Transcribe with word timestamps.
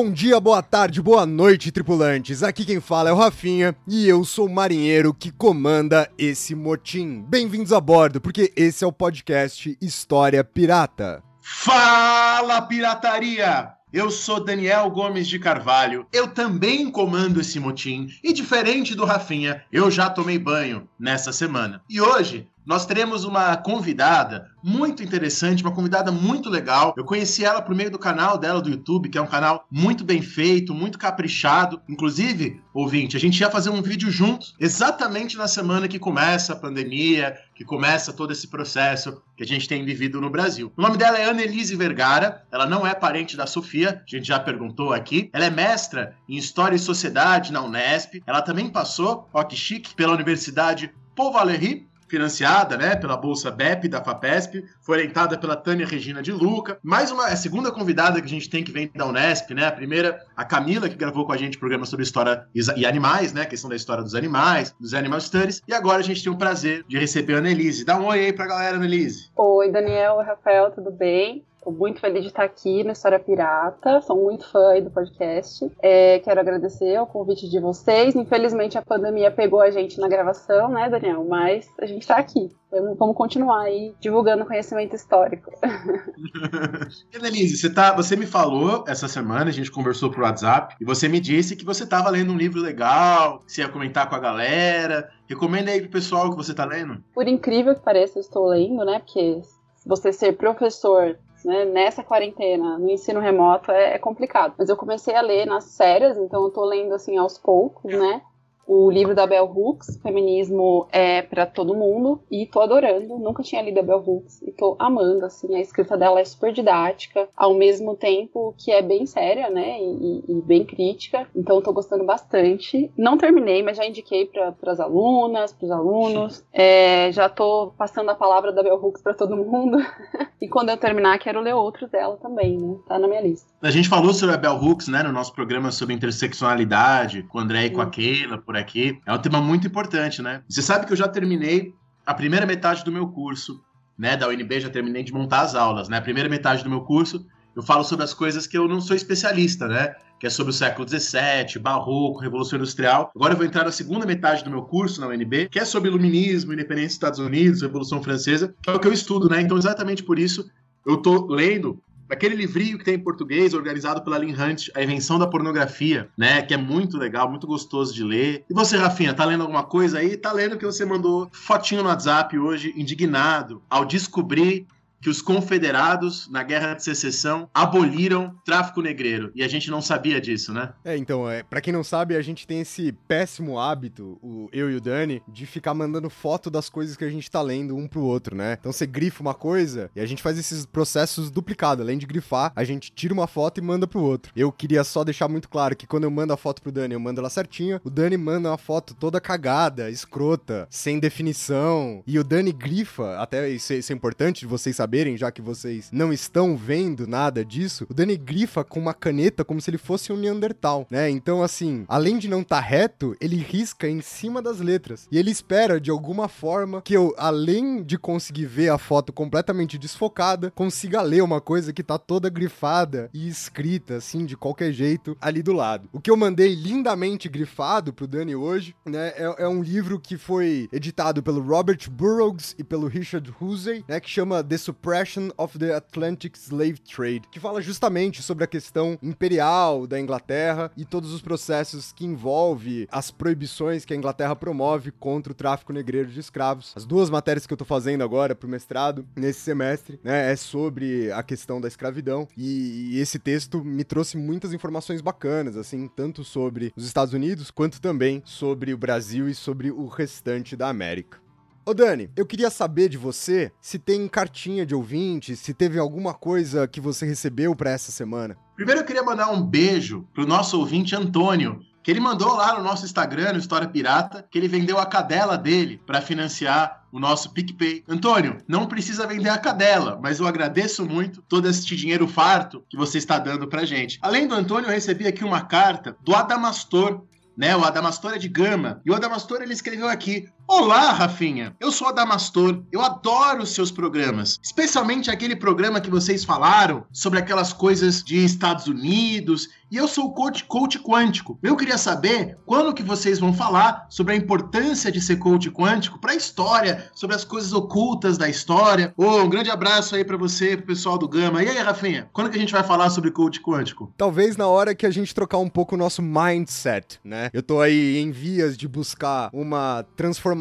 Bom 0.00 0.12
dia, 0.12 0.38
boa 0.38 0.62
tarde, 0.62 1.02
boa 1.02 1.26
noite, 1.26 1.72
tripulantes. 1.72 2.44
Aqui 2.44 2.64
quem 2.64 2.80
fala 2.80 3.10
é 3.10 3.12
o 3.12 3.16
Rafinha 3.16 3.74
e 3.84 4.08
eu 4.08 4.24
sou 4.24 4.46
o 4.46 4.48
marinheiro 4.48 5.12
que 5.12 5.32
comanda 5.32 6.08
esse 6.16 6.54
motim. 6.54 7.24
Bem-vindos 7.28 7.72
a 7.72 7.80
bordo, 7.80 8.20
porque 8.20 8.52
esse 8.54 8.84
é 8.84 8.86
o 8.86 8.92
podcast 8.92 9.76
História 9.82 10.44
Pirata. 10.44 11.20
Fala, 11.42 12.62
pirataria! 12.62 13.72
Eu 13.92 14.08
sou 14.08 14.44
Daniel 14.44 14.88
Gomes 14.88 15.26
de 15.26 15.38
Carvalho. 15.40 16.06
Eu 16.12 16.28
também 16.28 16.88
comando 16.92 17.40
esse 17.40 17.58
motim 17.58 18.06
e 18.22 18.32
diferente 18.32 18.94
do 18.94 19.04
Rafinha, 19.04 19.64
eu 19.72 19.90
já 19.90 20.08
tomei 20.08 20.38
banho 20.38 20.88
nessa 20.96 21.32
semana. 21.32 21.82
E 21.90 22.00
hoje 22.00 22.46
nós 22.68 22.84
teremos 22.84 23.24
uma 23.24 23.56
convidada 23.56 24.50
muito 24.62 25.02
interessante, 25.02 25.62
uma 25.62 25.74
convidada 25.74 26.12
muito 26.12 26.50
legal. 26.50 26.92
Eu 26.98 27.04
conheci 27.04 27.42
ela 27.42 27.62
por 27.62 27.74
meio 27.74 27.90
do 27.90 27.98
canal 27.98 28.36
dela 28.36 28.60
do 28.60 28.68
YouTube, 28.68 29.08
que 29.08 29.16
é 29.16 29.22
um 29.22 29.26
canal 29.26 29.66
muito 29.70 30.04
bem 30.04 30.20
feito, 30.20 30.74
muito 30.74 30.98
caprichado. 30.98 31.80
Inclusive, 31.88 32.60
ouvinte, 32.74 33.16
a 33.16 33.20
gente 33.20 33.40
ia 33.40 33.50
fazer 33.50 33.70
um 33.70 33.80
vídeo 33.80 34.10
juntos, 34.10 34.54
exatamente 34.60 35.34
na 35.38 35.48
semana 35.48 35.88
que 35.88 35.98
começa 35.98 36.52
a 36.52 36.56
pandemia, 36.56 37.38
que 37.54 37.64
começa 37.64 38.12
todo 38.12 38.34
esse 38.34 38.46
processo 38.48 39.22
que 39.34 39.42
a 39.42 39.46
gente 39.46 39.66
tem 39.66 39.82
vivido 39.82 40.20
no 40.20 40.28
Brasil. 40.28 40.70
O 40.76 40.82
nome 40.82 40.98
dela 40.98 41.18
é 41.18 41.24
Annelise 41.24 41.74
Vergara, 41.74 42.44
ela 42.52 42.66
não 42.66 42.86
é 42.86 42.92
parente 42.94 43.34
da 43.34 43.46
Sofia, 43.46 44.02
a 44.06 44.10
gente 44.16 44.28
já 44.28 44.38
perguntou 44.38 44.92
aqui. 44.92 45.30
Ela 45.32 45.46
é 45.46 45.50
mestra 45.50 46.14
em 46.28 46.36
História 46.36 46.76
e 46.76 46.78
Sociedade 46.78 47.50
na 47.50 47.62
Unesp. 47.62 48.22
Ela 48.26 48.42
também 48.42 48.68
passou, 48.68 49.26
ó 49.32 49.42
que 49.42 49.56
chique, 49.56 49.94
pela 49.94 50.12
Universidade 50.12 50.92
Paul 51.18 51.32
Valéry, 51.32 51.87
financiada 52.08 52.76
né, 52.76 52.96
pela 52.96 53.16
Bolsa 53.16 53.50
BEP 53.50 53.88
da 53.88 54.02
FAPESP, 54.02 54.64
foi 54.80 54.98
orientada 54.98 55.36
pela 55.36 55.56
Tânia 55.56 55.86
Regina 55.86 56.22
de 56.22 56.32
Luca. 56.32 56.78
Mais 56.82 57.10
uma, 57.10 57.26
a 57.26 57.36
segunda 57.36 57.70
convidada 57.70 58.20
que 58.20 58.26
a 58.26 58.30
gente 58.30 58.48
tem 58.48 58.64
que 58.64 58.72
vem 58.72 58.90
da 58.94 59.06
Unesp, 59.06 59.50
né? 59.50 59.66
A 59.66 59.72
primeira, 59.72 60.24
a 60.36 60.44
Camila, 60.44 60.88
que 60.88 60.96
gravou 60.96 61.26
com 61.26 61.32
a 61.32 61.36
gente 61.36 61.58
programa 61.58 61.84
sobre 61.84 62.04
história 62.04 62.46
e 62.54 62.86
animais, 62.86 63.32
né? 63.32 63.42
A 63.42 63.46
questão 63.46 63.68
da 63.68 63.76
história 63.76 64.02
dos 64.02 64.14
animais, 64.14 64.74
dos 64.80 64.94
Animal 64.94 65.20
Studies. 65.20 65.62
E 65.66 65.74
agora 65.74 65.98
a 65.98 66.02
gente 66.02 66.22
tem 66.22 66.32
o 66.32 66.36
prazer 66.36 66.84
de 66.88 66.98
receber 66.98 67.34
a 67.34 67.38
Annelise. 67.38 67.84
Dá 67.84 67.98
um 67.98 68.06
oi 68.06 68.26
aí 68.26 68.32
pra 68.32 68.46
galera, 68.46 68.76
Annelise. 68.76 69.30
Oi, 69.36 69.70
Daniel, 69.70 70.18
Rafael, 70.18 70.70
tudo 70.70 70.90
bem? 70.90 71.44
Estou 71.68 71.78
muito 71.78 72.00
feliz 72.00 72.22
de 72.22 72.28
estar 72.28 72.44
aqui 72.44 72.82
no 72.82 72.92
História 72.92 73.18
Pirata. 73.18 74.00
Sou 74.00 74.16
muito 74.16 74.50
fã 74.50 74.70
aí 74.70 74.80
do 74.80 74.90
podcast. 74.90 75.70
É, 75.82 76.18
quero 76.20 76.40
agradecer 76.40 76.98
o 76.98 77.06
convite 77.06 77.46
de 77.46 77.60
vocês. 77.60 78.16
Infelizmente 78.16 78.78
a 78.78 78.82
pandemia 78.82 79.30
pegou 79.30 79.60
a 79.60 79.70
gente 79.70 80.00
na 80.00 80.08
gravação, 80.08 80.70
né, 80.70 80.88
Daniel? 80.88 81.26
Mas 81.28 81.68
a 81.78 81.84
gente 81.84 82.00
está 82.00 82.16
aqui. 82.16 82.48
Vamos, 82.70 82.96
vamos 82.96 83.14
continuar 83.14 83.64
aí 83.64 83.94
divulgando 84.00 84.46
conhecimento 84.46 84.96
histórico. 84.96 85.50
Annelise, 87.14 87.58
você, 87.58 87.68
tá, 87.68 87.94
você 87.94 88.16
me 88.16 88.24
falou 88.24 88.84
essa 88.88 89.06
semana, 89.06 89.50
a 89.50 89.52
gente 89.52 89.70
conversou 89.70 90.10
por 90.10 90.22
WhatsApp, 90.22 90.74
e 90.80 90.86
você 90.86 91.06
me 91.06 91.20
disse 91.20 91.54
que 91.54 91.66
você 91.66 91.84
estava 91.84 92.08
lendo 92.08 92.32
um 92.32 92.36
livro 92.36 92.62
legal, 92.62 93.40
que 93.40 93.52
você 93.52 93.60
ia 93.60 93.68
comentar 93.68 94.08
com 94.08 94.14
a 94.14 94.20
galera. 94.20 95.10
Recomenda 95.28 95.70
aí 95.70 95.82
pro 95.82 95.90
pessoal 95.90 96.28
o 96.28 96.30
que 96.30 96.36
você 96.36 96.52
está 96.52 96.64
lendo. 96.64 97.04
Por 97.12 97.28
incrível 97.28 97.74
que 97.74 97.82
pareça, 97.82 98.18
eu 98.18 98.22
estou 98.22 98.46
lendo, 98.46 98.86
né? 98.86 99.00
Porque 99.00 99.42
você 99.84 100.12
ser 100.14 100.32
professor 100.32 101.18
né, 101.44 101.64
nessa 101.64 102.02
quarentena, 102.02 102.78
no 102.78 102.90
ensino 102.90 103.20
remoto, 103.20 103.70
é, 103.70 103.94
é, 103.94 103.98
complicado. 103.98 104.54
Mas 104.58 104.68
eu 104.68 104.76
comecei 104.76 105.14
a 105.14 105.20
ler 105.20 105.46
nas 105.46 105.76
férias, 105.76 106.16
então 106.16 106.44
eu 106.44 106.50
tô 106.50 106.64
lendo 106.64 106.94
assim 106.94 107.16
aos 107.16 107.38
poucos, 107.38 107.92
né? 107.92 108.22
O 108.68 108.90
livro 108.90 109.14
da 109.14 109.26
Bell 109.26 109.50
Hooks, 109.50 109.98
Feminismo 110.02 110.86
é 110.92 111.22
para 111.22 111.46
todo 111.46 111.74
mundo, 111.74 112.20
e 112.30 112.44
tô 112.44 112.60
adorando. 112.60 113.18
Nunca 113.18 113.42
tinha 113.42 113.62
lido 113.62 113.80
a 113.80 113.82
Bell 113.82 114.04
Hooks 114.06 114.42
e 114.42 114.52
tô 114.52 114.76
amando, 114.78 115.24
assim, 115.24 115.56
a 115.56 115.60
escrita 115.60 115.96
dela 115.96 116.20
é 116.20 116.24
super 116.24 116.52
didática, 116.52 117.26
ao 117.34 117.54
mesmo 117.54 117.96
tempo 117.96 118.54
que 118.58 118.70
é 118.70 118.82
bem 118.82 119.06
séria, 119.06 119.48
né, 119.48 119.80
e, 119.80 120.24
e 120.28 120.42
bem 120.42 120.66
crítica. 120.66 121.26
Então 121.34 121.62
tô 121.62 121.72
gostando 121.72 122.04
bastante. 122.04 122.92
Não 122.96 123.16
terminei, 123.16 123.62
mas 123.62 123.78
já 123.78 123.86
indiquei 123.86 124.26
para 124.26 124.54
as 124.70 124.78
alunas, 124.78 125.50
para 125.54 125.64
os 125.64 125.70
alunos. 125.70 126.44
É, 126.52 127.10
já 127.10 127.28
tô 127.28 127.72
passando 127.78 128.10
a 128.10 128.14
palavra 128.14 128.52
da 128.52 128.62
Bell 128.62 128.76
Hooks 128.76 129.00
para 129.00 129.14
todo 129.14 129.34
mundo. 129.34 129.78
e 130.42 130.46
quando 130.46 130.68
eu 130.68 130.76
terminar, 130.76 131.18
quero 131.18 131.40
ler 131.40 131.54
outros 131.54 131.90
dela 131.90 132.18
também, 132.18 132.58
né? 132.58 132.76
Tá 132.86 132.98
na 132.98 133.08
minha 133.08 133.22
lista. 133.22 133.48
A 133.62 133.70
gente 133.70 133.88
falou 133.88 134.12
sobre 134.12 134.34
a 134.34 134.38
Bell 134.38 134.56
Hooks, 134.56 134.88
né, 134.88 135.02
no 135.02 135.10
nosso 135.10 135.32
programa 135.32 135.72
sobre 135.72 135.94
interseccionalidade, 135.94 137.22
com 137.22 137.38
o 137.38 137.40
André 137.40 137.66
e 137.66 137.70
com 137.70 137.80
a 137.80 137.86
Keila, 137.86 138.36
por 138.36 138.57
aqui. 138.58 139.00
É 139.06 139.12
um 139.12 139.18
tema 139.18 139.40
muito 139.40 139.66
importante, 139.66 140.22
né? 140.22 140.42
Você 140.48 140.62
sabe 140.62 140.86
que 140.86 140.92
eu 140.92 140.96
já 140.96 141.08
terminei 141.08 141.74
a 142.06 142.14
primeira 142.14 142.46
metade 142.46 142.84
do 142.84 142.92
meu 142.92 143.08
curso, 143.08 143.62
né, 143.98 144.16
da 144.16 144.28
UNB, 144.28 144.60
já 144.60 144.70
terminei 144.70 145.02
de 145.02 145.12
montar 145.12 145.40
as 145.40 145.54
aulas, 145.54 145.88
né? 145.88 145.98
A 145.98 146.02
primeira 146.02 146.28
metade 146.28 146.62
do 146.62 146.70
meu 146.70 146.82
curso, 146.82 147.26
eu 147.54 147.62
falo 147.62 147.82
sobre 147.82 148.04
as 148.04 148.14
coisas 148.14 148.46
que 148.46 148.56
eu 148.56 148.68
não 148.68 148.80
sou 148.80 148.94
especialista, 148.94 149.66
né? 149.66 149.94
Que 150.20 150.26
é 150.26 150.30
sobre 150.30 150.50
o 150.50 150.54
século 150.54 150.88
XVII, 150.88 151.60
Barroco, 151.60 152.20
Revolução 152.20 152.56
Industrial. 152.56 153.10
Agora 153.14 153.34
eu 153.34 153.36
vou 153.36 153.44
entrar 153.44 153.64
na 153.64 153.72
segunda 153.72 154.06
metade 154.06 154.44
do 154.44 154.50
meu 154.50 154.62
curso 154.62 155.00
na 155.00 155.08
UNB, 155.08 155.48
que 155.48 155.58
é 155.58 155.64
sobre 155.64 155.90
Iluminismo, 155.90 156.52
Independência 156.52 156.86
dos 156.86 156.94
Estados 156.94 157.18
Unidos, 157.18 157.62
Revolução 157.62 158.02
Francesa, 158.02 158.54
que 158.62 158.70
é 158.70 158.72
o 158.72 158.78
que 158.78 158.86
eu 158.86 158.92
estudo, 158.92 159.28
né? 159.28 159.40
Então, 159.40 159.58
exatamente 159.58 160.02
por 160.02 160.18
isso, 160.18 160.48
eu 160.86 160.96
tô 160.96 161.26
lendo 161.26 161.82
Aquele 162.08 162.34
livrinho 162.34 162.78
que 162.78 162.84
tem 162.84 162.94
em 162.94 162.98
português, 162.98 163.52
organizado 163.54 164.02
pela 164.02 164.18
Lynn 164.18 164.34
Hunt, 164.34 164.68
A 164.74 164.82
Invenção 164.82 165.18
da 165.18 165.26
Pornografia, 165.26 166.08
né? 166.16 166.42
Que 166.42 166.54
é 166.54 166.56
muito 166.56 166.96
legal, 166.96 167.28
muito 167.28 167.46
gostoso 167.46 167.94
de 167.94 168.02
ler. 168.02 168.44
E 168.48 168.54
você, 168.54 168.76
Rafinha, 168.76 169.12
tá 169.12 169.24
lendo 169.24 169.42
alguma 169.42 169.62
coisa 169.62 169.98
aí? 169.98 170.16
Tá 170.16 170.32
lendo 170.32 170.56
que 170.56 170.64
você 170.64 170.84
mandou 170.84 171.28
fotinho 171.32 171.82
no 171.82 171.88
WhatsApp 171.88 172.38
hoje, 172.38 172.72
indignado, 172.76 173.62
ao 173.68 173.84
descobrir 173.84 174.66
que 175.00 175.08
os 175.08 175.22
confederados, 175.22 176.28
na 176.28 176.42
Guerra 176.42 176.74
de 176.74 176.82
Secessão, 176.82 177.48
aboliram 177.54 178.34
tráfico 178.44 178.82
negreiro. 178.82 179.30
E 179.34 179.42
a 179.42 179.48
gente 179.48 179.70
não 179.70 179.80
sabia 179.80 180.20
disso, 180.20 180.52
né? 180.52 180.72
É, 180.84 180.96
então, 180.96 181.28
é, 181.28 181.42
para 181.42 181.60
quem 181.60 181.72
não 181.72 181.84
sabe, 181.84 182.16
a 182.16 182.22
gente 182.22 182.46
tem 182.46 182.60
esse 182.60 182.92
péssimo 183.06 183.58
hábito, 183.58 184.18
o, 184.22 184.48
eu 184.52 184.70
e 184.70 184.76
o 184.76 184.80
Dani, 184.80 185.22
de 185.28 185.46
ficar 185.46 185.74
mandando 185.74 186.10
foto 186.10 186.50
das 186.50 186.68
coisas 186.68 186.96
que 186.96 187.04
a 187.04 187.10
gente 187.10 187.30
tá 187.30 187.40
lendo 187.40 187.76
um 187.76 187.86
pro 187.86 188.02
outro, 188.02 188.34
né? 188.36 188.56
Então 188.58 188.72
você 188.72 188.86
grifa 188.86 189.22
uma 189.22 189.34
coisa 189.34 189.90
e 189.94 190.00
a 190.00 190.06
gente 190.06 190.22
faz 190.22 190.38
esses 190.38 190.66
processos 190.66 191.30
duplicados. 191.30 191.82
Além 191.84 191.98
de 191.98 192.06
grifar, 192.06 192.52
a 192.54 192.64
gente 192.64 192.90
tira 192.92 193.14
uma 193.14 193.26
foto 193.26 193.58
e 193.58 193.62
manda 193.62 193.86
pro 193.86 194.02
outro. 194.02 194.32
Eu 194.34 194.50
queria 194.50 194.82
só 194.82 195.04
deixar 195.04 195.28
muito 195.28 195.48
claro 195.48 195.76
que 195.76 195.86
quando 195.86 196.04
eu 196.04 196.10
mando 196.10 196.32
a 196.32 196.36
foto 196.36 196.60
pro 196.60 196.72
Dani, 196.72 196.94
eu 196.94 197.00
mando 197.00 197.20
ela 197.20 197.30
certinha. 197.30 197.80
O 197.84 197.90
Dani 197.90 198.16
manda 198.16 198.50
uma 198.50 198.58
foto 198.58 198.94
toda 198.94 199.20
cagada, 199.20 199.90
escrota, 199.90 200.66
sem 200.70 200.98
definição. 200.98 202.02
E 202.06 202.18
o 202.18 202.24
Dani 202.24 202.52
grifa, 202.52 203.18
até 203.18 203.48
isso, 203.48 203.72
isso 203.72 203.92
é 203.92 203.94
importante 203.94 204.40
de 204.40 204.46
vocês 204.46 204.74
saberem 204.76 204.87
saberem, 204.88 205.18
já 205.18 205.30
que 205.30 205.42
vocês 205.42 205.90
não 205.92 206.10
estão 206.14 206.56
vendo 206.56 207.06
nada 207.06 207.44
disso, 207.44 207.86
o 207.90 207.94
Dani 207.94 208.16
grifa 208.16 208.64
com 208.64 208.80
uma 208.80 208.94
caneta 208.94 209.44
como 209.44 209.60
se 209.60 209.68
ele 209.68 209.76
fosse 209.76 210.10
um 210.10 210.16
Neandertal, 210.16 210.86
né? 210.90 211.10
Então, 211.10 211.42
assim, 211.42 211.84
além 211.86 212.16
de 212.16 212.26
não 212.26 212.40
estar 212.40 212.62
tá 212.62 212.66
reto, 212.66 213.14
ele 213.20 213.36
risca 213.36 213.86
em 213.86 214.00
cima 214.00 214.40
das 214.40 214.60
letras. 214.60 215.06
E 215.12 215.18
ele 215.18 215.30
espera, 215.30 215.78
de 215.78 215.90
alguma 215.90 216.26
forma, 216.26 216.80
que 216.80 216.94
eu, 216.94 217.14
além 217.18 217.82
de 217.82 217.98
conseguir 217.98 218.46
ver 218.46 218.70
a 218.70 218.78
foto 218.78 219.12
completamente 219.12 219.76
desfocada, 219.76 220.50
consiga 220.52 221.02
ler 221.02 221.22
uma 221.22 221.40
coisa 221.40 221.70
que 221.70 221.82
tá 221.82 221.98
toda 221.98 222.30
grifada 222.30 223.10
e 223.12 223.28
escrita, 223.28 223.96
assim, 223.96 224.24
de 224.24 224.38
qualquer 224.38 224.72
jeito, 224.72 225.18
ali 225.20 225.42
do 225.42 225.52
lado. 225.52 225.86
O 225.92 226.00
que 226.00 226.10
eu 226.10 226.16
mandei 226.16 226.54
lindamente 226.54 227.28
grifado 227.28 227.92
pro 227.92 228.06
Dani 228.06 228.34
hoje, 228.34 228.74
né, 228.86 229.08
é, 229.16 229.34
é 229.44 229.48
um 229.48 229.62
livro 229.62 230.00
que 230.00 230.16
foi 230.16 230.66
editado 230.72 231.22
pelo 231.22 231.42
Robert 231.42 231.90
Burroughs 231.90 232.54
e 232.58 232.64
pelo 232.64 232.86
Richard 232.86 233.30
Hussey, 233.38 233.84
né, 233.86 234.00
que 234.00 234.08
chama 234.08 234.42
The 234.42 234.56
Suppression 234.78 235.30
of 235.36 235.58
the 235.58 235.74
Atlantic 235.74 236.36
Slave 236.36 236.78
Trade, 236.80 237.22
que 237.32 237.40
fala 237.40 237.60
justamente 237.60 238.22
sobre 238.22 238.44
a 238.44 238.46
questão 238.46 238.96
imperial 239.02 239.88
da 239.88 239.98
Inglaterra 239.98 240.70
e 240.76 240.84
todos 240.84 241.12
os 241.12 241.20
processos 241.20 241.92
que 241.92 242.06
envolve 242.06 242.86
as 242.90 243.10
proibições 243.10 243.84
que 243.84 243.92
a 243.92 243.96
Inglaterra 243.96 244.36
promove 244.36 244.92
contra 244.92 245.32
o 245.32 245.34
tráfico 245.34 245.72
negreiro 245.72 246.08
de 246.08 246.20
escravos. 246.20 246.72
As 246.76 246.86
duas 246.86 247.10
matérias 247.10 247.44
que 247.44 247.52
eu 247.52 247.56
tô 247.56 247.64
fazendo 247.64 248.04
agora 248.04 248.36
pro 248.36 248.48
mestrado 248.48 249.04
nesse 249.16 249.40
semestre, 249.40 249.98
né, 250.02 250.30
é 250.32 250.36
sobre 250.36 251.10
a 251.10 251.24
questão 251.24 251.60
da 251.60 251.66
escravidão 251.66 252.28
e, 252.36 252.92
e 252.92 253.00
esse 253.00 253.18
texto 253.18 253.64
me 253.64 253.82
trouxe 253.82 254.16
muitas 254.16 254.52
informações 254.52 255.00
bacanas, 255.00 255.56
assim, 255.56 255.88
tanto 255.88 256.22
sobre 256.22 256.72
os 256.76 256.86
Estados 256.86 257.12
Unidos 257.12 257.50
quanto 257.50 257.80
também 257.80 258.22
sobre 258.24 258.72
o 258.72 258.78
Brasil 258.78 259.28
e 259.28 259.34
sobre 259.34 259.72
o 259.72 259.88
restante 259.88 260.54
da 260.54 260.68
América. 260.68 261.18
Ô 261.68 261.74
Dani, 261.74 262.10
eu 262.16 262.24
queria 262.24 262.48
saber 262.48 262.88
de 262.88 262.96
você 262.96 263.52
se 263.60 263.78
tem 263.78 264.08
cartinha 264.08 264.64
de 264.64 264.74
ouvinte, 264.74 265.36
se 265.36 265.52
teve 265.52 265.78
alguma 265.78 266.14
coisa 266.14 266.66
que 266.66 266.80
você 266.80 267.04
recebeu 267.04 267.54
para 267.54 267.68
essa 267.68 267.92
semana. 267.92 268.38
Primeiro 268.56 268.80
eu 268.80 268.86
queria 268.86 269.02
mandar 269.02 269.30
um 269.30 269.42
beijo 269.42 270.08
pro 270.14 270.26
nosso 270.26 270.58
ouvinte 270.58 270.96
Antônio, 270.96 271.60
que 271.84 271.90
ele 271.90 272.00
mandou 272.00 272.34
lá 272.34 272.56
no 272.56 272.64
nosso 272.64 272.86
Instagram, 272.86 273.34
no 273.34 273.38
História 273.38 273.68
Pirata, 273.68 274.26
que 274.30 274.38
ele 274.38 274.48
vendeu 274.48 274.78
a 274.78 274.86
cadela 274.86 275.36
dele 275.36 275.78
para 275.86 276.00
financiar 276.00 276.86
o 276.90 276.98
nosso 276.98 277.34
PicPay. 277.34 277.84
Antônio, 277.86 278.38
não 278.48 278.64
precisa 278.64 279.06
vender 279.06 279.28
a 279.28 279.36
cadela, 279.36 280.00
mas 280.02 280.20
eu 280.20 280.26
agradeço 280.26 280.86
muito 280.86 281.20
todo 281.20 281.46
este 281.50 281.76
dinheiro 281.76 282.08
farto 282.08 282.64
que 282.70 282.78
você 282.78 282.96
está 282.96 283.18
dando 283.18 283.46
pra 283.46 283.66
gente. 283.66 283.98
Além 284.00 284.26
do 284.26 284.34
Antônio, 284.34 284.68
eu 284.68 284.72
recebi 284.74 285.06
aqui 285.06 285.22
uma 285.22 285.42
carta 285.42 285.94
do 286.02 286.14
Adamastor, 286.14 287.04
né? 287.36 287.54
O 287.54 287.62
Adamastor 287.62 288.14
é 288.14 288.18
de 288.18 288.28
Gama. 288.28 288.80
E 288.86 288.90
o 288.90 288.94
Adamastor 288.94 289.42
ele 289.42 289.52
escreveu 289.52 289.86
aqui: 289.86 290.28
Olá, 290.50 290.92
Rafinha. 290.92 291.54
Eu 291.60 291.70
sou 291.70 291.88
Adamastor. 291.88 292.62
Eu 292.72 292.80
adoro 292.80 293.42
os 293.42 293.50
seus 293.50 293.70
programas, 293.70 294.40
especialmente 294.42 295.10
aquele 295.10 295.36
programa 295.36 295.78
que 295.78 295.90
vocês 295.90 296.24
falaram 296.24 296.86
sobre 296.90 297.18
aquelas 297.18 297.52
coisas 297.52 298.02
de 298.02 298.24
Estados 298.24 298.66
Unidos. 298.66 299.50
E 299.70 299.76
eu 299.76 299.86
sou 299.86 300.14
coach, 300.14 300.44
coach 300.44 300.78
quântico. 300.78 301.38
Eu 301.42 301.54
queria 301.54 301.76
saber 301.76 302.38
quando 302.46 302.72
que 302.72 302.82
vocês 302.82 303.18
vão 303.18 303.34
falar 303.34 303.86
sobre 303.90 304.14
a 304.14 304.16
importância 304.16 304.90
de 304.90 304.98
ser 304.98 305.16
coach 305.16 305.50
quântico 305.50 306.00
para 306.00 306.12
a 306.12 306.16
história, 306.16 306.90
sobre 306.94 307.14
as 307.14 307.22
coisas 307.22 307.52
ocultas 307.52 308.16
da 308.16 308.30
história. 308.30 308.94
Oh, 308.96 309.18
um 309.18 309.28
grande 309.28 309.50
abraço 309.50 309.94
aí 309.94 310.02
para 310.02 310.16
você, 310.16 310.56
pro 310.56 310.68
pessoal 310.68 310.96
do 310.96 311.06
Gama. 311.06 311.42
E 311.42 311.50
aí, 311.50 311.58
Rafinha, 311.58 312.08
quando 312.14 312.30
que 312.30 312.38
a 312.38 312.40
gente 312.40 312.54
vai 312.54 312.64
falar 312.64 312.88
sobre 312.88 313.10
coach 313.10 313.42
quântico? 313.42 313.92
Talvez 313.98 314.38
na 314.38 314.46
hora 314.46 314.74
que 314.74 314.86
a 314.86 314.90
gente 314.90 315.14
trocar 315.14 315.36
um 315.36 315.50
pouco 315.50 315.74
o 315.74 315.78
nosso 315.78 316.00
mindset, 316.00 316.98
né? 317.04 317.28
Eu 317.34 317.42
tô 317.42 317.60
aí 317.60 317.98
em 317.98 318.10
vias 318.10 318.56
de 318.56 318.66
buscar 318.66 319.28
uma 319.34 319.84
transformação, 319.94 320.37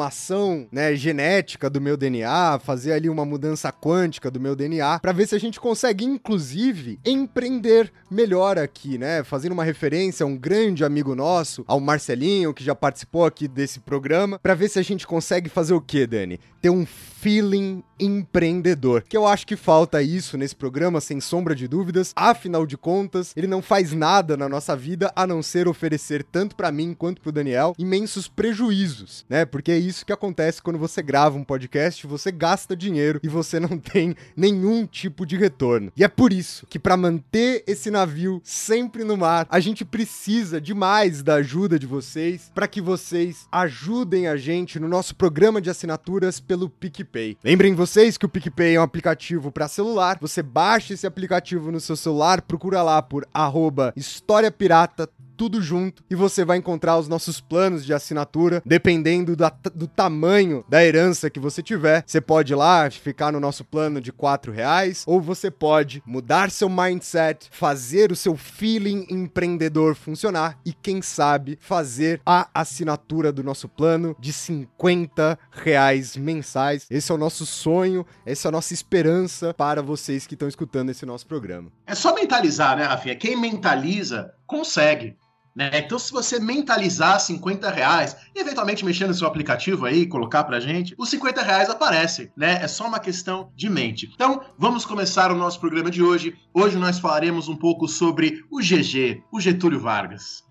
né, 0.71 0.95
genética 0.95 1.69
do 1.69 1.81
meu 1.81 1.97
DNA, 1.97 2.59
fazer 2.59 2.93
ali 2.93 3.09
uma 3.09 3.25
mudança 3.25 3.71
quântica 3.71 4.29
do 4.29 4.39
meu 4.39 4.55
DNA, 4.55 4.99
para 4.99 5.11
ver 5.11 5.27
se 5.27 5.35
a 5.35 5.39
gente 5.39 5.59
consegue 5.59 6.05
inclusive 6.05 6.99
empreender 7.05 7.91
melhor 8.09 8.57
aqui, 8.57 8.97
né? 8.97 9.23
Fazendo 9.23 9.51
uma 9.53 9.63
referência 9.63 10.23
a 10.23 10.27
um 10.27 10.37
grande 10.37 10.83
amigo 10.83 11.15
nosso, 11.15 11.63
ao 11.67 11.79
Marcelinho, 11.79 12.53
que 12.53 12.63
já 12.63 12.75
participou 12.75 13.25
aqui 13.25 13.47
desse 13.47 13.79
programa, 13.79 14.39
para 14.39 14.53
ver 14.53 14.69
se 14.69 14.79
a 14.79 14.83
gente 14.83 15.05
consegue 15.05 15.49
fazer 15.49 15.73
o 15.73 15.81
quê, 15.81 16.05
Dani? 16.05 16.39
Ter 16.61 16.69
um 16.69 16.85
feeling 16.85 17.83
empreendedor. 17.99 19.03
Que 19.07 19.17
eu 19.17 19.25
acho 19.25 19.45
que 19.45 19.55
falta 19.55 20.01
isso 20.01 20.37
nesse 20.37 20.55
programa, 20.55 21.01
sem 21.01 21.19
sombra 21.19 21.55
de 21.55 21.67
dúvidas. 21.67 22.13
Afinal 22.15 22.65
de 22.65 22.77
contas, 22.77 23.33
ele 23.35 23.47
não 23.47 23.61
faz 23.61 23.91
nada 23.91 24.37
na 24.37 24.47
nossa 24.47 24.75
vida 24.75 25.11
a 25.15 25.25
não 25.25 25.41
ser 25.41 25.67
oferecer 25.67 26.23
tanto 26.23 26.55
para 26.55 26.71
mim 26.71 26.93
quanto 26.93 27.21
pro 27.21 27.31
Daniel 27.31 27.73
imensos 27.77 28.27
prejuízos, 28.27 29.25
né? 29.27 29.45
Porque 29.45 29.75
isso 29.87 30.05
que 30.05 30.13
acontece 30.13 30.61
quando 30.61 30.77
você 30.77 31.01
grava 31.01 31.37
um 31.37 31.43
podcast, 31.43 32.05
você 32.05 32.31
gasta 32.31 32.75
dinheiro 32.75 33.19
e 33.23 33.27
você 33.27 33.59
não 33.59 33.77
tem 33.77 34.15
nenhum 34.35 34.85
tipo 34.85 35.25
de 35.25 35.37
retorno. 35.37 35.91
E 35.95 36.03
é 36.03 36.07
por 36.07 36.33
isso 36.33 36.65
que 36.67 36.77
para 36.77 36.97
manter 36.97 37.63
esse 37.65 37.89
navio 37.89 38.41
sempre 38.43 39.03
no 39.03 39.17
mar, 39.17 39.47
a 39.49 39.59
gente 39.59 39.85
precisa 39.85 40.59
demais 40.59 41.23
da 41.23 41.35
ajuda 41.35 41.79
de 41.79 41.87
vocês 41.87 42.51
para 42.53 42.67
que 42.67 42.81
vocês 42.81 43.47
ajudem 43.51 44.27
a 44.27 44.37
gente 44.37 44.79
no 44.79 44.87
nosso 44.87 45.15
programa 45.15 45.61
de 45.61 45.69
assinaturas 45.69 46.39
pelo 46.39 46.69
PicPay. 46.69 47.37
Lembrem 47.43 47.73
vocês 47.73 48.17
que 48.17 48.25
o 48.25 48.29
PicPay 48.29 48.75
é 48.75 48.79
um 48.79 48.83
aplicativo 48.83 49.51
para 49.51 49.67
celular. 49.67 50.17
Você 50.21 50.43
baixa 50.43 50.93
esse 50.93 51.07
aplicativo 51.07 51.71
no 51.71 51.79
seu 51.79 51.95
celular, 51.95 52.41
procura 52.41 52.81
lá 52.81 53.01
por 53.01 53.27
arroba 53.33 53.93
História 53.95 54.51
Pirata 54.51 55.09
tudo 55.37 55.61
junto 55.61 56.03
e 56.09 56.15
você 56.15 56.43
vai 56.43 56.57
encontrar 56.57 56.97
os 56.97 57.07
nossos 57.07 57.39
planos 57.39 57.85
de 57.85 57.93
assinatura, 57.93 58.61
dependendo 58.65 59.35
da, 59.35 59.49
do 59.73 59.87
tamanho 59.87 60.65
da 60.67 60.83
herança 60.83 61.29
que 61.29 61.39
você 61.39 61.61
tiver. 61.61 62.03
Você 62.05 62.19
pode 62.19 62.53
ir 62.53 62.55
lá 62.55 62.89
ficar 62.89 63.31
no 63.31 63.39
nosso 63.39 63.63
plano 63.63 64.01
de 64.01 64.11
quatro 64.11 64.51
reais, 64.51 65.03
ou 65.05 65.21
você 65.21 65.51
pode 65.51 66.01
mudar 66.05 66.49
seu 66.49 66.67
mindset, 66.67 67.49
fazer 67.51 68.11
o 68.11 68.15
seu 68.15 68.35
feeling 68.35 69.05
empreendedor 69.09 69.95
funcionar 69.95 70.57
e 70.65 70.73
quem 70.73 71.01
sabe 71.01 71.57
fazer 71.61 72.19
a 72.25 72.49
assinatura 72.53 73.31
do 73.31 73.43
nosso 73.43 73.69
plano 73.69 74.15
de 74.19 74.33
50 74.33 75.37
reais 75.51 76.17
mensais. 76.17 76.87
Esse 76.89 77.11
é 77.11 77.15
o 77.15 77.17
nosso 77.17 77.45
sonho, 77.45 78.05
essa 78.25 78.47
é 78.47 78.49
a 78.49 78.51
nossa 78.51 78.73
esperança 78.73 79.53
para 79.53 79.81
vocês 79.81 80.25
que 80.25 80.33
estão 80.33 80.47
escutando 80.47 80.89
esse 80.89 81.05
nosso 81.05 81.27
programa. 81.27 81.71
É 81.85 81.93
só 81.93 82.15
mentalizar, 82.15 82.77
né, 82.77 82.85
Rafinha? 82.85 83.15
Quem 83.15 83.35
mentaliza, 83.35 84.33
consegue. 84.45 85.15
Né? 85.57 85.71
Então, 85.73 85.97
se 85.97 86.11
você 86.11 86.39
mentalizar 86.39 87.19
50 87.19 87.71
reais 87.71 88.15
e 88.35 88.39
eventualmente 88.39 88.85
mexer 88.85 89.07
no 89.07 89.13
seu 89.15 89.27
aplicativo 89.27 89.87
aí, 89.87 90.05
colocar 90.05 90.43
pra 90.43 90.59
gente, 90.59 90.93
os 90.99 91.09
50 91.09 91.41
reais 91.41 91.67
aparecem, 91.67 92.31
né? 92.37 92.59
É 92.61 92.67
só 92.67 92.87
uma 92.87 92.99
questão 92.99 93.51
de 93.55 93.67
mente. 93.67 94.07
Então, 94.13 94.39
vamos 94.55 94.85
começar 94.85 95.31
o 95.31 95.35
nosso 95.35 95.59
programa 95.59 95.89
de 95.89 96.03
hoje. 96.03 96.35
Hoje 96.53 96.77
nós 96.77 96.99
falaremos 96.99 97.47
um 97.47 97.55
pouco 97.55 97.87
sobre 97.87 98.45
o 98.51 98.59
GG, 98.59 99.23
o 99.31 99.41
Getúlio 99.41 99.79
Vargas. 99.79 100.45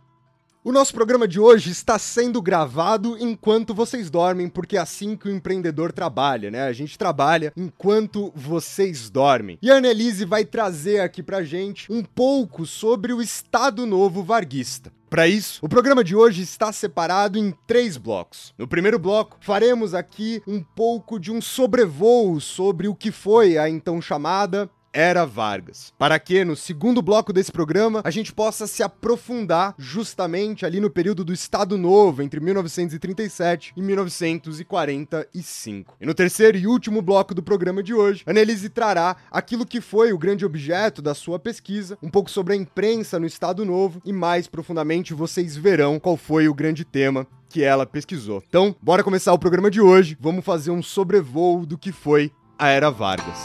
O 0.65 0.73
nosso 0.73 0.93
programa 0.93 1.29
de 1.29 1.39
hoje 1.39 1.71
está 1.71 1.97
sendo 1.97 2.43
gravado 2.43 3.17
enquanto 3.21 3.73
vocês 3.73 4.11
dormem, 4.11 4.49
porque 4.49 4.77
é 4.77 4.81
assim 4.81 5.17
que 5.17 5.29
o 5.29 5.31
empreendedor 5.31 5.93
trabalha, 5.93 6.51
né? 6.51 6.65
A 6.65 6.73
gente 6.73 6.99
trabalha 6.99 7.53
enquanto 7.57 8.33
vocês 8.35 9.09
dormem. 9.09 9.57
E 9.63 9.71
a 9.71 9.77
Annelise 9.77 10.25
vai 10.25 10.45
trazer 10.45 10.99
aqui 10.99 11.23
pra 11.23 11.45
gente 11.45 11.87
um 11.93 12.03
pouco 12.03 12.67
sobre 12.67 13.13
o 13.13 13.23
Estado 13.23 13.87
Novo 13.87 14.25
Varguista. 14.25 14.96
Para 15.09 15.29
isso, 15.29 15.65
o 15.65 15.69
programa 15.69 16.03
de 16.03 16.17
hoje 16.17 16.43
está 16.43 16.73
separado 16.73 17.39
em 17.39 17.55
três 17.67 17.97
blocos. 17.97 18.53
No 18.59 18.67
primeiro 18.67 18.99
bloco, 18.99 19.37
faremos 19.41 19.95
aqui 19.95 20.43
um 20.47 20.61
pouco 20.61 21.21
de 21.21 21.31
um 21.31 21.41
sobrevoo 21.41 22.41
sobre 22.41 22.89
o 22.89 22.95
que 22.95 23.13
foi 23.13 23.57
a 23.57 23.69
então 23.69 24.03
chamada 24.03 24.69
era 24.97 25.27
Vargas. 25.27 25.93
Para 25.99 26.19
que 26.19 26.43
no 26.43 26.57
segundo 26.57 27.03
bloco 27.03 27.31
desse 27.31 27.53
programa 27.53 28.01
a 28.03 28.11
gente 28.11 28.33
possa 28.33 28.67
se 28.67 28.83
aprofundar 28.83 29.75
justamente 29.77 30.65
ali 30.65 30.81
no 30.81 30.89
período 30.89 31.23
do 31.23 31.35
Estado 31.35 31.77
Novo, 31.77 32.23
entre 32.23 32.41
1937 32.41 33.75
e 33.77 33.83
1945. 33.83 35.95
E 36.01 36.07
no 36.07 36.15
terceiro 36.15 36.57
e 36.57 36.67
último 36.67 37.03
bloco 37.03 37.35
do 37.35 37.43
programa 37.43 37.83
de 37.83 37.93
hoje, 37.93 38.23
Annelise 38.27 38.71
trará 38.71 39.17
aquilo 39.31 39.67
que 39.67 39.83
foi 39.83 40.15
o 40.15 40.19
grande 40.19 40.47
objeto 40.47 41.03
da 41.03 41.15
sua 41.15 41.39
pesquisa, 41.39 41.99
um 42.03 42.09
pouco 42.09 42.31
sobre 42.31 42.55
a 42.55 42.57
imprensa 42.57 43.21
no 43.21 43.27
Estado 43.27 43.67
Novo 43.67 44.01
e 44.03 44.15
mais 44.15 44.49
profundamente 44.49 45.13
vocês 45.13 45.57
verão 45.57 46.01
qual 46.01 46.17
foi 46.17 46.49
o 46.49 46.55
grande 46.55 46.87
tema 46.87 47.27
que 47.51 47.63
ela 47.63 47.85
pesquisou. 47.85 48.43
Então, 48.49 48.75
bora 48.81 49.05
começar 49.05 49.35
o 49.35 49.39
programa 49.39 49.71
de 49.71 49.81
hoje. 49.81 50.17
Vamos 50.19 50.43
fazer 50.43 50.71
um 50.71 50.83
sobrevoo 50.83 51.67
do 51.67 51.77
que 51.77 51.93
foi 51.93 52.33
a 52.59 52.69
Era 52.69 52.91
Vargas. 52.91 53.45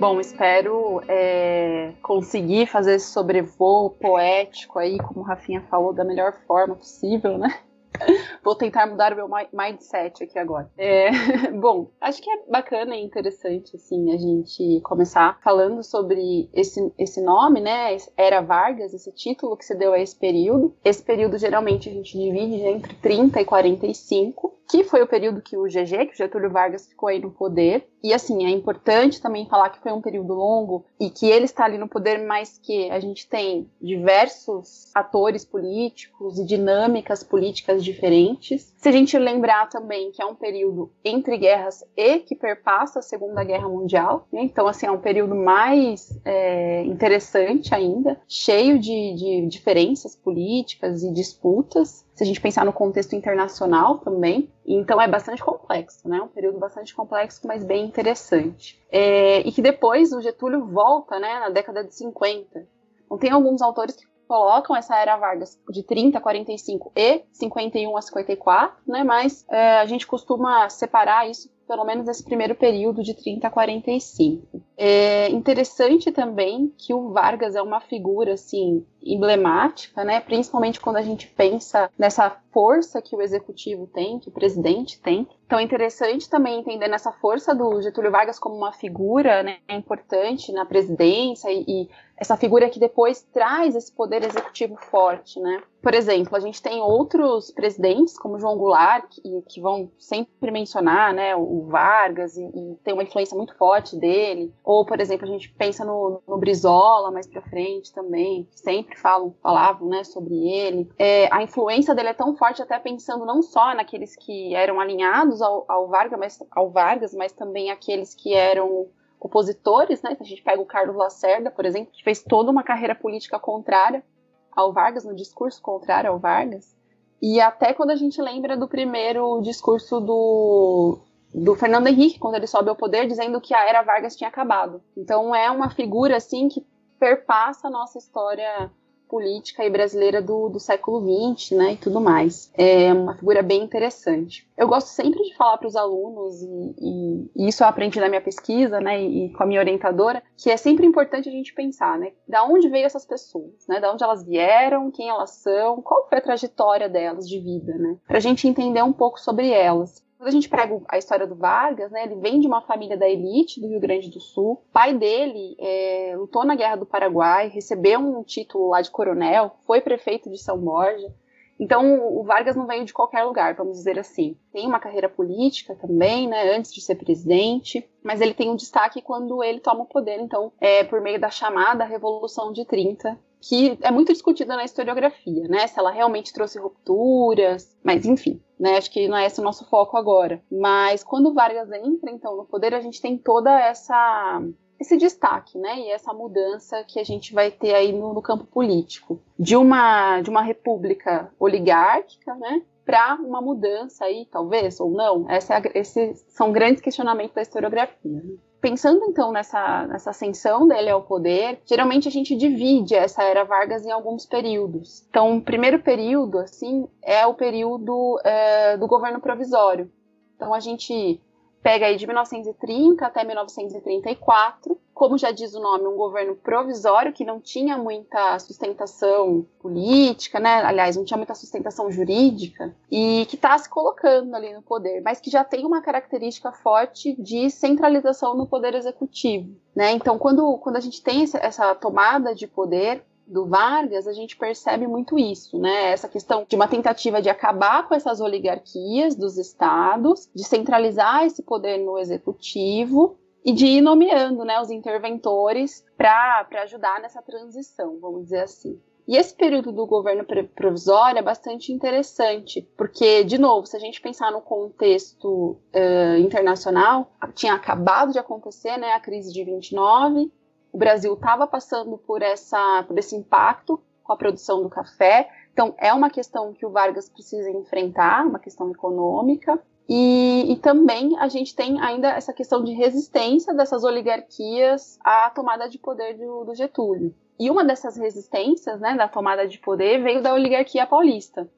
Bom, 0.00 0.18
espero 0.18 1.02
é, 1.06 1.92
conseguir 2.00 2.64
fazer 2.64 2.94
esse 2.94 3.12
sobrevoo 3.12 3.90
poético 3.90 4.78
aí, 4.78 4.96
como 4.96 5.20
o 5.20 5.22
Rafinha 5.22 5.60
falou, 5.68 5.92
da 5.92 6.02
melhor 6.02 6.32
forma 6.46 6.74
possível, 6.74 7.36
né? 7.36 7.60
Vou 8.42 8.54
tentar 8.54 8.86
mudar 8.86 9.12
o 9.12 9.16
meu 9.16 9.28
mindset 9.52 10.24
aqui 10.24 10.38
agora. 10.38 10.70
É, 10.76 11.10
bom, 11.52 11.90
acho 12.00 12.22
que 12.22 12.30
é 12.30 12.42
bacana 12.48 12.96
e 12.96 13.04
interessante, 13.04 13.76
assim, 13.76 14.12
a 14.12 14.16
gente 14.16 14.80
começar 14.82 15.38
falando 15.42 15.82
sobre 15.82 16.48
esse, 16.52 16.92
esse 16.98 17.20
nome, 17.20 17.60
né? 17.60 17.96
Era 18.16 18.40
Vargas, 18.40 18.94
esse 18.94 19.12
título 19.12 19.56
que 19.56 19.64
se 19.64 19.74
deu 19.74 19.92
a 19.92 19.98
esse 19.98 20.16
período. 20.16 20.74
Esse 20.84 21.02
período, 21.02 21.38
geralmente, 21.38 21.88
a 21.88 21.92
gente 21.92 22.18
divide 22.18 22.62
entre 22.62 22.94
30 22.94 23.40
e 23.40 23.44
45. 23.44 24.60
que 24.70 24.84
foi 24.84 25.02
o 25.02 25.06
período 25.06 25.42
que 25.42 25.56
o 25.56 25.64
GG, 25.64 26.06
que 26.06 26.14
o 26.14 26.16
Getúlio 26.16 26.50
Vargas 26.50 26.86
ficou 26.86 27.08
aí 27.08 27.18
no 27.18 27.32
poder. 27.32 27.88
E 28.02 28.14
assim, 28.14 28.46
é 28.46 28.50
importante 28.50 29.20
também 29.20 29.48
falar 29.48 29.70
que 29.70 29.80
foi 29.80 29.92
um 29.92 30.00
período 30.00 30.32
longo 30.32 30.86
e 30.98 31.10
que 31.10 31.26
ele 31.26 31.44
está 31.44 31.64
ali 31.64 31.76
no 31.76 31.88
poder, 31.88 32.24
mas 32.24 32.56
que 32.56 32.88
a 32.90 33.00
gente 33.00 33.28
tem 33.28 33.68
diversos 33.80 34.90
atores 34.94 35.44
políticos 35.44 36.38
e 36.38 36.44
dinâmicas 36.44 37.22
políticas 37.22 37.79
diferentes. 37.82 38.74
Se 38.76 38.88
a 38.88 38.92
gente 38.92 39.16
lembrar 39.18 39.68
também 39.68 40.10
que 40.10 40.22
é 40.22 40.26
um 40.26 40.34
período 40.34 40.90
entre 41.04 41.36
guerras 41.36 41.84
e 41.96 42.18
que 42.20 42.34
perpassa 42.34 43.00
a 43.00 43.02
Segunda 43.02 43.44
Guerra 43.44 43.68
Mundial, 43.68 44.26
né? 44.32 44.42
então 44.42 44.66
assim, 44.66 44.86
é 44.86 44.90
um 44.90 45.00
período 45.00 45.34
mais 45.34 46.18
é, 46.24 46.82
interessante 46.84 47.74
ainda, 47.74 48.20
cheio 48.28 48.78
de, 48.78 49.14
de 49.14 49.46
diferenças 49.46 50.16
políticas 50.16 51.02
e 51.02 51.12
disputas 51.12 52.04
se 52.20 52.24
a 52.24 52.26
gente 52.26 52.40
pensar 52.40 52.66
no 52.66 52.72
contexto 52.72 53.16
internacional 53.16 53.96
também. 53.96 54.52
Então 54.66 55.00
é 55.00 55.08
bastante 55.08 55.42
complexo, 55.42 56.06
né? 56.06 56.20
Um 56.20 56.28
período 56.28 56.58
bastante 56.58 56.94
complexo, 56.94 57.40
mas 57.46 57.64
bem 57.64 57.86
interessante. 57.86 58.78
É, 58.92 59.40
e 59.40 59.50
que 59.50 59.62
depois 59.62 60.12
o 60.12 60.20
Getúlio 60.20 60.66
volta, 60.66 61.18
né, 61.18 61.40
na 61.40 61.48
década 61.48 61.82
de 61.82 61.94
50. 61.94 62.66
Então 63.06 63.16
tem 63.16 63.30
alguns 63.30 63.62
autores 63.62 63.96
que 63.96 64.06
colocam 64.30 64.76
essa 64.76 64.96
era 64.96 65.16
Vargas 65.16 65.60
de 65.68 65.82
30 65.82 66.18
a 66.18 66.20
45 66.20 66.92
e 66.94 67.24
51 67.32 67.96
a 67.96 68.00
54, 68.00 68.76
né? 68.86 69.02
Mas 69.02 69.44
é, 69.50 69.80
a 69.80 69.86
gente 69.86 70.06
costuma 70.06 70.68
separar 70.68 71.28
isso 71.28 71.50
pelo 71.70 71.84
menos 71.84 72.04
nesse 72.04 72.24
primeiro 72.24 72.56
período 72.56 73.00
de 73.00 73.14
30 73.14 73.46
a 73.46 73.50
45. 73.50 74.60
É 74.76 75.28
interessante 75.28 76.10
também 76.10 76.74
que 76.76 76.92
o 76.92 77.12
Vargas 77.12 77.54
é 77.54 77.62
uma 77.62 77.80
figura 77.80 78.32
assim 78.32 78.84
emblemática, 79.00 80.02
né? 80.02 80.18
Principalmente 80.18 80.80
quando 80.80 80.96
a 80.96 81.02
gente 81.02 81.28
pensa 81.28 81.88
nessa 81.96 82.28
força 82.52 83.00
que 83.00 83.14
o 83.14 83.22
executivo 83.22 83.86
tem, 83.86 84.18
que 84.18 84.28
o 84.28 84.32
presidente 84.32 85.00
tem. 85.00 85.28
Então 85.46 85.60
é 85.60 85.62
interessante 85.62 86.28
também 86.28 86.58
entender 86.58 86.88
nessa 86.88 87.12
força 87.12 87.54
do 87.54 87.80
Getúlio 87.80 88.10
Vargas 88.10 88.40
como 88.40 88.56
uma 88.56 88.72
figura 88.72 89.44
né, 89.44 89.58
importante 89.68 90.50
na 90.50 90.66
presidência 90.66 91.52
e, 91.52 91.64
e 91.68 91.88
essa 92.16 92.36
figura 92.36 92.68
que 92.68 92.80
depois 92.80 93.22
traz 93.32 93.76
esse 93.76 93.92
poder 93.92 94.24
executivo 94.24 94.74
forte, 94.76 95.38
né? 95.38 95.62
Por 95.82 95.94
exemplo, 95.94 96.36
a 96.36 96.40
gente 96.40 96.60
tem 96.60 96.80
outros 96.82 97.50
presidentes, 97.50 98.18
como 98.18 98.38
João 98.38 98.56
Goulart, 98.56 99.06
que, 99.08 99.42
que 99.48 99.60
vão 99.60 99.90
sempre 99.98 100.50
mencionar 100.50 101.14
né, 101.14 101.34
o 101.34 101.66
Vargas 101.68 102.36
e, 102.36 102.44
e, 102.44 102.76
tem 102.84 102.92
uma 102.92 103.02
influência 103.02 103.36
muito 103.36 103.56
forte 103.56 103.96
dele. 103.96 104.52
Ou, 104.62 104.84
por 104.84 105.00
exemplo, 105.00 105.26
a 105.26 105.30
gente 105.30 105.50
pensa 105.52 105.84
no, 105.84 106.22
no 106.28 106.36
Brizola 106.36 107.10
mais 107.10 107.26
pra 107.26 107.40
frente 107.40 107.92
também, 107.92 108.46
que 108.50 108.60
sempre 108.60 108.98
falam, 108.98 109.34
falavam 109.42 109.88
né, 109.88 110.04
sobre 110.04 110.34
ele. 110.48 110.90
É, 110.98 111.32
a 111.32 111.42
influência 111.42 111.94
dele 111.94 112.10
é 112.10 112.14
tão 112.14 112.36
forte, 112.36 112.60
até 112.60 112.78
pensando 112.78 113.24
não 113.24 113.40
só 113.40 113.74
naqueles 113.74 114.14
que 114.14 114.54
eram 114.54 114.80
alinhados 114.80 115.40
ao, 115.40 115.64
ao, 115.66 115.88
Vargas, 115.88 116.18
mas, 116.18 116.38
ao 116.50 116.70
Vargas, 116.70 117.14
mas 117.14 117.32
também 117.32 117.70
aqueles 117.70 118.14
que 118.14 118.34
eram 118.34 118.86
opositores, 119.18 120.02
né? 120.02 120.16
A 120.18 120.24
gente 120.24 120.42
pega 120.42 120.60
o 120.60 120.66
Carlos 120.66 120.96
Lacerda, 120.96 121.50
por 121.50 121.64
exemplo, 121.64 121.92
que 121.92 122.02
fez 122.02 122.22
toda 122.22 122.50
uma 122.50 122.62
carreira 122.62 122.94
política 122.94 123.38
contrária 123.38 124.04
ao 124.52 124.72
Vargas, 124.72 125.04
no 125.04 125.14
discurso 125.14 125.60
contrário 125.62 126.10
ao 126.10 126.18
Vargas. 126.18 126.74
E 127.20 127.40
até 127.40 127.74
quando 127.74 127.90
a 127.90 127.96
gente 127.96 128.20
lembra 128.20 128.56
do 128.56 128.66
primeiro 128.66 129.40
discurso 129.42 130.00
do, 130.00 130.98
do 131.34 131.54
Fernando 131.54 131.86
Henrique, 131.86 132.18
quando 132.18 132.36
ele 132.36 132.46
sobe 132.46 132.70
ao 132.70 132.76
poder, 132.76 133.06
dizendo 133.06 133.40
que 133.40 133.54
a 133.54 133.68
era 133.68 133.82
Vargas 133.82 134.16
tinha 134.16 134.28
acabado. 134.28 134.82
Então 134.96 135.34
é 135.34 135.50
uma 135.50 135.70
figura 135.70 136.16
assim 136.16 136.48
que 136.48 136.64
perpassa 136.98 137.68
a 137.68 137.70
nossa 137.70 137.98
história 137.98 138.70
política 139.10 139.64
e 139.64 139.68
brasileira 139.68 140.22
do, 140.22 140.48
do 140.48 140.60
século 140.60 141.00
XX, 141.34 141.50
né, 141.58 141.72
e 141.72 141.76
tudo 141.76 142.00
mais. 142.00 142.50
É 142.54 142.92
uma 142.92 143.16
figura 143.16 143.42
bem 143.42 143.62
interessante. 143.62 144.48
Eu 144.56 144.68
gosto 144.68 144.86
sempre 144.86 145.20
de 145.22 145.36
falar 145.36 145.58
para 145.58 145.66
os 145.66 145.74
alunos, 145.74 146.40
e, 146.40 147.28
e, 147.36 147.48
isso 147.48 147.64
eu 147.64 147.66
aprendi 147.66 147.98
na 147.98 148.08
minha 148.08 148.20
pesquisa, 148.20 148.80
né, 148.80 149.02
e, 149.02 149.26
e, 149.26 149.32
com 149.32 149.42
a 149.42 149.46
minha 149.46 149.60
orientadora, 149.60 150.22
que 150.36 150.50
é 150.50 150.56
sempre 150.56 150.86
importante 150.86 151.28
a 151.28 151.32
gente 151.32 151.52
pensar, 151.52 151.98
né, 151.98 152.12
da 152.28 152.44
onde 152.44 152.68
veio 152.68 152.86
essas 152.86 153.04
pessoas, 153.04 153.66
né, 153.68 153.80
da 153.80 153.92
onde 153.92 154.04
elas 154.04 154.24
vieram, 154.24 154.90
quem 154.90 155.08
elas 155.08 155.30
são, 155.30 155.82
qual 155.82 156.08
foi 156.08 156.18
a 156.18 156.22
trajetória 156.22 156.88
delas 156.88 157.28
de 157.28 157.40
vida, 157.40 157.74
né, 157.74 157.96
para 158.06 158.18
a 158.18 158.20
gente 158.20 158.46
entender 158.46 158.82
um 158.82 158.92
pouco 158.92 159.18
sobre 159.18 159.50
elas. 159.50 160.08
Quando 160.20 160.28
a 160.28 160.32
gente 160.32 160.50
pega 160.50 160.78
a 160.86 160.98
história 160.98 161.26
do 161.26 161.34
Vargas, 161.34 161.90
né, 161.90 162.04
ele 162.04 162.16
vem 162.16 162.40
de 162.40 162.46
uma 162.46 162.60
família 162.60 162.94
da 162.94 163.08
elite 163.08 163.58
do 163.58 163.66
Rio 163.66 163.80
Grande 163.80 164.10
do 164.10 164.20
Sul. 164.20 164.52
O 164.52 164.70
pai 164.70 164.92
dele 164.92 165.56
é, 165.58 166.14
lutou 166.14 166.44
na 166.44 166.54
Guerra 166.54 166.76
do 166.76 166.84
Paraguai, 166.84 167.48
recebeu 167.48 167.98
um 168.00 168.22
título 168.22 168.68
lá 168.68 168.82
de 168.82 168.90
coronel, 168.90 169.56
foi 169.66 169.80
prefeito 169.80 170.28
de 170.30 170.36
São 170.36 170.58
Borja. 170.58 171.10
Então, 171.58 172.06
o 172.14 172.22
Vargas 172.22 172.54
não 172.54 172.66
veio 172.66 172.84
de 172.84 172.92
qualquer 172.92 173.22
lugar, 173.22 173.54
vamos 173.54 173.78
dizer 173.78 173.98
assim. 173.98 174.36
Tem 174.52 174.66
uma 174.66 174.78
carreira 174.78 175.08
política 175.08 175.74
também, 175.74 176.28
né, 176.28 176.54
antes 176.54 176.70
de 176.70 176.82
ser 176.82 176.96
presidente, 176.96 177.88
mas 178.04 178.20
ele 178.20 178.34
tem 178.34 178.50
um 178.50 178.56
destaque 178.56 179.00
quando 179.00 179.42
ele 179.42 179.60
toma 179.60 179.84
o 179.84 179.88
poder, 179.88 180.20
então, 180.20 180.52
é 180.60 180.84
por 180.84 181.00
meio 181.00 181.18
da 181.18 181.30
chamada 181.30 181.82
Revolução 181.82 182.52
de 182.52 182.66
30, 182.66 183.18
que 183.40 183.78
é 183.80 183.90
muito 183.90 184.12
discutida 184.12 184.54
na 184.56 184.64
historiografia, 184.64 185.48
né? 185.48 185.66
Se 185.66 185.78
ela 185.78 185.90
realmente 185.90 186.32
trouxe 186.32 186.58
rupturas, 186.58 187.76
mas 187.82 188.04
enfim, 188.04 188.40
né? 188.58 188.76
Acho 188.76 188.90
que 188.90 189.08
não 189.08 189.16
é 189.16 189.26
esse 189.26 189.40
o 189.40 189.44
nosso 189.44 189.68
foco 189.68 189.96
agora. 189.96 190.42
Mas 190.50 191.02
quando 191.02 191.32
Vargas 191.32 191.70
entra, 191.72 192.10
então, 192.10 192.36
no 192.36 192.44
poder, 192.44 192.74
a 192.74 192.80
gente 192.80 193.00
tem 193.00 193.16
toda 193.16 193.50
essa 193.58 194.42
esse 194.78 194.96
destaque, 194.96 195.58
né, 195.58 195.78
e 195.78 195.90
essa 195.90 196.10
mudança 196.10 196.82
que 196.84 196.98
a 196.98 197.04
gente 197.04 197.34
vai 197.34 197.50
ter 197.50 197.74
aí 197.74 197.92
no, 197.92 198.14
no 198.14 198.22
campo 198.22 198.46
político, 198.46 199.20
de 199.38 199.54
uma 199.54 200.22
de 200.22 200.30
uma 200.30 200.40
república 200.40 201.30
oligárquica, 201.38 202.34
né, 202.36 202.62
para 202.84 203.16
uma 203.16 203.42
mudança 203.42 204.06
aí, 204.06 204.26
talvez 204.30 204.80
ou 204.80 204.90
não. 204.90 205.30
Essa 205.30 205.54
é 205.54 205.78
esses 205.78 206.24
são 206.30 206.50
grandes 206.50 206.80
questionamentos 206.82 207.34
da 207.34 207.42
historiografia. 207.42 208.10
Né? 208.10 208.36
Pensando 208.60 209.06
então 209.06 209.32
nessa, 209.32 209.86
nessa 209.86 210.10
ascensão 210.10 210.68
dele 210.68 210.90
ao 210.90 211.02
poder, 211.02 211.62
geralmente 211.64 212.06
a 212.06 212.10
gente 212.10 212.36
divide 212.36 212.94
essa 212.94 213.22
era 213.22 213.42
Vargas 213.42 213.86
em 213.86 213.90
alguns 213.90 214.26
períodos. 214.26 215.06
Então, 215.08 215.38
o 215.38 215.42
primeiro 215.42 215.78
período, 215.78 216.38
assim, 216.38 216.86
é 217.02 217.26
o 217.26 217.32
período 217.32 218.20
é, 218.22 218.76
do 218.76 218.86
governo 218.86 219.18
provisório. 219.18 219.90
Então, 220.36 220.52
a 220.52 220.60
gente 220.60 221.18
pega 221.62 221.86
aí 221.86 221.96
de 221.96 222.06
1930 222.06 223.06
até 223.06 223.24
1934, 223.24 224.78
como 225.00 225.16
já 225.16 225.30
diz 225.30 225.54
o 225.54 225.60
nome, 225.60 225.86
um 225.86 225.96
governo 225.96 226.36
provisório 226.36 227.10
que 227.10 227.24
não 227.24 227.40
tinha 227.40 227.78
muita 227.78 228.38
sustentação 228.38 229.46
política, 229.58 230.38
né? 230.38 230.56
Aliás, 230.56 230.94
não 230.94 231.06
tinha 231.06 231.16
muita 231.16 231.34
sustentação 231.34 231.90
jurídica 231.90 232.76
e 232.90 233.24
que 233.24 233.34
está 233.34 233.56
se 233.56 233.66
colocando 233.66 234.34
ali 234.34 234.52
no 234.52 234.60
poder, 234.60 235.00
mas 235.00 235.18
que 235.18 235.30
já 235.30 235.42
tem 235.42 235.64
uma 235.64 235.80
característica 235.80 236.52
forte 236.52 237.16
de 237.18 237.48
centralização 237.48 238.36
no 238.36 238.46
poder 238.46 238.74
executivo, 238.74 239.56
né? 239.74 239.90
Então, 239.92 240.18
quando, 240.18 240.58
quando 240.58 240.76
a 240.76 240.80
gente 240.80 241.02
tem 241.02 241.22
essa 241.22 241.74
tomada 241.74 242.34
de 242.34 242.46
poder, 242.46 243.02
do 243.26 243.46
Vargas, 243.46 244.08
a 244.08 244.12
gente 244.12 244.36
percebe 244.36 244.88
muito 244.88 245.16
isso, 245.16 245.56
né? 245.56 245.92
Essa 245.92 246.08
questão 246.08 246.44
de 246.46 246.56
uma 246.56 246.66
tentativa 246.66 247.22
de 247.22 247.30
acabar 247.30 247.86
com 247.86 247.94
essas 247.94 248.20
oligarquias 248.20 249.14
dos 249.14 249.38
estados, 249.38 250.28
de 250.34 250.42
centralizar 250.42 251.24
esse 251.24 251.40
poder 251.42 251.78
no 251.78 251.96
executivo 251.96 253.19
e 253.44 253.52
de 253.52 253.66
ir 253.66 253.80
nomeando 253.80 254.44
né, 254.44 254.60
os 254.60 254.70
interventores 254.70 255.84
para 255.96 256.46
ajudar 256.62 257.00
nessa 257.00 257.22
transição, 257.22 257.98
vamos 258.00 258.24
dizer 258.24 258.42
assim. 258.42 258.80
E 259.08 259.16
esse 259.16 259.34
período 259.34 259.72
do 259.72 259.86
governo 259.86 260.24
provisório 260.54 261.18
é 261.18 261.22
bastante 261.22 261.72
interessante, 261.72 262.62
porque, 262.76 263.24
de 263.24 263.38
novo, 263.38 263.66
se 263.66 263.76
a 263.76 263.80
gente 263.80 264.00
pensar 264.00 264.30
no 264.30 264.40
contexto 264.40 265.58
uh, 265.74 266.16
internacional, 266.20 267.10
tinha 267.34 267.54
acabado 267.54 268.12
de 268.12 268.20
acontecer 268.20 268.76
né, 268.76 268.92
a 268.92 269.00
crise 269.00 269.32
de 269.32 269.42
29, 269.42 270.30
o 270.72 270.78
Brasil 270.78 271.14
estava 271.14 271.46
passando 271.46 271.98
por, 271.98 272.22
essa, 272.22 272.84
por 272.86 272.96
esse 272.98 273.16
impacto 273.16 273.82
com 274.04 274.12
a 274.12 274.16
produção 274.16 274.62
do 274.62 274.68
café. 274.68 275.28
Então, 275.52 275.74
é 275.78 275.92
uma 275.92 276.10
questão 276.10 276.52
que 276.52 276.64
o 276.64 276.70
Vargas 276.70 277.08
precisa 277.08 277.50
enfrentar, 277.50 278.24
uma 278.24 278.38
questão 278.38 278.70
econômica. 278.70 279.60
E, 279.92 280.52
e, 280.52 280.56
também 280.56 281.18
a 281.18 281.26
gente 281.26 281.52
tem 281.52 281.80
ainda 281.80 282.10
essa 282.10 282.32
questão 282.32 282.62
de 282.62 282.72
resistência 282.72 283.52
dessas 283.52 283.82
oligarquias 283.82 284.96
à 285.02 285.28
tomada 285.30 285.68
de 285.68 285.78
poder 285.78 286.16
do, 286.16 286.44
do 286.44 286.54
Getúlio. 286.54 287.12
E 287.36 287.50
uma 287.50 287.64
dessas 287.64 287.96
resistências, 287.96 288.80
né, 288.80 288.94
da 288.94 289.08
tomada 289.08 289.48
de 289.48 289.58
poder, 289.58 290.00
veio 290.00 290.22
da 290.22 290.32
oligarquia 290.32 290.86
paulista. 290.86 291.50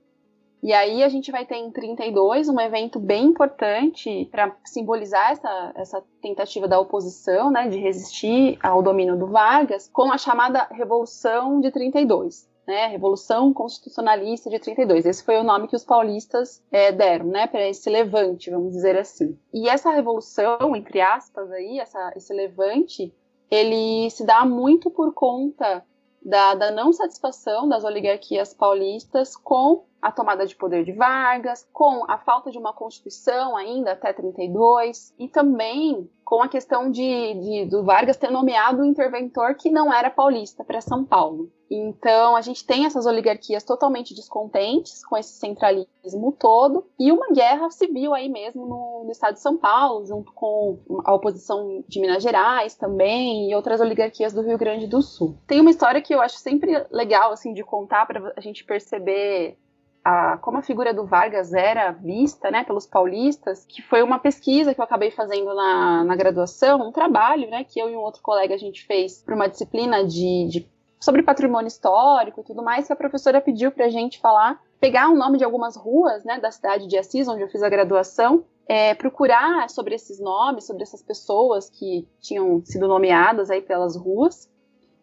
E 0.63 0.73
aí 0.73 1.03
a 1.03 1.11
gente 1.11 1.31
vai 1.31 1.45
ter 1.45 1.57
em 1.57 1.71
32 1.71 2.49
um 2.49 2.59
evento 2.59 2.99
bem 2.99 3.27
importante 3.27 4.27
para 4.31 4.57
simbolizar 4.65 5.33
essa, 5.33 5.73
essa 5.75 6.05
tentativa 6.23 6.67
da 6.67 6.81
oposição, 6.81 7.51
né, 7.51 7.69
de 7.69 7.77
resistir 7.77 8.59
ao 8.63 8.83
domínio 8.83 9.19
do 9.19 9.27
Vargas, 9.27 9.91
com 9.93 10.11
a 10.11 10.17
chamada 10.17 10.69
Revolução 10.71 11.61
de 11.61 11.71
32. 11.71 12.49
Né, 12.65 12.87
Revolução 12.87 13.53
Constitucionalista 13.53 14.49
de 14.49 14.61
32. 14.61 15.05
Esse 15.05 15.25
foi 15.25 15.37
o 15.37 15.43
nome 15.43 15.67
que 15.67 15.75
os 15.75 15.85
paulistas 15.85 16.63
é, 16.71 16.93
deram, 16.93 17.27
né, 17.27 17.49
para 17.49 17.69
esse 17.69 17.91
levante, 17.91 18.51
vamos 18.51 18.73
dizer 18.73 18.97
assim. 18.97 19.37
E 19.53 19.69
essa 19.69 19.91
revolução, 19.91 20.77
entre 20.77 21.01
aspas, 21.01 21.51
aí, 21.51 21.81
essa, 21.81 22.13
esse 22.15 22.33
levante, 22.33 23.13
ele 23.51 24.09
se 24.11 24.25
dá 24.25 24.45
muito 24.45 24.91
por 24.93 25.13
conta 25.13 25.85
da, 26.25 26.55
da 26.55 26.71
não 26.71 26.93
satisfação 26.93 27.69
das 27.69 27.83
oligarquias 27.83 28.55
paulistas 28.55 29.35
com 29.35 29.85
a 30.03 30.11
tomada 30.11 30.45
de 30.45 30.57
poder 30.57 30.85
de 30.85 30.93
Vargas, 30.93 31.67
com 31.73 32.05
a 32.11 32.19
falta 32.19 32.51
de 32.51 32.59
uma 32.59 32.73
constituição 32.73 33.57
ainda 33.57 33.93
até 33.93 34.13
32 34.13 35.15
e 35.17 35.29
também 35.29 36.11
com 36.25 36.43
a 36.43 36.49
questão 36.49 36.91
de, 36.91 37.35
de 37.35 37.67
do 37.67 37.85
Vargas 37.85 38.17
ter 38.17 38.31
nomeado 38.31 38.83
um 38.83 38.85
interventor 38.85 39.55
que 39.55 39.71
não 39.71 39.93
era 39.93 40.11
paulista 40.11 40.65
para 40.65 40.81
São 40.81 41.05
Paulo. 41.05 41.51
Então, 41.71 42.37
a 42.37 42.41
gente 42.43 42.67
tem 42.67 42.85
essas 42.85 43.07
oligarquias 43.07 43.65
totalmente 43.65 44.15
descontentes 44.15 45.05
com 45.07 45.17
esse 45.17 45.35
centralismo 45.35 46.33
todo 46.39 46.87
e 46.99 47.11
uma 47.11 47.29
guerra 47.29 47.71
civil 47.71 48.13
aí 48.13 48.29
mesmo 48.29 48.67
no, 48.67 49.05
no, 49.05 49.11
estado 49.11 49.35
de 49.35 49.41
São 49.41 49.57
Paulo, 49.57 50.05
junto 50.05 50.33
com 50.33 50.79
a 51.05 51.15
oposição 51.15 51.83
de 51.89 52.01
Minas 52.01 52.23
Gerais 52.23 52.75
também 52.75 53.51
e 53.51 53.55
outras 53.55 53.81
oligarquias 53.81 54.33
do 54.33 54.43
Rio 54.43 54.59
Grande 54.59 54.87
do 54.87 55.01
Sul. 55.01 55.39
Tem 55.47 55.61
uma 55.61 55.71
história 55.71 56.03
que 56.03 56.15
eu 56.15 56.21
acho 56.21 56.37
sempre 56.37 56.87
legal 56.91 57.33
assim 57.33 57.55
de 57.55 57.63
contar 57.63 58.07
para 58.07 58.33
a 58.37 58.41
gente 58.41 58.65
perceber 58.65 59.57
a, 60.05 60.37
como 60.39 60.59
a 60.59 60.63
figura 60.63 60.93
do 60.93 61.07
Vargas 61.07 61.53
era 61.53 61.93
vista 61.93 62.51
né, 62.51 62.65
pelos 62.65 62.87
paulistas, 62.87 63.65
que 63.65 63.81
foi 63.83 64.03
uma 64.03 64.19
pesquisa 64.19 64.75
que 64.75 64.81
eu 64.81 64.85
acabei 64.85 65.11
fazendo 65.11 65.55
na, 65.55 66.05
na 66.05 66.17
graduação, 66.17 66.89
um 66.89 66.93
trabalho 66.93 67.49
né, 67.49 67.65
que 67.65 67.81
eu 67.81 67.89
e 67.89 67.97
um 67.97 68.01
outro 68.01 68.23
colega 68.23 68.55
a 68.55 68.59
gente 68.59 68.85
fez 68.85 69.23
para 69.23 69.35
uma 69.35 69.49
disciplina 69.49 70.05
de, 70.05 70.49
de, 70.49 70.69
sobre 71.01 71.23
patrimônio 71.23 71.69
histórico 71.69 72.41
e 72.41 72.45
tudo 72.45 72.63
mais, 72.63 72.87
que 72.87 72.93
a 72.93 72.97
professora 72.97 73.41
pediu 73.41 73.71
para 73.71 73.87
a 73.87 73.91
gente 73.91 74.19
falar, 74.19 74.61
pegar 74.81 75.09
o 75.09 75.17
nome 75.17 75.39
de 75.39 75.45
algumas 75.45 75.77
ruas 75.77 76.25
né, 76.25 76.41
da 76.41 76.51
cidade 76.51 76.89
de 76.89 76.99
Assis, 76.99 77.29
onde 77.29 77.43
eu 77.43 77.49
fiz 77.49 77.63
a 77.63 77.69
graduação, 77.69 78.45
é, 78.67 78.95
procurar 78.95 79.69
sobre 79.71 79.95
esses 79.95 80.19
nomes, 80.19 80.67
sobre 80.67 80.83
essas 80.83 81.03
pessoas 81.03 81.71
que 81.71 82.09
tinham 82.21 82.65
sido 82.65 82.89
nomeadas 82.89 83.51
aí 83.51 83.61
pelas 83.61 83.97
ruas, 83.97 84.51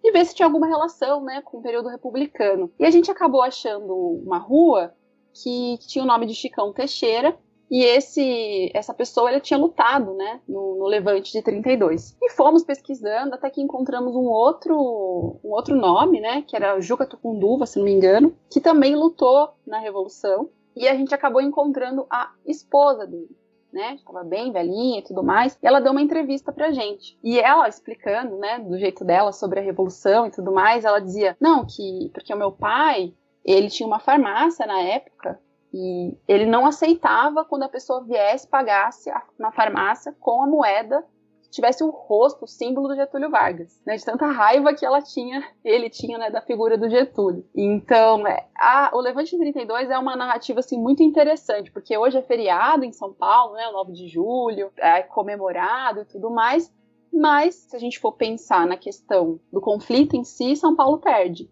e 0.03 0.11
ver 0.11 0.25
se 0.25 0.35
tinha 0.35 0.45
alguma 0.45 0.67
relação, 0.67 1.23
né, 1.23 1.41
com 1.41 1.57
o 1.57 1.61
período 1.61 1.89
republicano. 1.89 2.71
E 2.79 2.85
a 2.85 2.91
gente 2.91 3.11
acabou 3.11 3.41
achando 3.41 3.93
uma 3.93 4.37
rua 4.37 4.93
que, 5.33 5.77
tinha 5.87 6.03
o 6.03 6.07
nome 6.07 6.25
de 6.25 6.33
Chicão 6.33 6.73
Teixeira, 6.73 7.37
e 7.71 7.83
esse, 7.83 8.71
essa 8.73 8.93
pessoa 8.93 9.29
ele 9.29 9.39
tinha 9.39 9.59
lutado, 9.59 10.15
né, 10.15 10.41
no, 10.47 10.77
no, 10.77 10.87
Levante 10.87 11.31
de 11.31 11.41
32. 11.41 12.17
E 12.19 12.31
fomos 12.31 12.63
pesquisando 12.63 13.35
até 13.35 13.47
que 13.49 13.61
encontramos 13.61 14.15
um 14.15 14.25
outro, 14.25 15.39
um 15.43 15.51
outro 15.51 15.75
nome, 15.75 16.19
né, 16.19 16.41
que 16.41 16.55
era 16.55 16.79
Juca 16.81 17.05
Tucunduva, 17.05 17.67
se 17.67 17.77
não 17.77 17.85
me 17.85 17.91
engano, 17.91 18.35
que 18.49 18.59
também 18.59 18.95
lutou 18.95 19.49
na 19.67 19.77
Revolução. 19.77 20.49
E 20.75 20.87
a 20.87 20.95
gente 20.95 21.13
acabou 21.13 21.41
encontrando 21.41 22.07
a 22.09 22.31
esposa 22.45 23.05
dele, 23.05 23.29
né? 23.71 23.95
Estava 23.95 24.23
bem 24.23 24.51
velhinha 24.51 24.99
e 24.99 25.03
tudo 25.03 25.23
mais. 25.23 25.57
E 25.61 25.67
ela 25.67 25.79
deu 25.79 25.91
uma 25.91 26.01
entrevista 26.01 26.51
pra 26.51 26.71
gente. 26.71 27.17
E 27.23 27.39
ela 27.39 27.67
explicando, 27.67 28.37
né, 28.37 28.59
do 28.59 28.77
jeito 28.77 29.03
dela 29.05 29.31
sobre 29.31 29.59
a 29.59 29.63
revolução 29.63 30.25
e 30.25 30.31
tudo 30.31 30.51
mais, 30.51 30.85
ela 30.85 30.99
dizia: 30.99 31.37
"Não, 31.39 31.65
que 31.65 32.09
porque 32.13 32.33
o 32.33 32.37
meu 32.37 32.51
pai, 32.51 33.13
ele 33.43 33.69
tinha 33.69 33.87
uma 33.87 33.99
farmácia 33.99 34.65
na 34.65 34.79
época 34.79 35.39
e 35.73 36.17
ele 36.27 36.45
não 36.45 36.65
aceitava 36.65 37.45
quando 37.45 37.63
a 37.63 37.69
pessoa 37.69 38.03
viesse 38.03 38.47
pagasse 38.47 39.11
na 39.37 39.51
farmácia 39.51 40.15
com 40.19 40.41
a 40.41 40.47
moeda 40.47 41.05
tivesse 41.49 41.83
o 41.83 41.89
rosto, 41.89 42.45
o 42.45 42.47
símbolo 42.47 42.87
do 42.87 42.95
Getúlio 42.95 43.29
Vargas, 43.29 43.81
né, 43.85 43.95
de 43.95 44.05
tanta 44.05 44.27
raiva 44.27 44.73
que 44.73 44.85
ela 44.85 45.01
tinha, 45.01 45.43
ele 45.63 45.89
tinha, 45.89 46.17
né, 46.17 46.29
da 46.29 46.41
figura 46.41 46.77
do 46.77 46.89
Getúlio. 46.89 47.45
Então, 47.55 48.25
é, 48.27 48.47
a, 48.55 48.91
o 48.93 48.99
Levante 48.99 49.31
de 49.31 49.37
32 49.37 49.89
é 49.89 49.97
uma 49.97 50.15
narrativa 50.15 50.59
assim 50.59 50.79
muito 50.79 51.03
interessante, 51.03 51.71
porque 51.71 51.97
hoje 51.97 52.17
é 52.17 52.21
feriado 52.21 52.85
em 52.85 52.91
São 52.91 53.13
Paulo, 53.13 53.55
né, 53.55 53.69
9 53.71 53.93
de 53.93 54.07
julho, 54.07 54.71
é 54.77 55.01
comemorado 55.01 56.01
e 56.01 56.05
tudo 56.05 56.29
mais, 56.29 56.71
mas 57.11 57.55
se 57.55 57.75
a 57.75 57.79
gente 57.79 57.99
for 57.99 58.13
pensar 58.13 58.67
na 58.67 58.77
questão 58.77 59.39
do 59.51 59.59
conflito 59.59 60.15
em 60.15 60.23
si, 60.23 60.55
São 60.55 60.75
Paulo 60.75 60.99
perde. 60.99 61.49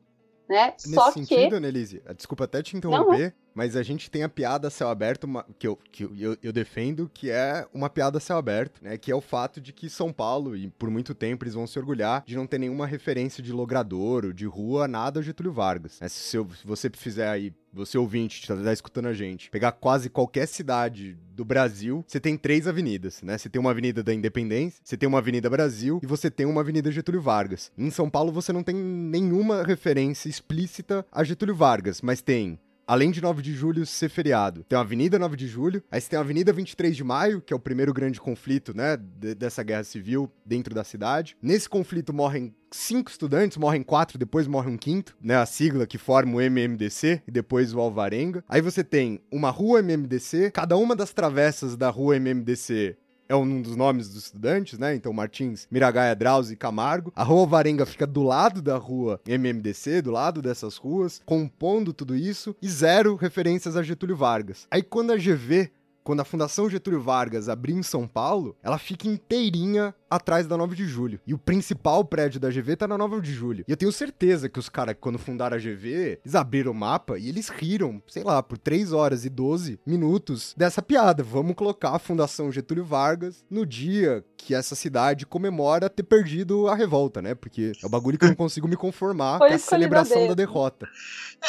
Né? 0.49 0.71
Nesse 0.71 0.93
Só 0.93 1.11
sentido, 1.11 1.49
que... 1.49 1.55
Annelise, 1.55 2.01
desculpa 2.15 2.45
até 2.45 2.61
te 2.61 2.77
interromper, 2.77 3.25
não, 3.25 3.47
mas 3.53 3.75
a 3.75 3.83
gente 3.83 4.09
tem 4.09 4.23
a 4.23 4.29
piada 4.29 4.69
céu 4.69 4.87
aberto 4.87 5.25
uma, 5.25 5.45
que, 5.57 5.67
eu, 5.67 5.77
que 5.91 6.03
eu, 6.03 6.37
eu, 6.41 6.53
defendo, 6.53 7.09
que 7.13 7.29
é 7.29 7.67
uma 7.73 7.89
piada 7.89 8.19
céu 8.19 8.37
aberto, 8.37 8.81
né? 8.83 8.97
Que 8.97 9.11
é 9.11 9.15
o 9.15 9.19
fato 9.19 9.59
de 9.59 9.73
que 9.73 9.89
São 9.89 10.13
Paulo, 10.13 10.55
e 10.55 10.69
por 10.69 10.89
muito 10.89 11.13
tempo 11.13 11.43
eles 11.43 11.55
vão 11.55 11.67
se 11.67 11.77
orgulhar 11.77 12.23
de 12.25 12.35
não 12.35 12.47
ter 12.47 12.59
nenhuma 12.59 12.85
referência 12.85 13.41
de 13.43 13.51
logradouro, 13.51 14.33
de 14.33 14.45
rua, 14.45 14.87
nada 14.87 15.21
Getúlio 15.21 15.51
Vargas. 15.51 15.99
Né? 15.99 16.07
Se, 16.07 16.37
eu, 16.37 16.47
se 16.51 16.65
você 16.65 16.89
fizer 16.89 17.27
aí 17.27 17.51
você 17.77 17.97
ouvinte, 17.97 18.41
que 18.41 18.47
tá 18.47 18.73
escutando 18.73 19.07
a 19.07 19.13
gente, 19.13 19.49
pegar 19.49 19.71
quase 19.71 20.09
qualquer 20.09 20.47
cidade 20.47 21.17
do 21.33 21.45
Brasil, 21.45 22.03
você 22.07 22.19
tem 22.19 22.35
três 22.35 22.67
avenidas, 22.67 23.21
né? 23.21 23.37
Você 23.37 23.47
tem 23.47 23.59
uma 23.59 23.71
avenida 23.71 24.03
da 24.03 24.13
Independência, 24.13 24.81
você 24.83 24.97
tem 24.97 25.07
uma 25.07 25.19
avenida 25.19 25.49
Brasil 25.49 25.99
e 26.01 26.07
você 26.07 26.31
tem 26.31 26.45
uma 26.45 26.61
avenida 26.61 26.91
Getúlio 26.91 27.21
Vargas. 27.21 27.71
Em 27.77 27.91
São 27.91 28.09
Paulo 28.09 28.31
você 28.31 28.51
não 28.51 28.63
tem 28.63 28.75
nenhuma 28.75 29.63
referência 29.63 30.27
explícita 30.27 31.05
a 31.11 31.23
Getúlio 31.23 31.55
Vargas, 31.55 32.01
mas 32.01 32.21
tem 32.21 32.59
além 32.87 33.11
de 33.11 33.21
9 33.21 33.41
de 33.41 33.53
julho 33.53 33.85
ser 33.85 34.09
feriado, 34.09 34.63
tem 34.63 34.77
a 34.77 34.81
Avenida 34.81 35.19
9 35.19 35.35
de 35.35 35.47
Julho, 35.47 35.83
aí 35.91 35.99
você 35.99 36.09
tem 36.09 36.17
a 36.17 36.21
Avenida 36.21 36.53
23 36.53 36.95
de 36.95 37.03
Maio, 37.03 37.41
que 37.41 37.53
é 37.53 37.55
o 37.55 37.59
primeiro 37.59 37.93
grande 37.93 38.19
conflito, 38.19 38.75
né, 38.75 38.97
dessa 38.97 39.61
guerra 39.61 39.83
civil 39.83 40.31
dentro 40.45 40.73
da 40.73 40.83
cidade. 40.83 41.35
Nesse 41.41 41.67
conflito 41.67 42.13
morrem 42.13 42.55
cinco 42.71 43.09
estudantes, 43.09 43.57
morrem 43.57 43.83
quatro, 43.83 44.17
depois 44.17 44.47
morre 44.47 44.69
um 44.69 44.77
quinto, 44.77 45.17
né? 45.21 45.35
A 45.37 45.45
sigla 45.45 45.87
que 45.87 45.97
forma 45.97 46.37
o 46.37 46.41
MMDC 46.41 47.21
e 47.27 47.31
depois 47.31 47.73
o 47.73 47.79
Alvarenga. 47.79 48.43
Aí 48.47 48.61
você 48.61 48.83
tem 48.83 49.21
uma 49.31 49.49
rua 49.49 49.81
MMDC, 49.81 50.51
cada 50.51 50.77
uma 50.77 50.95
das 50.95 51.13
travessas 51.13 51.75
da 51.75 51.89
rua 51.89 52.17
MMDC 52.17 52.97
é 53.29 53.35
um 53.35 53.61
dos 53.61 53.75
nomes 53.75 54.09
dos 54.09 54.25
estudantes, 54.25 54.79
né? 54.79 54.95
Então, 54.95 55.11
Martins, 55.13 55.67
Miragaia, 55.69 56.15
Drauzio 56.15 56.53
e 56.53 56.57
Camargo. 56.57 57.11
A 57.15 57.23
Rua 57.23 57.45
Varenga 57.45 57.85
fica 57.85 58.07
do 58.07 58.23
lado 58.23 58.61
da 58.61 58.77
rua 58.77 59.19
MMDC, 59.27 60.01
do 60.01 60.11
lado 60.11 60.41
dessas 60.41 60.77
ruas, 60.77 61.21
compondo 61.25 61.93
tudo 61.93 62.15
isso, 62.15 62.55
e 62.61 62.67
zero 62.67 63.15
referências 63.15 63.75
a 63.75 63.83
Getúlio 63.83 64.15
Vargas. 64.15 64.67
Aí, 64.71 64.81
quando 64.81 65.11
a 65.11 65.17
GV 65.17 65.71
quando 66.07 66.21
a 66.21 66.23
Fundação 66.23 66.69
Getúlio 66.69 67.01
Vargas 67.01 67.49
abriu 67.49 67.77
em 67.77 67.83
São 67.83 68.07
Paulo, 68.07 68.55
ela 68.63 68.77
fica 68.77 69.09
inteirinha 69.09 69.93
atrás 70.09 70.47
da 70.47 70.55
9 70.55 70.73
de 70.73 70.85
julho. 70.85 71.19
E 71.27 71.33
o 71.33 71.37
principal 71.37 72.05
prédio 72.05 72.39
da 72.39 72.49
GV 72.49 72.77
tá 72.77 72.87
na 72.87 72.97
9 72.97 73.19
de 73.19 73.33
julho. 73.33 73.65
E 73.67 73.71
eu 73.71 73.75
tenho 73.75 73.91
certeza 73.91 74.47
que 74.47 74.57
os 74.57 74.69
caras, 74.69 74.95
quando 75.01 75.19
fundaram 75.19 75.57
a 75.57 75.59
GV, 75.59 76.19
eles 76.23 76.33
abriram 76.33 76.71
o 76.71 76.73
mapa 76.73 77.19
e 77.19 77.27
eles 77.27 77.49
riram, 77.49 78.01
sei 78.07 78.23
lá, 78.23 78.41
por 78.41 78.57
3 78.57 78.93
horas 78.93 79.25
e 79.25 79.29
12 79.29 79.81
minutos 79.85 80.53
dessa 80.55 80.81
piada. 80.81 81.23
Vamos 81.23 81.55
colocar 81.55 81.89
a 81.89 81.99
Fundação 81.99 82.53
Getúlio 82.53 82.85
Vargas 82.85 83.43
no 83.49 83.65
dia 83.65 84.23
que 84.37 84.55
essa 84.55 84.75
cidade 84.75 85.25
comemora 85.25 85.89
ter 85.89 86.03
perdido 86.03 86.69
a 86.69 86.75
revolta, 86.75 87.21
né? 87.21 87.35
Porque 87.35 87.73
é 87.83 87.85
o 87.85 87.89
bagulho 87.89 88.17
que 88.17 88.23
eu 88.23 88.29
não 88.29 88.35
consigo 88.35 88.65
me 88.65 88.77
conformar 88.77 89.39
Foi 89.39 89.49
com 89.49 89.55
a 89.55 89.59
celebração 89.59 90.25
da 90.25 90.33
derrota. 90.33 90.87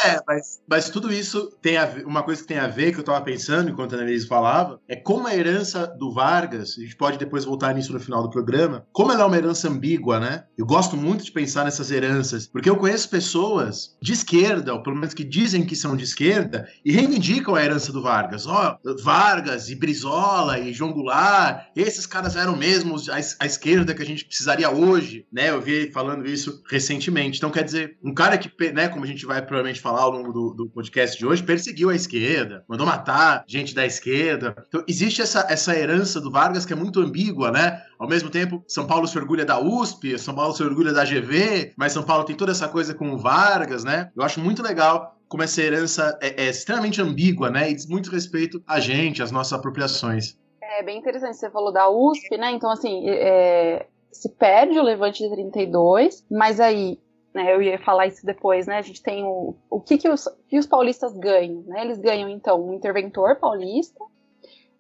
É, 0.05 0.21
mas, 0.27 0.61
mas 0.67 0.91
tudo 0.91 1.13
isso 1.13 1.53
tem 1.63 1.77
a, 1.77 1.87
uma 2.05 2.23
coisa 2.23 2.43
que 2.43 2.49
tem 2.49 2.59
a 2.59 2.67
ver, 2.67 2.93
que 2.93 2.99
eu 2.99 3.05
tava 3.05 3.21
pensando 3.21 3.71
enquanto 3.71 3.95
a 3.95 3.99
Annelise 3.99 4.27
falava, 4.27 4.48
é 4.89 4.97
como 4.97 5.27
a 5.27 5.35
herança 5.35 5.87
do 5.87 6.13
Vargas, 6.13 6.77
a 6.79 6.83
gente 6.83 6.97
pode 6.97 7.19
depois 7.19 7.45
voltar 7.45 7.75
nisso 7.75 7.93
no 7.93 8.01
final 8.01 8.23
do 8.23 8.31
programa, 8.31 8.87
como 8.93 9.13
ela 9.13 9.23
é 9.23 9.27
uma 9.27 9.37
herança 9.37 9.69
ambígua, 9.69 10.19
né? 10.19 10.45
Eu 10.57 10.67
gosto 10.67 10.97
muito 10.97 11.25
de 11.25 11.33
pensar 11.33 11.65
nessas 11.65 11.91
heranças, 11.91 12.47
porque 12.47 12.69
eu 12.69 12.77
conheço 12.77 13.11
pessoas 13.11 13.97
de 14.01 14.13
esquerda, 14.13 14.75
ou 14.75 14.83
pelo 14.83 14.97
menos 14.97 15.15
que 15.15 15.25
dizem 15.25 15.65
que 15.65 15.77
são 15.77 15.97
de 15.97 16.05
esquerda, 16.05 16.69
e 16.85 16.93
reivindicam 16.93 17.55
a 17.55 17.65
herança 17.65 17.93
do 17.93 18.03
Vargas. 18.03 18.47
Ó, 18.47 18.79
oh, 18.85 19.03
Vargas 19.03 19.69
e 19.69 19.75
Brizola 19.75 20.59
e 20.59 20.73
João 20.73 20.93
Goulart, 20.93 21.67
esses 21.77 22.07
caras 22.07 22.37
eram 22.37 22.57
mesmo 22.57 22.97
a, 23.11 23.17
a 23.17 23.47
esquerda 23.47 23.95
que 23.95 24.03
a 24.03 24.07
gente 24.07 24.25
precisaria 24.25 24.71
hoje, 24.71 25.27
né? 25.33 25.51
Eu 25.51 25.61
vi 25.61 25.91
falando 25.93 26.27
isso 26.27 26.63
recentemente. 26.71 27.39
Então, 27.39 27.51
quer 27.51 27.65
dizer, 27.65 27.97
um 28.03 28.15
cara 28.15 28.39
que, 28.39 28.51
né, 28.73 28.89
como 28.89 29.05
a 29.05 29.09
gente 29.09 29.27
vai 29.27 29.41
provavelmente 29.41 29.81
falar 29.81 30.03
ao 30.03 30.11
longo 30.11 30.33
do, 30.33 30.55
do 30.55 30.71
podcast 30.71 31.19
de 31.19 31.27
hoje, 31.27 31.43
perseguiu 31.43 31.91
a 31.91 31.95
esquerda, 31.95 32.65
mandou 32.69 32.87
matar 32.87 33.45
gente 33.47 33.75
da 33.75 33.87
esquerda. 33.87 34.38
Então, 34.39 34.85
existe 34.87 35.21
essa, 35.21 35.47
essa 35.49 35.77
herança 35.77 36.21
do 36.21 36.31
Vargas 36.31 36.65
que 36.65 36.73
é 36.73 36.77
muito 36.77 37.01
ambígua, 37.01 37.51
né? 37.51 37.83
Ao 37.99 38.09
mesmo 38.09 38.31
tempo, 38.31 38.63
São 38.67 38.87
Paulo 38.87 39.07
se 39.07 39.19
orgulha 39.19 39.45
da 39.45 39.61
USP, 39.61 40.19
São 40.19 40.35
Paulo 40.35 40.55
se 40.55 40.63
orgulha 40.63 40.93
da 40.93 41.05
GV, 41.05 41.75
mas 41.77 41.93
São 41.93 42.03
Paulo 42.03 42.25
tem 42.25 42.37
toda 42.37 42.53
essa 42.53 42.69
coisa 42.69 42.95
com 42.95 43.11
o 43.11 43.19
Vargas, 43.19 43.85
né? 43.85 44.11
Eu 44.17 44.23
acho 44.23 44.41
muito 44.41 44.63
legal 44.63 45.17
como 45.29 45.43
essa 45.43 45.61
herança 45.61 46.19
é, 46.23 46.45
é 46.45 46.49
extremamente 46.49 47.03
ambígua, 47.03 47.51
né? 47.51 47.71
E 47.71 47.75
diz 47.75 47.87
muito 47.87 48.11
respeito 48.11 48.63
a 48.67 48.81
gente, 48.81 49.23
às 49.23 49.31
nossas 49.31 49.53
apropriações. 49.53 50.37
É 50.61 50.83
bem 50.83 50.99
interessante, 50.99 51.37
você 51.37 51.51
falou 51.51 51.73
da 51.73 51.89
USP, 51.89 52.37
né? 52.37 52.53
Então, 52.53 52.71
assim, 52.71 53.09
é, 53.09 53.87
se 54.13 54.29
perde 54.31 54.79
o 54.79 54.83
levante 54.83 55.23
de 55.23 55.31
32, 55.31 56.25
mas 56.31 56.61
aí 56.61 56.99
né, 57.35 57.55
eu 57.55 57.63
ia 57.63 57.79
falar 57.79 58.07
isso 58.07 58.25
depois, 58.25 58.67
né? 58.67 58.79
A 58.79 58.83
gente 58.83 59.03
tem 59.03 59.25
o, 59.25 59.55
o 59.71 59.81
que, 59.81 59.99
que, 59.99 60.09
os, 60.09 60.29
que 60.49 60.59
os 60.59 60.67
paulistas 60.67 61.17
ganham, 61.17 61.63
né? 61.67 61.83
Eles 61.83 61.99
ganham, 61.99 62.29
então, 62.29 62.69
um 62.69 62.75
interventor 62.75 63.37
paulista 63.37 64.03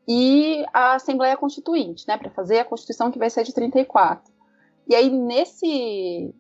e 0.09 0.64
a 0.73 0.94
Assembleia 0.94 1.37
Constituinte, 1.37 2.09
né? 2.09 2.16
Para 2.16 2.31
fazer 2.31 2.61
a 2.61 2.64
Constituição 2.64 3.11
que 3.11 3.18
vai 3.18 3.29
ser 3.29 3.44
de 3.44 3.53
34. 3.53 4.33
E 4.88 4.94
aí, 4.94 5.11
nesse, 5.11 6.35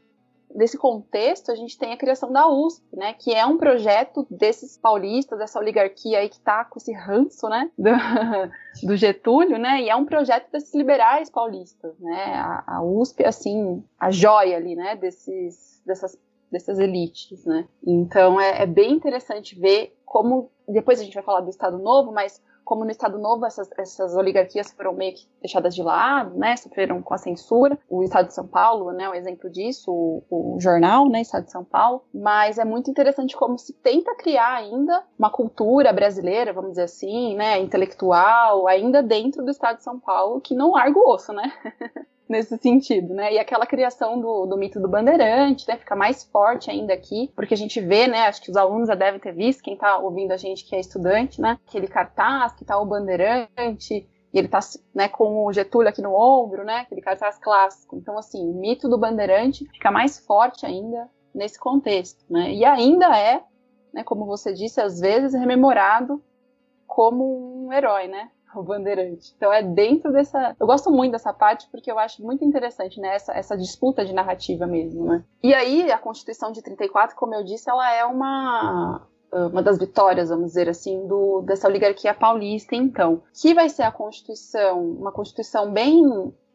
nesse 0.54 0.78
contexto, 0.78 1.52
a 1.52 1.54
gente 1.54 1.76
tem 1.76 1.92
a 1.92 1.96
criação 1.96 2.32
da 2.32 2.48
USP, 2.48 2.82
né, 2.96 3.12
que 3.12 3.34
é 3.34 3.44
um 3.44 3.58
projeto 3.58 4.26
desses 4.30 4.78
paulistas, 4.78 5.38
dessa 5.38 5.58
oligarquia 5.58 6.20
aí 6.20 6.30
que 6.30 6.40
tá 6.40 6.64
com 6.64 6.78
esse 6.78 6.92
ranço, 6.94 7.46
né, 7.50 7.70
do, 7.76 7.90
do 8.88 8.96
Getúlio, 8.96 9.58
né, 9.58 9.82
e 9.82 9.90
é 9.90 9.94
um 9.94 10.06
projeto 10.06 10.50
desses 10.50 10.74
liberais 10.74 11.28
paulistas, 11.28 11.92
né, 11.98 12.36
a, 12.36 12.76
a 12.78 12.82
USP, 12.82 13.22
assim, 13.22 13.84
a 14.00 14.10
joia 14.10 14.56
ali, 14.56 14.74
né, 14.74 14.96
desses, 14.96 15.82
dessas 15.84 16.18
dessas 16.50 16.78
elites, 16.78 17.44
né? 17.44 17.68
Então 17.86 18.40
é, 18.40 18.62
é 18.62 18.66
bem 18.66 18.92
interessante 18.92 19.54
ver 19.54 19.94
como 20.04 20.50
depois 20.66 20.98
a 20.98 21.04
gente 21.04 21.12
vai 21.12 21.22
falar 21.22 21.42
do 21.42 21.50
Estado 21.50 21.78
Novo, 21.78 22.10
mas 22.10 22.42
como 22.68 22.84
no 22.84 22.90
Estado 22.90 23.16
Novo 23.16 23.46
essas, 23.46 23.66
essas 23.78 24.14
oligarquias 24.14 24.70
foram 24.72 24.92
meio 24.92 25.14
que 25.14 25.26
deixadas 25.40 25.74
de 25.74 25.82
lado, 25.82 26.36
né, 26.36 26.54
sofreram 26.54 27.00
com 27.00 27.14
a 27.14 27.18
censura. 27.18 27.78
O 27.88 28.02
Estado 28.02 28.26
de 28.26 28.34
São 28.34 28.46
Paulo, 28.46 28.92
né, 28.92 29.08
um 29.08 29.14
exemplo 29.14 29.48
disso, 29.48 29.90
o, 29.90 30.22
o, 30.28 30.60
jornal, 30.60 31.08
né, 31.08 31.22
Estado 31.22 31.46
de 31.46 31.50
São 31.50 31.64
Paulo. 31.64 32.04
Mas 32.12 32.58
é 32.58 32.66
muito 32.66 32.90
interessante 32.90 33.34
como 33.34 33.58
se 33.58 33.72
tenta 33.72 34.14
criar 34.16 34.56
ainda 34.56 35.02
uma 35.18 35.30
cultura 35.30 35.94
brasileira, 35.94 36.52
vamos 36.52 36.72
dizer 36.72 36.82
assim, 36.82 37.34
né, 37.36 37.58
intelectual, 37.58 38.68
ainda 38.68 39.02
dentro 39.02 39.42
do 39.42 39.50
Estado 39.50 39.78
de 39.78 39.84
São 39.84 39.98
Paulo, 39.98 40.38
que 40.38 40.54
não 40.54 40.72
larga 40.72 40.98
o 40.98 41.10
osso, 41.10 41.32
né? 41.32 41.50
nesse 42.28 42.56
sentido, 42.58 43.14
né? 43.14 43.32
E 43.32 43.38
aquela 43.38 43.66
criação 43.66 44.20
do, 44.20 44.46
do 44.46 44.56
mito 44.56 44.78
do 44.80 44.88
bandeirante, 44.88 45.66
né? 45.66 45.76
Fica 45.76 45.96
mais 45.96 46.24
forte 46.24 46.70
ainda 46.70 46.92
aqui, 46.92 47.30
porque 47.34 47.54
a 47.54 47.56
gente 47.56 47.80
vê, 47.80 48.06
né? 48.06 48.26
Acho 48.26 48.42
que 48.42 48.50
os 48.50 48.56
alunos 48.56 48.88
já 48.88 48.94
devem 48.94 49.18
ter 49.18 49.32
visto, 49.32 49.62
quem 49.62 49.76
tá 49.76 49.98
ouvindo 49.98 50.32
a 50.32 50.36
gente 50.36 50.64
que 50.64 50.76
é 50.76 50.80
estudante, 50.80 51.40
né? 51.40 51.58
Aquele 51.66 51.88
cartaz 51.88 52.52
que 52.52 52.64
tá 52.64 52.78
o 52.78 52.86
bandeirante, 52.86 54.06
e 54.32 54.38
ele 54.38 54.48
tá 54.48 54.60
né, 54.94 55.08
com 55.08 55.46
o 55.46 55.52
Getúlio 55.52 55.88
aqui 55.88 56.02
no 56.02 56.14
ombro, 56.14 56.64
né? 56.64 56.80
Aquele 56.80 57.00
cartaz 57.00 57.38
clássico. 57.38 57.96
Então, 57.96 58.18
assim, 58.18 58.46
o 58.46 58.52
mito 58.52 58.88
do 58.88 58.98
bandeirante 58.98 59.66
fica 59.72 59.90
mais 59.90 60.18
forte 60.18 60.66
ainda 60.66 61.08
nesse 61.34 61.58
contexto, 61.58 62.24
né? 62.28 62.52
E 62.52 62.64
ainda 62.64 63.16
é, 63.16 63.42
né, 63.92 64.04
como 64.04 64.26
você 64.26 64.52
disse, 64.52 64.80
às 64.80 65.00
vezes 65.00 65.32
rememorado 65.32 66.22
como 66.86 67.66
um 67.66 67.72
herói, 67.72 68.08
né? 68.08 68.30
o 68.54 68.62
Bandeirante. 68.62 69.32
Então 69.36 69.52
é 69.52 69.62
dentro 69.62 70.12
dessa. 70.12 70.54
Eu 70.58 70.66
gosto 70.66 70.90
muito 70.90 71.12
dessa 71.12 71.32
parte 71.32 71.68
porque 71.70 71.90
eu 71.90 71.98
acho 71.98 72.22
muito 72.22 72.44
interessante, 72.44 73.00
né? 73.00 73.14
Essa, 73.14 73.32
essa 73.32 73.56
disputa 73.56 74.04
de 74.04 74.12
narrativa 74.12 74.66
mesmo, 74.66 75.04
né? 75.04 75.24
E 75.42 75.54
aí, 75.54 75.90
a 75.90 75.98
Constituição 75.98 76.52
de 76.52 76.62
34, 76.62 77.16
como 77.16 77.34
eu 77.34 77.44
disse, 77.44 77.68
ela 77.70 77.92
é 77.92 78.04
uma. 78.04 79.06
Uma 79.30 79.62
das 79.62 79.78
vitórias, 79.78 80.30
vamos 80.30 80.46
dizer 80.46 80.70
assim, 80.70 81.06
do, 81.06 81.42
dessa 81.42 81.68
oligarquia 81.68 82.14
paulista, 82.14 82.74
então. 82.74 83.20
Que 83.38 83.52
vai 83.52 83.68
ser 83.68 83.82
a 83.82 83.92
Constituição, 83.92 84.80
uma 84.82 85.12
Constituição 85.12 85.70
bem. 85.70 86.02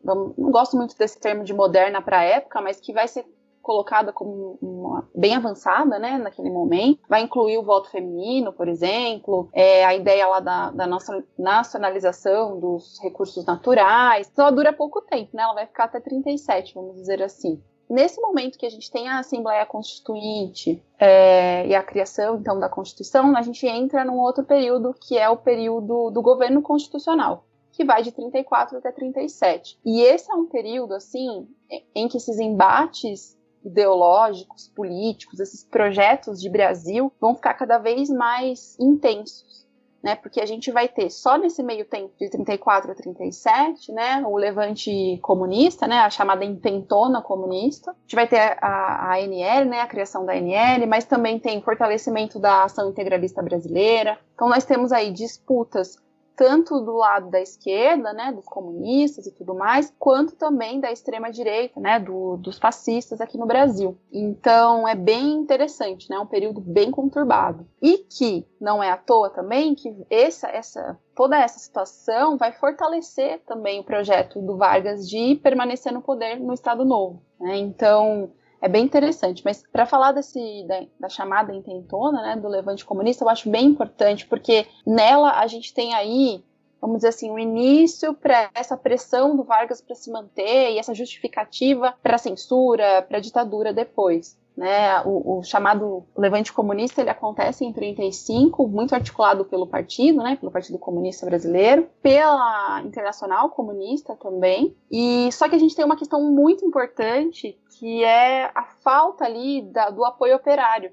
Não 0.03 0.34
gosto 0.36 0.75
muito 0.75 0.97
desse 0.97 1.19
termo 1.19 1.43
de 1.43 1.53
moderna 1.53 2.01
para 2.01 2.17
a 2.17 2.23
época, 2.23 2.60
mas 2.62 2.79
que 2.79 2.91
vai 2.91 3.08
ser 3.08 3.25
colocada 3.63 4.12
como 4.12 4.60
uma, 4.62 5.10
bem 5.15 5.36
avançada, 5.36 5.97
né, 5.97 6.17
naquele 6.17 6.49
momento. 6.49 6.99
Vai 7.10 7.21
incluir 7.21 7.58
o 7.58 7.63
voto 7.63 7.89
feminino, 7.89 8.54
por 8.54 8.67
exemplo, 8.67 9.49
é, 9.54 9.86
a 9.86 9.95
ideia 9.95 10.28
lá 10.28 10.39
da, 10.41 10.69
da 10.69 10.86
nossa 10.86 11.23
nacionalização 11.39 12.60
dos 12.60 12.99
recursos 13.02 13.45
naturais. 13.45 14.32
Ela 14.38 14.52
dura 14.52 14.73
pouco 14.73 15.02
tempo, 15.02 15.30
né? 15.34 15.43
Ela 15.43 15.54
vai 15.54 15.65
ficar 15.65 15.86
até 15.86 15.99
37, 15.99 16.76
vamos 16.76 16.95
dizer 16.95 17.23
assim. 17.23 17.63
Nesse 17.89 18.19
momento 18.19 18.58
que 18.58 18.65
a 18.65 18.69
gente 18.69 18.91
tem 18.91 19.08
a 19.08 19.19
Assembleia 19.19 19.65
Constituinte 19.65 20.84
é, 20.99 21.67
e 21.67 21.76
a 21.76 21.84
criação, 21.84 22.38
então, 22.38 22.60
da 22.60 22.67
Constituição, 22.67 23.36
a 23.36 23.41
gente 23.41 23.65
entra 23.65 24.04
num 24.04 24.17
outro 24.17 24.43
período, 24.43 24.93
que 24.93 25.17
é 25.17 25.30
o 25.30 25.38
período 25.38 26.10
do 26.12 26.21
governo 26.21 26.62
constitucional 26.62 27.45
que 27.73 27.84
vai 27.84 28.04
de 28.04 28.12
34 28.12 28.78
até 28.78 28.91
37. 28.91 29.80
E 29.84 30.02
esse 30.02 30.32
é 30.32 30.36
um 30.36 30.45
período, 30.45 30.93
assim, 30.93 31.47
em 31.93 32.08
que 32.08 32.17
esses 32.17 32.39
embates 32.39 33.36
ideológicos, 33.63 34.67
políticos, 34.76 35.39
esses 35.39 35.63
projetos 35.63 36.41
de 36.41 36.49
Brasil 36.49 37.12
vão 37.19 37.36
ficar 37.36 37.54
cada 37.54 37.78
vez 37.78 38.10
mais 38.10 38.78
intensos. 38.80 39.63
Né, 40.04 40.17
porque 40.17 40.41
a 40.41 40.45
gente 40.45 40.69
vai 40.69 40.89
ter 40.89 41.10
só 41.10 41.38
nesse 41.38 41.63
meio 41.63 41.86
tempo 41.86 42.12
de 42.19 42.30
34 42.30 42.91
a 42.91 42.93
37, 42.93 43.89
né, 43.93 44.21
o 44.28 44.36
levante 44.36 45.17
comunista, 45.21 45.88
né, 45.88 45.99
a 45.99 46.10
chamada 46.10 46.43
intentona 46.43 47.21
comunista. 47.21 47.91
A 47.91 47.95
gente 48.02 48.15
vai 48.15 48.28
ter 48.28 48.58
a, 48.62 49.12
a 49.12 49.15
ANL, 49.15 49.63
né, 49.63 49.80
a 49.80 49.88
criação 49.88 50.26
da 50.26 50.34
ANL, 50.34 50.86
mas 50.89 51.06
também 51.06 51.39
tem 51.39 51.62
fortalecimento 51.62 52.38
da 52.38 52.65
ação 52.65 52.89
integralista 52.89 53.41
brasileira. 53.41 54.19
Então 54.36 54.49
nós 54.49 54.65
temos 54.65 54.91
aí 54.91 55.10
disputas 55.10 55.97
tanto 56.35 56.79
do 56.79 56.93
lado 56.93 57.29
da 57.29 57.41
esquerda, 57.41 58.13
né, 58.13 58.31
dos 58.31 58.45
comunistas 58.45 59.27
e 59.27 59.31
tudo 59.31 59.53
mais, 59.53 59.93
quanto 59.99 60.35
também 60.35 60.79
da 60.79 60.91
extrema 60.91 61.31
direita, 61.31 61.79
né, 61.79 61.99
do, 61.99 62.37
dos 62.37 62.57
fascistas 62.57 63.21
aqui 63.21 63.37
no 63.37 63.45
Brasil. 63.45 63.97
Então 64.11 64.87
é 64.87 64.95
bem 64.95 65.33
interessante, 65.33 66.09
né, 66.09 66.17
um 66.19 66.25
período 66.25 66.59
bem 66.59 66.91
conturbado 66.91 67.67
e 67.81 67.99
que 67.99 68.45
não 68.59 68.81
é 68.81 68.91
à 68.91 68.97
toa 68.97 69.29
também 69.29 69.75
que 69.75 69.93
essa 70.09 70.47
essa 70.47 70.99
toda 71.15 71.37
essa 71.37 71.59
situação 71.59 72.37
vai 72.37 72.51
fortalecer 72.51 73.41
também 73.45 73.79
o 73.79 73.83
projeto 73.83 74.41
do 74.41 74.57
Vargas 74.57 75.07
de 75.07 75.35
permanecer 75.35 75.91
no 75.91 76.01
poder 76.01 76.39
no 76.39 76.53
Estado 76.53 76.83
Novo. 76.83 77.21
Né? 77.39 77.57
Então 77.57 78.31
é 78.63 78.69
bem 78.69 78.86
interessante. 78.86 79.43
Mas 79.43 79.62
para 79.69 79.86
falar 79.86 80.13
desse, 80.13 80.65
da, 80.65 80.86
da, 81.02 81.10
chamada 81.10 81.54
intentona, 81.54 82.21
né, 82.21 82.36
do 82.38 82.47
levante 82.47 82.86
comunista, 82.86 83.26
eu 83.26 83.30
acho 83.30 83.49
bem 83.49 83.65
importante, 83.65 84.26
porque 84.26 84.65
nela 84.88 85.38
a 85.38 85.45
gente 85.47 85.73
tem 85.73 85.93
aí, 85.93 86.41
vamos 86.80 86.97
dizer 86.97 87.10
assim, 87.10 87.30
o 87.30 87.34
um 87.34 87.39
início 87.39 88.13
para 88.13 88.49
essa 88.56 88.78
pressão 88.78 89.36
do 89.36 89.43
Vargas 89.43 89.82
para 89.82 89.95
se 89.95 90.10
manter 90.10 90.71
e 90.71 90.80
essa 90.80 90.95
justificativa 90.95 91.93
para 92.02 92.15
a 92.15 92.17
censura, 92.17 93.02
para 93.02 93.17
a 93.17 93.21
ditadura 93.21 93.73
depois. 93.73 94.41
Né, 94.55 95.01
o, 95.01 95.39
o, 95.39 95.43
chamado 95.43 96.05
levante 96.15 96.53
comunista 96.53 97.01
ele 97.01 97.09
acontece 97.09 97.65
em 97.65 97.73
35, 97.73 98.67
muito 98.67 98.93
articulado 98.93 99.45
pelo 99.45 99.65
partido, 99.65 100.21
né, 100.21 100.35
pelo 100.35 100.51
Partido 100.51 100.77
Comunista 100.77 101.25
Brasileiro, 101.25 101.89
pela 102.03 102.79
Internacional 102.85 103.49
Comunista 103.49 104.15
também. 104.15 104.77
E 104.91 105.31
só 105.31 105.49
que 105.49 105.55
a 105.55 105.57
gente 105.57 105.75
tem 105.75 105.83
uma 105.83 105.97
questão 105.97 106.21
muito 106.31 106.63
importante 106.63 107.59
que 107.79 108.03
é 108.03 108.51
a 108.53 108.63
falta 108.83 109.25
ali 109.25 109.63
da, 109.71 109.89
do 109.89 110.05
apoio 110.05 110.35
operário, 110.35 110.91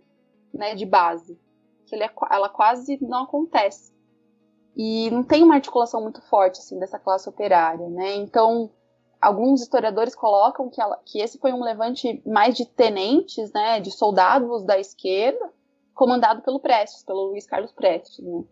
né, 0.55 0.75
de 0.75 0.87
base, 0.87 1.39
que 1.85 1.95
é, 1.95 2.11
ela 2.31 2.49
quase 2.49 2.99
não 3.03 3.25
acontece. 3.25 3.93
E 4.75 5.11
não 5.11 5.23
tem 5.23 5.43
uma 5.43 5.57
articulação 5.57 6.01
muito 6.01 6.23
forte 6.23 6.61
assim 6.61 6.79
dessa 6.79 6.99
classe 6.99 7.29
operária, 7.29 7.89
né? 7.91 8.15
Então 8.15 8.71
alguns 9.21 9.61
historiadores 9.61 10.15
colocam 10.15 10.71
que, 10.71 10.81
ela, 10.81 10.99
que 11.05 11.21
esse 11.21 11.39
foi 11.39 11.53
um 11.53 11.63
levante 11.63 12.23
mais 12.27 12.57
de 12.57 12.65
tenentes, 12.65 13.53
né, 13.53 13.81
de 13.81 13.91
soldados 13.91 14.65
da 14.65 14.79
esquerda, 14.79 15.51
comandado 15.95 16.43
pelo 16.43 16.61
Prestes, 16.61 17.05
pelo 17.05 17.29
Luiz 17.29 17.47
Carlos 17.47 17.73
Prestes. 17.73 18.19
Né? 18.19 18.43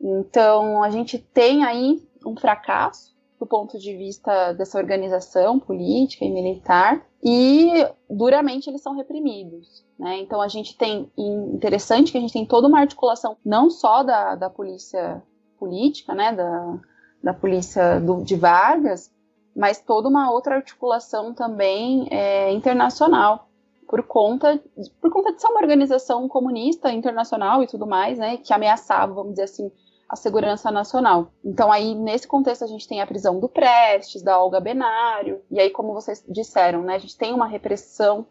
Então, 0.00 0.82
a 0.82 0.90
gente 0.90 1.18
tem 1.18 1.64
aí 1.64 2.06
um 2.26 2.36
fracasso 2.36 3.16
do 3.38 3.46
ponto 3.46 3.78
de 3.78 3.96
vista 3.96 4.52
dessa 4.52 4.78
organização 4.78 5.60
política 5.60 6.24
e 6.24 6.30
militar, 6.30 7.06
e 7.22 7.86
duramente 8.10 8.68
eles 8.68 8.82
são 8.82 8.96
reprimidos. 8.96 9.86
Né? 9.98 10.18
Então, 10.20 10.40
a 10.40 10.48
gente 10.48 10.76
tem, 10.76 11.10
interessante 11.16 12.10
que 12.10 12.18
a 12.18 12.20
gente 12.20 12.32
tem 12.32 12.44
toda 12.44 12.66
uma 12.66 12.80
articulação, 12.80 13.36
não 13.44 13.70
só 13.70 14.02
da, 14.02 14.34
da 14.34 14.50
polícia 14.50 15.22
política, 15.58 16.14
né, 16.14 16.32
da, 16.32 16.78
da 17.22 17.34
polícia 17.34 18.00
do, 18.00 18.22
de 18.22 18.36
Vargas, 18.36 19.10
mas 19.58 19.80
toda 19.80 20.08
uma 20.08 20.30
outra 20.30 20.54
articulação 20.54 21.34
também 21.34 22.06
é, 22.12 22.52
internacional, 22.52 23.48
por 23.88 24.04
conta, 24.04 24.62
por 25.00 25.10
conta 25.10 25.32
de 25.32 25.40
ser 25.40 25.48
uma 25.48 25.60
organização 25.60 26.28
comunista 26.28 26.92
internacional 26.92 27.60
e 27.60 27.66
tudo 27.66 27.84
mais, 27.84 28.18
né, 28.18 28.36
que 28.36 28.52
ameaçava, 28.52 29.12
vamos 29.12 29.32
dizer 29.32 29.44
assim, 29.44 29.72
a 30.08 30.14
segurança 30.14 30.70
nacional. 30.70 31.32
Então 31.44 31.72
aí 31.72 31.92
nesse 31.96 32.28
contexto 32.28 32.62
a 32.62 32.68
gente 32.68 32.86
tem 32.86 33.00
a 33.00 33.06
prisão 33.06 33.40
do 33.40 33.48
Prestes, 33.48 34.22
da 34.22 34.40
Olga 34.40 34.60
Benário, 34.60 35.42
e 35.50 35.58
aí 35.58 35.70
como 35.70 35.92
vocês 35.92 36.24
disseram, 36.28 36.82
né, 36.82 36.94
a 36.94 36.98
gente 36.98 37.18
tem 37.18 37.34
uma 37.34 37.46
repressão 37.48 38.24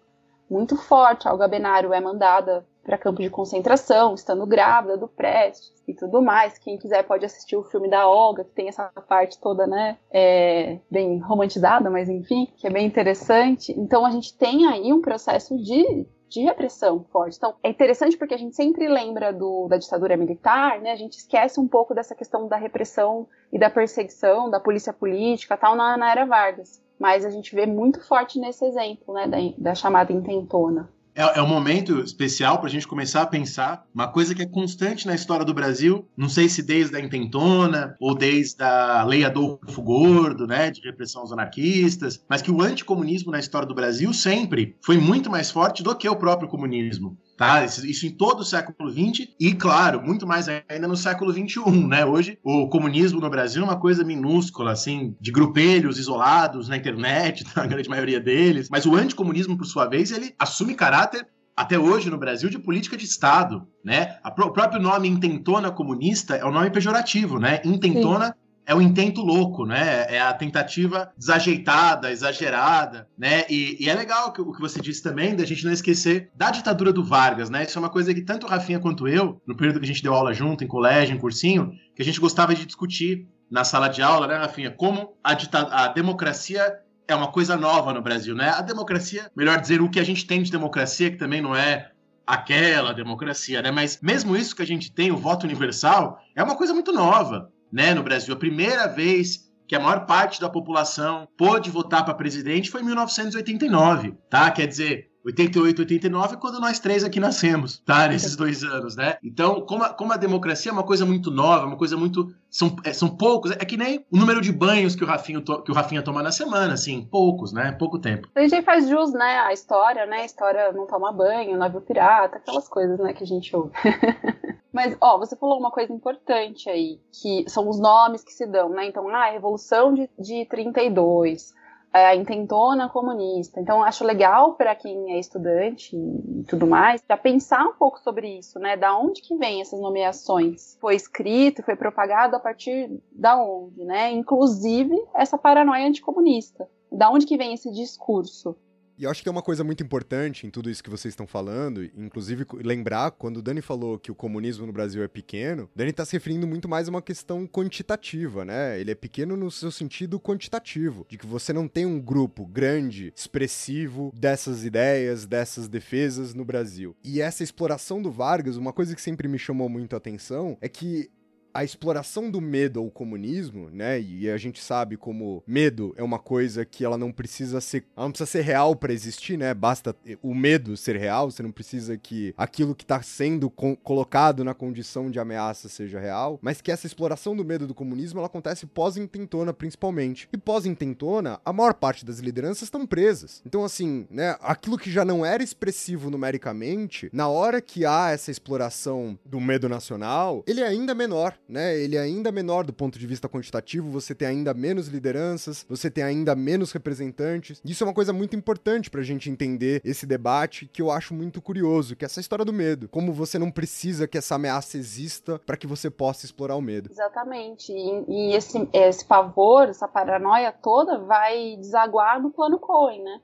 muito 0.49 0.77
forte. 0.77 1.27
A 1.27 1.33
Olga 1.33 1.45
Benário 1.45 1.93
é 1.93 1.99
mandada 1.99 2.65
para 2.87 2.97
campo 2.97 3.21
de 3.21 3.29
concentração, 3.29 4.15
estando 4.15 4.47
grávida 4.47 4.97
do 4.97 5.09
Prestes 5.09 5.73
e 5.85 5.93
tudo 5.93 6.21
mais. 6.21 6.57
Quem 6.57 6.77
quiser 6.77 7.03
pode 7.03 7.25
assistir 7.25 7.57
o 7.57 7.63
filme 7.63 7.89
da 7.89 8.07
Olga, 8.07 8.45
que 8.45 8.51
tem 8.51 8.69
essa 8.69 8.85
parte 9.09 9.37
toda, 9.41 9.67
né, 9.67 9.97
é, 10.09 10.79
bem 10.89 11.19
romantizada, 11.19 11.89
mas 11.89 12.07
enfim, 12.07 12.47
que 12.55 12.65
é 12.65 12.69
bem 12.69 12.87
interessante. 12.87 13.77
Então 13.77 14.05
a 14.05 14.09
gente 14.09 14.33
tem 14.37 14.65
aí 14.67 14.93
um 14.93 15.01
processo 15.01 15.55
de 15.57 16.07
de 16.29 16.41
repressão 16.41 17.05
forte. 17.09 17.37
Então, 17.37 17.55
é 17.63 17.69
interessante 17.69 18.17
porque 18.17 18.33
a 18.33 18.37
gente 18.37 18.53
sempre 18.53 18.85
lembra 18.89 19.31
do, 19.31 19.65
da 19.69 19.77
ditadura 19.77 20.17
militar, 20.17 20.81
né? 20.81 20.91
A 20.91 20.95
gente 20.97 21.13
esquece 21.13 21.57
um 21.57 21.65
pouco 21.65 21.95
dessa 21.95 22.13
questão 22.13 22.49
da 22.49 22.57
repressão 22.57 23.25
e 23.49 23.57
da 23.57 23.69
perseguição 23.69 24.49
da 24.49 24.59
polícia 24.59 24.91
política 24.91 25.55
tal 25.55 25.73
na, 25.73 25.95
na 25.95 26.11
era 26.11 26.25
Vargas. 26.25 26.83
Mas 26.99 27.23
a 27.23 27.29
gente 27.29 27.55
vê 27.55 27.65
muito 27.65 28.05
forte 28.05 28.41
nesse 28.41 28.65
exemplo, 28.65 29.13
né, 29.13 29.25
da, 29.25 29.37
da 29.57 29.73
chamada 29.73 30.11
intentona 30.11 30.89
é, 31.17 31.39
é 31.39 31.41
um 31.41 31.47
momento 31.47 31.99
especial 32.01 32.59
para 32.59 32.67
a 32.67 32.69
gente 32.69 32.87
começar 32.87 33.23
a 33.23 33.25
pensar 33.25 33.83
uma 33.93 34.07
coisa 34.07 34.35
que 34.35 34.43
é 34.43 34.45
constante 34.45 35.07
na 35.07 35.15
história 35.15 35.43
do 35.43 35.53
Brasil. 35.53 36.07
Não 36.15 36.29
sei 36.29 36.47
se 36.47 36.61
desde 36.61 36.95
a 36.95 36.99
intentona 36.99 37.95
ou 37.99 38.13
desde 38.13 38.63
a 38.63 39.03
lei 39.03 39.25
Adolfo 39.25 39.81
Gordo, 39.81 40.45
né, 40.45 40.69
de 40.69 40.81
repressão 40.81 41.21
aos 41.21 41.31
anarquistas, 41.31 42.23
mas 42.29 42.43
que 42.43 42.51
o 42.51 42.61
anticomunismo 42.61 43.31
na 43.31 43.39
história 43.39 43.67
do 43.67 43.73
Brasil 43.73 44.13
sempre 44.13 44.75
foi 44.79 44.97
muito 44.97 45.29
mais 45.29 45.49
forte 45.49 45.81
do 45.81 45.95
que 45.95 46.07
o 46.07 46.15
próprio 46.15 46.47
comunismo. 46.47 47.17
Tá? 47.37 47.63
Isso 47.63 48.07
em 48.07 48.09
todo 48.09 48.39
o 48.39 48.43
século 48.43 48.89
XX 48.89 49.27
e, 49.39 49.53
claro, 49.53 50.01
muito 50.01 50.25
mais 50.25 50.47
ainda 50.47 50.87
no 50.87 50.97
século 50.97 51.31
XXI, 51.31 51.69
né? 51.87 52.03
Hoje, 52.03 52.39
o 52.43 52.67
comunismo 52.67 53.21
no 53.21 53.29
Brasil 53.29 53.61
é 53.61 53.65
uma 53.65 53.79
coisa 53.79 54.03
minúscula, 54.03 54.71
assim, 54.71 55.15
de 55.21 55.31
grupelhos 55.31 55.99
isolados 55.99 56.67
na 56.67 56.75
internet, 56.75 57.45
a 57.55 57.67
grande 57.67 57.87
maioria 57.89 58.19
deles. 58.19 58.69
Mas 58.71 58.87
o 58.87 58.95
anticomunismo, 58.95 59.55
por 59.55 59.65
sua 59.65 59.85
vez, 59.85 60.11
ele 60.11 60.33
assume 60.39 60.73
caráter 60.73 61.27
até 61.55 61.77
hoje 61.77 62.09
no 62.09 62.17
Brasil, 62.17 62.49
de 62.49 62.57
política 62.57 62.97
de 62.97 63.05
Estado, 63.05 63.67
né? 63.83 64.17
O 64.25 64.51
próprio 64.51 64.81
nome 64.81 65.07
intentona 65.07 65.71
comunista 65.71 66.35
é 66.35 66.45
um 66.45 66.51
nome 66.51 66.71
pejorativo, 66.71 67.39
né? 67.39 67.61
Intentona 67.63 68.27
Sim. 68.27 68.46
É 68.67 68.75
o 68.75 68.81
intento 68.81 69.21
louco, 69.21 69.65
né? 69.65 70.05
É 70.09 70.19
a 70.19 70.33
tentativa 70.33 71.09
desajeitada, 71.17 72.11
exagerada, 72.11 73.07
né? 73.17 73.45
E, 73.49 73.77
e 73.79 73.89
é 73.89 73.93
legal 73.93 74.33
que, 74.33 74.41
o 74.41 74.51
que 74.51 74.59
você 74.59 74.81
disse 74.81 75.01
também, 75.01 75.33
da 75.37 75.45
gente 75.45 75.63
não 75.63 75.71
esquecer 75.71 76.29
da 76.35 76.51
ditadura 76.51 76.91
do 76.91 77.01
Vargas, 77.01 77.49
né? 77.49 77.63
Isso 77.63 77.79
é 77.79 77.81
uma 77.81 77.89
coisa 77.89 78.13
que 78.13 78.21
tanto 78.21 78.45
o 78.45 78.49
Rafinha 78.49 78.77
quanto 78.77 79.07
eu, 79.07 79.41
no 79.47 79.55
período 79.55 79.79
que 79.79 79.85
a 79.85 79.87
gente 79.87 80.03
deu 80.03 80.13
aula 80.13 80.33
junto, 80.33 80.65
em 80.65 80.67
colégio, 80.67 81.15
em 81.15 81.19
cursinho, 81.19 81.71
que 81.95 82.01
a 82.01 82.05
gente 82.05 82.19
gostava 82.19 82.53
de 82.53 82.65
discutir 82.65 83.25
na 83.49 83.63
sala 83.63 83.87
de 83.87 84.01
aula, 84.01 84.27
né, 84.27 84.35
Rafinha? 84.35 84.69
Como 84.69 85.13
a, 85.23 85.37
a 85.71 85.87
democracia 85.87 86.77
é 87.07 87.15
uma 87.15 87.31
coisa 87.31 87.55
nova 87.55 87.93
no 87.93 88.01
Brasil, 88.01 88.35
né? 88.35 88.49
A 88.49 88.61
democracia, 88.61 89.31
melhor 89.33 89.61
dizer, 89.61 89.81
o 89.81 89.89
que 89.89 89.99
a 89.99 90.03
gente 90.03 90.27
tem 90.27 90.43
de 90.43 90.51
democracia, 90.51 91.09
que 91.09 91.15
também 91.15 91.41
não 91.41 91.55
é 91.55 91.91
aquela 92.25 92.93
democracia, 92.93 93.61
né? 93.61 93.71
Mas 93.71 94.01
mesmo 94.01 94.35
isso 94.35 94.53
que 94.53 94.61
a 94.61 94.67
gente 94.67 94.91
tem, 94.91 95.09
o 95.09 95.15
voto 95.15 95.45
universal, 95.45 96.19
é 96.35 96.43
uma 96.43 96.57
coisa 96.57 96.73
muito 96.73 96.91
nova, 96.91 97.49
né, 97.71 97.93
no 97.93 98.03
Brasil. 98.03 98.33
A 98.33 98.37
primeira 98.37 98.87
vez 98.87 99.47
que 99.67 99.75
a 99.75 99.79
maior 99.79 100.05
parte 100.05 100.39
da 100.39 100.49
população 100.49 101.27
pôde 101.37 101.69
votar 101.69 102.05
para 102.05 102.13
presidente 102.13 102.71
foi 102.71 102.81
em 102.81 102.85
1989, 102.85 104.15
tá? 104.29 104.49
Quer 104.49 104.65
dizer, 104.65 105.11
88, 105.27 105.79
89, 105.81 106.37
quando 106.37 106.59
nós 106.59 106.79
três 106.79 107.03
aqui 107.03 107.19
nascemos, 107.19 107.79
tá? 107.79 108.07
Nesses 108.07 108.35
dois 108.35 108.63
anos, 108.63 108.95
né? 108.95 109.17
Então, 109.21 109.59
como 109.61 109.83
a, 109.83 109.89
como 109.89 110.13
a 110.13 110.17
democracia 110.17 110.71
é 110.71 110.73
uma 110.73 110.83
coisa 110.83 111.05
muito 111.05 111.29
nova, 111.29 111.65
uma 111.65 111.75
coisa 111.75 111.97
muito. 111.97 112.33
São, 112.49 112.77
é, 112.85 112.93
são 112.93 113.09
poucos, 113.09 113.51
é 113.51 113.65
que 113.65 113.75
nem 113.75 114.05
o 114.09 114.17
número 114.17 114.39
de 114.39 114.53
banhos 114.53 114.95
que 114.95 115.03
o, 115.03 115.07
Rafinha, 115.07 115.41
que 115.41 115.69
o 115.69 115.73
Rafinha 115.73 116.01
toma 116.01 116.23
na 116.23 116.31
semana, 116.31 116.73
assim, 116.73 117.05
poucos, 117.11 117.51
né? 117.51 117.73
Pouco 117.73 117.99
tempo. 117.99 118.29
A 118.33 118.41
gente 118.41 118.61
faz 118.61 118.87
jus, 118.87 119.11
né? 119.11 119.39
A 119.39 119.51
história, 119.51 120.05
né? 120.05 120.21
A 120.21 120.25
história 120.25 120.71
não 120.71 120.87
toma 120.87 121.11
banho, 121.11 121.57
navio 121.57 121.81
pirata, 121.81 122.37
aquelas 122.37 122.69
coisas, 122.69 122.97
né? 122.97 123.11
Que 123.11 123.23
a 123.25 123.27
gente 123.27 123.53
ouve. 123.53 123.71
Mas, 124.71 124.95
ó, 125.01 125.17
você 125.17 125.35
falou 125.35 125.59
uma 125.59 125.71
coisa 125.71 125.91
importante 125.91 126.69
aí, 126.69 127.01
que 127.11 127.43
são 127.49 127.67
os 127.67 127.79
nomes 127.79 128.23
que 128.23 128.31
se 128.31 128.45
dão, 128.45 128.69
né? 128.69 128.85
Então, 128.87 129.09
ah, 129.09 129.29
Revolução 129.29 129.93
de, 129.93 130.09
de 130.17 130.45
32, 130.45 131.53
a 131.91 132.15
intentona 132.15 132.89
comunista. 132.89 133.59
Então, 133.59 133.83
acho 133.83 134.03
legal 134.03 134.53
para 134.53 134.75
quem 134.75 135.13
é 135.13 135.19
estudante 135.19 135.95
e 135.95 136.43
tudo 136.47 136.67
mais, 136.67 137.03
já 137.07 137.17
pensar 137.17 137.65
um 137.65 137.73
pouco 137.73 137.99
sobre 137.99 138.37
isso, 138.37 138.59
né? 138.59 138.77
Da 138.77 138.97
onde 138.97 139.21
que 139.21 139.35
vem 139.35 139.61
essas 139.61 139.79
nomeações? 139.79 140.77
Foi 140.79 140.95
escrito, 140.95 141.63
foi 141.63 141.75
propagado 141.75 142.35
a 142.35 142.39
partir 142.39 142.89
da 143.11 143.41
onde, 143.41 143.83
né? 143.83 144.11
Inclusive 144.11 144.95
essa 145.13 145.37
paranoia 145.37 145.87
anticomunista. 145.87 146.69
Da 146.91 147.09
onde 147.09 147.25
que 147.25 147.37
vem 147.37 147.53
esse 147.53 147.71
discurso? 147.71 148.55
E 148.97 149.03
eu 149.03 149.11
acho 149.11 149.21
que 149.21 149.29
é 149.29 149.31
uma 149.31 149.43
coisa 149.43 149.63
muito 149.63 149.83
importante 149.83 150.47
em 150.47 150.49
tudo 150.49 150.69
isso 150.71 150.83
que 150.83 150.89
vocês 150.89 151.11
estão 151.11 151.27
falando, 151.27 151.83
inclusive 151.95 152.45
lembrar, 152.53 153.11
quando 153.11 153.37
o 153.37 153.41
Dani 153.43 153.61
falou 153.61 153.99
que 153.99 154.11
o 154.11 154.15
comunismo 154.15 154.65
no 154.65 154.73
Brasil 154.73 155.03
é 155.03 155.07
pequeno, 155.07 155.65
o 155.65 155.77
Dani 155.77 155.91
está 155.91 156.03
se 156.03 156.13
referindo 156.13 156.47
muito 156.47 156.67
mais 156.67 156.87
a 156.87 156.91
uma 156.91 157.01
questão 157.01 157.45
quantitativa, 157.45 158.43
né? 158.43 158.79
Ele 158.79 158.89
é 158.89 158.95
pequeno 158.95 159.37
no 159.37 159.51
seu 159.51 159.69
sentido 159.69 160.19
quantitativo, 160.19 161.05
de 161.07 161.17
que 161.17 161.27
você 161.27 161.53
não 161.53 161.67
tem 161.67 161.85
um 161.85 162.01
grupo 162.01 162.43
grande, 162.45 163.13
expressivo 163.15 164.11
dessas 164.15 164.65
ideias, 164.65 165.27
dessas 165.27 165.67
defesas 165.67 166.33
no 166.33 166.43
Brasil. 166.43 166.95
E 167.03 167.21
essa 167.21 167.43
exploração 167.43 168.01
do 168.01 168.09
Vargas, 168.09 168.57
uma 168.57 168.73
coisa 168.73 168.95
que 168.95 169.01
sempre 169.01 169.27
me 169.27 169.37
chamou 169.37 169.69
muito 169.69 169.93
a 169.93 169.97
atenção 169.97 170.57
é 170.59 170.67
que 170.67 171.11
a 171.57 171.63
exploração 171.63 172.29
do 172.29 172.39
medo 172.39 172.79
ao 172.79 172.87
comunismo, 172.91 173.71
né? 173.71 173.99
E 173.99 174.29
a 174.29 174.37
gente 174.37 174.61
sabe 174.61 174.95
como 174.95 175.41
medo 175.47 175.91
é 175.97 176.03
uma 176.03 176.19
coisa 176.19 176.63
que 176.63 176.85
ela 176.85 176.99
não 176.99 177.11
precisa 177.11 177.59
ser, 177.59 177.83
ela 177.97 178.05
não 178.05 178.11
precisa 178.11 178.29
ser 178.29 178.41
real 178.41 178.75
para 178.75 178.93
existir, 178.93 179.39
né? 179.39 179.55
Basta 179.55 179.95
o 180.21 180.35
medo 180.35 180.77
ser 180.77 180.95
real, 180.97 181.31
você 181.31 181.41
não 181.41 181.51
precisa 181.51 181.97
que 181.97 182.31
aquilo 182.37 182.75
que 182.75 182.83
está 182.83 183.01
sendo 183.01 183.49
colocado 183.49 184.43
na 184.43 184.53
condição 184.53 185.09
de 185.09 185.19
ameaça 185.19 185.67
seja 185.67 185.99
real, 185.99 186.37
mas 186.43 186.61
que 186.61 186.71
essa 186.71 186.85
exploração 186.85 187.35
do 187.35 187.43
medo 187.43 187.65
do 187.65 187.73
comunismo 187.73 188.19
ela 188.19 188.27
acontece 188.27 188.67
pós-intentona 188.67 189.51
principalmente. 189.51 190.29
E 190.31 190.37
pós-intentona, 190.37 191.41
a 191.43 191.51
maior 191.51 191.73
parte 191.73 192.05
das 192.05 192.19
lideranças 192.19 192.63
estão 192.63 192.85
presas. 192.85 193.41
Então 193.43 193.65
assim, 193.65 194.05
né, 194.11 194.37
aquilo 194.41 194.77
que 194.77 194.91
já 194.91 195.03
não 195.03 195.25
era 195.25 195.41
expressivo 195.41 196.11
numericamente, 196.11 197.09
na 197.11 197.27
hora 197.27 197.59
que 197.59 197.83
há 197.83 198.11
essa 198.11 198.29
exploração 198.29 199.17
do 199.25 199.39
medo 199.39 199.67
nacional, 199.67 200.43
ele 200.45 200.61
é 200.61 200.67
ainda 200.67 200.93
menor 200.93 201.33
né? 201.47 201.77
Ele 201.77 201.95
é 201.95 201.99
ainda 201.99 202.31
menor 202.31 202.63
do 202.63 202.73
ponto 202.73 202.99
de 202.99 203.07
vista 203.07 203.29
quantitativo, 203.29 203.89
você 203.89 204.13
tem 204.13 204.27
ainda 204.27 204.53
menos 204.53 204.87
lideranças, 204.87 205.65
você 205.67 205.89
tem 205.89 206.03
ainda 206.03 206.35
menos 206.35 206.71
representantes. 206.71 207.61
Isso 207.63 207.83
é 207.83 207.87
uma 207.87 207.93
coisa 207.93 208.11
muito 208.11 208.35
importante 208.35 208.89
pra 208.89 209.01
gente 209.01 209.29
entender 209.29 209.81
esse 209.83 210.05
debate 210.05 210.69
que 210.71 210.81
eu 210.81 210.91
acho 210.91 211.13
muito 211.13 211.41
curioso, 211.41 211.95
que 211.95 212.05
é 212.05 212.07
essa 212.07 212.19
história 212.19 212.45
do 212.45 212.53
medo. 212.53 212.87
Como 212.89 213.13
você 213.13 213.39
não 213.39 213.51
precisa 213.51 214.07
que 214.07 214.17
essa 214.17 214.35
ameaça 214.35 214.77
exista 214.77 215.39
para 215.45 215.57
que 215.57 215.67
você 215.67 215.89
possa 215.89 216.25
explorar 216.25 216.55
o 216.55 216.61
medo. 216.61 216.89
Exatamente. 216.91 217.71
E, 217.71 218.05
e 218.07 218.35
esse, 218.35 218.67
esse 218.73 219.05
pavor, 219.05 219.69
essa 219.69 219.87
paranoia 219.87 220.51
toda 220.51 220.99
vai 220.99 221.55
desaguar 221.57 222.21
no 222.21 222.31
plano 222.31 222.59
Cohen, 222.59 223.03
né? 223.03 223.21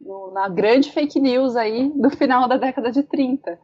No, 0.00 0.32
na 0.32 0.48
grande 0.48 0.90
fake 0.90 1.20
news 1.20 1.54
aí 1.54 1.92
do 1.94 2.10
final 2.10 2.48
da 2.48 2.56
década 2.56 2.90
de 2.90 3.04
30 3.04 3.56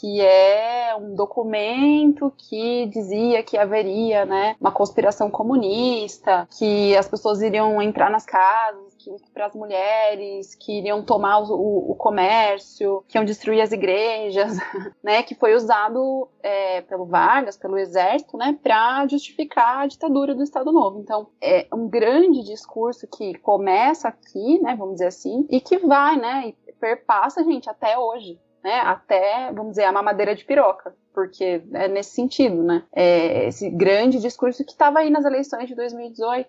que 0.00 0.20
é 0.20 0.96
um 0.96 1.14
documento 1.14 2.32
que 2.36 2.86
dizia 2.86 3.42
que 3.42 3.58
haveria, 3.58 4.24
né, 4.24 4.56
uma 4.60 4.72
conspiração 4.72 5.30
comunista, 5.30 6.48
que 6.58 6.96
as 6.96 7.08
pessoas 7.08 7.42
iriam 7.42 7.80
entrar 7.80 8.10
nas 8.10 8.24
casas, 8.24 8.94
que 8.96 9.10
para 9.34 9.46
as 9.46 9.54
mulheres, 9.54 10.54
que 10.54 10.78
iriam 10.78 11.02
tomar 11.02 11.40
o, 11.40 11.90
o, 11.90 11.94
comércio, 11.94 13.04
que 13.08 13.18
iam 13.18 13.24
destruir 13.24 13.60
as 13.60 13.72
igrejas, 13.72 14.56
né, 15.02 15.22
que 15.22 15.34
foi 15.34 15.54
usado 15.54 16.28
é, 16.42 16.80
pelo 16.82 17.04
Vargas, 17.04 17.56
pelo 17.56 17.76
exército, 17.76 18.36
né, 18.36 18.58
para 18.62 19.06
justificar 19.06 19.80
a 19.80 19.86
ditadura 19.86 20.34
do 20.34 20.42
Estado 20.42 20.72
Novo. 20.72 21.00
Então, 21.00 21.28
é 21.40 21.66
um 21.72 21.88
grande 21.88 22.42
discurso 22.42 23.06
que 23.06 23.34
começa 23.38 24.08
aqui, 24.08 24.60
né, 24.60 24.74
vamos 24.74 24.94
dizer 24.94 25.08
assim, 25.08 25.46
e 25.50 25.60
que 25.60 25.78
vai, 25.78 26.16
né, 26.16 26.48
e 26.48 26.72
perpassa, 26.72 27.44
gente, 27.44 27.68
até 27.68 27.98
hoje 27.98 28.38
né, 28.62 28.80
até, 28.80 29.52
vamos 29.52 29.72
dizer, 29.72 29.84
a 29.84 29.92
mamadeira 29.92 30.34
de 30.34 30.44
piroca, 30.44 30.94
porque 31.12 31.62
é 31.72 31.88
nesse 31.88 32.14
sentido, 32.14 32.62
né, 32.62 32.84
é 32.92 33.48
esse 33.48 33.68
grande 33.70 34.20
discurso 34.20 34.64
que 34.64 34.72
estava 34.72 35.00
aí 35.00 35.10
nas 35.10 35.24
eleições 35.24 35.68
de 35.68 35.74
2018. 35.74 36.48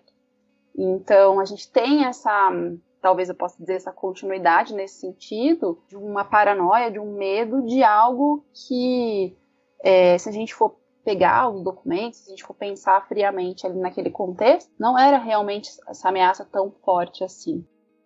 Então, 0.76 1.38
a 1.38 1.44
gente 1.44 1.70
tem 1.70 2.04
essa, 2.04 2.50
talvez 3.00 3.28
eu 3.28 3.34
possa 3.34 3.56
dizer, 3.58 3.74
essa 3.74 3.92
continuidade 3.92 4.74
nesse 4.74 5.00
sentido, 5.00 5.82
de 5.88 5.96
uma 5.96 6.24
paranoia, 6.24 6.90
de 6.90 6.98
um 6.98 7.16
medo 7.16 7.62
de 7.62 7.82
algo 7.82 8.44
que, 8.52 9.36
é, 9.82 10.18
se 10.18 10.28
a 10.28 10.32
gente 10.32 10.54
for 10.54 10.76
pegar 11.04 11.50
os 11.50 11.62
documentos, 11.62 12.20
se 12.20 12.28
a 12.28 12.30
gente 12.30 12.44
for 12.44 12.54
pensar 12.54 13.06
friamente 13.06 13.66
ali 13.66 13.78
naquele 13.78 14.10
contexto, 14.10 14.72
não 14.78 14.98
era 14.98 15.18
realmente 15.18 15.70
essa 15.86 16.08
ameaça 16.08 16.44
tão 16.44 16.72
forte 16.82 17.22
assim. 17.22 17.64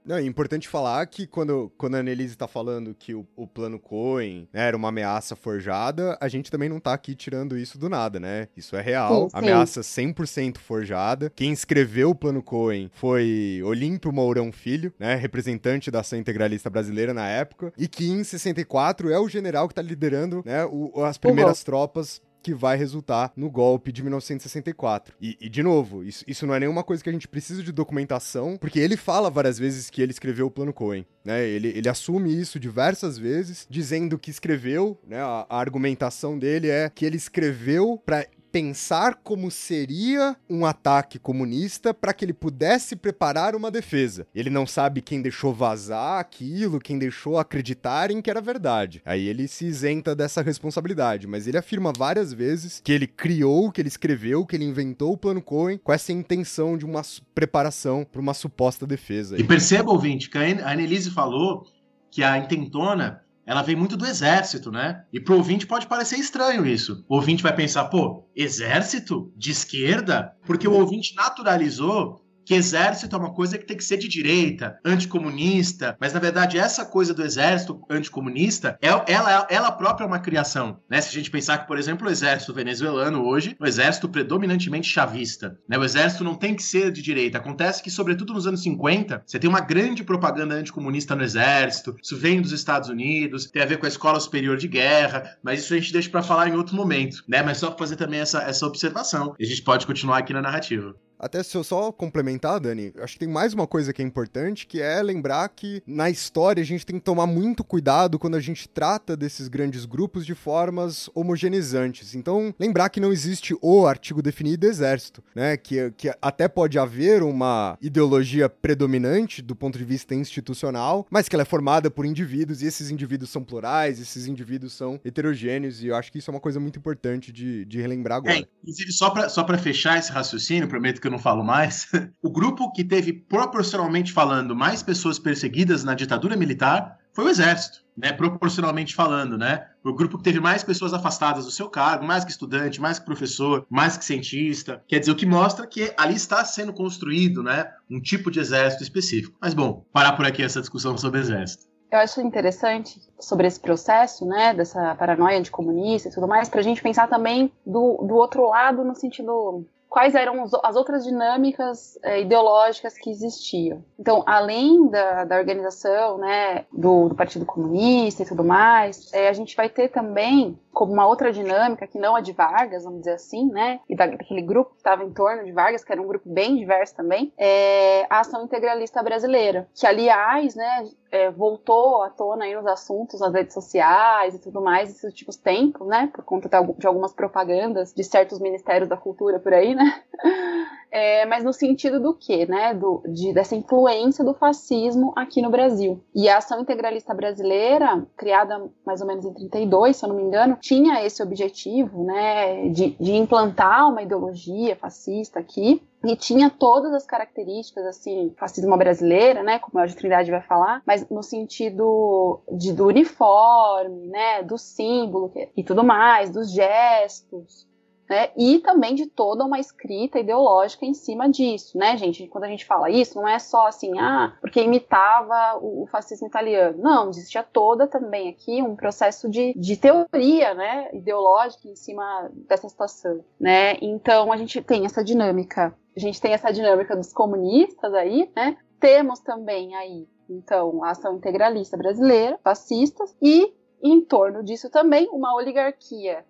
Não, 0.09 0.17
é 0.17 0.23
importante 0.23 0.67
falar 0.67 1.05
que 1.07 1.27
quando, 1.27 1.71
quando 1.77 1.97
a 1.97 1.99
Annelise 1.99 2.35
tá 2.35 2.49
falando 2.49 2.95
que 2.95 3.15
o, 3.15 3.27
o 3.37 3.47
plano 3.47 3.79
Cohen 3.79 4.49
né, 4.51 4.67
era 4.67 4.75
uma 4.75 4.89
ameaça 4.89 5.37
forjada, 5.37 6.17
a 6.19 6.29
gente 6.29 6.51
também 6.51 6.67
não 6.67 6.81
tá 6.81 6.95
aqui 6.95 7.15
tirando 7.15 7.59
isso 7.59 7.79
do 7.79 7.91
nada, 7.91 8.19
né? 8.19 8.49
Isso 8.57 8.75
é 8.75 8.81
real. 8.81 9.25
Sim, 9.25 9.29
sim. 9.29 9.37
Ameaça 9.37 9.81
100% 9.83 10.57
forjada. 10.57 11.31
Quem 11.37 11.53
escreveu 11.53 12.09
o 12.09 12.15
plano 12.15 12.43
Cohen 12.43 12.91
foi 12.95 13.61
Olímpio 13.63 14.11
Mourão 14.11 14.51
Filho, 14.51 14.95
né? 14.99 15.15
Representante 15.15 15.91
da 15.91 16.01
ação 16.01 16.19
integralista 16.19 16.71
brasileira 16.71 17.13
na 17.13 17.29
época. 17.29 17.71
E 17.77 17.87
que 17.87 18.09
em 18.09 18.25
64 18.25 19.11
é 19.11 19.19
o 19.19 19.29
general 19.29 19.69
que 19.69 19.75
tá 19.75 19.83
liderando 19.83 20.43
né, 20.43 20.65
o, 20.65 21.05
as 21.05 21.19
primeiras 21.19 21.59
uhum. 21.59 21.65
tropas 21.67 22.23
que 22.43 22.55
vai 22.55 22.77
resultar 22.77 23.33
no 23.37 23.51
golpe 23.51 23.93
de 23.93 24.03
1964. 24.03 25.15
E, 25.21 25.37
e, 25.41 25.49
de 25.49 25.63
novo, 25.63 26.03
isso, 26.03 26.25
isso 26.27 26.47
não 26.47 26.55
é 26.55 26.61
nenhuma 26.61 26.85
coisa 26.85 27.03
que 27.03 27.09
a 27.09 27.13
gente 27.13 27.29
precisa 27.29 27.63
de 27.63 27.73
documentação, 27.73 28.57
porque 28.57 28.79
ele 28.79 28.97
fala 28.97 29.31
várias 29.31 29.59
vezes 29.59 29.91
que 29.91 30.03
ele 30.03 30.13
escreveu 30.13 30.47
o 30.47 30.51
plano 30.51 30.73
Cohen. 30.73 31.07
Né? 31.25 31.47
Ele, 31.47 31.69
ele 31.69 31.89
assume 31.89 32.39
isso 32.39 32.59
diversas 32.59 33.19
vezes, 33.19 33.67
dizendo 33.69 34.19
que 34.19 34.31
escreveu, 34.31 34.99
né? 35.07 35.21
a, 35.21 35.47
a 35.49 35.59
argumentação 35.59 36.39
dele 36.39 36.69
é 36.69 36.91
que 36.91 37.05
ele 37.05 37.17
escreveu 37.17 38.01
para 38.05 38.27
pensar 38.51 39.17
como 39.17 39.51
seria 39.51 40.37
um 40.49 40.65
ataque 40.65 41.19
comunista 41.19 41.93
para 41.93 42.13
que 42.13 42.25
ele 42.25 42.33
pudesse 42.33 42.97
preparar 42.97 43.55
uma 43.55 43.71
defesa. 43.71 44.27
Ele 44.35 44.51
não 44.51 44.67
sabe 44.67 45.03
quem 45.03 45.23
deixou 45.23 45.53
vazar 45.53 46.19
aquilo, 46.19 46.81
quem 46.81 46.99
deixou 46.99 47.39
acreditarem 47.39 48.21
que 48.21 48.31
era 48.31 48.41
verdade. 48.41 49.03
Aí 49.05 49.27
ele 49.27 49.49
se 49.49 49.67
isenta 49.67 50.15
dessa 50.15 50.43
responsabilidade, 50.43 51.27
mas 51.27 51.47
ele 51.47 51.59
afirma 51.59 51.93
várias 51.97 52.33
vezes 52.33 52.81
que 52.83 52.93
ele 52.93 53.07
criou, 53.07 53.71
que 53.71 53.81
ele 53.81 53.89
escreveu, 53.89 54.47
que 54.47 54.57
ele 54.57 54.65
inventou 54.65 55.13
o 55.13 55.19
plano 55.19 55.43
Cohen 55.43 55.79
com 55.79 55.93
essa 55.93 56.13
intenção 56.13 56.77
de 56.77 56.85
uma 56.85 57.03
preparação 57.35 58.05
para 58.11 58.21
uma 58.21 58.35
suposta 58.35 58.87
defesa. 58.87 59.39
E 59.39 59.45
perceba, 59.45 59.91
ouvinte, 59.91 60.31
que 60.31 60.39
a 60.39 60.71
Annelise 60.71 61.11
falou 61.11 61.67
que 62.11 62.23
a 62.23 62.39
intentona 62.39 63.23
ela 63.49 63.63
vem 63.63 63.75
muito 63.75 63.97
do 63.97 64.05
exército, 64.05 64.71
né? 64.71 65.05
E 65.11 65.19
pro 65.19 65.37
ouvinte 65.37 65.67
pode 65.67 65.87
parecer 65.87 66.17
estranho 66.17 66.67
isso. 66.67 67.03
O 67.09 67.15
ouvinte 67.15 67.43
vai 67.43 67.57
pensar, 67.57 67.87
pô, 67.87 68.29
exército 68.37 69.33
de 69.35 69.51
esquerda? 69.51 70.37
Porque 70.45 70.69
o 70.69 70.75
ouvinte 70.75 71.15
naturalizou 71.15 72.21
que 72.49 72.55
exército 72.55 73.15
é 73.15 73.19
uma 73.19 73.35
coisa 73.35 73.59
que 73.59 73.67
tem 73.67 73.77
que 73.77 73.85
ser 73.85 73.99
de 73.99 74.09
direita, 74.09 74.79
anticomunista, 74.83 75.95
mas 76.01 76.15
na 76.15 76.19
verdade 76.19 76.59
essa 76.59 76.83
coisa 76.83 77.13
do 77.13 77.23
exército 77.23 77.83
anticomunista, 77.91 78.79
é, 78.81 78.89
ela, 78.89 79.47
ela 79.51 79.71
própria 79.71 80.05
é 80.05 80.07
uma 80.07 80.19
criação, 80.19 80.81
né? 80.89 80.99
Se 81.03 81.11
a 81.11 81.13
gente 81.13 81.31
pensar 81.31 81.59
que, 81.59 81.67
por 81.67 81.79
exemplo, 81.79 82.09
o 82.09 82.11
exército 82.11 82.55
venezuelano 82.55 83.23
hoje, 83.23 83.55
o 83.61 83.67
exército 83.67 84.09
predominantemente 84.09 84.89
chavista, 84.89 85.59
né? 85.69 85.77
O 85.77 85.85
exército 85.85 86.25
não 86.25 86.35
tem 86.35 86.55
que 86.55 86.63
ser 86.63 86.91
de 86.91 87.03
direita. 87.03 87.37
Acontece 87.37 87.83
que, 87.83 87.91
sobretudo 87.91 88.33
nos 88.33 88.47
anos 88.47 88.63
50, 88.63 89.25
você 89.27 89.39
tem 89.39 89.51
uma 89.51 89.61
grande 89.61 90.03
propaganda 90.03 90.55
anticomunista 90.55 91.15
no 91.15 91.25
exército, 91.25 91.97
isso 92.03 92.17
vem 92.17 92.41
dos 92.41 92.53
Estados 92.53 92.89
Unidos, 92.89 93.51
tem 93.51 93.61
a 93.61 93.67
ver 93.67 93.77
com 93.77 93.85
a 93.85 93.91
Escola 93.91 94.19
Superior 94.19 94.57
de 94.57 94.69
Guerra, 94.69 95.37
mas 95.43 95.61
isso 95.61 95.75
a 95.75 95.77
gente 95.77 95.93
deixa 95.93 96.09
para 96.09 96.23
falar 96.23 96.49
em 96.49 96.57
outro 96.57 96.75
momento, 96.75 97.23
né? 97.29 97.43
Mas 97.43 97.59
só 97.59 97.69
pra 97.69 97.81
fazer 97.81 97.97
também 97.97 98.21
essa, 98.21 98.41
essa 98.41 98.67
observação. 98.67 99.35
E 99.39 99.45
a 99.45 99.47
gente 99.47 99.61
pode 99.61 99.87
continuar 99.87 100.17
aqui 100.17 100.33
na 100.33 100.41
narrativa. 100.41 100.95
Até 101.19 101.43
se 101.43 101.57
eu 101.57 101.65
só 101.65 101.91
complementar, 101.91 102.61
Dani, 102.61 102.93
acho 103.01 103.15
que 103.15 103.21
tem 103.21 103.29
mais 103.29 103.53
uma 103.53 103.67
coisa 103.67 103.93
que 103.93 104.01
é 104.01 104.05
importante, 104.05 104.67
que 104.67 104.81
é 104.81 105.03
lembrar 105.03 105.49
que 105.49 105.83
na 105.87 106.09
história 106.09 106.63
a 106.63 106.67
gente 106.67 106.87
tem 106.87 106.99
que 106.99 107.05
tomar 107.05 107.27
muito 107.27 107.65
cuidado 107.65 108.19
quando 108.19 108.37
a 108.37 108.41
gente 108.41 108.69
trata 108.69 109.17
desses 109.17 109.49
grandes 109.49 109.85
grupos 109.85 110.25
de 110.25 110.35
formas 110.35 111.11
homogeneizantes. 111.15 112.15
Então, 112.15 112.55
lembrar 112.59 112.89
que 112.89 113.01
não 113.01 113.13
existe 113.13 113.57
o 113.61 113.87
artigo 113.87 114.23
definido 114.23 114.59
do 114.59 114.67
exército, 114.67 115.23
né? 115.35 115.57
Que, 115.57 115.93
que 115.97 116.13
até 116.21 116.49
pode 116.49 116.79
haver 116.79 117.23
uma 117.23 117.77
ideologia 117.81 118.49
predominante 118.49 119.43
do 119.43 119.57
ponto 119.57 119.79
de 119.79 119.85
vista 119.85 120.15
institucional, 120.15 121.07
mas 121.11 121.29
que 121.29 121.37
ela 121.37 121.43
é 121.43 121.47
formada 121.47 121.91
por 121.91 122.07
indivíduos 122.07 122.63
e 122.63 122.67
esses 122.67 122.91
indivíduos 122.91 123.31
são 123.31 123.43
plurais, 123.43 124.01
esses 124.01 124.27
indivíduos 124.27 124.73
são 124.73 125.01
heterogêneos, 125.05 125.83
e 125.83 125.89
eu 125.89 125.97
acho 125.97 126.13
que 126.13 126.19
isso 126.19 126.31
é 126.31 126.35
uma 126.35 126.41
coisa 126.41 126.61
muito 126.61 126.79
importante 126.79 127.33
de, 127.33 127.65
de 127.65 127.81
relembrar 127.81 128.19
agora. 128.19 128.39
É, 128.39 128.47
inclusive, 128.63 128.93
só 128.93 129.11
para 129.11 129.29
só 129.29 129.47
fechar 129.59 129.99
esse 129.99 130.13
raciocínio, 130.13 130.69
prometo 130.69 131.01
que 131.01 131.08
eu 131.09 131.13
não 131.13 131.19
falo 131.19 131.43
mais, 131.43 131.89
o 132.23 132.31
grupo 132.31 132.71
que 132.73 132.85
teve 132.85 133.13
proporcionalmente 133.13 134.13
falando 134.13 134.55
mais 134.55 134.83
pessoas 134.83 135.19
perseguidas 135.19 135.83
na 135.83 135.95
ditadura 135.95 136.37
militar 136.37 136.99
foi 137.13 137.25
o 137.25 137.29
exército, 137.29 137.85
né? 137.97 138.13
Proporcionalmente 138.13 138.95
falando, 138.95 139.37
né? 139.37 139.67
O 139.83 139.93
grupo 139.93 140.19
que 140.19 140.23
teve 140.23 140.39
mais 140.39 140.63
pessoas 140.63 140.95
afastadas 140.95 141.47
do 141.47 141.51
seu 141.51 141.69
cargo, 141.69 142.05
mais 142.05 142.25
que 142.25 142.31
estudante, 142.31 142.81
mais 142.81 143.01
que 143.01 143.05
professor, 143.05 143.67
mais 143.69 143.97
que 143.97 144.05
cientista. 144.05 144.81
Quer 144.87 145.01
dizer, 145.01 145.11
o 145.11 145.17
que 145.17 145.27
mostra 145.27 145.67
que 145.67 145.93
ali 145.97 146.15
está 146.15 146.45
sendo 146.45 146.73
construído, 146.73 147.43
né? 147.43 147.73
Um 147.91 148.01
tipo 148.01 148.31
de 148.31 148.39
exército 148.39 148.85
específico. 148.85 149.37
Mas 149.41 149.53
bom, 149.53 149.85
parar 149.93 150.13
por 150.13 150.25
aqui 150.25 150.45
essa 150.45 150.61
discussão 150.61 150.97
sobre 150.97 151.19
exército. 151.19 151.67
Eu 151.91 151.99
acho 151.99 152.21
interessante 152.21 153.01
sobre 153.19 153.47
esse 153.47 153.59
processo, 153.59 154.27
né, 154.27 154.53
dessa 154.53 154.95
paranoia 154.95 155.41
de 155.41 155.51
comunista 155.51 156.09
e 156.09 156.13
tudo 156.13 156.29
mais, 156.29 156.49
para 156.49 156.61
a 156.61 156.63
gente 156.63 156.83
pensar 156.83 157.09
também 157.09 157.51
do, 157.67 158.05
do 158.07 158.15
outro 158.15 158.47
lado 158.47 158.85
no 158.85 158.95
sentido 158.95 159.67
quais 159.89 160.15
eram 160.15 160.45
as 160.63 160.77
outras 160.77 161.05
dinâmicas 161.05 161.99
é, 162.03 162.21
ideológicas 162.21 162.95
que 162.95 163.11
existiam. 163.11 163.83
Então, 163.99 164.23
além 164.27 164.89
da, 164.89 165.25
da 165.25 165.37
organização 165.37 166.19
né, 166.19 166.67
do, 166.73 167.09
do, 167.09 167.15
Partido 167.15 167.47
Comunista 167.47 168.23
e 168.23 168.27
tudo 168.27 168.45
mais, 168.45 169.13
é, 169.13 169.29
a 169.29 169.33
gente 169.33 169.57
vai 169.57 169.69
ter 169.69 169.89
também, 169.89 170.59
como 170.79 170.93
uma 170.93 171.09
outra 171.09 171.33
dinâmica, 171.33 171.89
que 171.89 171.99
não 171.99 172.15
a 172.15 172.21
de 172.21 172.31
Vargas, 172.31 172.85
vamos 172.85 173.01
dizer 173.01 173.15
assim, 173.15 173.51
né, 173.51 173.81
e 173.89 173.97
daquele 173.97 174.41
grupo 174.41 174.71
que 174.71 174.77
estava 174.77 175.03
em 175.03 175.13
torno 175.13 175.45
de 175.45 175.51
Vargas, 175.51 175.83
que 175.83 175.91
era 175.91 176.01
um 176.01 176.07
grupo 176.07 176.33
bem 176.33 176.55
diverso 176.55 176.95
também, 176.95 177.33
é 177.37 178.07
a 178.09 178.21
Ação 178.21 178.45
Integralista 178.45 179.03
Brasileira, 179.03 179.69
que, 179.75 179.85
aliás, 179.85 180.55
né, 180.55 180.85
é, 181.11 181.31
voltou 181.31 182.03
à 182.03 182.11
tona 182.11 182.45
aí 182.45 182.55
nos 182.55 182.67
assuntos 182.67 183.21
nas 183.21 183.33
redes 183.33 183.55
sociais 183.55 184.35
e 184.35 184.39
tudo 184.39 184.61
mais 184.61 184.91
esses 184.91 185.05
últimos 185.05 185.37
tempos, 185.37 185.87
né? 185.87 186.11
Por 186.13 186.25
conta 186.25 186.49
de 186.49 186.87
algumas 186.87 187.13
propagandas 187.13 187.93
de 187.95 188.05
certos 188.05 188.39
ministérios 188.39 188.89
da 188.89 188.97
cultura 188.97 189.39
por 189.39 189.53
aí, 189.53 189.75
né? 189.75 190.03
É, 190.91 191.27
mas 191.27 191.45
no 191.45 191.53
sentido 191.53 192.01
do 192.01 192.15
quê, 192.15 192.47
né? 192.47 192.73
Do, 192.73 193.03
de, 193.07 193.31
dessa 193.35 193.55
influência 193.55 194.25
do 194.25 194.33
fascismo 194.33 195.13
aqui 195.15 195.43
no 195.43 195.51
Brasil. 195.51 196.03
E 196.15 196.31
a 196.31 196.39
Ação 196.39 196.63
Integralista 196.63 197.13
Brasileira, 197.13 198.07
criada 198.17 198.71
mais 198.87 199.03
ou 199.03 199.07
menos 199.07 199.27
em 199.27 199.35
32, 199.35 199.95
se 199.95 200.03
eu 200.07 200.09
não 200.09 200.17
me 200.17 200.23
engano, 200.23 200.57
tinha 200.69 201.03
esse 201.03 201.23
objetivo, 201.23 202.05
né? 202.05 202.69
De, 202.69 202.91
de 203.01 203.13
implantar 203.13 203.89
uma 203.89 204.03
ideologia 204.03 204.77
fascista 204.77 205.41
aqui 205.41 205.83
e 206.05 206.15
tinha 206.15 206.51
todas 206.51 206.93
as 206.93 207.07
características 207.07 207.85
assim 207.87 208.33
fascismo 208.39 208.77
brasileira 208.77 209.43
né 209.43 209.59
como 209.59 209.81
a 209.81 209.87
de 209.87 209.97
Trindade 209.97 210.31
vai 210.31 210.41
falar 210.41 210.81
mas 210.87 211.09
no 211.11 211.25
sentido 211.25 212.41
de 212.53 212.73
do 212.73 212.87
uniforme 212.87 214.07
né 214.07 214.45
do 214.45 214.57
símbolo 214.57 215.33
e 215.57 215.65
tudo 215.65 215.83
mais 215.83 216.31
dos 216.31 216.53
gestos 216.53 217.67
né? 218.09 218.31
E 218.37 218.59
também 218.61 218.95
de 218.95 219.07
toda 219.07 219.45
uma 219.45 219.59
escrita 219.59 220.19
ideológica 220.19 220.87
em 220.87 220.95
cima 220.95 221.29
disso, 221.29 221.77
né, 221.77 221.97
gente? 221.97 222.27
Quando 222.27 222.45
a 222.45 222.49
gente 222.49 222.65
fala 222.65 222.91
isso, 222.91 223.21
não 223.21 223.29
é 223.29 223.39
só 223.39 223.67
assim, 223.67 223.99
ah, 223.99 224.35
porque 224.41 224.63
imitava 224.63 225.59
o, 225.61 225.87
fascismo 225.87 226.27
italiano. 226.27 226.79
Não, 226.79 227.11
existia 227.11 227.43
toda 227.43 227.87
também 227.87 228.29
aqui 228.29 228.63
um 228.63 228.75
processo 228.77 229.29
de, 229.29 229.53
de 229.55 229.77
teoria, 229.77 230.55
né, 230.55 230.89
ideológica 230.93 231.69
em 231.69 231.77
cima 231.77 232.31
dessa 232.49 232.69
situação, 232.69 233.25
né? 233.39 233.77
Então 233.83 234.33
a 234.33 234.37
gente 234.37 234.61
tem 234.63 234.85
essa 234.85 235.05
dinâmica, 235.05 235.75
a 235.97 236.01
gente 236.01 236.21
tem 236.21 236.33
essa 236.33 236.53
dinâmica 236.53 236.97
dos 236.97 237.13
comunistas 237.13 237.93
aí, 237.95 238.31
né? 238.35 238.57
Temos 238.81 239.19
também 239.21 239.75
aí, 239.75 240.07
então, 240.31 240.85
a 240.85 240.91
ação 240.91 241.17
integralista 241.17 241.77
brasileira, 241.77 242.39
fascistas, 242.45 243.17
e 243.21 243.53
em 243.83 244.01
torno 244.01 244.43
disso 244.43 244.71
também 244.71 245.09
uma 245.11 245.35
oligarquia 245.35 246.25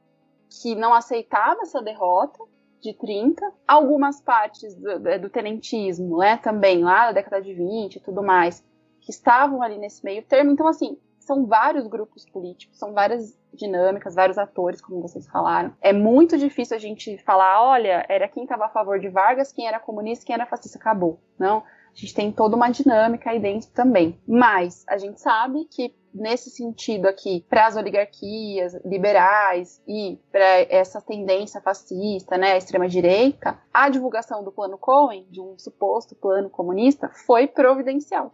que 0.50 0.74
não 0.74 0.94
aceitava 0.94 1.62
essa 1.62 1.82
derrota 1.82 2.42
de 2.80 2.94
30, 2.94 3.44
algumas 3.66 4.20
partes 4.20 4.74
do, 4.74 4.98
do 5.20 5.30
tenentismo, 5.30 6.18
né, 6.18 6.36
também 6.36 6.84
lá 6.84 7.06
da 7.06 7.12
década 7.12 7.42
de 7.42 7.52
20 7.52 7.96
e 7.96 8.00
tudo 8.00 8.22
mais, 8.22 8.64
que 9.00 9.10
estavam 9.10 9.62
ali 9.62 9.78
nesse 9.78 10.04
meio 10.04 10.22
termo. 10.22 10.52
Então, 10.52 10.66
assim, 10.66 10.96
são 11.18 11.44
vários 11.44 11.86
grupos 11.86 12.24
políticos, 12.24 12.78
são 12.78 12.94
várias 12.94 13.38
dinâmicas, 13.52 14.14
vários 14.14 14.38
atores, 14.38 14.80
como 14.80 15.02
vocês 15.02 15.26
falaram. 15.26 15.74
É 15.80 15.92
muito 15.92 16.38
difícil 16.38 16.76
a 16.76 16.80
gente 16.80 17.18
falar, 17.18 17.62
olha, 17.62 18.06
era 18.08 18.28
quem 18.28 18.44
estava 18.44 18.66
a 18.66 18.70
favor 18.70 18.98
de 18.98 19.08
Vargas, 19.08 19.52
quem 19.52 19.66
era 19.66 19.78
comunista, 19.80 20.24
quem 20.24 20.34
era 20.34 20.46
fascista, 20.46 20.78
acabou. 20.78 21.20
Não, 21.38 21.58
a 21.58 21.94
gente 21.94 22.14
tem 22.14 22.32
toda 22.32 22.56
uma 22.56 22.70
dinâmica 22.70 23.30
aí 23.30 23.38
dentro 23.38 23.68
também. 23.70 24.18
Mas 24.26 24.84
a 24.88 24.96
gente 24.96 25.20
sabe 25.20 25.66
que 25.66 25.94
nesse 26.18 26.50
sentido 26.50 27.06
aqui, 27.06 27.44
para 27.48 27.66
as 27.66 27.76
oligarquias 27.76 28.74
liberais 28.84 29.82
e 29.86 30.18
para 30.30 30.60
essa 30.68 31.00
tendência 31.00 31.60
fascista, 31.60 32.36
né, 32.36 32.56
extrema-direita, 32.56 33.58
a 33.72 33.88
divulgação 33.88 34.42
do 34.42 34.52
plano 34.52 34.76
Cohen, 34.78 35.26
de 35.30 35.40
um 35.40 35.58
suposto 35.58 36.14
plano 36.14 36.50
comunista, 36.50 37.08
foi 37.26 37.46
providencial. 37.46 38.32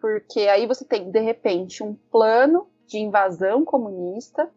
Porque 0.00 0.40
aí 0.40 0.66
você 0.66 0.84
tem, 0.84 1.10
de 1.10 1.20
repente, 1.20 1.82
um 1.82 1.94
plano 2.10 2.68
de 2.86 2.98
invasão 2.98 3.64
comunista 3.64 4.48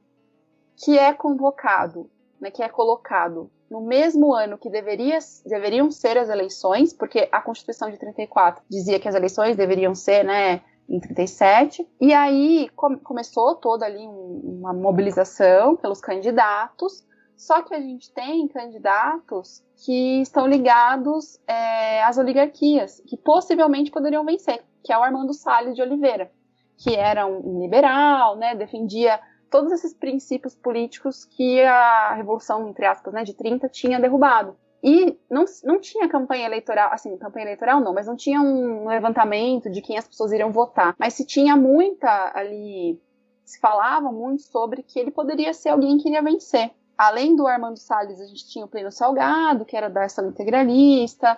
que 0.76 0.98
é 0.98 1.14
convocado, 1.14 2.10
né, 2.40 2.52
que 2.52 2.64
é 2.64 2.70
colocado 2.70 3.50
no 3.70 3.82
mesmo 3.82 4.34
ano 4.34 4.58
que 4.58 4.70
deveria, 4.70 5.20
deveriam 5.46 5.92
ser 5.92 6.18
as 6.18 6.30
eleições, 6.30 6.92
porque 6.92 7.30
a 7.32 7.42
Constituição 7.42 7.92
de 7.92 7.98
34 7.98 8.64
dizia 8.68 9.00
que 9.00 9.08
as 9.08 9.16
eleições 9.16 9.56
deveriam 9.56 9.94
ser, 9.94 10.24
né, 10.24 10.62
em 10.90 11.00
37. 11.00 11.88
E 12.02 12.14
aí 12.14 12.70
começou 13.04 13.56
toda 13.56 13.86
ali 13.86 14.08
um, 14.08 14.60
uma 14.60 14.74
mobilização 14.74 15.76
pelos 15.76 16.02
candidatos. 16.02 17.08
Só 17.38 17.62
que 17.62 17.74
a 17.74 17.80
gente 17.80 18.12
tem 18.14 18.48
candidatos 18.50 19.64
que 19.86 20.22
estão 20.22 20.46
ligados 20.46 21.40
é, 21.48 22.04
às 22.04 22.18
oligarquias, 22.18 23.02
que 23.08 23.16
possivelmente 23.16 23.92
poderiam 23.92 24.26
vencer, 24.26 24.62
que 24.84 24.92
é 24.92 24.98
o 24.98 25.04
Armando 25.04 25.34
Salles 25.34 25.74
de 25.74 25.82
Oliveira, 25.82 26.30
que 26.78 26.96
era 26.96 27.26
um 27.26 27.62
liberal, 27.62 28.36
né, 28.36 28.56
defendia 28.56 29.22
todos 29.50 29.72
esses 29.72 29.94
princípios 29.94 30.54
políticos 30.54 31.24
que 31.24 31.62
a 31.62 32.14
Revolução, 32.14 32.68
entre 32.68 32.86
aspas, 32.86 33.14
né, 33.14 33.24
de 33.24 33.34
30 33.34 33.70
tinha 33.70 34.00
derrubado. 34.00 34.58
E 34.84 35.18
não, 35.30 35.44
não 35.64 35.80
tinha 35.80 36.08
campanha 36.08 36.46
eleitoral, 36.46 36.92
assim, 36.94 37.18
campanha 37.18 37.46
eleitoral 37.46 37.82
não, 37.82 37.94
mas 37.94 38.08
não 38.08 38.16
tinha 38.16 38.40
um 38.42 38.88
levantamento 38.88 39.70
de 39.70 39.82
quem 39.82 39.98
as 39.98 40.08
pessoas 40.08 40.32
iriam 40.32 40.52
votar. 40.52 40.96
Mas 40.98 41.14
se 41.14 41.26
tinha 41.26 41.56
muita 41.56 42.32
ali, 42.34 43.00
se 43.44 43.60
falava 43.60 44.12
muito 44.12 44.44
sobre 44.44 44.82
que 44.82 45.00
ele 45.00 45.12
poderia 45.12 45.54
ser 45.54 45.70
alguém 45.70 45.98
que 45.98 46.08
iria 46.08 46.22
vencer. 46.22 46.72
Além 46.98 47.36
do 47.36 47.48
Armando 47.48 47.78
Salles, 47.78 48.20
a 48.22 48.26
gente 48.26 48.48
tinha 48.48 48.66
o 48.66 48.68
Pleno 48.68 48.92
Salgado, 48.92 49.66
que 49.66 49.76
era 49.76 49.90
da 49.90 50.06
ação 50.06 50.28
integralista, 50.28 51.38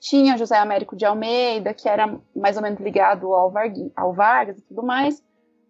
tinha 0.00 0.36
José 0.36 0.56
Américo 0.56 0.96
de 0.96 1.04
Almeida, 1.04 1.74
que 1.74 1.88
era 1.88 2.20
mais 2.34 2.56
ou 2.56 2.62
menos 2.62 2.80
ligado 2.80 3.32
ao, 3.32 3.52
ao 3.96 4.12
Vargas 4.12 4.58
e 4.58 4.62
tudo 4.62 4.82
mais. 4.84 5.22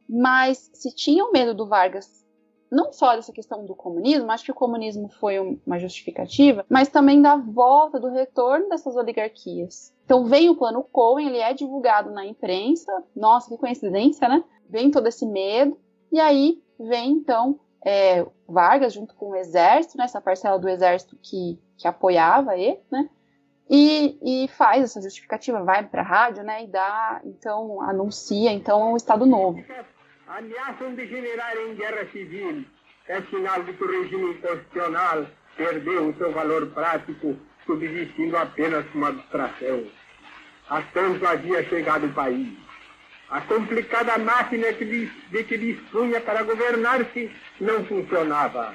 Mas 0.09 0.71
se 0.75 0.95
tinham 0.95 1.33
medo 1.33 1.55
do 1.55 1.67
Vargas 1.67 2.26
não 2.71 2.93
só 2.93 3.15
dessa 3.15 3.33
questão 3.33 3.65
do 3.65 3.75
comunismo, 3.75 4.31
acho 4.31 4.45
que 4.45 4.51
o 4.51 4.55
comunismo 4.55 5.09
foi 5.09 5.39
uma 5.39 5.79
justificativa, 5.79 6.65
mas 6.69 6.89
também 6.89 7.23
da 7.23 7.37
volta, 7.37 8.01
do 8.01 8.09
retorno 8.09 8.69
dessas 8.69 8.97
oligarquias. 8.97 9.93
Então 10.05 10.25
vem 10.25 10.49
o 10.49 10.57
plano 10.57 10.83
Cohen, 10.83 11.29
ele 11.29 11.39
é 11.39 11.53
divulgado 11.53 12.11
na 12.11 12.25
imprensa, 12.25 12.93
nossa, 13.15 13.49
que 13.49 13.57
coincidência, 13.57 14.29
né? 14.29 14.45
Vem 14.69 14.91
todo 14.91 15.07
esse 15.07 15.25
medo, 15.25 15.79
e 16.11 16.21
aí 16.21 16.63
vem 16.79 17.13
então 17.13 17.59
é, 17.85 18.27
Vargas 18.49 18.93
junto 18.93 19.15
com 19.15 19.31
o 19.31 19.37
exército, 19.37 19.97
né, 19.97 20.05
essa 20.05 20.21
parcela 20.21 20.59
do 20.59 20.69
exército 20.69 21.17
que, 21.23 21.59
que 21.77 21.87
apoiava 21.87 22.57
ele, 22.57 22.81
né? 22.91 23.09
e, 23.69 24.45
e 24.45 24.49
faz 24.49 24.85
essa 24.85 25.01
justificativa, 25.01 25.63
vai 25.63 25.85
para 25.85 26.03
a 26.03 26.05
rádio, 26.05 26.45
né, 26.45 26.65
e 26.65 26.67
dá, 26.67 27.21
então, 27.25 27.81
anuncia, 27.83 28.53
então, 28.53 28.93
o 28.93 28.97
Estado 28.97 29.27
Novo. 29.27 29.63
Ameaçam 30.29 30.93
degenerar 30.95 31.57
em 31.57 31.75
guerra 31.77 32.05
civil. 32.11 32.65
É 33.07 33.21
sinal 33.23 33.63
de 33.63 33.73
que 33.75 33.85
o 33.85 34.03
regime 34.03 34.35
constitucional 34.35 35.27
perdeu 35.57 36.09
o 36.09 36.17
seu 36.17 36.33
valor 36.33 36.67
prático, 36.69 37.39
subsistindo 37.65 38.37
apenas 38.37 38.85
como 38.91 39.07
abstração. 39.07 39.87
A 40.69 40.83
tanto 40.83 41.25
havia 41.25 41.63
chegado 41.69 42.07
o 42.07 42.13
país. 42.13 42.59
A 43.31 43.41
complicada 43.43 44.19
máquina 44.19 44.73
de 44.73 45.45
que 45.45 45.59
dispunha 45.59 46.21
para 46.21 46.43
governar-se 46.43 47.31
não 47.61 47.85
funcionava. 47.85 48.75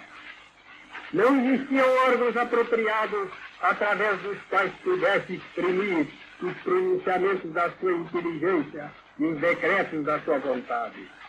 Não 1.11 1.37
existiam 1.45 1.89
órgãos 2.07 2.37
apropriados 2.37 3.29
através 3.61 4.21
dos 4.21 4.37
quais 4.49 4.71
pudesse 4.83 5.33
exprimir 5.35 6.07
os 6.41 6.53
pronunciamentos 6.63 7.51
da 7.51 7.69
sua 7.71 7.91
inteligência 7.91 8.89
e 9.19 9.25
os 9.25 9.37
decretos 9.39 10.05
da 10.05 10.19
sua 10.21 10.39
vontade. 10.39 11.20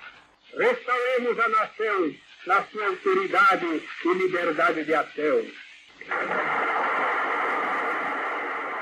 Restauremos 0.57 1.39
a 1.39 1.49
nação 1.49 2.15
na 2.47 2.63
sua 2.65 2.87
autoridade 2.89 3.67
e 4.05 4.15
liberdade 4.15 4.85
de 4.85 4.95
ação. 4.95 5.43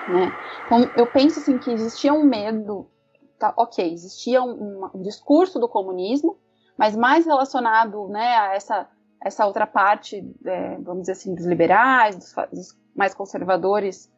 Né? 0.09 0.33
Então, 0.67 0.91
eu 0.97 1.07
penso 1.07 1.39
assim 1.39 1.59
que 1.59 1.71
existia 1.71 2.13
um 2.13 2.25
medo, 2.25 2.91
tá, 3.39 3.55
ok, 3.57 3.93
existia 3.93 4.43
um, 4.43 4.91
um, 4.95 5.03
discurso 5.03 5.61
do 5.61 5.69
comunismo, 5.69 6.39
mas 6.77 6.97
mais 6.97 7.27
relacionado 7.27 8.09
né, 8.09 8.37
a 8.37 8.55
essa, 8.55 8.89
essa 9.23 9.47
outra 9.47 9.67
parte, 9.67 10.25
é, 10.45 10.77
vamos 10.79 11.03
dizer 11.03 11.13
assim, 11.13 11.35
dos 11.35 11.47
liberais, 11.47 12.17
dos, 12.17 12.35
dos 12.53 12.81
mais 12.97 13.15
conservadores 13.15 14.11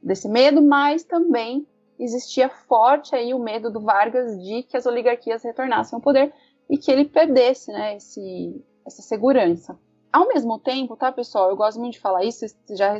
desse 0.00 0.28
medo, 0.28 0.62
mas 0.62 1.02
também 1.02 1.66
existia 1.98 2.48
forte 2.48 3.14
aí 3.14 3.34
o 3.34 3.38
medo 3.38 3.70
do 3.70 3.80
Vargas 3.80 4.40
de 4.42 4.62
que 4.64 4.76
as 4.76 4.86
oligarquias 4.86 5.42
retornassem 5.42 5.96
ao 5.96 6.02
poder 6.02 6.32
e 6.72 6.78
que 6.78 6.90
ele 6.90 7.04
perdesse, 7.04 7.70
né, 7.70 7.96
esse, 7.96 8.64
essa 8.86 9.02
segurança. 9.02 9.78
Ao 10.10 10.26
mesmo 10.26 10.58
tempo, 10.58 10.96
tá, 10.96 11.12
pessoal, 11.12 11.50
eu 11.50 11.56
gosto 11.56 11.78
muito 11.78 11.92
de 11.92 12.00
falar 12.00 12.24
isso, 12.24 12.48
vocês 12.48 12.78
já 12.78 12.96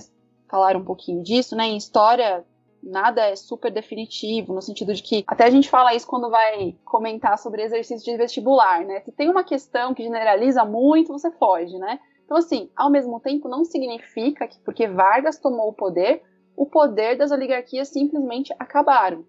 falaram 0.47 0.81
um 0.81 0.85
pouquinho 0.85 1.23
disso, 1.23 1.57
né, 1.57 1.65
em 1.65 1.79
história 1.79 2.45
nada 2.83 3.25
é 3.27 3.37
super 3.37 3.73
definitivo, 3.73 4.53
no 4.53 4.61
sentido 4.61 4.93
de 4.93 5.03
que 5.03 5.25
até 5.27 5.45
a 5.45 5.51
gente 5.51 5.71
fala 5.71 5.95
isso 5.95 6.07
quando 6.07 6.29
vai 6.29 6.77
comentar 6.85 7.39
sobre 7.39 7.63
exercício 7.63 8.05
de 8.05 8.19
vestibular, 8.19 8.85
né, 8.85 9.01
se 9.01 9.11
tem 9.11 9.31
uma 9.31 9.43
questão 9.43 9.95
que 9.95 10.03
generaliza 10.03 10.67
muito, 10.67 11.13
você 11.13 11.31
foge, 11.31 11.79
né, 11.79 11.99
então, 12.27 12.37
assim, 12.37 12.71
ao 12.77 12.91
mesmo 12.91 13.21
tempo, 13.21 13.49
não 13.49 13.65
significa 13.65 14.47
que 14.47 14.59
porque 14.61 14.87
Vargas 14.87 15.39
tomou 15.39 15.69
o 15.69 15.73
poder, 15.73 16.23
o 16.55 16.67
poder 16.67 17.17
das 17.17 17.31
oligarquias 17.31 17.89
simplesmente 17.89 18.55
acabaram. 18.59 19.25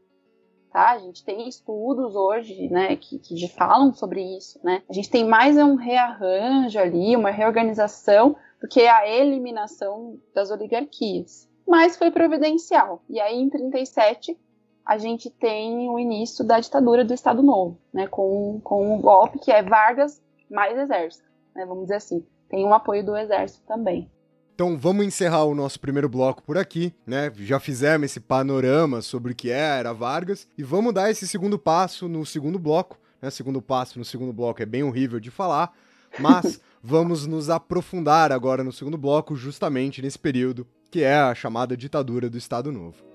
Tá? 0.74 0.92
A 0.92 0.98
gente 0.98 1.24
tem 1.24 1.48
estudos 1.48 2.16
hoje 2.16 2.68
né, 2.68 2.96
que, 2.96 3.20
que 3.20 3.48
falam 3.48 3.94
sobre 3.94 4.22
isso. 4.36 4.60
Né? 4.64 4.82
A 4.90 4.94
gente 4.94 5.10
tem 5.10 5.24
mais 5.24 5.56
um 5.56 5.76
rearranjo 5.76 6.80
ali, 6.80 7.16
uma 7.16 7.30
reorganização, 7.30 8.36
do 8.60 8.68
que 8.68 8.82
a 8.88 9.08
eliminação 9.08 10.18
das 10.34 10.50
oligarquias. 10.50 11.48
Mas 11.68 11.96
foi 11.96 12.12
providencial. 12.12 13.04
E 13.10 13.20
aí, 13.20 13.38
em 13.38 13.50
37, 13.50 14.38
a 14.86 14.98
gente 14.98 15.30
tem 15.30 15.90
o 15.90 16.00
início 16.00 16.44
da 16.44 16.60
ditadura 16.60 17.06
do 17.06 17.14
Estado 17.14 17.44
Novo, 17.44 17.78
né, 17.94 18.08
com, 18.08 18.60
com 18.64 18.96
um 18.96 19.00
golpe 19.00 19.40
que 19.40 19.52
é 19.52 19.62
Vargas 19.62 20.22
mais 20.50 20.78
exército, 20.78 21.30
né, 21.56 21.66
vamos 21.66 21.84
dizer 21.84 21.96
assim 21.96 22.26
tem 22.54 22.64
um 22.64 22.74
apoio 22.74 23.04
do 23.04 23.18
exército 23.18 23.66
também. 23.66 24.08
Então 24.56 24.78
vamos 24.78 25.06
encerrar 25.06 25.46
o 25.46 25.56
nosso 25.56 25.80
primeiro 25.80 26.08
bloco 26.08 26.44
por 26.44 26.58
aqui, 26.58 26.94
né? 27.08 27.32
Já 27.38 27.60
fizemos 27.60 28.06
esse 28.06 28.20
panorama 28.20 29.02
sobre 29.02 29.32
o 29.32 29.36
que 29.36 29.50
é 29.50 29.80
era 29.80 29.94
Vargas 29.94 30.48
e 30.56 30.62
vamos 30.62 30.94
dar 30.94 31.10
esse 31.10 31.28
segundo 31.28 31.58
passo 31.58 32.08
no 32.08 32.24
segundo 32.24 32.60
bloco, 32.60 33.00
né? 33.20 33.32
Segundo 33.32 33.62
passo 33.62 33.98
no 33.98 34.06
segundo 34.06 34.32
bloco 34.32 34.62
é 34.62 34.66
bem 34.66 34.84
horrível 34.84 35.20
de 35.20 35.32
falar, 35.32 35.74
mas 36.20 36.62
vamos 36.84 37.26
nos 37.26 37.50
aprofundar 37.50 38.32
agora 38.32 38.64
no 38.64 38.72
segundo 38.72 38.98
bloco 38.98 39.36
justamente 39.36 40.02
nesse 40.04 40.20
período 40.20 40.68
que 40.92 41.02
é 41.02 41.16
a 41.16 41.34
chamada 41.34 41.76
ditadura 41.76 42.30
do 42.30 42.38
Estado 42.38 42.72
Novo. 42.72 43.13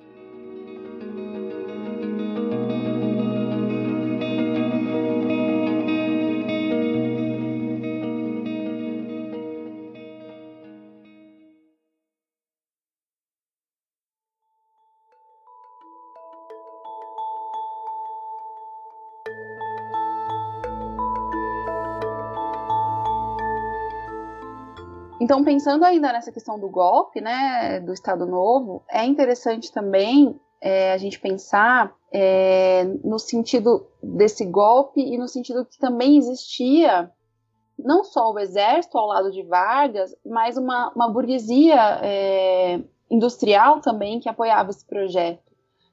Então, 25.29 25.45
pensando 25.45 25.85
ainda 25.85 26.11
nessa 26.11 26.33
questão 26.33 26.59
do 26.59 26.71
golpe, 26.71 27.21
né, 27.21 27.81
do 27.81 27.93
Estado 27.93 28.25
Novo, 28.25 28.83
é 28.91 29.05
interessante 29.05 29.71
também 29.71 30.41
é, 30.59 30.95
a 30.95 30.97
gente 30.97 31.21
pensar 31.21 31.95
é, 32.11 32.85
no 33.05 33.19
sentido 33.19 33.87
desse 34.03 34.47
golpe 34.47 35.03
e 35.03 35.19
no 35.19 35.29
sentido 35.29 35.67
que 35.67 35.79
também 35.79 36.17
existia 36.17 37.13
não 37.79 38.05
só 38.05 38.33
o 38.33 38.39
exército 38.39 38.97
ao 38.97 39.07
lado 39.07 39.31
de 39.31 39.43
Vargas, 39.43 40.17
mas 40.25 40.57
uma, 40.57 40.91
uma 40.97 41.11
burguesia 41.11 42.01
é, 42.03 42.81
industrial 43.11 43.83
também 43.83 44.21
que 44.21 44.31
apoiava 44.31 44.71
esse 44.71 44.87
projeto. 44.87 45.48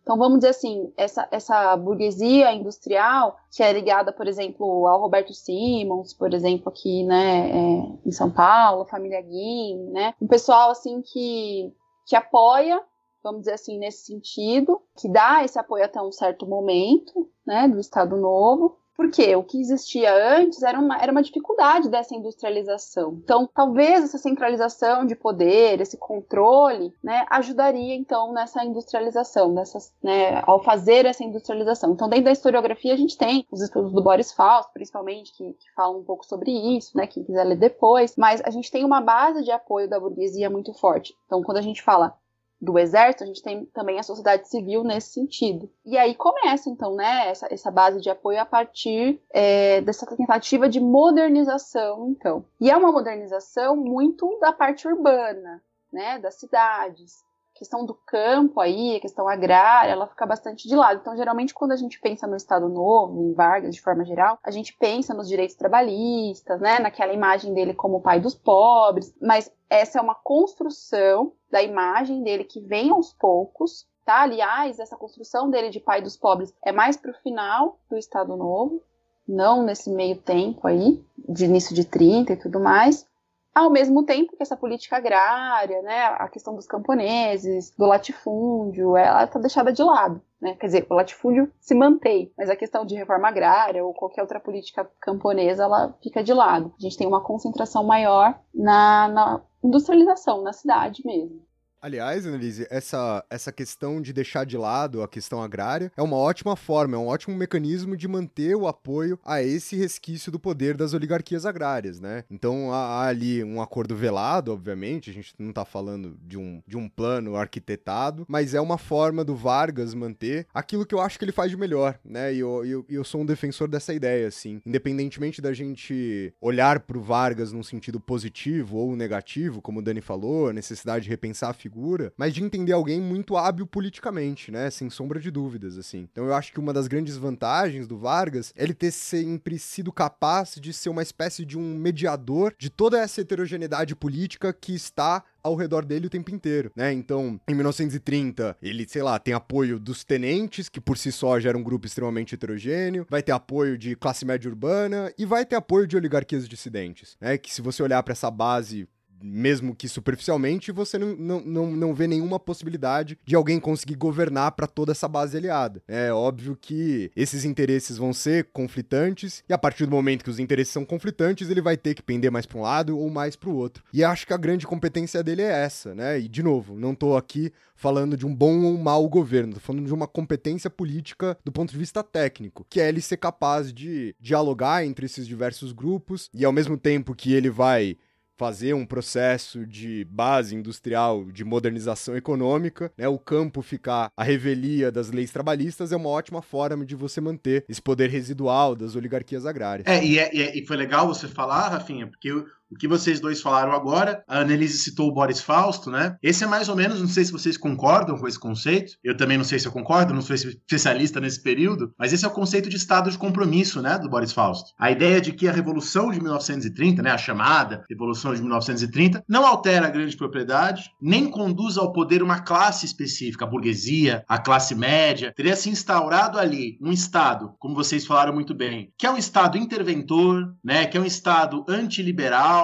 Então, 0.06 0.20
vamos 0.20 0.38
dizer 0.38 0.50
assim, 0.50 0.94
essa, 0.96 1.28
essa 1.32 1.76
burguesia 1.76 2.54
industrial, 2.54 3.38
que 3.50 3.64
é 3.64 3.74
ligada, 3.74 4.14
por 4.14 4.28
exemplo, 4.28 4.86
ao 4.86 5.02
Roberto 5.02 5.34
Simons, 5.34 6.14
por 6.14 6.32
exemplo, 6.32 6.70
aqui, 6.70 7.04
né, 7.04 7.50
é, 7.50 8.08
em 8.08 8.12
São 8.12 8.30
Paulo, 8.30 8.86
família 8.86 9.20
Guim, 9.20 9.90
né, 9.92 10.14
um 10.22 10.28
pessoal, 10.28 10.70
assim, 10.70 11.02
que, 11.02 11.74
que 12.06 12.16
apoia, 12.16 12.80
vamos 13.24 13.40
dizer 13.42 13.54
assim, 13.54 13.80
nesse 13.80 14.06
sentido, 14.06 14.80
que 14.96 15.10
dá 15.10 15.44
esse 15.44 15.58
apoio 15.58 15.84
até 15.84 16.00
um 16.00 16.12
certo 16.12 16.46
momento, 16.46 17.28
né, 17.44 17.68
do 17.68 17.80
Estado 17.80 18.16
Novo, 18.16 18.78
porque 18.96 19.36
o 19.36 19.44
que 19.44 19.60
existia 19.60 20.14
antes 20.38 20.64
era 20.64 20.80
uma, 20.80 20.98
era 20.98 21.12
uma 21.12 21.22
dificuldade 21.22 21.90
dessa 21.90 22.16
industrialização. 22.16 23.20
Então, 23.24 23.48
talvez 23.54 24.04
essa 24.04 24.18
centralização 24.18 25.06
de 25.06 25.16
poder, 25.16 25.82
esse 25.82 25.98
controle, 25.98 26.94
né, 27.04 27.26
ajudaria 27.30 27.96
então 27.96 28.34
nessa 28.34 28.64
industrialização, 28.64 29.52
nessas, 29.52 29.94
né, 30.02 30.42
ao 30.46 30.64
fazer 30.64 31.06
essa 31.06 31.24
industrialização. 31.24 31.92
Então, 31.92 32.10
dentro 32.10 32.26
da 32.26 32.32
historiografia, 32.32 32.94
a 32.94 32.98
gente 32.98 33.18
tem 33.18 33.46
os 33.52 33.62
estudos 33.62 33.92
do 33.92 34.02
Boris 34.02 34.32
Fausto, 34.32 34.72
principalmente, 34.74 35.32
que, 35.36 35.54
que 35.54 35.74
falam 35.76 36.00
um 36.00 36.04
pouco 36.04 36.26
sobre 36.26 36.52
isso, 36.52 36.96
né, 36.96 37.06
quem 37.06 37.24
quiser 37.24 37.44
ler 37.44 37.58
depois, 37.58 38.16
mas 38.18 38.42
a 38.46 38.50
gente 38.50 38.72
tem 38.72 38.86
uma 38.86 39.02
base 39.02 39.44
de 39.44 39.52
apoio 39.52 39.90
da 39.90 40.00
burguesia 40.00 40.50
muito 40.50 40.74
forte. 40.74 41.14
Então, 41.26 41.44
quando 41.44 41.58
a 41.58 41.62
gente 41.62 41.84
fala 41.84 42.16
do 42.60 42.80
exército, 42.80 43.24
a 43.24 43.28
gente 43.28 43.44
tem 43.44 43.66
também 43.66 44.00
a 44.00 44.04
sociedade 44.04 44.48
civil 44.48 44.84
nesse 44.84 45.14
sentido. 45.14 45.70
E 45.86 45.98
aí 45.98 46.16
começa, 46.16 46.70
então, 46.70 46.96
né, 46.96 47.30
essa, 47.30 47.48
essa 47.52 47.70
base 47.70 48.02
de 48.02 48.10
apoio 48.10 48.40
a 48.40 48.46
partir 48.46 49.22
é, 49.32 49.82
dessa 49.82 50.06
tentativa 50.06 50.68
de 50.70 50.80
modernização, 50.80 52.10
então. 52.10 52.46
E 52.60 52.70
é 52.72 52.78
uma 52.78 52.92
modernização 52.92 53.76
muito 53.76 54.40
da 54.40 54.52
parte 54.52 54.88
urbana, 54.88 55.62
né, 55.92 56.20
das 56.20 56.36
cidades 56.36 57.26
questão 57.56 57.86
do 57.86 57.94
campo 57.94 58.60
aí, 58.60 58.98
a 58.98 59.00
questão 59.00 59.28
agrária, 59.28 59.92
ela 59.92 60.08
fica 60.08 60.26
bastante 60.26 60.68
de 60.68 60.76
lado. 60.76 61.00
Então, 61.02 61.16
geralmente, 61.16 61.54
quando 61.54 61.72
a 61.72 61.78
gente 61.78 62.00
pensa 62.00 62.28
no 62.28 62.36
Estado 62.36 62.68
Novo, 62.68 63.24
em 63.24 63.34
Vargas, 63.34 63.74
de 63.74 63.82
forma 63.82 64.04
geral, 64.04 64.38
a 64.44 64.52
gente 64.52 64.76
pensa 64.78 65.14
nos 65.14 65.28
direitos 65.28 65.56
trabalhistas, 65.56 66.60
né, 66.60 66.80
naquela 66.80 67.14
imagem 67.14 67.54
dele 67.54 67.74
como 67.74 67.98
o 67.98 68.02
pai 68.02 68.20
dos 68.20 68.36
pobres, 68.36 69.16
mas 69.22 69.50
essa 69.76 70.00
é 70.00 70.02
uma 70.02 70.16
construção 70.16 71.34
da 71.52 71.62
imagem 71.62 72.24
dele 72.24 72.44
que 72.44 72.60
vem 72.60 72.90
aos 72.90 73.14
poucos, 73.14 73.88
tá? 74.06 74.22
Aliás, 74.22 74.80
essa 74.80 74.96
construção 74.96 75.50
dele 75.50 75.70
de 75.70 75.80
pai 75.80 76.02
dos 76.02 76.16
pobres 76.16 76.54
é 76.64 76.72
mais 76.72 76.98
para 76.98 77.12
o 77.12 77.22
final 77.22 77.80
do 77.90 77.98
Estado 77.98 78.36
Novo, 78.36 78.82
não 79.28 79.64
nesse 79.64 79.90
meio 79.90 80.18
tempo 80.18 80.68
aí, 80.68 81.04
de 81.18 81.46
início 81.46 81.76
de 81.76 81.84
30 81.86 82.34
e 82.34 82.38
tudo 82.38 82.60
mais. 82.60 83.08
Ao 83.54 83.70
mesmo 83.70 84.04
tempo 84.04 84.36
que 84.36 84.44
essa 84.44 84.58
política 84.58 84.98
agrária, 84.98 85.82
né, 85.82 86.08
a 86.20 86.28
questão 86.28 86.56
dos 86.56 86.68
camponeses, 86.68 87.72
do 87.78 87.86
latifúndio, 87.86 88.98
ela 88.98 89.24
está 89.24 89.40
deixada 89.40 89.72
de 89.72 89.82
lado. 89.82 90.22
Né? 90.42 90.56
Quer 90.60 90.66
dizer, 90.66 90.88
o 90.90 90.94
latifúndio 90.94 91.50
se 91.60 91.74
mantém, 91.74 92.32
mas 92.38 92.50
a 92.50 92.56
questão 92.56 92.86
de 92.86 92.96
reforma 92.96 93.30
agrária 93.30 93.84
ou 93.84 93.94
qualquer 93.94 94.22
outra 94.22 94.42
política 94.42 94.88
camponesa, 95.00 95.64
ela 95.64 95.96
fica 96.04 96.22
de 96.22 96.34
lado. 96.34 96.74
A 96.78 96.82
gente 96.82 96.98
tem 96.98 97.08
uma 97.08 97.22
concentração 97.22 97.84
maior 97.84 98.38
na, 98.54 99.08
na 99.08 99.42
industrialização, 99.66 100.44
na 100.44 100.54
cidade 100.54 101.02
mesmo. 101.06 101.46
Aliás, 101.82 102.26
Annelise, 102.26 102.66
essa, 102.70 103.24
essa 103.30 103.52
questão 103.52 104.02
de 104.02 104.12
deixar 104.12 104.46
de 104.46 104.58
lado 104.58 105.04
a 105.04 105.08
questão 105.08 105.42
agrária 105.42 105.92
é 105.96 106.02
uma 106.02 106.18
ótima 106.18 106.56
forma, 106.56 106.96
é 106.96 107.00
um 107.00 107.08
ótimo 107.08 107.36
mecanismo 107.36 107.96
de 107.96 108.08
manter 108.08 108.56
o 108.56 108.68
apoio 108.68 109.20
a 109.24 109.44
esse 109.44 109.76
resquício 109.76 110.32
do 110.32 110.40
poder 110.40 110.76
das 110.76 110.94
oligarquias 110.94 111.46
agrárias, 111.46 112.00
né? 112.00 112.24
Então 112.30 112.74
há, 112.74 112.78
há 112.78 113.08
ali 113.08 113.44
um 113.44 113.62
acordo 113.62 113.96
velado, 113.96 114.52
obviamente, 114.52 115.10
a 115.10 115.14
gente 115.14 115.34
não 115.38 115.54
tá 115.54 115.64
falando 115.64 116.18
de 116.24 116.38
um, 116.38 116.62
de 116.66 116.76
um 116.76 116.90
plano 116.90 117.36
arquitetado, 117.36 118.26
mas 118.28 118.54
é 118.54 118.62
uma 118.62 118.78
forma 118.78 119.24
do 119.24 119.36
Vargas 119.36 119.94
manter 119.94 120.48
aquilo 120.54 120.86
que 120.86 120.96
eu 120.96 121.02
acho 121.02 121.20
que 121.20 121.26
ele 121.26 121.32
faz 121.32 121.52
de 121.52 121.58
melhor, 121.58 122.00
né? 122.04 122.34
E 122.34 122.40
eu, 122.40 122.66
eu, 122.66 122.86
eu 122.90 123.04
sou 123.04 123.22
um 123.22 123.26
defensor 123.26 123.68
dessa 123.68 123.94
ideia, 123.94 124.28
assim. 124.28 124.62
Independentemente 124.66 125.42
da 125.42 125.54
gente 125.54 126.34
olhar 126.42 126.80
pro 126.80 127.02
Vargas 127.02 127.52
num 127.52 127.64
sentido 127.64 128.00
positivo 128.00 128.78
ou 128.78 128.96
negativo, 128.96 129.62
como 129.62 129.80
o 129.80 129.82
Dani 129.84 130.02
falou, 130.02 130.50
a 130.50 130.54
necessidade 130.54 131.06
de 131.06 131.10
repensar 131.10 131.50
a 131.50 131.54
figura 131.66 132.14
mas 132.16 132.34
de 132.34 132.44
entender 132.44 132.74
alguém 132.74 133.02
muito 133.02 133.36
hábil 133.36 133.66
politicamente, 133.66 134.52
né? 134.52 134.70
Sem 134.70 134.90
sombra 134.90 135.20
de 135.20 135.32
dúvidas, 135.32 135.78
assim. 135.78 136.08
Então 136.12 136.26
eu 136.26 136.34
acho 136.34 136.52
que 136.52 136.60
uma 136.60 136.72
das 136.72 136.88
grandes 136.88 137.18
vantagens 137.18 137.88
do 137.88 137.98
Vargas 137.98 138.54
é 138.56 138.64
ele 138.64 138.74
ter 138.74 138.92
sempre 138.92 139.58
sido 139.58 139.92
capaz 139.92 140.56
de 140.56 140.72
ser 140.72 140.90
uma 140.90 141.02
espécie 141.02 141.44
de 141.44 141.58
um 141.58 141.76
mediador 141.78 142.54
de 142.58 142.70
toda 142.70 143.00
essa 143.00 143.22
heterogeneidade 143.22 143.96
política 143.96 144.54
que 144.54 144.74
está 144.74 145.24
ao 145.46 145.56
redor 145.56 145.86
dele 145.86 146.08
o 146.08 146.10
tempo 146.10 146.34
inteiro, 146.34 146.72
né? 146.76 146.92
Então, 146.92 147.40
em 147.48 147.54
1930, 147.54 148.58
ele, 148.64 148.88
sei 148.90 149.04
lá, 149.04 149.20
tem 149.20 149.36
apoio 149.36 149.80
dos 149.80 150.04
tenentes, 150.04 150.68
que 150.70 150.82
por 150.82 150.98
si 150.98 151.12
só 151.12 151.40
já 151.40 151.50
era 151.50 151.58
um 151.58 151.62
grupo 151.64 151.86
extremamente 151.86 152.34
heterogêneo, 152.34 153.06
vai 153.08 153.22
ter 153.22 153.32
apoio 153.32 153.78
de 153.78 153.96
classe 153.96 154.26
média 154.26 154.50
urbana 154.50 155.14
e 155.16 155.24
vai 155.24 155.46
ter 155.46 155.56
apoio 155.56 155.86
de 155.86 155.96
oligarquias 155.96 156.50
dissidentes, 156.50 157.16
né? 157.22 157.38
Que 157.38 157.54
se 157.54 157.62
você 157.62 157.84
olhar 157.84 158.02
para 158.02 158.14
essa 158.14 158.32
base 158.32 158.88
mesmo 159.26 159.76
que 159.76 159.90
superficialmente, 159.90 160.72
você 160.72 160.98
não, 160.98 161.42
não, 161.42 161.72
não, 161.72 161.94
vê 161.94 162.08
nenhuma 162.08 162.40
possibilidade 162.40 163.18
de 163.26 163.36
alguém 163.36 163.60
conseguir 163.60 163.96
governar 163.96 164.52
para 164.52 164.68
toda 164.68 164.92
essa 164.92 165.08
base 165.08 165.36
aliada. 165.38 165.82
É 165.88 166.12
óbvio 166.14 166.58
que 166.60 167.12
esses 167.16 167.44
interesses 167.44 167.98
vão 167.98 168.14
ser 168.14 168.50
conflitantes, 168.54 169.44
e 169.50 169.54
a 169.54 169.58
partir 169.58 169.86
do 169.86 169.92
momento 169.92 170.24
que 170.24 170.30
os 170.30 170.40
interesses 170.40 170.74
são 170.74 170.86
conflitantes, 170.86 171.50
ele 171.50 171.62
vai 171.62 171.76
ter 171.76 171.96
que 171.96 172.04
pender 172.04 172.32
mais 172.32 172.46
para 172.46 172.58
um 172.58 172.62
lado 172.62 172.98
ou 172.98 173.10
mais 173.10 173.36
para 173.36 173.50
o 173.50 173.56
outro. 173.56 173.84
E 173.92 174.04
acho 174.04 174.28
que 174.28 174.34
a 174.34 174.38
grande 174.38 174.68
competência 174.68 175.24
dele 175.24 175.42
é 175.42 175.64
essa, 175.64 175.96
né? 175.96 176.20
E, 176.20 176.28
de 176.28 176.44
novo, 176.44 176.76
não 176.76 176.94
tô 176.94 177.16
aqui 177.16 177.52
falando 177.76 178.16
de 178.16 178.26
um 178.26 178.34
bom 178.34 178.64
ou 178.64 178.78
mau 178.78 179.08
governo, 179.10 179.54
tô 179.54 179.60
falando 179.60 179.86
de 179.86 179.94
uma 179.94 180.08
competência 180.08 180.70
política 180.70 181.38
do 181.44 181.52
ponto 181.52 181.72
de 181.72 181.78
vista 181.78 182.02
técnico, 182.02 182.66
que 182.70 182.80
é 182.80 182.88
ele 182.88 183.02
ser 183.02 183.18
capaz 183.18 183.74
de 183.74 184.16
dialogar 184.20 184.86
entre 184.86 185.06
esses 185.06 185.28
diversos 185.28 185.72
grupos 185.72 186.30
e 186.34 186.46
ao 186.46 186.54
mesmo 186.54 186.78
tempo 186.78 187.14
que 187.14 187.34
ele 187.34 187.50
vai 187.50 187.98
fazer 188.38 188.74
um 188.74 188.86
processo 188.86 189.66
de 189.66 190.06
base 190.06 190.56
industrial 190.56 191.26
de 191.26 191.44
modernização 191.44 192.16
econômica, 192.16 192.92
né, 192.98 193.08
o 193.08 193.18
campo 193.18 193.62
ficar 193.62 194.10
a 194.16 194.24
revelia 194.24 194.92
das 194.92 195.10
leis 195.10 195.32
trabalhistas 195.32 195.92
é 195.92 195.96
uma 195.96 196.10
ótima 196.10 196.42
forma 196.42 196.86
de 196.86 196.96
você 196.96 197.22
manter 197.22 197.66
esse 197.68 197.82
poder 197.82 198.10
residual 198.10 198.76
das 198.76 198.96
oligarquias 198.96 199.46
agrárias. 199.46 199.88
É, 199.88 200.04
e, 200.04 200.20
é, 200.20 200.58
e 200.58 200.66
foi 200.66 200.78
legal 200.78 201.08
você 201.08 201.28
falar, 201.28 201.70
Rafinha, 201.70 202.08
porque 202.08 202.32
o 202.72 202.76
que 202.76 202.88
vocês 202.88 203.20
dois 203.20 203.42
falaram 203.42 203.74
agora, 203.74 204.24
a 204.28 204.40
Annelise 204.40 204.78
citou 204.78 205.08
o 205.08 205.14
Boris 205.14 205.40
Fausto, 205.40 205.92
né? 205.92 206.18
Esse 206.22 206.44
é 206.44 206.48
mais 206.48 206.70
ou 206.70 206.76
menos, 206.76 207.00
não 207.00 207.08
sei 207.08 207.24
se 207.24 207.32
vocês 207.32 207.58
concordam 207.58 208.18
com 208.18 208.28
esse 208.28 208.40
conceito, 208.40 208.94
eu 209.04 209.16
também 209.16 209.38
não 209.38 209.46
sei 209.46 209.60
se 209.60 209.68
eu 209.68 209.72
concordo, 209.72 210.14
não 210.14 210.22
sou 210.22 210.36
especialista 210.36 211.20
nesse 211.20 211.42
período, 211.42 211.94
mas 211.98 212.12
esse 212.12 212.26
é 212.26 212.28
o 212.28 212.32
conceito 212.32 212.70
de 212.70 212.76
estado 212.76 213.10
de 213.10 213.18
compromisso, 213.18 213.82
né, 213.82 213.98
do 213.98 214.10
Boris 214.10 214.32
Fausto. 214.32 214.72
A 214.80 214.92
ideia 214.92 215.22
de 215.22 215.32
que 215.32 215.48
a 215.48 215.52
Revolução 215.52 216.12
de 216.12 216.20
1930, 216.20 217.02
né, 217.02 217.12
a 217.12 217.18
chamada 217.18 217.84
Revolução 217.90 218.34
de 218.34 218.42
1930, 218.42 219.24
não 219.28 219.46
altera 219.46 219.88
a 219.88 219.92
grande 219.92 220.18
propriedade, 220.18 220.92
nem 221.02 221.30
conduz 221.30 221.78
ao 221.78 221.94
poder 221.94 222.24
uma 222.24 222.40
classe 222.40 222.86
específica, 222.86 223.46
a 223.46 223.48
burguesia, 223.48 224.24
a 224.28 224.38
classe 224.38 224.76
média, 224.76 225.34
teria 225.36 225.56
se 225.56 225.70
instaurado 225.70 226.40
ali 226.40 226.78
um 226.82 226.92
estado, 226.92 227.54
como 227.60 227.76
vocês 227.76 228.06
falaram 228.06 228.34
muito 228.34 228.54
bem, 228.54 228.92
que 228.98 229.06
é 229.06 229.12
um 229.12 229.18
estado 229.18 229.58
interventor, 229.58 230.54
né, 230.64 230.86
que 230.86 230.98
é 230.98 231.02
um 231.02 231.06
estado 231.06 231.66
antiliberal, 231.68 232.55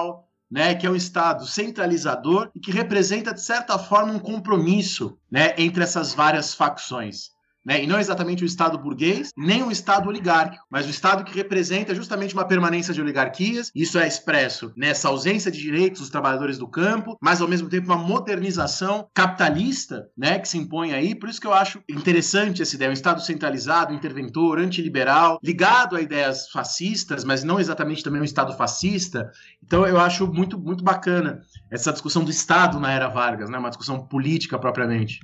né, 0.50 0.74
que 0.74 0.86
é 0.86 0.90
um 0.90 0.96
Estado 0.96 1.46
centralizador 1.46 2.50
e 2.54 2.60
que 2.60 2.70
representa, 2.70 3.32
de 3.32 3.40
certa 3.40 3.78
forma, 3.78 4.12
um 4.12 4.18
compromisso 4.18 5.18
né, 5.30 5.54
entre 5.56 5.82
essas 5.82 6.12
várias 6.12 6.54
facções. 6.54 7.31
Né? 7.64 7.84
E 7.84 7.86
não 7.86 7.98
exatamente 7.98 8.42
o 8.42 8.46
Estado 8.46 8.78
burguês, 8.78 9.30
nem 9.36 9.62
o 9.62 9.70
Estado 9.70 10.08
oligárquico, 10.08 10.64
mas 10.68 10.86
o 10.86 10.90
Estado 10.90 11.24
que 11.24 11.34
representa 11.34 11.94
justamente 11.94 12.34
uma 12.34 12.46
permanência 12.46 12.92
de 12.92 13.00
oligarquias. 13.00 13.70
Isso 13.74 13.98
é 13.98 14.06
expresso 14.06 14.72
nessa 14.76 15.08
ausência 15.08 15.50
de 15.50 15.60
direitos 15.60 16.00
dos 16.00 16.10
trabalhadores 16.10 16.58
do 16.58 16.68
campo, 16.68 17.16
mas 17.20 17.40
ao 17.40 17.48
mesmo 17.48 17.68
tempo 17.68 17.86
uma 17.86 17.96
modernização 17.96 19.08
capitalista 19.14 20.08
né, 20.16 20.38
que 20.38 20.48
se 20.48 20.58
impõe 20.58 20.92
aí. 20.92 21.14
Por 21.14 21.28
isso 21.28 21.40
que 21.40 21.46
eu 21.46 21.54
acho 21.54 21.80
interessante 21.88 22.62
essa 22.62 22.74
ideia: 22.74 22.90
um 22.90 22.94
Estado 22.94 23.22
centralizado, 23.22 23.94
interventor, 23.94 24.58
antiliberal, 24.58 25.38
ligado 25.42 25.96
a 25.96 26.00
ideias 26.00 26.48
fascistas, 26.50 27.24
mas 27.24 27.44
não 27.44 27.60
exatamente 27.60 28.02
também 28.02 28.20
um 28.20 28.24
Estado 28.24 28.56
fascista. 28.56 29.30
Então 29.62 29.86
eu 29.86 30.00
acho 30.00 30.26
muito, 30.26 30.58
muito 30.58 30.82
bacana 30.82 31.42
essa 31.70 31.92
discussão 31.92 32.24
do 32.24 32.30
Estado 32.30 32.80
na 32.80 32.92
era 32.92 33.08
Vargas, 33.08 33.48
né, 33.48 33.58
uma 33.58 33.70
discussão 33.70 34.06
política 34.06 34.58
propriamente. 34.58 35.20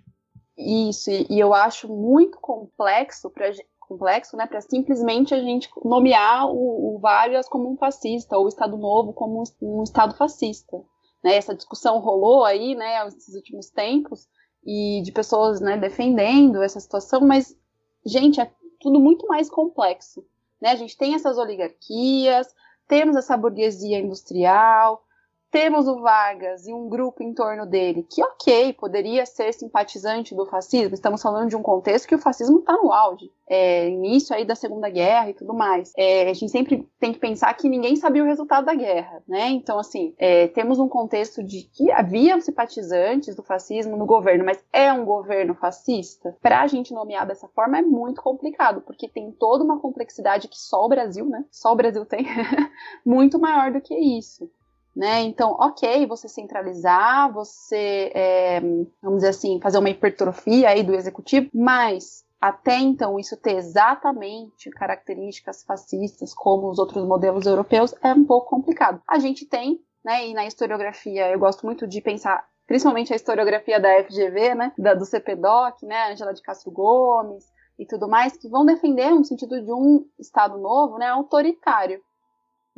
Isso, 0.58 1.10
e 1.10 1.38
eu 1.38 1.54
acho 1.54 1.88
muito 1.88 2.38
complexo 2.40 3.30
para 3.30 3.52
complexo, 3.80 4.36
né, 4.36 4.46
para 4.46 4.60
simplesmente 4.60 5.32
a 5.32 5.40
gente 5.40 5.70
nomear 5.82 6.46
o, 6.46 6.96
o 6.96 6.98
Vargas 6.98 7.48
como 7.48 7.72
um 7.72 7.76
fascista 7.78 8.36
ou 8.36 8.44
o 8.44 8.48
Estado 8.48 8.76
Novo 8.76 9.14
como 9.14 9.42
um, 9.42 9.78
um 9.80 9.82
Estado 9.82 10.14
fascista. 10.14 10.76
Né? 11.24 11.36
Essa 11.36 11.54
discussão 11.54 11.98
rolou 11.98 12.44
aí, 12.44 12.74
né, 12.74 13.02
nesses 13.04 13.34
últimos 13.34 13.70
tempos 13.70 14.28
e 14.62 15.00
de 15.02 15.10
pessoas, 15.10 15.60
né, 15.60 15.78
defendendo 15.78 16.62
essa 16.62 16.78
situação, 16.78 17.22
mas 17.22 17.56
gente 18.04 18.40
é 18.40 18.50
tudo 18.80 19.00
muito 19.00 19.26
mais 19.26 19.50
complexo, 19.50 20.24
né? 20.60 20.70
A 20.70 20.76
gente 20.76 20.96
tem 20.96 21.14
essas 21.14 21.38
oligarquias, 21.38 22.48
temos 22.86 23.16
essa 23.16 23.36
burguesia 23.36 23.98
industrial, 23.98 25.02
temos 25.50 25.88
o 25.88 26.00
Vargas 26.00 26.66
e 26.66 26.72
um 26.72 26.88
grupo 26.88 27.22
em 27.22 27.32
torno 27.32 27.66
dele 27.66 28.06
que, 28.08 28.22
ok, 28.22 28.72
poderia 28.74 29.24
ser 29.24 29.52
simpatizante 29.52 30.34
do 30.34 30.46
fascismo, 30.46 30.94
estamos 30.94 31.22
falando 31.22 31.48
de 31.48 31.56
um 31.56 31.62
contexto 31.62 32.06
que 32.06 32.14
o 32.14 32.18
fascismo 32.18 32.58
está 32.58 32.74
no 32.74 32.92
auge, 32.92 33.30
é, 33.48 33.88
início 33.88 34.36
aí 34.36 34.44
da 34.44 34.54
Segunda 34.54 34.88
Guerra 34.90 35.30
e 35.30 35.34
tudo 35.34 35.54
mais. 35.54 35.92
É, 35.96 36.28
a 36.28 36.34
gente 36.34 36.50
sempre 36.50 36.86
tem 37.00 37.12
que 37.12 37.18
pensar 37.18 37.54
que 37.54 37.68
ninguém 37.68 37.96
sabia 37.96 38.22
o 38.22 38.26
resultado 38.26 38.66
da 38.66 38.74
guerra, 38.74 39.22
né? 39.26 39.48
Então, 39.48 39.78
assim, 39.78 40.14
é, 40.18 40.48
temos 40.48 40.78
um 40.78 40.88
contexto 40.88 41.42
de 41.42 41.62
que 41.62 41.90
havia 41.90 42.38
simpatizantes 42.40 43.34
do 43.34 43.42
fascismo 43.42 43.96
no 43.96 44.04
governo, 44.06 44.44
mas 44.44 44.62
é 44.72 44.92
um 44.92 45.04
governo 45.04 45.54
fascista? 45.54 46.36
Para 46.42 46.60
a 46.60 46.66
gente 46.66 46.92
nomear 46.92 47.26
dessa 47.26 47.48
forma 47.48 47.78
é 47.78 47.82
muito 47.82 48.22
complicado, 48.22 48.82
porque 48.82 49.08
tem 49.08 49.32
toda 49.32 49.64
uma 49.64 49.80
complexidade 49.80 50.48
que 50.48 50.58
só 50.58 50.84
o 50.84 50.88
Brasil, 50.88 51.26
né? 51.26 51.44
Só 51.50 51.72
o 51.72 51.76
Brasil 51.76 52.04
tem, 52.04 52.26
muito 53.04 53.38
maior 53.38 53.72
do 53.72 53.80
que 53.80 53.94
isso. 53.94 54.50
Né? 54.98 55.20
Então, 55.20 55.52
ok, 55.60 56.08
você 56.08 56.28
centralizar, 56.28 57.32
você, 57.32 58.10
é, 58.12 58.60
vamos 59.00 59.18
dizer 59.18 59.28
assim, 59.28 59.60
fazer 59.62 59.78
uma 59.78 59.90
hipertrofia 59.90 60.70
aí 60.70 60.82
do 60.82 60.92
executivo, 60.92 61.48
mas 61.54 62.24
até 62.40 62.80
então 62.80 63.16
isso 63.16 63.36
ter 63.36 63.54
exatamente 63.54 64.68
características 64.70 65.62
fascistas 65.62 66.34
como 66.34 66.68
os 66.68 66.80
outros 66.80 67.06
modelos 67.06 67.46
europeus 67.46 67.94
é 68.02 68.12
um 68.12 68.24
pouco 68.24 68.50
complicado. 68.50 69.00
A 69.06 69.20
gente 69.20 69.46
tem, 69.46 69.78
né, 70.04 70.26
e 70.26 70.34
na 70.34 70.46
historiografia 70.46 71.30
eu 71.30 71.38
gosto 71.38 71.64
muito 71.64 71.86
de 71.86 72.00
pensar 72.00 72.44
principalmente 72.66 73.12
a 73.12 73.16
historiografia 73.16 73.78
da 73.78 74.02
FGV, 74.02 74.56
né, 74.56 74.72
da, 74.76 74.94
do 74.94 75.06
CPDOC, 75.06 75.86
né, 75.86 76.10
Angela 76.10 76.34
de 76.34 76.42
Castro 76.42 76.72
Gomes 76.72 77.44
e 77.78 77.86
tudo 77.86 78.08
mais, 78.08 78.36
que 78.36 78.48
vão 78.48 78.66
defender 78.66 79.12
um 79.12 79.22
sentido 79.22 79.62
de 79.62 79.72
um 79.72 80.04
Estado 80.18 80.58
novo, 80.58 80.98
né, 80.98 81.06
autoritário 81.06 82.02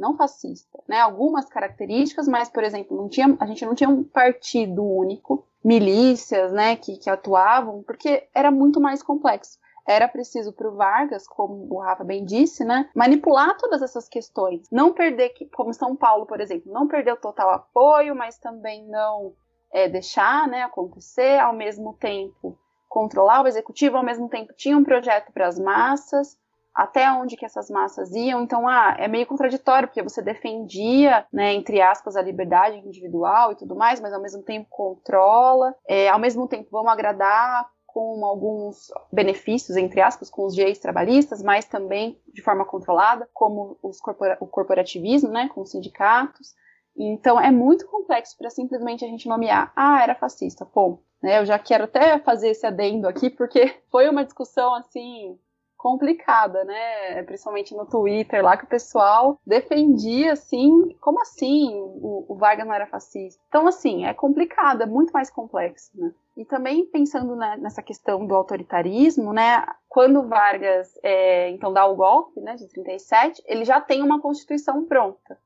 não 0.00 0.16
fascista, 0.16 0.82
né? 0.88 1.00
Algumas 1.00 1.44
características, 1.46 2.26
mas, 2.26 2.48
por 2.48 2.64
exemplo, 2.64 2.96
não 2.96 3.08
tinha, 3.08 3.36
a 3.38 3.46
gente 3.46 3.64
não 3.64 3.74
tinha 3.74 3.88
um 3.88 4.02
partido 4.02 4.82
único, 4.82 5.44
milícias, 5.62 6.52
né, 6.52 6.74
que, 6.74 6.96
que 6.96 7.10
atuavam, 7.10 7.82
porque 7.82 8.26
era 8.34 8.50
muito 8.50 8.80
mais 8.80 9.02
complexo. 9.02 9.58
Era 9.86 10.08
preciso 10.08 10.52
para 10.52 10.68
o 10.68 10.74
Vargas, 10.74 11.26
como 11.26 11.66
o 11.70 11.80
Rafa 11.80 12.04
bem 12.04 12.24
disse, 12.24 12.64
né, 12.64 12.88
manipular 12.94 13.56
todas 13.58 13.82
essas 13.82 14.08
questões. 14.08 14.66
Não 14.70 14.92
perder, 14.92 15.34
como 15.54 15.74
São 15.74 15.94
Paulo, 15.94 16.26
por 16.26 16.40
exemplo, 16.40 16.72
não 16.72 16.88
perder 16.88 17.12
o 17.12 17.20
total 17.20 17.50
apoio, 17.50 18.14
mas 18.14 18.38
também 18.38 18.86
não 18.88 19.34
é, 19.70 19.88
deixar 19.88 20.48
né, 20.48 20.62
acontecer, 20.62 21.38
ao 21.38 21.52
mesmo 21.52 21.94
tempo 21.94 22.58
controlar 22.88 23.42
o 23.42 23.46
executivo, 23.46 23.96
ao 23.96 24.02
mesmo 24.04 24.28
tempo 24.28 24.52
tinha 24.52 24.76
um 24.76 24.82
projeto 24.82 25.30
para 25.32 25.46
as 25.46 25.58
massas, 25.58 26.36
até 26.80 27.12
onde 27.12 27.36
que 27.36 27.44
essas 27.44 27.68
massas 27.68 28.10
iam. 28.12 28.42
Então, 28.42 28.66
ah, 28.66 28.96
é 28.98 29.06
meio 29.06 29.26
contraditório, 29.26 29.86
porque 29.86 30.02
você 30.02 30.22
defendia, 30.22 31.26
né, 31.30 31.52
entre 31.52 31.82
aspas, 31.82 32.16
a 32.16 32.22
liberdade 32.22 32.78
individual 32.78 33.52
e 33.52 33.54
tudo 33.54 33.76
mais, 33.76 34.00
mas 34.00 34.14
ao 34.14 34.22
mesmo 34.22 34.42
tempo 34.42 34.66
controla, 34.70 35.74
é, 35.86 36.08
ao 36.08 36.18
mesmo 36.18 36.48
tempo 36.48 36.70
vamos 36.72 36.90
agradar 36.90 37.68
com 37.86 38.24
alguns 38.24 38.86
benefícios, 39.12 39.76
entre 39.76 40.00
aspas, 40.00 40.30
com 40.30 40.46
os 40.46 40.54
direitos 40.54 40.80
trabalhistas, 40.80 41.42
mas 41.42 41.66
também 41.66 42.18
de 42.32 42.40
forma 42.40 42.64
controlada, 42.64 43.28
como 43.34 43.76
corpora 44.00 44.38
o 44.40 44.46
corporativismo, 44.46 45.28
né, 45.28 45.50
com 45.54 45.60
os 45.60 45.72
sindicatos. 45.72 46.54
Então 46.96 47.38
é 47.38 47.50
muito 47.50 47.86
complexo 47.88 48.38
para 48.38 48.48
simplesmente 48.48 49.04
a 49.04 49.08
gente 49.08 49.28
nomear, 49.28 49.70
ah, 49.76 50.02
era 50.02 50.14
fascista, 50.14 50.64
ponto. 50.64 51.02
Né, 51.22 51.40
eu 51.40 51.44
já 51.44 51.58
quero 51.58 51.84
até 51.84 52.18
fazer 52.20 52.50
esse 52.50 52.66
adendo 52.66 53.06
aqui, 53.06 53.28
porque 53.28 53.76
foi 53.92 54.08
uma 54.08 54.24
discussão 54.24 54.74
assim 54.74 55.38
complicada, 55.80 56.62
né? 56.64 57.22
Principalmente 57.22 57.74
no 57.74 57.86
Twitter 57.86 58.44
lá 58.44 58.56
que 58.56 58.64
o 58.64 58.68
pessoal 58.68 59.38
defendia 59.46 60.34
assim, 60.34 60.94
como 61.00 61.20
assim 61.22 61.72
o, 61.74 62.26
o 62.28 62.34
Vargas 62.36 62.66
não 62.66 62.74
era 62.74 62.86
fascista? 62.86 63.42
Então 63.48 63.66
assim 63.66 64.04
é 64.04 64.12
complicado, 64.12 64.82
é 64.82 64.86
muito 64.86 65.10
mais 65.10 65.30
complexo, 65.30 65.90
né? 65.94 66.12
E 66.36 66.44
também 66.44 66.84
pensando 66.84 67.34
na, 67.34 67.56
nessa 67.56 67.82
questão 67.82 68.26
do 68.26 68.34
autoritarismo, 68.34 69.32
né? 69.32 69.66
Quando 69.88 70.28
Vargas 70.28 70.92
é, 71.02 71.48
então 71.50 71.72
dá 71.72 71.86
o 71.86 71.96
golpe, 71.96 72.40
né, 72.40 72.54
de 72.56 72.68
37, 72.68 73.42
ele 73.46 73.64
já 73.64 73.80
tem 73.80 74.02
uma 74.02 74.20
constituição 74.20 74.84
pronta. 74.84 75.38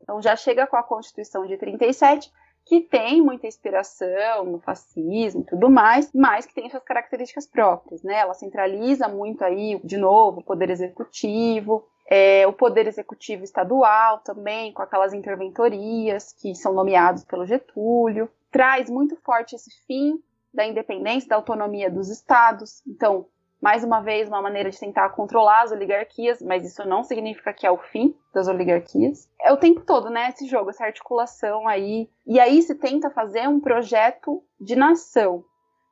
Então 0.00 0.22
já 0.22 0.34
chega 0.36 0.66
com 0.66 0.76
a 0.76 0.82
Constituição 0.82 1.46
de 1.46 1.56
37 1.56 2.32
que 2.64 2.80
tem 2.80 3.20
muita 3.20 3.46
inspiração 3.46 4.44
no 4.44 4.60
fascismo 4.60 5.42
e 5.42 5.44
tudo 5.44 5.68
mais, 5.68 6.10
mas 6.14 6.46
que 6.46 6.54
tem 6.54 6.70
suas 6.70 6.84
características 6.84 7.46
próprias, 7.46 8.02
né? 8.02 8.18
Ela 8.18 8.34
centraliza 8.34 9.08
muito 9.08 9.42
aí, 9.44 9.80
de 9.82 9.96
novo, 9.96 10.40
o 10.40 10.44
poder 10.44 10.70
executivo, 10.70 11.84
é, 12.08 12.46
o 12.46 12.52
poder 12.52 12.86
executivo 12.86 13.44
estadual 13.44 14.18
também, 14.18 14.72
com 14.72 14.82
aquelas 14.82 15.14
interventorias 15.14 16.32
que 16.32 16.54
são 16.54 16.72
nomeados 16.72 17.24
pelo 17.24 17.46
Getúlio, 17.46 18.28
traz 18.50 18.90
muito 18.90 19.16
forte 19.16 19.54
esse 19.54 19.70
fim 19.86 20.20
da 20.52 20.66
independência, 20.66 21.28
da 21.28 21.36
autonomia 21.36 21.90
dos 21.90 22.08
estados. 22.08 22.82
Então, 22.86 23.26
mais 23.60 23.84
uma 23.84 24.00
vez, 24.00 24.26
uma 24.26 24.40
maneira 24.40 24.70
de 24.70 24.80
tentar 24.80 25.10
controlar 25.10 25.62
as 25.62 25.72
oligarquias, 25.72 26.40
mas 26.40 26.64
isso 26.64 26.86
não 26.88 27.04
significa 27.04 27.52
que 27.52 27.66
é 27.66 27.70
o 27.70 27.76
fim 27.76 28.14
das 28.32 28.48
oligarquias. 28.48 29.28
É 29.38 29.52
o 29.52 29.56
tempo 29.56 29.82
todo, 29.82 30.08
né? 30.08 30.30
Esse 30.30 30.46
jogo, 30.46 30.70
essa 30.70 30.84
articulação 30.84 31.68
aí. 31.68 32.08
E 32.26 32.40
aí 32.40 32.62
se 32.62 32.74
tenta 32.74 33.10
fazer 33.10 33.46
um 33.48 33.60
projeto 33.60 34.42
de 34.58 34.74
nação. 34.74 35.44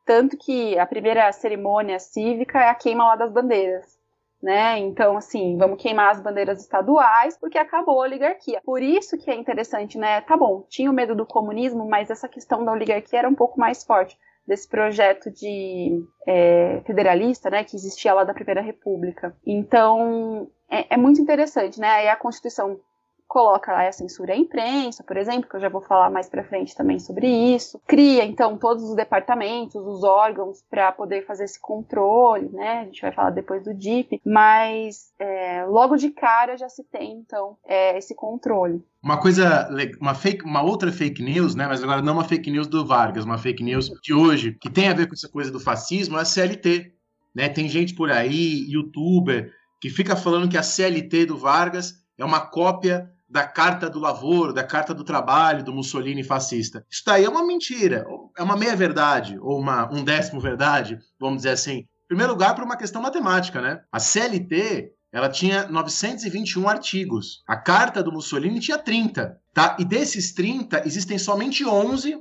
Tanto 0.06 0.38
que 0.38 0.78
a 0.78 0.86
primeira 0.86 1.30
cerimônia 1.32 1.98
cívica 1.98 2.58
é 2.58 2.70
a 2.70 2.74
queima 2.74 3.04
lá 3.04 3.16
das 3.16 3.30
bandeiras. 3.30 3.98
Né? 4.40 4.78
Então, 4.78 5.16
assim, 5.16 5.58
vamos 5.58 5.82
queimar 5.82 6.12
as 6.12 6.20
bandeiras 6.20 6.60
estaduais 6.60 7.36
porque 7.36 7.58
acabou 7.58 8.00
a 8.00 8.04
oligarquia. 8.04 8.62
Por 8.64 8.80
isso 8.80 9.18
que 9.18 9.30
é 9.30 9.34
interessante, 9.34 9.98
né? 9.98 10.20
Tá 10.20 10.36
bom, 10.36 10.64
tinha 10.68 10.88
o 10.88 10.94
medo 10.94 11.14
do 11.14 11.26
comunismo, 11.26 11.84
mas 11.88 12.08
essa 12.08 12.28
questão 12.28 12.64
da 12.64 12.70
oligarquia 12.70 13.18
era 13.18 13.28
um 13.28 13.34
pouco 13.34 13.58
mais 13.58 13.82
forte 13.82 14.16
desse 14.48 14.66
projeto 14.66 15.30
de 15.30 16.02
é, 16.26 16.80
federalista, 16.86 17.50
né, 17.50 17.62
que 17.62 17.76
existia 17.76 18.14
lá 18.14 18.24
da 18.24 18.32
Primeira 18.32 18.62
República. 18.62 19.36
Então, 19.46 20.50
é, 20.70 20.94
é 20.94 20.96
muito 20.96 21.20
interessante, 21.20 21.78
né? 21.78 21.88
Aí 21.88 22.08
a 22.08 22.16
Constituição 22.16 22.80
coloca 23.28 23.70
lá 23.70 23.86
a 23.86 23.92
censura 23.92 24.32
à 24.32 24.36
imprensa, 24.36 25.04
por 25.04 25.16
exemplo, 25.16 25.48
que 25.48 25.54
eu 25.54 25.60
já 25.60 25.68
vou 25.68 25.82
falar 25.82 26.10
mais 26.10 26.28
para 26.30 26.42
frente 26.42 26.74
também 26.74 26.98
sobre 26.98 27.28
isso. 27.28 27.78
Cria 27.86 28.24
então 28.24 28.56
todos 28.56 28.82
os 28.82 28.96
departamentos, 28.96 29.76
os 29.76 30.02
órgãos 30.02 30.64
para 30.70 30.90
poder 30.90 31.26
fazer 31.26 31.44
esse 31.44 31.60
controle, 31.60 32.48
né? 32.48 32.80
A 32.80 32.84
gente 32.84 33.02
vai 33.02 33.12
falar 33.12 33.30
depois 33.30 33.62
do 33.62 33.74
DIP, 33.74 34.20
mas 34.24 35.12
é, 35.18 35.64
logo 35.66 35.96
de 35.96 36.08
cara 36.08 36.56
já 36.56 36.70
se 36.70 36.82
tem 36.84 37.18
então 37.18 37.58
é, 37.66 37.98
esse 37.98 38.14
controle. 38.14 38.82
Uma 39.02 39.20
coisa, 39.20 39.68
uma 40.00 40.14
fake, 40.14 40.44
uma 40.44 40.62
outra 40.62 40.90
fake 40.90 41.22
news, 41.22 41.54
né? 41.54 41.66
Mas 41.68 41.82
agora 41.82 42.00
não 42.00 42.14
uma 42.14 42.24
fake 42.24 42.50
news 42.50 42.66
do 42.66 42.84
Vargas, 42.86 43.26
uma 43.26 43.38
fake 43.38 43.62
news 43.62 43.90
de 44.02 44.14
hoje 44.14 44.56
que 44.58 44.70
tem 44.70 44.88
a 44.88 44.94
ver 44.94 45.06
com 45.06 45.14
essa 45.14 45.28
coisa 45.28 45.52
do 45.52 45.60
fascismo 45.60 46.16
é 46.16 46.22
a 46.22 46.24
CLT, 46.24 46.94
né? 47.34 47.50
Tem 47.50 47.68
gente 47.68 47.94
por 47.94 48.10
aí, 48.10 48.64
youtuber, 48.70 49.52
que 49.78 49.90
fica 49.90 50.16
falando 50.16 50.48
que 50.48 50.56
a 50.56 50.62
CLT 50.62 51.26
do 51.26 51.36
Vargas 51.36 51.94
é 52.16 52.24
uma 52.24 52.40
cópia 52.40 53.08
da 53.28 53.46
Carta 53.46 53.90
do 53.90 53.98
Lavoro, 53.98 54.52
da 54.52 54.64
Carta 54.64 54.94
do 54.94 55.04
Trabalho 55.04 55.62
do 55.62 55.72
Mussolini 55.72 56.24
fascista. 56.24 56.84
Isso 56.90 57.02
daí 57.04 57.24
é 57.24 57.28
uma 57.28 57.46
mentira, 57.46 58.06
é 58.36 58.42
uma 58.42 58.56
meia-verdade, 58.56 59.38
ou 59.40 59.58
uma, 59.58 59.92
um 59.92 60.02
décimo 60.02 60.40
verdade, 60.40 60.98
vamos 61.20 61.38
dizer 61.38 61.50
assim. 61.50 61.78
Em 61.78 62.08
primeiro 62.08 62.32
lugar, 62.32 62.54
por 62.54 62.64
uma 62.64 62.76
questão 62.76 63.02
matemática, 63.02 63.60
né? 63.60 63.80
A 63.92 63.98
CLT 64.00 64.92
ela 65.12 65.28
tinha 65.28 65.66
921 65.68 66.68
artigos. 66.68 67.42
A 67.46 67.56
carta 67.56 68.02
do 68.02 68.12
Mussolini 68.12 68.60
tinha 68.60 68.78
30, 68.78 69.38
tá? 69.54 69.76
E 69.78 69.84
desses 69.84 70.32
30, 70.32 70.86
existem 70.86 71.18
somente 71.18 71.64
11 71.66 72.18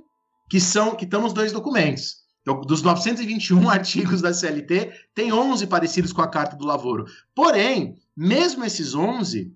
que 0.49 0.59
são 0.59 0.95
que 0.95 1.03
estão 1.03 1.21
nos 1.21 1.33
dois 1.33 1.51
documentos. 1.51 2.27
Então, 2.41 2.61
dos 2.61 2.81
921 2.81 3.67
artigos 3.69 4.21
da 4.21 4.33
CLT, 4.33 4.91
tem 5.13 5.33
11 5.33 5.67
parecidos 5.67 6.13
com 6.13 6.21
a 6.21 6.29
carta 6.29 6.55
do 6.55 6.65
Lavoro. 6.65 7.05
Porém, 7.35 7.95
mesmo 8.15 8.63
esses 8.63 8.95
11, 8.95 9.53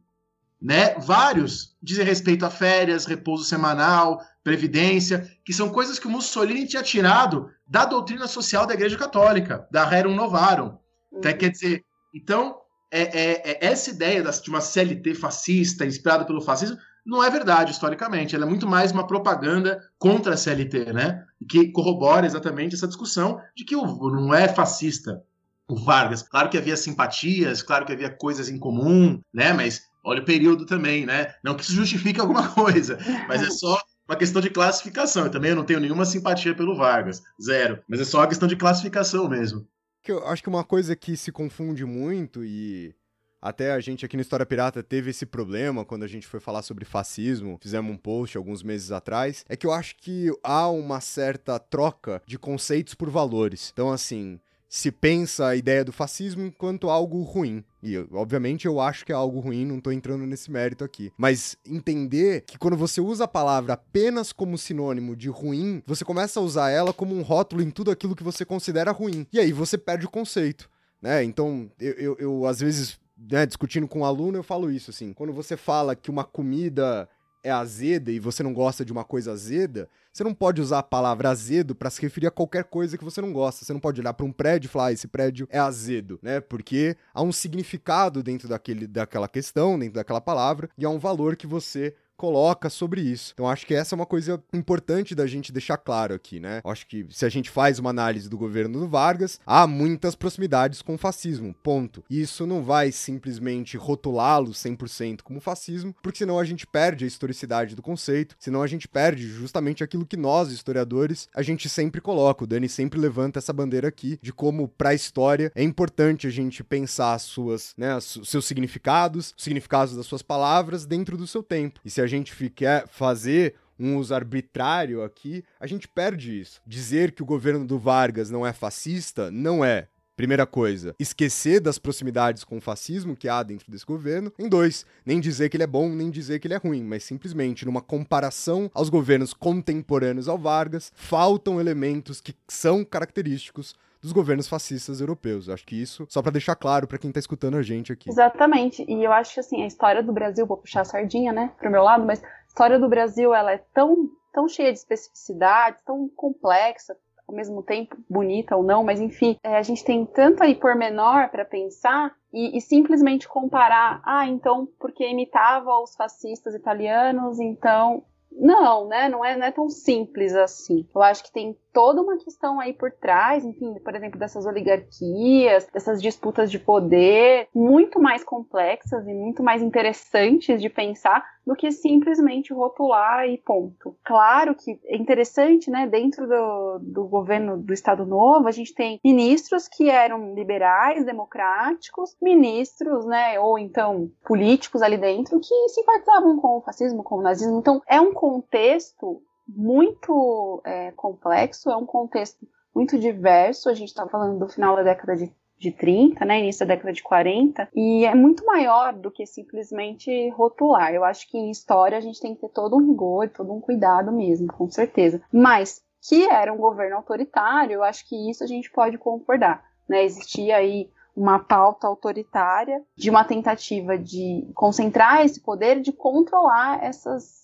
né? 0.61 0.93
Vários 0.99 1.75
dizem 1.81 2.05
respeito 2.05 2.45
a 2.45 2.49
férias, 2.49 3.05
repouso 3.05 3.43
semanal, 3.43 4.21
previdência, 4.43 5.27
que 5.43 5.53
são 5.53 5.69
coisas 5.69 5.97
que 5.97 6.07
o 6.07 6.09
Mussolini 6.09 6.67
tinha 6.67 6.83
tirado 6.83 7.49
da 7.65 7.85
doutrina 7.85 8.27
social 8.27 8.67
da 8.67 8.73
Igreja 8.73 8.97
Católica, 8.97 9.67
da 9.71 9.83
Rerum 9.83 10.15
Novarum. 10.15 10.77
Uhum. 11.11 11.21
quer 11.21 11.49
dizer, 11.49 11.83
então, 12.13 12.57
é, 12.91 13.01
é, 13.01 13.51
é 13.51 13.65
essa 13.65 13.89
ideia 13.89 14.21
de 14.21 14.49
uma 14.49 14.61
CLT 14.61 15.15
fascista, 15.15 15.85
inspirada 15.85 16.25
pelo 16.25 16.41
fascismo, 16.41 16.77
não 17.05 17.23
é 17.23 17.29
verdade 17.29 17.71
historicamente. 17.71 18.35
Ela 18.35 18.45
é 18.45 18.49
muito 18.49 18.67
mais 18.67 18.91
uma 18.91 19.07
propaganda 19.07 19.81
contra 19.97 20.35
a 20.35 20.37
CLT, 20.37 20.93
né? 20.93 21.25
Que 21.49 21.71
corrobora 21.71 22.25
exatamente 22.25 22.75
essa 22.75 22.87
discussão 22.87 23.41
de 23.55 23.65
que 23.65 23.75
o, 23.75 23.85
não 24.11 24.33
é 24.33 24.47
fascista 24.47 25.23
o 25.67 25.75
Vargas. 25.75 26.21
Claro 26.21 26.49
que 26.49 26.57
havia 26.57 26.77
simpatias, 26.77 27.63
claro 27.63 27.85
que 27.85 27.93
havia 27.93 28.09
coisas 28.09 28.49
em 28.49 28.59
comum, 28.59 29.19
né? 29.33 29.53
Mas 29.53 29.81
Olha 30.03 30.21
o 30.21 30.25
período 30.25 30.65
também, 30.65 31.05
né? 31.05 31.33
Não 31.43 31.55
que 31.55 31.63
isso 31.63 31.73
justifique 31.73 32.19
alguma 32.19 32.49
coisa, 32.53 32.97
mas 33.27 33.41
é 33.41 33.49
só 33.49 33.79
uma 34.07 34.15
questão 34.15 34.41
de 34.41 34.49
classificação. 34.49 35.25
Eu 35.25 35.31
também 35.31 35.53
não 35.53 35.63
tenho 35.63 35.79
nenhuma 35.79 36.05
simpatia 36.05 36.55
pelo 36.55 36.75
Vargas, 36.75 37.21
zero. 37.41 37.81
Mas 37.87 38.01
é 38.01 38.05
só 38.05 38.19
uma 38.19 38.27
questão 38.27 38.47
de 38.47 38.55
classificação 38.55 39.29
mesmo. 39.29 39.67
Eu 40.07 40.27
acho 40.27 40.41
que 40.41 40.49
uma 40.49 40.63
coisa 40.63 40.95
que 40.95 41.15
se 41.15 41.31
confunde 41.31 41.85
muito 41.85 42.43
e 42.43 42.95
até 43.41 43.71
a 43.71 43.79
gente 43.79 44.05
aqui 44.05 44.15
no 44.15 44.21
História 44.21 44.45
Pirata 44.45 44.83
teve 44.83 45.09
esse 45.09 45.25
problema 45.25 45.83
quando 45.83 46.03
a 46.03 46.07
gente 46.07 46.27
foi 46.27 46.39
falar 46.39 46.61
sobre 46.61 46.85
fascismo, 46.85 47.57
fizemos 47.61 47.91
um 47.91 47.97
post 47.97 48.37
alguns 48.37 48.61
meses 48.61 48.91
atrás, 48.91 49.43
é 49.49 49.55
que 49.55 49.65
eu 49.65 49.71
acho 49.71 49.95
que 49.97 50.31
há 50.43 50.69
uma 50.69 50.99
certa 51.01 51.57
troca 51.57 52.21
de 52.25 52.37
conceitos 52.37 52.93
por 52.93 53.09
valores. 53.09 53.71
Então, 53.73 53.91
assim, 53.91 54.39
se 54.71 54.89
pensa 54.89 55.47
a 55.47 55.55
ideia 55.57 55.83
do 55.83 55.91
fascismo 55.91 56.45
enquanto 56.45 56.89
algo 56.89 57.21
ruim. 57.23 57.61
E, 57.83 57.97
obviamente, 58.13 58.65
eu 58.65 58.79
acho 58.79 59.05
que 59.05 59.11
é 59.11 59.15
algo 59.15 59.41
ruim, 59.41 59.65
não 59.65 59.81
tô 59.81 59.91
entrando 59.91 60.25
nesse 60.25 60.49
mérito 60.49 60.85
aqui. 60.85 61.11
Mas 61.17 61.57
entender 61.65 62.45
que 62.47 62.57
quando 62.57 62.77
você 62.77 63.01
usa 63.01 63.25
a 63.25 63.27
palavra 63.27 63.73
apenas 63.73 64.31
como 64.31 64.57
sinônimo 64.57 65.13
de 65.13 65.27
ruim, 65.27 65.83
você 65.85 66.05
começa 66.05 66.39
a 66.39 66.43
usar 66.43 66.69
ela 66.69 66.93
como 66.93 67.13
um 67.13 67.21
rótulo 67.21 67.61
em 67.61 67.69
tudo 67.69 67.91
aquilo 67.91 68.15
que 68.15 68.23
você 68.23 68.45
considera 68.45 68.93
ruim. 68.93 69.27
E 69.33 69.41
aí 69.41 69.51
você 69.51 69.77
perde 69.77 70.05
o 70.05 70.09
conceito. 70.09 70.69
Né? 71.01 71.21
Então, 71.21 71.69
eu, 71.77 71.93
eu, 71.95 72.17
eu 72.17 72.45
às 72.45 72.61
vezes, 72.61 72.97
né, 73.29 73.45
discutindo 73.45 73.89
com 73.89 73.99
um 73.99 74.05
aluno, 74.05 74.37
eu 74.37 74.43
falo 74.43 74.71
isso 74.71 74.89
assim. 74.89 75.11
Quando 75.11 75.33
você 75.33 75.57
fala 75.57 75.97
que 75.97 76.09
uma 76.09 76.23
comida 76.23 77.09
é 77.43 77.51
azeda 77.51 78.09
e 78.09 78.19
você 78.19 78.41
não 78.41 78.53
gosta 78.53 78.85
de 78.85 78.93
uma 78.93 79.03
coisa 79.03 79.33
azeda, 79.33 79.89
você 80.11 80.23
não 80.23 80.33
pode 80.33 80.61
usar 80.61 80.79
a 80.79 80.83
palavra 80.83 81.29
azedo 81.29 81.73
para 81.73 81.89
se 81.89 82.01
referir 82.01 82.27
a 82.27 82.31
qualquer 82.31 82.65
coisa 82.65 82.97
que 82.97 83.03
você 83.03 83.21
não 83.21 83.31
gosta. 83.31 83.63
Você 83.63 83.71
não 83.71 83.79
pode 83.79 84.01
olhar 84.01 84.13
para 84.13 84.25
um 84.25 84.31
prédio 84.31 84.67
e 84.67 84.69
falar, 84.69 84.87
ah, 84.87 84.91
esse 84.91 85.07
prédio 85.07 85.47
é 85.49 85.57
azedo, 85.57 86.19
né? 86.21 86.41
Porque 86.41 86.97
há 87.13 87.21
um 87.21 87.31
significado 87.31 88.21
dentro 88.21 88.47
daquele, 88.47 88.87
daquela 88.87 89.27
questão, 89.27 89.79
dentro 89.79 89.95
daquela 89.95 90.19
palavra, 90.19 90.69
e 90.77 90.85
há 90.85 90.89
um 90.89 90.99
valor 90.99 91.35
que 91.35 91.47
você 91.47 91.95
coloca 92.21 92.69
sobre 92.69 93.01
isso. 93.01 93.31
Então 93.33 93.49
acho 93.49 93.65
que 93.65 93.73
essa 93.73 93.95
é 93.95 93.97
uma 93.97 94.05
coisa 94.05 94.39
importante 94.53 95.15
da 95.15 95.25
gente 95.25 95.51
deixar 95.51 95.75
claro 95.77 96.13
aqui, 96.13 96.39
né? 96.39 96.61
Acho 96.63 96.85
que 96.85 97.07
se 97.09 97.25
a 97.25 97.29
gente 97.29 97.49
faz 97.49 97.79
uma 97.79 97.89
análise 97.89 98.29
do 98.29 98.37
governo 98.37 98.79
do 98.79 98.87
Vargas, 98.87 99.39
há 99.43 99.65
muitas 99.65 100.13
proximidades 100.13 100.83
com 100.83 100.93
o 100.93 100.99
fascismo, 100.99 101.55
ponto. 101.63 102.03
Isso 102.07 102.45
não 102.45 102.61
vai 102.61 102.91
simplesmente 102.91 103.75
rotulá-lo 103.75 104.51
100% 104.51 105.23
como 105.23 105.41
fascismo, 105.41 105.95
porque 106.03 106.19
senão 106.19 106.37
a 106.37 106.43
gente 106.43 106.67
perde 106.67 107.05
a 107.05 107.07
historicidade 107.07 107.75
do 107.75 107.81
conceito, 107.81 108.35
senão 108.37 108.61
a 108.61 108.67
gente 108.67 108.87
perde 108.87 109.27
justamente 109.27 109.83
aquilo 109.83 110.05
que 110.05 110.15
nós, 110.15 110.51
historiadores, 110.51 111.27
a 111.33 111.41
gente 111.41 111.67
sempre 111.67 112.01
coloca. 112.01 112.43
O 112.43 112.47
Dani 112.47 112.69
sempre 112.69 112.99
levanta 112.99 113.39
essa 113.39 113.51
bandeira 113.51 113.87
aqui 113.87 114.19
de 114.21 114.31
como 114.31 114.67
para 114.67 114.89
a 114.89 114.93
história 114.93 115.51
é 115.55 115.63
importante 115.63 116.27
a 116.27 116.29
gente 116.29 116.63
pensar 116.63 117.15
as 117.15 117.23
suas, 117.23 117.73
né, 117.75 117.99
seus 117.99 118.45
significados, 118.45 119.33
os 119.35 119.43
significados 119.43 119.95
das 119.95 120.05
suas 120.05 120.21
palavras 120.21 120.85
dentro 120.85 121.17
do 121.17 121.25
seu 121.25 121.41
tempo. 121.41 121.79
E 121.83 121.89
se 121.89 121.99
a 121.99 122.10
gente 122.11 122.49
quer 122.49 122.87
fazer 122.87 123.55
um 123.79 123.97
uso 123.97 124.13
arbitrário 124.13 125.03
aqui, 125.03 125.43
a 125.59 125.65
gente 125.65 125.87
perde 125.87 126.39
isso. 126.39 126.61
Dizer 126.67 127.13
que 127.13 127.23
o 127.23 127.25
governo 127.25 127.65
do 127.65 127.79
Vargas 127.79 128.29
não 128.29 128.45
é 128.45 128.53
fascista, 128.53 129.31
não 129.31 129.65
é. 129.65 129.87
Primeira 130.15 130.45
coisa, 130.45 130.93
esquecer 130.99 131.59
das 131.59 131.79
proximidades 131.79 132.43
com 132.43 132.57
o 132.57 132.61
fascismo 132.61 133.15
que 133.15 133.27
há 133.27 133.41
dentro 133.41 133.71
desse 133.71 133.85
governo. 133.85 134.31
Em 134.37 134.47
dois, 134.47 134.85
nem 135.03 135.19
dizer 135.19 135.49
que 135.49 135.57
ele 135.57 135.63
é 135.63 135.67
bom, 135.67 135.89
nem 135.89 136.11
dizer 136.11 136.37
que 136.39 136.45
ele 136.47 136.53
é 136.53 136.57
ruim, 136.57 136.83
mas 136.83 137.03
simplesmente 137.03 137.65
numa 137.65 137.81
comparação 137.81 138.69
aos 138.71 138.89
governos 138.89 139.33
contemporâneos 139.33 140.27
ao 140.27 140.37
Vargas, 140.37 140.91
faltam 140.95 141.59
elementos 141.59 142.21
que 142.21 142.35
são 142.47 142.85
característicos 142.85 143.73
dos 144.01 144.11
governos 144.11 144.47
fascistas 144.47 144.99
europeus. 144.99 145.47
Acho 145.47 145.65
que 145.65 145.79
isso, 145.79 146.05
só 146.09 146.21
para 146.21 146.31
deixar 146.31 146.55
claro 146.55 146.87
para 146.87 146.97
quem 146.97 147.11
tá 147.11 147.19
escutando 147.19 147.57
a 147.57 147.61
gente 147.61 147.91
aqui. 147.91 148.09
Exatamente. 148.09 148.83
E 148.87 149.03
eu 149.03 149.11
acho 149.11 149.33
que 149.33 149.39
assim, 149.39 149.63
a 149.63 149.67
história 149.67 150.01
do 150.01 150.11
Brasil, 150.11 150.45
vou 150.45 150.57
puxar 150.57 150.81
a 150.81 150.85
sardinha, 150.85 151.31
né, 151.31 151.51
pro 151.59 151.71
meu 151.71 151.83
lado, 151.83 152.05
mas 152.05 152.21
história 152.47 152.79
do 152.79 152.89
Brasil 152.89 153.33
ela 153.33 153.53
é 153.53 153.63
tão, 153.73 154.09
tão 154.33 154.47
cheia 154.47 154.71
de 154.71 154.79
especificidades, 154.79 155.81
tão 155.83 156.09
complexa, 156.09 156.95
ao 157.27 157.35
mesmo 157.35 157.63
tempo 157.63 157.95
bonita 158.09 158.57
ou 158.57 158.63
não, 158.63 158.83
mas 158.83 158.99
enfim, 158.99 159.37
é, 159.41 159.57
a 159.57 159.61
gente 159.61 159.85
tem 159.85 160.05
tanto 160.05 160.43
aí 160.43 160.53
pormenor 160.53 161.29
para 161.29 161.45
pensar 161.45 162.13
e, 162.33 162.57
e, 162.57 162.61
simplesmente 162.61 163.27
comparar, 163.27 164.01
ah, 164.05 164.27
então 164.27 164.67
porque 164.77 165.07
imitava 165.07 165.79
os 165.79 165.95
fascistas 165.95 166.53
italianos, 166.53 167.39
então 167.39 168.03
não, 168.31 168.87
né? 168.87 169.09
Não 169.09 169.23
é, 169.23 169.35
não 169.35 169.45
é 169.45 169.51
tão 169.51 169.69
simples 169.69 170.33
assim. 170.33 170.87
Eu 170.95 171.01
acho 171.01 171.23
que 171.23 171.31
tem 171.31 171.57
toda 171.73 172.01
uma 172.01 172.17
questão 172.17 172.59
aí 172.59 172.73
por 172.73 172.91
trás, 172.91 173.43
enfim, 173.43 173.75
por 173.83 173.95
exemplo, 173.95 174.19
dessas 174.19 174.45
oligarquias, 174.45 175.67
dessas 175.73 176.01
disputas 176.01 176.51
de 176.51 176.59
poder, 176.59 177.47
muito 177.53 177.99
mais 177.99 178.23
complexas 178.23 179.07
e 179.07 179.13
muito 179.13 179.43
mais 179.43 179.61
interessantes 179.61 180.61
de 180.61 180.69
pensar 180.69 181.23
do 181.45 181.55
que 181.55 181.71
simplesmente 181.71 182.53
rotular 182.53 183.27
e 183.27 183.37
ponto. 183.37 183.95
Claro 184.03 184.53
que 184.53 184.79
é 184.85 184.95
interessante, 184.95 185.71
né, 185.71 185.87
dentro 185.87 186.27
do, 186.27 186.79
do 186.79 187.03
governo 187.05 187.57
do 187.57 187.73
Estado 187.73 188.05
Novo, 188.05 188.47
a 188.47 188.51
gente 188.51 188.73
tem 188.73 188.99
ministros 189.03 189.67
que 189.67 189.89
eram 189.89 190.33
liberais, 190.35 191.05
democráticos, 191.05 192.15
ministros, 192.21 193.05
né, 193.05 193.39
ou 193.39 193.57
então 193.57 194.11
políticos 194.23 194.81
ali 194.81 194.97
dentro 194.97 195.39
que 195.39 195.69
simpatizavam 195.69 196.37
com 196.39 196.57
o 196.57 196.61
fascismo, 196.61 197.03
com 197.03 197.15
o 197.15 197.21
nazismo. 197.21 197.57
Então, 197.57 197.81
é 197.87 197.99
um 197.99 198.13
contexto 198.13 199.21
muito 199.55 200.61
é, 200.65 200.91
complexo, 200.91 201.69
é 201.69 201.75
um 201.75 201.85
contexto 201.85 202.47
muito 202.73 202.97
diverso. 202.97 203.69
A 203.69 203.73
gente 203.73 203.89
está 203.89 204.07
falando 204.07 204.39
do 204.39 204.47
final 204.47 204.75
da 204.75 204.83
década 204.83 205.15
de, 205.15 205.31
de 205.57 205.71
30, 205.71 206.23
né, 206.25 206.39
início 206.39 206.65
da 206.65 206.73
década 206.73 206.93
de 206.93 207.03
40, 207.03 207.69
e 207.75 208.05
é 208.05 208.15
muito 208.15 208.45
maior 208.45 208.93
do 208.93 209.11
que 209.11 209.25
simplesmente 209.25 210.29
rotular. 210.31 210.93
Eu 210.93 211.03
acho 211.03 211.29
que 211.29 211.37
em 211.37 211.51
história 211.51 211.97
a 211.97 212.01
gente 212.01 212.19
tem 212.19 212.33
que 212.33 212.41
ter 212.41 212.49
todo 212.49 212.75
um 212.75 212.87
rigor, 212.87 213.29
todo 213.29 213.53
um 213.53 213.61
cuidado 213.61 214.11
mesmo, 214.11 214.47
com 214.47 214.69
certeza. 214.69 215.21
Mas 215.31 215.81
que 216.07 216.27
era 216.27 216.51
um 216.51 216.57
governo 216.57 216.95
autoritário, 216.95 217.75
eu 217.75 217.83
acho 217.83 218.07
que 218.07 218.29
isso 218.29 218.43
a 218.43 218.47
gente 218.47 218.71
pode 218.71 218.97
concordar. 218.97 219.63
Né? 219.87 220.03
Existia 220.03 220.57
aí 220.57 220.89
uma 221.15 221.39
pauta 221.39 221.87
autoritária 221.87 222.81
de 222.95 223.09
uma 223.09 223.23
tentativa 223.23 223.97
de 223.97 224.49
concentrar 224.55 225.25
esse 225.25 225.41
poder, 225.41 225.81
de 225.81 225.91
controlar 225.91 226.83
essas 226.83 227.40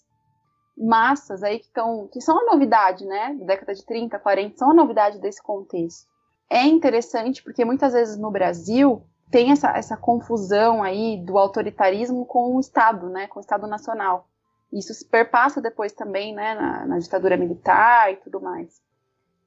massas 0.77 1.41
aí 1.41 1.59
que 1.59 1.65
estão 1.65 2.07
que 2.07 2.21
são 2.21 2.37
a 2.39 2.53
novidade, 2.53 3.05
né, 3.05 3.35
da 3.39 3.45
década 3.45 3.73
de 3.73 3.83
30, 3.83 4.19
40, 4.19 4.57
são 4.57 4.71
a 4.71 4.73
novidade 4.73 5.19
desse 5.19 5.41
contexto. 5.41 6.07
É 6.49 6.63
interessante 6.63 7.43
porque 7.43 7.65
muitas 7.65 7.93
vezes 7.93 8.17
no 8.17 8.31
Brasil 8.31 9.03
tem 9.31 9.51
essa, 9.51 9.75
essa 9.75 9.97
confusão 9.97 10.83
aí 10.83 11.21
do 11.25 11.37
autoritarismo 11.37 12.25
com 12.25 12.55
o 12.55 12.59
Estado, 12.59 13.09
né, 13.09 13.27
com 13.27 13.39
o 13.39 13.41
Estado 13.41 13.67
Nacional. 13.67 14.27
Isso 14.71 14.93
se 14.93 15.05
perpassa 15.05 15.61
depois 15.61 15.91
também, 15.93 16.33
né, 16.33 16.53
na, 16.55 16.85
na 16.85 16.99
ditadura 16.99 17.35
militar 17.35 18.13
e 18.13 18.17
tudo 18.17 18.39
mais. 18.39 18.81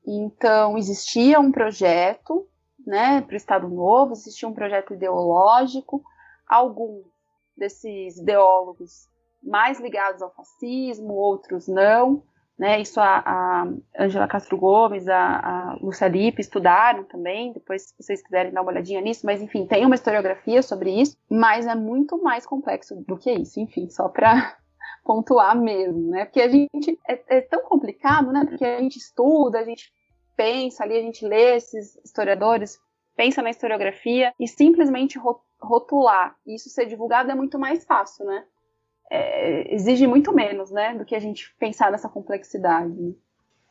Então, 0.06 0.76
existia 0.76 1.38
um 1.38 1.52
projeto, 1.52 2.46
né, 2.86 3.20
para 3.22 3.34
o 3.34 3.36
Estado 3.36 3.68
Novo, 3.68 4.12
existia 4.12 4.48
um 4.48 4.54
projeto 4.54 4.94
ideológico, 4.94 6.02
alguns 6.46 7.04
desses 7.56 8.18
ideólogos 8.18 9.09
mais 9.42 9.80
ligados 9.80 10.22
ao 10.22 10.34
fascismo, 10.34 11.14
outros 11.14 11.66
não. 11.66 12.22
Né, 12.60 12.78
isso 12.78 13.00
a, 13.00 13.66
Angela 13.98 14.28
Castro 14.28 14.58
Gomes, 14.58 15.08
a, 15.08 15.38
a 15.38 15.78
Lúcia 15.80 16.06
Lippe 16.08 16.42
estudaram 16.42 17.04
também, 17.04 17.54
depois 17.54 17.84
se 17.84 17.94
vocês 17.98 18.22
quiserem 18.22 18.52
dar 18.52 18.60
uma 18.60 18.70
olhadinha 18.70 19.00
nisso, 19.00 19.24
mas 19.24 19.40
enfim, 19.40 19.66
tem 19.66 19.86
uma 19.86 19.94
historiografia 19.94 20.62
sobre 20.62 20.90
isso, 20.90 21.16
mas 21.26 21.66
é 21.66 21.74
muito 21.74 22.22
mais 22.22 22.44
complexo 22.44 22.94
do 23.08 23.16
que 23.16 23.32
isso, 23.32 23.58
enfim, 23.58 23.88
só 23.88 24.10
para 24.10 24.58
pontuar 25.02 25.56
mesmo, 25.56 26.10
né, 26.10 26.26
porque 26.26 26.42
a 26.42 26.50
gente, 26.50 27.00
é, 27.08 27.38
é, 27.38 27.40
tão 27.40 27.62
complicado, 27.62 28.30
né, 28.30 28.44
porque 28.46 28.66
a 28.66 28.78
gente 28.78 28.98
estuda, 28.98 29.58
a 29.58 29.64
gente 29.64 29.90
pensa 30.36 30.84
ali, 30.84 30.98
a 30.98 31.02
gente 31.02 31.24
lê 31.24 31.56
esses 31.56 31.96
historiadores, 32.04 32.78
pensa 33.16 33.40
na 33.40 33.48
historiografia 33.48 34.34
e 34.38 34.46
simplesmente 34.46 35.18
rotular. 35.58 36.36
Isso 36.46 36.68
ser 36.68 36.84
divulgado 36.84 37.30
é 37.30 37.34
muito 37.34 37.58
mais 37.58 37.86
fácil, 37.86 38.26
né, 38.26 38.44
é, 39.10 39.74
exige 39.74 40.06
muito 40.06 40.32
menos, 40.32 40.70
né, 40.70 40.94
do 40.94 41.04
que 41.04 41.16
a 41.16 41.20
gente 41.20 41.52
pensar 41.58 41.90
nessa 41.90 42.08
complexidade. 42.08 43.16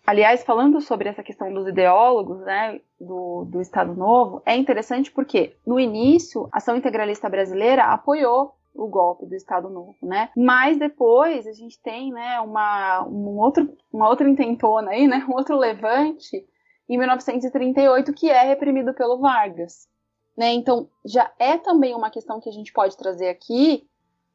Aliás, 0.06 0.44
falando 0.44 0.82
sobre 0.82 1.08
essa 1.08 1.24
questão 1.24 1.54
dos 1.54 1.68
ideólogos, 1.68 2.42
né, 2.42 2.82
do, 3.00 3.46
do 3.46 3.62
Estado 3.62 3.96
Novo, 3.96 4.42
é 4.46 4.56
interessante 4.56 5.12
porque, 5.12 5.56
no 5.66 5.80
início, 5.80 6.50
a 6.52 6.58
ação 6.58 6.76
integralista 6.76 7.30
brasileira 7.30 7.86
apoiou 7.86 8.56
o 8.74 8.88
golpe 8.88 9.26
do 9.26 9.36
Estado 9.36 9.70
Novo, 9.70 9.96
né? 10.02 10.30
Mas 10.36 10.78
depois 10.78 11.46
a 11.48 11.54
gente 11.54 11.82
tem, 11.82 12.12
né, 12.12 12.40
uma, 12.40 13.06
um 13.08 13.38
outro, 13.38 13.70
uma 13.92 14.08
outra 14.10 14.30
intentona 14.30 14.92
aí, 14.92 15.08
né, 15.08 15.26
um 15.30 15.34
outro 15.34 15.58
levante 15.58 16.46
em 16.88 16.98
1938 16.98 18.14
que 18.14 18.30
é 18.30 18.44
reprimido 18.44 18.94
pelo 18.94 19.20
Vargas, 19.20 19.88
né? 20.38 20.54
Então 20.54 20.90
já 21.06 21.32
é 21.38 21.58
também 21.58 21.94
uma 21.94 22.10
questão 22.10 22.40
que 22.40 22.50
a 22.50 22.54
gente 22.54 22.72
pode 22.72 22.98
trazer 22.98 23.30
aqui 23.30 23.88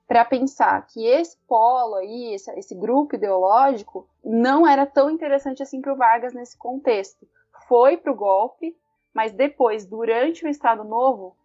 para 0.07 0.25
pensar 0.25 0.87
que 0.87 1.07
esse 1.07 1.37
polo 1.49 1.97
aí, 1.97 2.35
esse, 2.35 2.51
esse, 2.59 2.75
grupo 2.75 3.17
ideológico, 3.17 4.09
não 4.23 4.67
era 4.67 4.85
tão 4.85 5.11
interessante 5.11 5.63
assim 5.63 5.81
para 5.81 5.93
o 5.93 5.97
Vargas 5.97 6.35
nesse 6.35 6.57
contexto. 6.59 7.27
Foi 7.69 7.97
para 7.97 8.13
o 8.13 8.17
golpe, 8.17 8.77
mas 9.15 9.33
depois, 9.33 9.87
durante 9.87 10.45
o 10.45 10.49
Estado 10.49 10.85
Novo, 10.85 11.37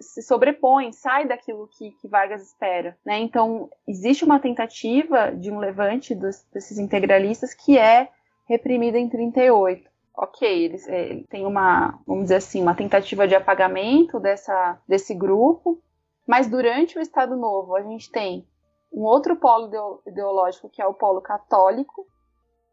se 0.00 0.22
sobrepõe, 0.22 0.92
sai 0.92 1.26
daquilo 1.26 1.68
que, 1.68 1.90
que 1.92 2.08
Vargas 2.08 2.42
espera. 2.42 2.96
Né? 3.04 3.18
Então, 3.18 3.68
existe 3.86 4.24
uma 4.24 4.38
tentativa 4.38 5.32
de 5.32 5.50
um 5.50 5.58
levante 5.58 6.14
dos, 6.14 6.44
desses 6.52 6.78
integralistas 6.78 7.52
que 7.54 7.78
é 7.78 8.08
reprimida 8.46 8.98
em 8.98 9.08
38 9.08 9.94
ok, 10.16 10.64
eles 10.64 10.86
é, 10.88 11.22
têm 11.28 11.44
uma, 11.44 11.98
vamos 12.06 12.24
dizer 12.24 12.36
assim, 12.36 12.62
uma 12.62 12.74
tentativa 12.74 13.26
de 13.26 13.34
apagamento 13.34 14.20
dessa, 14.20 14.78
desse 14.86 15.12
grupo, 15.14 15.82
mas 16.26 16.48
durante 16.48 16.98
o 16.98 17.02
Estado 17.02 17.36
Novo, 17.36 17.76
a 17.76 17.82
gente 17.82 18.10
tem 18.10 18.46
um 18.92 19.02
outro 19.02 19.36
polo 19.36 20.02
ideológico, 20.06 20.68
que 20.68 20.80
é 20.80 20.86
o 20.86 20.94
polo 20.94 21.20
católico, 21.20 22.06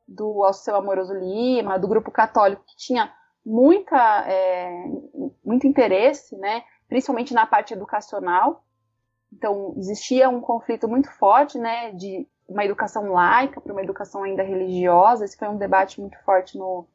do 0.08 0.43
Alceu 0.43 0.76
Amoroso 0.76 1.14
Lima, 1.14 1.80
do 1.80 1.88
grupo 1.88 2.12
católico, 2.12 2.64
que 2.66 2.76
tinha 2.76 3.12
muita, 3.45 4.26
é, 4.28 4.86
muito 5.43 5.66
interesse, 5.66 6.38
né, 6.38 6.64
principalmente 6.88 7.34
na 7.34 7.45
parte 7.45 7.74
educacional. 7.74 8.64
Então, 9.34 9.74
existia 9.78 10.30
um 10.30 10.41
conflito 10.41 10.88
muito 10.88 11.10
forte 11.18 11.58
né, 11.58 11.91
de 11.93 12.28
uma 12.47 12.66
educação 12.66 13.12
laica 13.12 13.62
para 13.62 13.72
uma 13.72 13.82
educação 13.82 14.24
ainda 14.24 14.43
religiosa. 14.43 15.24
Esse 15.24 15.38
foi 15.38 15.47
um 15.47 15.58
debate 15.58 16.02
muito 16.02 16.18
forte 16.24 16.58
no, 16.58 16.86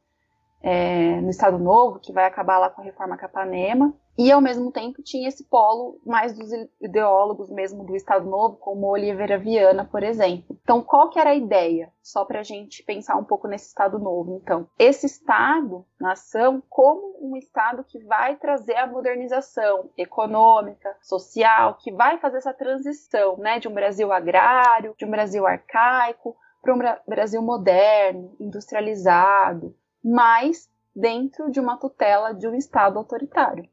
é, 0.63 1.21
no 1.21 1.31
Estado 1.31 1.59
Novo, 1.59 1.99
que 1.99 2.13
vai 2.13 2.27
acabar 2.27 2.59
lá 2.59 2.69
com 2.69 2.83
a 2.83 2.85
reforma 2.85 3.17
Capanema. 3.17 3.95
E, 4.19 4.33
ao 4.33 4.41
mesmo 4.41 4.73
tempo, 4.73 5.03
tinha 5.03 5.29
esse 5.29 5.45
polo 5.45 6.01
mais 6.05 6.33
dos 6.33 6.51
ideólogos 6.81 7.51
mesmo 7.51 7.85
do 7.85 7.95
Estado 7.95 8.25
Novo, 8.25 8.57
como 8.57 8.87
Oliveira 8.87 9.39
Viana, 9.39 9.85
por 9.85 10.03
exemplo. 10.03 10.59
Então, 10.62 10.81
qual 10.81 11.11
que 11.11 11.19
era 11.19 11.31
a 11.31 11.35
ideia? 11.35 11.93
Só 12.03 12.25
para 12.25 12.41
a 12.41 12.43
gente 12.43 12.83
pensar 12.83 13.17
um 13.17 13.25
pouco 13.25 13.47
nesse 13.47 13.67
Estado 13.67 13.99
Novo. 13.99 14.41
Então, 14.43 14.67
esse 14.79 15.05
Estado, 15.05 15.85
nação, 16.01 16.62
como 16.71 17.19
um 17.21 17.37
Estado 17.37 17.85
que 17.85 18.03
vai 18.05 18.37
trazer 18.37 18.77
a 18.77 18.87
modernização 18.87 19.91
econômica, 19.99 20.97
social, 21.03 21.75
que 21.75 21.93
vai 21.93 22.17
fazer 22.19 22.39
essa 22.39 22.55
transição 22.55 23.37
né, 23.37 23.59
de 23.59 23.69
um 23.69 23.75
Brasil 23.75 24.11
agrário, 24.12 24.95
de 24.97 25.05
um 25.05 25.11
Brasil 25.11 25.47
arcaico, 25.47 26.35
para 26.62 26.75
um 26.75 26.79
Brasil 27.07 27.43
moderno, 27.43 28.35
industrializado, 28.41 29.77
mas 30.03 30.71
dentro 30.95 31.51
de 31.51 31.61
uma 31.61 31.77
tutela 31.77 32.33
de 32.33 32.49
um 32.49 32.55
Estado 32.55 32.99
autoritário. 32.99 33.69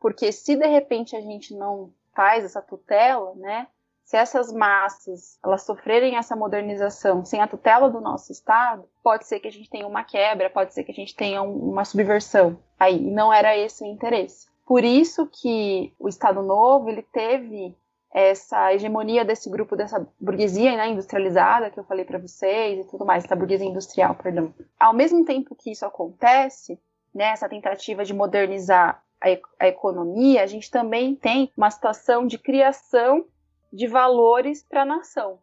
Porque 0.00 0.32
se 0.32 0.56
de 0.56 0.66
repente 0.66 1.14
a 1.14 1.20
gente 1.20 1.54
não 1.54 1.92
faz 2.14 2.44
essa 2.44 2.62
tutela, 2.62 3.34
né? 3.36 3.68
Se 4.02 4.16
essas 4.16 4.52
massas 4.52 5.38
elas 5.44 5.62
sofrerem 5.62 6.16
essa 6.16 6.34
modernização 6.34 7.24
sem 7.24 7.40
a 7.40 7.46
tutela 7.46 7.88
do 7.88 8.00
nosso 8.00 8.32
Estado, 8.32 8.84
pode 9.04 9.24
ser 9.26 9.38
que 9.38 9.46
a 9.46 9.52
gente 9.52 9.70
tenha 9.70 9.86
uma 9.86 10.02
quebra, 10.02 10.50
pode 10.50 10.74
ser 10.74 10.82
que 10.82 10.90
a 10.90 10.94
gente 10.94 11.14
tenha 11.14 11.42
uma 11.42 11.84
subversão. 11.84 12.58
Aí 12.78 12.98
não 13.00 13.32
era 13.32 13.56
esse 13.56 13.84
o 13.84 13.86
interesse. 13.86 14.48
Por 14.66 14.82
isso 14.82 15.28
que 15.28 15.94
o 15.98 16.08
Estado 16.08 16.42
Novo 16.42 16.88
ele 16.88 17.02
teve 17.02 17.76
essa 18.12 18.74
hegemonia 18.74 19.24
desse 19.24 19.48
grupo, 19.48 19.76
dessa 19.76 20.04
burguesia 20.20 20.76
né, 20.76 20.88
industrializada 20.88 21.70
que 21.70 21.78
eu 21.78 21.84
falei 21.84 22.04
para 22.04 22.18
vocês 22.18 22.80
e 22.80 22.90
tudo 22.90 23.06
mais, 23.06 23.24
essa 23.24 23.36
burguesia 23.36 23.68
industrial, 23.68 24.16
perdão. 24.16 24.52
Ao 24.78 24.92
mesmo 24.92 25.24
tempo 25.24 25.54
que 25.54 25.70
isso 25.70 25.86
acontece, 25.86 26.80
né, 27.14 27.26
essa 27.26 27.48
tentativa 27.48 28.04
de 28.04 28.12
modernizar 28.12 29.00
a, 29.22 29.64
a 29.64 29.68
economia, 29.68 30.42
a 30.42 30.46
gente 30.46 30.70
também 30.70 31.14
tem 31.14 31.52
uma 31.56 31.70
situação 31.70 32.26
de 32.26 32.38
criação 32.38 33.24
de 33.72 33.86
valores 33.86 34.62
para 34.62 34.82
a 34.82 34.86
nação. 34.86 35.38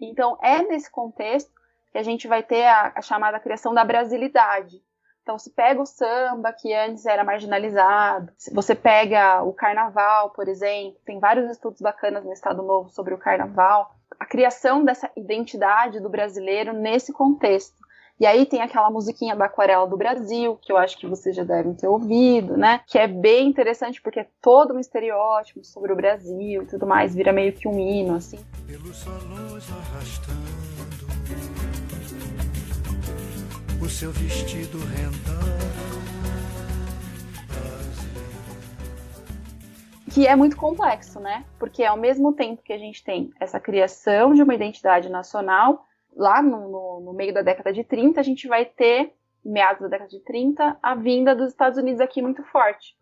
Então, 0.00 0.38
é 0.42 0.62
nesse 0.62 0.90
contexto 0.90 1.50
que 1.92 1.98
a 1.98 2.02
gente 2.02 2.26
vai 2.26 2.42
ter 2.42 2.66
a, 2.66 2.92
a 2.96 3.02
chamada 3.02 3.40
criação 3.40 3.74
da 3.74 3.84
brasilidade, 3.84 4.82
então, 5.28 5.38
se 5.38 5.50
pega 5.50 5.82
o 5.82 5.84
samba, 5.84 6.54
que 6.54 6.72
antes 6.72 7.04
era 7.04 7.22
marginalizado, 7.22 8.32
se 8.38 8.50
você 8.54 8.74
pega 8.74 9.42
o 9.42 9.52
carnaval, 9.52 10.30
por 10.30 10.48
exemplo, 10.48 10.98
tem 11.04 11.20
vários 11.20 11.50
estudos 11.50 11.82
bacanas 11.82 12.24
no 12.24 12.32
Estado 12.32 12.62
Novo 12.62 12.88
sobre 12.88 13.12
o 13.12 13.18
carnaval. 13.18 13.94
a 14.18 14.24
criação 14.24 14.82
dessa 14.82 15.10
identidade 15.14 16.00
do 16.00 16.08
brasileiro 16.08 16.72
nesse 16.72 17.12
contexto. 17.12 17.76
E 18.20 18.26
aí 18.26 18.44
tem 18.46 18.60
aquela 18.60 18.90
musiquinha 18.90 19.36
da 19.36 19.44
Aquarela 19.44 19.86
do 19.86 19.96
Brasil, 19.96 20.58
que 20.60 20.72
eu 20.72 20.76
acho 20.76 20.98
que 20.98 21.06
vocês 21.06 21.36
já 21.36 21.44
devem 21.44 21.72
ter 21.74 21.86
ouvido, 21.86 22.56
né? 22.56 22.80
Que 22.86 22.98
é 22.98 23.06
bem 23.06 23.46
interessante 23.48 24.02
porque 24.02 24.20
é 24.20 24.26
todo 24.42 24.74
um 24.74 24.80
estereótipo 24.80 25.64
sobre 25.64 25.92
o 25.92 25.96
Brasil 25.96 26.62
e 26.62 26.66
tudo 26.66 26.84
mais, 26.84 27.14
vira 27.14 27.32
meio 27.32 27.52
que 27.52 27.68
um 27.68 27.78
hino, 27.78 28.16
assim. 28.16 28.38
Pelos 28.66 28.96
salões 28.96 29.70
arrastando 29.70 30.58
o 33.80 33.88
seu 33.88 34.10
vestido 34.10 34.78
que 40.18 40.26
é 40.26 40.34
muito 40.34 40.56
complexo, 40.56 41.20
né? 41.20 41.44
Porque 41.60 41.84
ao 41.84 41.96
mesmo 41.96 42.32
tempo 42.32 42.60
que 42.60 42.72
a 42.72 42.78
gente 42.78 43.04
tem 43.04 43.30
essa 43.38 43.60
criação 43.60 44.34
de 44.34 44.42
uma 44.42 44.52
identidade 44.52 45.08
nacional, 45.08 45.86
lá 46.16 46.42
no, 46.42 46.68
no, 46.68 47.00
no, 47.00 47.12
meio 47.12 47.32
da 47.32 47.42
década 47.42 47.72
de 47.72 47.84
30, 47.84 48.20
a 48.20 48.22
gente 48.22 48.48
vai 48.48 48.64
ter, 48.64 49.14
meados 49.44 49.82
da 49.82 49.88
década 49.88 50.10
de 50.10 50.20
30, 50.20 50.78
a 50.82 50.94
vinda 50.94 51.34
dos 51.34 51.50
Estados 51.50 51.78
Unidos 51.78 52.00
aqui 52.00 52.20
muito 52.20 52.42
forte. 52.44 52.96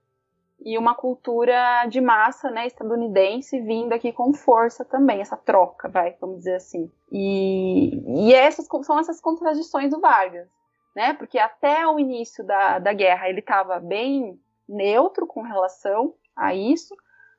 E 0.60 0.78
uma 0.78 0.94
cultura 0.94 1.86
de 1.86 2.00
massa, 2.00 2.50
né, 2.50 2.66
estadunidense 2.66 3.60
vindo 3.60 3.92
aqui 3.92 4.12
com 4.12 4.32
força 4.32 4.84
também, 4.84 5.20
essa 5.20 5.36
troca, 5.36 5.88
vai, 5.88 6.16
vamos 6.20 6.38
dizer 6.38 6.56
assim. 6.56 6.90
E, 7.12 8.28
e 8.28 8.34
essas 8.34 8.66
são 8.82 8.98
essas 8.98 9.20
contradições 9.20 9.90
do 9.90 10.00
Vargas, 10.00 10.48
né? 10.94 11.12
Porque 11.12 11.38
até 11.38 11.86
o 11.86 11.98
início 11.98 12.42
da, 12.44 12.78
da 12.78 12.92
guerra 12.92 13.28
ele 13.28 13.40
estava 13.40 13.78
bem 13.78 14.40
neutro 14.66 15.26
com 15.26 15.42
relação 15.42 16.14
a 16.34 16.54
isso, 16.54 16.96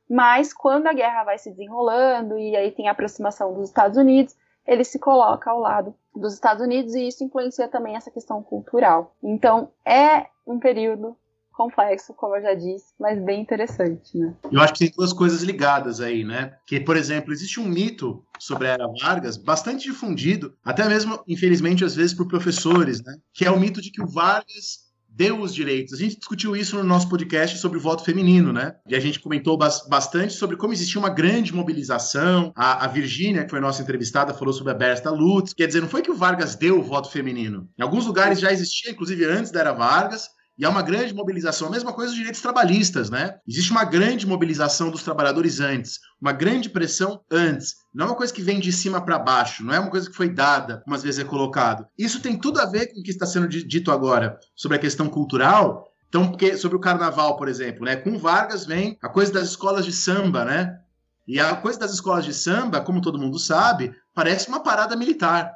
mas 0.10 0.54
quando 0.54 0.88
a 0.88 0.94
guerra 0.94 1.24
vai 1.24 1.38
se 1.38 1.50
desenrolando 1.50 2.38
e 2.38 2.56
aí 2.56 2.72
tem 2.72 2.88
a 2.88 2.92
aproximação 2.92 3.54
dos 3.54 3.68
Estados 3.68 3.98
Unidos, 3.98 4.36
ele 4.68 4.84
se 4.84 5.00
coloca 5.00 5.50
ao 5.50 5.60
lado 5.60 5.96
dos 6.16 6.34
Estados 6.34 6.62
Unidos 6.62 6.94
e 6.94 7.08
isso 7.08 7.24
influencia 7.24 7.68
também 7.68 7.96
essa 7.96 8.12
questão 8.12 8.44
cultural. 8.44 9.16
Então 9.24 9.72
é 9.86 10.28
um 10.46 10.60
período 10.60 11.16
complexo, 11.58 12.14
como 12.14 12.36
eu 12.36 12.42
já 12.44 12.54
disse, 12.54 12.94
mas 13.00 13.20
bem 13.20 13.42
interessante, 13.42 14.16
né? 14.16 14.36
Eu 14.52 14.62
acho 14.62 14.74
que 14.74 14.80
tem 14.80 14.94
duas 14.96 15.12
coisas 15.12 15.42
ligadas 15.42 16.00
aí, 16.00 16.24
né? 16.24 16.56
Que, 16.68 16.80
por 16.80 16.96
exemplo, 16.96 17.34
existe 17.34 17.60
um 17.60 17.66
mito 17.66 18.24
sobre 18.38 18.68
a 18.68 18.74
Era 18.74 18.88
Vargas 19.02 19.38
bastante 19.38 19.86
difundido, 19.86 20.56
até 20.64 20.88
mesmo, 20.88 21.20
infelizmente, 21.28 21.84
às 21.84 21.96
vezes 21.96 22.14
por 22.14 22.28
professores, 22.28 23.04
né? 23.04 23.18
Que 23.34 23.44
é 23.44 23.50
o 23.50 23.60
mito 23.60 23.82
de 23.82 23.90
que 23.90 24.04
o 24.04 24.08
Vargas 24.08 24.87
deu 25.18 25.42
os 25.42 25.54
direitos. 25.54 25.96
A 25.96 25.98
gente 25.98 26.20
discutiu 26.20 26.56
isso 26.56 26.76
no 26.76 26.84
nosso 26.84 27.10
podcast 27.10 27.58
sobre 27.58 27.80
o 27.80 27.82
voto 27.82 28.04
feminino, 28.04 28.54
né? 28.54 28.76
E 28.88 28.96
a 28.96 29.00
gente 29.00 29.20
comentou 29.20 29.58
bastante 29.58 30.34
sobre 30.34 30.56
como 30.56 30.74
existia 30.74 31.00
uma 31.00 31.10
grande 31.10 31.54
mobilização. 31.54 32.54
A, 32.56 32.86
a 32.86 32.88
Virgínia, 32.88 33.44
que 33.44 33.50
foi 33.50 33.60
nossa 33.60 33.82
entrevistada, 33.82 34.32
falou 34.32 34.54
sobre 34.54 34.72
a 34.72 34.76
Berta 34.76 35.10
Lutz. 35.10 35.54
Quer 35.54 35.66
dizer, 35.66 35.82
não 35.82 35.90
foi 35.90 36.04
que 36.04 36.12
o 36.12 36.16
Vargas 36.16 36.56
deu 36.56 36.80
o 36.80 36.84
voto 36.84 37.10
feminino. 37.10 37.68
Em 37.80 37.82
alguns 37.82 38.06
lugares 38.06 38.40
já 38.40 38.52
existia, 38.52 38.92
inclusive 38.92 39.26
antes 39.26 39.52
da 39.52 39.62
Era 39.62 39.74
Vargas, 39.74 40.30
e 40.58 40.66
há 40.66 40.70
uma 40.70 40.82
grande 40.82 41.14
mobilização. 41.14 41.68
A 41.68 41.72
mesma 41.72 41.94
coisa 41.94 42.10
dos 42.10 42.18
direitos 42.18 42.42
trabalhistas, 42.42 43.10
né? 43.10 43.38
Existe 43.48 43.72
uma 43.72 43.84
grande 43.84 44.26
mobilização 44.26 44.90
dos 44.90 45.04
trabalhadores 45.04 45.60
antes, 45.60 46.00
uma 46.20 46.32
grande 46.32 46.70
pressão 46.70 47.22
antes. 47.32 47.76
Não 47.94 48.06
é 48.06 48.10
uma 48.10 48.16
coisa 48.16 48.34
que 48.34 48.42
vem 48.42 48.60
de 48.60 48.72
cima 48.72 49.00
para 49.00 49.20
baixo, 49.20 49.64
não 49.64 49.74
é 49.74 49.80
uma 49.80 49.92
coisa 49.92 50.10
que 50.10 50.16
foi 50.16 50.30
dada, 50.30 50.84
umas 50.88 51.04
vezes 51.04 51.20
é 51.20 51.24
colocado. 51.24 51.86
Isso 51.98 52.22
tem 52.22 52.38
tudo 52.38 52.60
a 52.60 52.66
ver 52.66 52.88
com 52.88 53.00
o 53.00 53.04
que 53.04 53.12
está 53.12 53.26
sendo 53.26 53.48
dito 53.48 53.92
agora 53.92 54.40
sobre 54.56 54.78
a 54.78 54.82
questão 54.82 55.08
cultural. 55.08 55.92
Então, 56.10 56.30
porque 56.30 56.58
sobre 56.58 56.78
o 56.78 56.82
carnaval, 56.82 57.38
por 57.38 57.48
exemplo, 57.48 57.86
né? 57.86 57.96
Com 57.96 58.18
Vargas 58.18 58.66
vem 58.66 58.98
a 59.02 59.10
coisa 59.10 59.32
das 59.32 59.50
escolas 59.50 59.86
de 59.86 59.92
samba, 59.92 60.44
né? 60.44 60.80
E 61.28 61.40
a 61.40 61.56
coisa 61.58 61.78
das 61.78 61.92
escolas 61.92 62.26
de 62.26 62.34
samba, 62.34 62.80
como 62.82 63.02
todo 63.02 63.20
mundo 63.20 63.38
sabe, 63.38 63.94
parece 64.14 64.48
uma 64.48 64.62
parada 64.62 64.96
militar. 64.96 65.54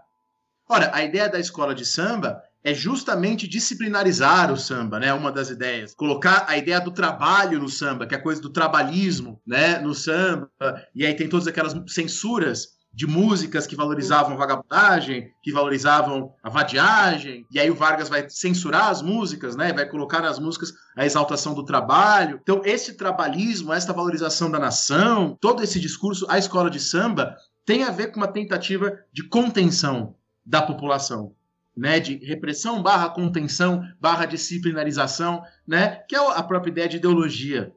Ora, 0.70 0.92
a 0.94 1.04
ideia 1.04 1.30
da 1.30 1.40
escola 1.40 1.74
de 1.74 1.86
samba 1.86 2.42
é 2.64 2.74
justamente 2.74 3.48
disciplinarizar 3.48 4.52
o 4.52 4.58
samba, 4.58 5.00
né? 5.00 5.14
Uma 5.14 5.32
das 5.32 5.50
ideias. 5.50 5.94
Colocar 5.96 6.46
a 6.48 6.58
ideia 6.58 6.80
do 6.80 6.92
trabalho 6.92 7.60
no 7.60 7.70
samba, 7.70 8.06
que 8.06 8.14
é 8.14 8.18
a 8.18 8.22
coisa 8.22 8.42
do 8.42 8.50
trabalhismo, 8.50 9.42
né? 9.46 9.80
No 9.80 9.96
samba. 9.96 10.50
E 10.94 11.06
aí 11.06 11.16
tem 11.16 11.28
todas 11.28 11.48
aquelas 11.48 11.76
censuras 11.88 12.80
de 12.94 13.08
músicas 13.08 13.66
que 13.66 13.76
valorizavam 13.76 14.34
a 14.34 14.38
vagabundagem, 14.38 15.32
que 15.42 15.52
valorizavam 15.52 16.34
a 16.44 16.50
vadiagem, 16.50 17.46
e 17.50 17.58
aí 17.58 17.72
o 17.72 17.76
Vargas 17.76 18.10
vai 18.10 18.30
censurar 18.30 18.90
as 18.90 19.02
músicas, 19.02 19.56
né? 19.56 19.72
Vai 19.72 19.88
colocar 19.88 20.22
nas 20.22 20.38
músicas 20.38 20.74
a 20.96 21.06
exaltação 21.06 21.54
do 21.54 21.64
trabalho. 21.64 22.40
Então, 22.42 22.62
esse 22.66 22.96
trabalhismo, 22.96 23.72
essa 23.72 23.94
valorização 23.94 24.52
da 24.52 24.60
nação, 24.60 25.38
todo 25.40 25.64
esse 25.64 25.80
discurso, 25.80 26.26
a 26.30 26.38
escola 26.38 26.70
de 26.70 26.80
samba, 26.80 27.36
tem 27.66 27.84
a 27.84 27.92
ver 27.92 28.08
com 28.08 28.18
uma 28.18 28.28
tentativa 28.28 28.92
de 29.14 29.24
contenção 29.24 30.16
da 30.46 30.62
população 30.62 31.34
né, 31.76 32.00
de 32.00 32.16
repressão 32.26 32.82
barra 32.82 33.10
contenção 33.10 33.82
barra 34.00 34.26
disciplinarização, 34.26 35.44
né, 35.68 36.04
que 36.08 36.16
é 36.16 36.20
a 36.20 36.44
própria 36.44 36.72
ideia 36.72 36.90
de 36.90 36.98
ideologia, 36.98 37.74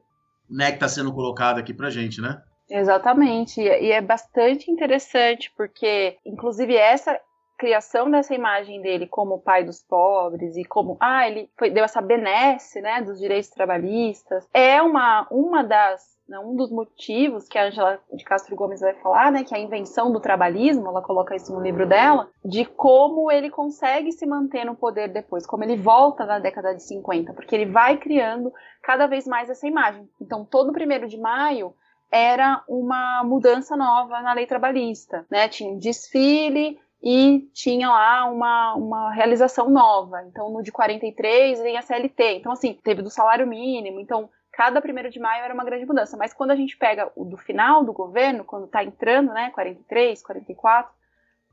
né, 0.49 0.67
que 0.67 0.75
está 0.75 0.87
sendo 0.87 1.13
colocada 1.13 1.59
aqui 1.59 1.73
para 1.73 1.89
gente, 1.89 2.21
né? 2.21 2.41
Exatamente, 2.69 3.61
e 3.61 3.91
é 3.91 4.01
bastante 4.01 4.71
interessante 4.71 5.53
porque, 5.55 6.17
inclusive, 6.25 6.75
essa 6.75 7.19
criação 7.57 8.09
dessa 8.09 8.33
imagem 8.33 8.81
dele 8.81 9.07
como 9.07 9.39
pai 9.39 9.63
dos 9.63 9.81
pobres 9.81 10.57
e 10.57 10.65
como 10.65 10.97
ah 10.99 11.27
ele 11.27 11.49
foi, 11.57 11.69
deu 11.69 11.85
essa 11.85 12.01
benesse 12.01 12.81
né 12.81 13.01
dos 13.01 13.17
direitos 13.19 13.49
trabalhistas 13.49 14.45
é 14.53 14.81
uma 14.81 15.25
uma 15.31 15.63
das 15.63 16.14
um 16.29 16.55
dos 16.55 16.71
motivos 16.71 17.47
que 17.47 17.57
a 17.57 17.67
Angela 17.67 17.99
de 18.11 18.23
Castro 18.23 18.55
Gomes 18.55 18.81
vai 18.81 18.93
falar, 18.95 19.31
né, 19.31 19.43
que 19.43 19.53
é 19.53 19.57
a 19.57 19.61
invenção 19.61 20.11
do 20.11 20.19
trabalhismo, 20.19 20.87
ela 20.87 21.01
coloca 21.01 21.35
isso 21.35 21.53
no 21.53 21.61
livro 21.61 21.87
dela, 21.87 22.29
de 22.43 22.65
como 22.65 23.31
ele 23.31 23.49
consegue 23.49 24.11
se 24.11 24.25
manter 24.25 24.65
no 24.65 24.75
poder 24.75 25.09
depois, 25.09 25.45
como 25.45 25.63
ele 25.63 25.77
volta 25.77 26.25
na 26.25 26.39
década 26.39 26.73
de 26.73 26.81
50, 26.83 27.33
porque 27.33 27.55
ele 27.55 27.67
vai 27.67 27.97
criando 27.97 28.51
cada 28.81 29.05
vez 29.07 29.27
mais 29.27 29.49
essa 29.49 29.67
imagem. 29.67 30.09
Então, 30.19 30.43
todo 30.43 30.73
primeiro 30.73 31.07
de 31.07 31.17
maio 31.17 31.73
era 32.11 32.63
uma 32.67 33.23
mudança 33.23 33.75
nova 33.75 34.21
na 34.21 34.33
lei 34.33 34.45
trabalhista, 34.45 35.25
né? 35.29 35.47
Tinha 35.49 35.71
um 35.71 35.77
desfile 35.77 36.79
e 37.03 37.47
tinha 37.53 37.89
lá 37.89 38.25
uma, 38.25 38.73
uma 38.75 39.11
realização 39.11 39.69
nova. 39.69 40.23
Então, 40.23 40.49
no 40.51 40.63
de 40.63 40.71
43 40.71 41.61
vem 41.61 41.77
a 41.77 41.81
CLT. 41.81 42.37
Então, 42.37 42.51
assim, 42.51 42.73
teve 42.83 43.01
do 43.01 43.09
salário 43.09 43.45
mínimo. 43.45 43.99
Então, 43.99 44.29
cada 44.55 44.81
primeiro 44.81 45.09
de 45.09 45.19
maio 45.19 45.43
era 45.43 45.53
uma 45.53 45.65
grande 45.65 45.85
mudança. 45.85 46.15
Mas 46.15 46.33
quando 46.33 46.51
a 46.51 46.55
gente 46.55 46.77
pega 46.77 47.11
o 47.13 47.25
do 47.25 47.35
final 47.35 47.83
do 47.83 47.91
governo, 47.91 48.45
quando 48.45 48.65
está 48.65 48.83
entrando, 48.83 49.33
né, 49.33 49.51
43, 49.51 50.23
44, 50.23 50.93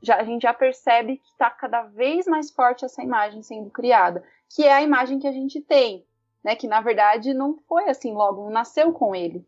já, 0.01 0.15
a 0.15 0.23
gente 0.23 0.43
já 0.43 0.53
percebe 0.53 1.17
que 1.17 1.27
está 1.27 1.49
cada 1.49 1.81
vez 1.81 2.25
mais 2.25 2.49
forte 2.49 2.85
essa 2.85 3.03
imagem 3.03 3.43
sendo 3.43 3.69
criada, 3.69 4.23
que 4.49 4.63
é 4.63 4.71
a 4.71 4.81
imagem 4.81 5.19
que 5.19 5.27
a 5.27 5.33
gente 5.33 5.59
tem, 5.59 6.05
né, 6.43 6.55
que 6.55 6.65
na 6.65 6.79
verdade 6.79 7.33
não 7.33 7.57
foi 7.67 7.89
assim 7.89 8.13
logo, 8.13 8.43
não 8.43 8.49
nasceu 8.49 8.93
com 8.93 9.13
ele, 9.13 9.45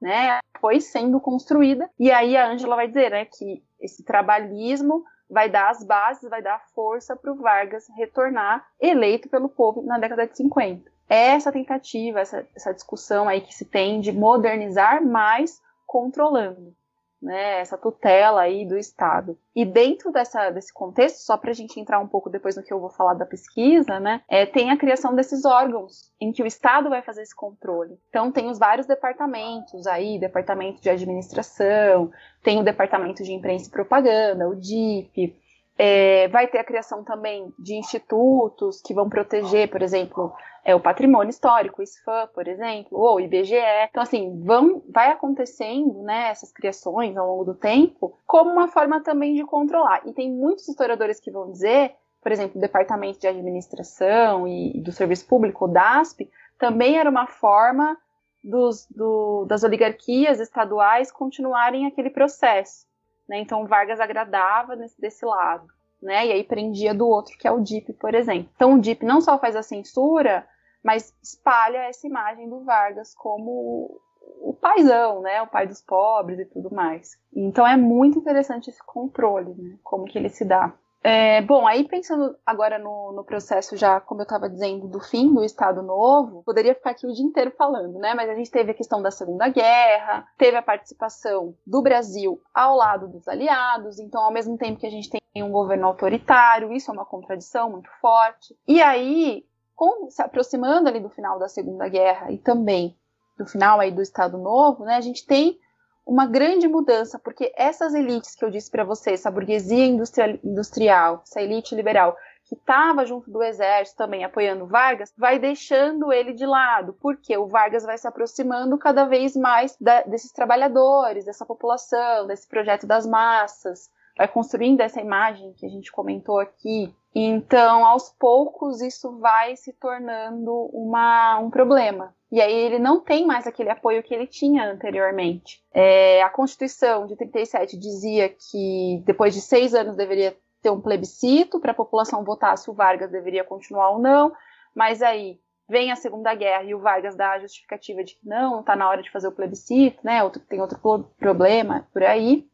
né, 0.00 0.38
foi 0.58 0.80
sendo 0.80 1.20
construída. 1.20 1.90
E 1.98 2.10
aí 2.10 2.34
a 2.34 2.48
Ângela 2.48 2.76
vai 2.76 2.88
dizer, 2.88 3.10
né, 3.10 3.26
que 3.26 3.62
esse 3.78 4.02
trabalhismo 4.04 5.04
vai 5.28 5.50
dar 5.50 5.68
as 5.68 5.84
bases, 5.84 6.30
vai 6.30 6.40
dar 6.40 6.64
força 6.74 7.14
para 7.14 7.30
o 7.30 7.36
Vargas 7.36 7.86
retornar 7.94 8.66
eleito 8.80 9.28
pelo 9.28 9.50
povo 9.50 9.82
na 9.82 9.98
década 9.98 10.26
de 10.26 10.34
50 10.34 10.95
é 10.95 10.95
essa 11.08 11.52
tentativa, 11.52 12.20
essa, 12.20 12.46
essa 12.54 12.72
discussão 12.72 13.28
aí 13.28 13.40
que 13.40 13.54
se 13.54 13.64
tem 13.64 14.00
de 14.00 14.12
modernizar, 14.12 15.04
mas 15.04 15.60
controlando. 15.86 16.74
Né, 17.22 17.60
essa 17.60 17.78
tutela 17.78 18.42
aí 18.42 18.66
do 18.66 18.76
Estado. 18.76 19.38
E 19.54 19.64
dentro 19.64 20.12
dessa, 20.12 20.50
desse 20.50 20.72
contexto, 20.72 21.16
só 21.16 21.38
para 21.38 21.50
a 21.50 21.54
gente 21.54 21.80
entrar 21.80 21.98
um 21.98 22.06
pouco 22.06 22.28
depois 22.28 22.54
no 22.54 22.62
que 22.62 22.72
eu 22.72 22.78
vou 22.78 22.90
falar 22.90 23.14
da 23.14 23.24
pesquisa, 23.24 23.98
né, 23.98 24.20
é, 24.28 24.44
tem 24.44 24.70
a 24.70 24.76
criação 24.76 25.14
desses 25.14 25.46
órgãos 25.46 26.12
em 26.20 26.30
que 26.30 26.42
o 26.42 26.46
Estado 26.46 26.90
vai 26.90 27.00
fazer 27.00 27.22
esse 27.22 27.34
controle. 27.34 27.98
Então 28.10 28.30
tem 28.30 28.50
os 28.50 28.58
vários 28.58 28.86
departamentos 28.86 29.86
aí, 29.86 30.20
departamento 30.20 30.82
de 30.82 30.90
administração, 30.90 32.12
tem 32.42 32.60
o 32.60 32.64
departamento 32.64 33.24
de 33.24 33.32
imprensa 33.32 33.66
e 33.66 33.72
propaganda, 33.72 34.46
o 34.46 34.54
DIP, 34.54 35.34
é, 35.78 36.28
vai 36.28 36.46
ter 36.46 36.58
a 36.58 36.64
criação 36.64 37.04
também 37.04 37.52
de 37.58 37.74
institutos 37.74 38.80
que 38.80 38.94
vão 38.94 39.08
proteger, 39.08 39.70
por 39.70 39.82
exemplo, 39.82 40.32
é, 40.66 40.74
o 40.74 40.80
patrimônio 40.80 41.30
histórico, 41.30 41.80
o 41.80 41.84
ISFAM, 41.84 42.26
por 42.34 42.48
exemplo, 42.48 42.98
ou 42.98 43.14
o 43.14 43.20
IBGE. 43.20 43.54
Então, 43.88 44.02
assim, 44.02 44.42
vão, 44.42 44.82
vai 44.92 45.12
acontecendo 45.12 46.02
né, 46.02 46.30
essas 46.30 46.50
criações 46.50 47.16
ao 47.16 47.28
longo 47.28 47.44
do 47.44 47.54
tempo 47.54 48.18
como 48.26 48.50
uma 48.50 48.66
forma 48.66 49.00
também 49.00 49.36
de 49.36 49.44
controlar. 49.44 50.02
E 50.04 50.12
tem 50.12 50.28
muitos 50.28 50.66
historiadores 50.66 51.20
que 51.20 51.30
vão 51.30 51.52
dizer, 51.52 51.94
por 52.20 52.32
exemplo, 52.32 52.58
o 52.58 52.60
Departamento 52.60 53.20
de 53.20 53.28
Administração 53.28 54.48
e 54.48 54.82
do 54.82 54.90
Serviço 54.90 55.28
Público, 55.28 55.66
o 55.66 55.68
DASP, 55.68 56.28
também 56.58 56.98
era 56.98 57.08
uma 57.08 57.28
forma 57.28 57.96
dos, 58.42 58.88
do, 58.90 59.44
das 59.44 59.62
oligarquias 59.62 60.40
estaduais 60.40 61.12
continuarem 61.12 61.86
aquele 61.86 62.10
processo. 62.10 62.86
Né? 63.28 63.38
Então, 63.38 63.68
Vargas 63.68 64.00
agradava 64.00 64.74
nesse, 64.74 65.00
desse 65.00 65.24
lado. 65.24 65.68
Né? 66.02 66.26
E 66.26 66.32
aí 66.32 66.42
prendia 66.42 66.92
do 66.92 67.06
outro, 67.06 67.38
que 67.38 67.46
é 67.46 67.52
o 67.52 67.60
DIP, 67.60 67.92
por 67.92 68.16
exemplo. 68.16 68.50
Então, 68.56 68.74
o 68.74 68.80
DIP 68.80 69.04
não 69.04 69.20
só 69.20 69.38
faz 69.38 69.54
a 69.54 69.62
censura, 69.62 70.44
mas 70.82 71.14
espalha 71.22 71.88
essa 71.88 72.06
imagem 72.06 72.48
do 72.48 72.64
Vargas 72.64 73.14
como 73.14 74.00
o 74.40 74.52
paizão, 74.54 75.22
né? 75.22 75.42
O 75.42 75.46
pai 75.46 75.66
dos 75.66 75.80
pobres 75.80 76.38
e 76.38 76.44
tudo 76.46 76.74
mais. 76.74 77.18
Então 77.34 77.66
é 77.66 77.76
muito 77.76 78.18
interessante 78.18 78.70
esse 78.70 78.84
controle, 78.84 79.54
né? 79.54 79.78
Como 79.82 80.04
que 80.04 80.18
ele 80.18 80.28
se 80.28 80.44
dá. 80.44 80.72
É, 81.08 81.40
bom, 81.42 81.64
aí 81.68 81.86
pensando 81.86 82.36
agora 82.44 82.80
no, 82.80 83.12
no 83.12 83.22
processo 83.22 83.76
já, 83.76 84.00
como 84.00 84.22
eu 84.22 84.24
estava 84.24 84.50
dizendo, 84.50 84.88
do 84.88 84.98
fim 84.98 85.32
do 85.32 85.44
Estado 85.44 85.80
Novo, 85.80 86.42
poderia 86.42 86.74
ficar 86.74 86.90
aqui 86.90 87.06
o 87.06 87.12
dia 87.12 87.24
inteiro 87.24 87.52
falando, 87.56 87.96
né? 88.00 88.12
Mas 88.12 88.28
a 88.28 88.34
gente 88.34 88.50
teve 88.50 88.72
a 88.72 88.74
questão 88.74 89.00
da 89.00 89.12
Segunda 89.12 89.48
Guerra, 89.48 90.26
teve 90.36 90.56
a 90.56 90.62
participação 90.62 91.54
do 91.64 91.80
Brasil 91.80 92.42
ao 92.52 92.74
lado 92.74 93.06
dos 93.06 93.28
aliados, 93.28 94.00
então 94.00 94.20
ao 94.20 94.32
mesmo 94.32 94.58
tempo 94.58 94.80
que 94.80 94.86
a 94.86 94.90
gente 94.90 95.08
tem 95.08 95.20
um 95.44 95.52
governo 95.52 95.86
autoritário, 95.86 96.72
isso 96.72 96.90
é 96.90 96.94
uma 96.94 97.04
contradição 97.04 97.70
muito 97.70 97.88
forte. 98.00 98.58
E 98.66 98.82
aí, 98.82 99.44
com, 99.76 100.10
se 100.10 100.22
aproximando 100.22 100.88
ali 100.88 100.98
do 100.98 101.10
final 101.10 101.38
da 101.38 101.48
Segunda 101.48 101.88
Guerra 101.88 102.32
e 102.32 102.38
também 102.38 102.96
do 103.38 103.46
final 103.46 103.78
aí 103.78 103.92
do 103.92 104.02
Estado 104.02 104.38
Novo, 104.38 104.84
né, 104.84 104.96
a 104.96 105.00
gente 105.00 105.26
tem 105.26 105.58
uma 106.06 106.24
grande 106.24 106.66
mudança, 106.68 107.18
porque 107.18 107.52
essas 107.56 107.92
elites 107.92 108.34
que 108.34 108.44
eu 108.44 108.50
disse 108.50 108.70
para 108.70 108.84
vocês, 108.84 109.20
essa 109.20 109.30
burguesia 109.30 109.84
industrial, 109.84 110.38
industrial, 110.42 111.22
essa 111.24 111.42
elite 111.42 111.74
liberal, 111.74 112.16
que 112.44 112.54
estava 112.54 113.04
junto 113.04 113.28
do 113.28 113.42
exército 113.42 113.98
também 113.98 114.24
apoiando 114.24 114.66
Vargas, 114.66 115.12
vai 115.18 115.36
deixando 115.36 116.12
ele 116.12 116.32
de 116.32 116.46
lado, 116.46 116.92
porque 117.00 117.36
o 117.36 117.48
Vargas 117.48 117.82
vai 117.82 117.98
se 117.98 118.06
aproximando 118.06 118.78
cada 118.78 119.04
vez 119.04 119.36
mais 119.36 119.76
da, 119.80 120.02
desses 120.02 120.30
trabalhadores, 120.30 121.24
dessa 121.24 121.44
população, 121.44 122.28
desse 122.28 122.46
projeto 122.46 122.86
das 122.86 123.04
massas, 123.04 123.90
vai 124.16 124.28
construindo 124.28 124.80
essa 124.80 125.00
imagem 125.00 125.52
que 125.54 125.66
a 125.66 125.68
gente 125.68 125.90
comentou 125.90 126.38
aqui. 126.38 126.94
Então, 127.18 127.86
aos 127.86 128.10
poucos, 128.10 128.82
isso 128.82 129.18
vai 129.18 129.56
se 129.56 129.72
tornando 129.72 130.52
uma, 130.70 131.38
um 131.38 131.48
problema. 131.48 132.14
E 132.30 132.42
aí 132.42 132.52
ele 132.52 132.78
não 132.78 133.00
tem 133.00 133.24
mais 133.24 133.46
aquele 133.46 133.70
apoio 133.70 134.02
que 134.02 134.14
ele 134.14 134.26
tinha 134.26 134.70
anteriormente. 134.70 135.64
É, 135.72 136.22
a 136.22 136.28
Constituição 136.28 137.06
de 137.06 137.16
37 137.16 137.78
dizia 137.78 138.28
que 138.28 139.02
depois 139.06 139.32
de 139.32 139.40
seis 139.40 139.74
anos 139.74 139.96
deveria 139.96 140.36
ter 140.60 140.68
um 140.68 140.78
plebiscito 140.78 141.58
para 141.58 141.70
a 141.70 141.74
população 141.74 142.22
votar 142.22 142.58
se 142.58 142.68
o 142.68 142.74
Vargas 142.74 143.10
deveria 143.10 143.44
continuar 143.44 143.92
ou 143.92 143.98
não, 143.98 144.30
mas 144.74 145.00
aí 145.00 145.40
vem 145.66 145.90
a 145.90 145.96
Segunda 145.96 146.34
Guerra 146.34 146.64
e 146.64 146.74
o 146.74 146.80
Vargas 146.80 147.16
dá 147.16 147.30
a 147.30 147.38
justificativa 147.38 148.04
de 148.04 148.14
que 148.14 148.28
não, 148.28 148.60
está 148.60 148.76
na 148.76 148.90
hora 148.90 149.02
de 149.02 149.10
fazer 149.10 149.28
o 149.28 149.32
plebiscito, 149.32 150.00
né? 150.04 150.22
Outro, 150.22 150.42
tem 150.42 150.60
outro 150.60 150.78
problema 151.18 151.88
por 151.94 152.02
aí. 152.02 152.46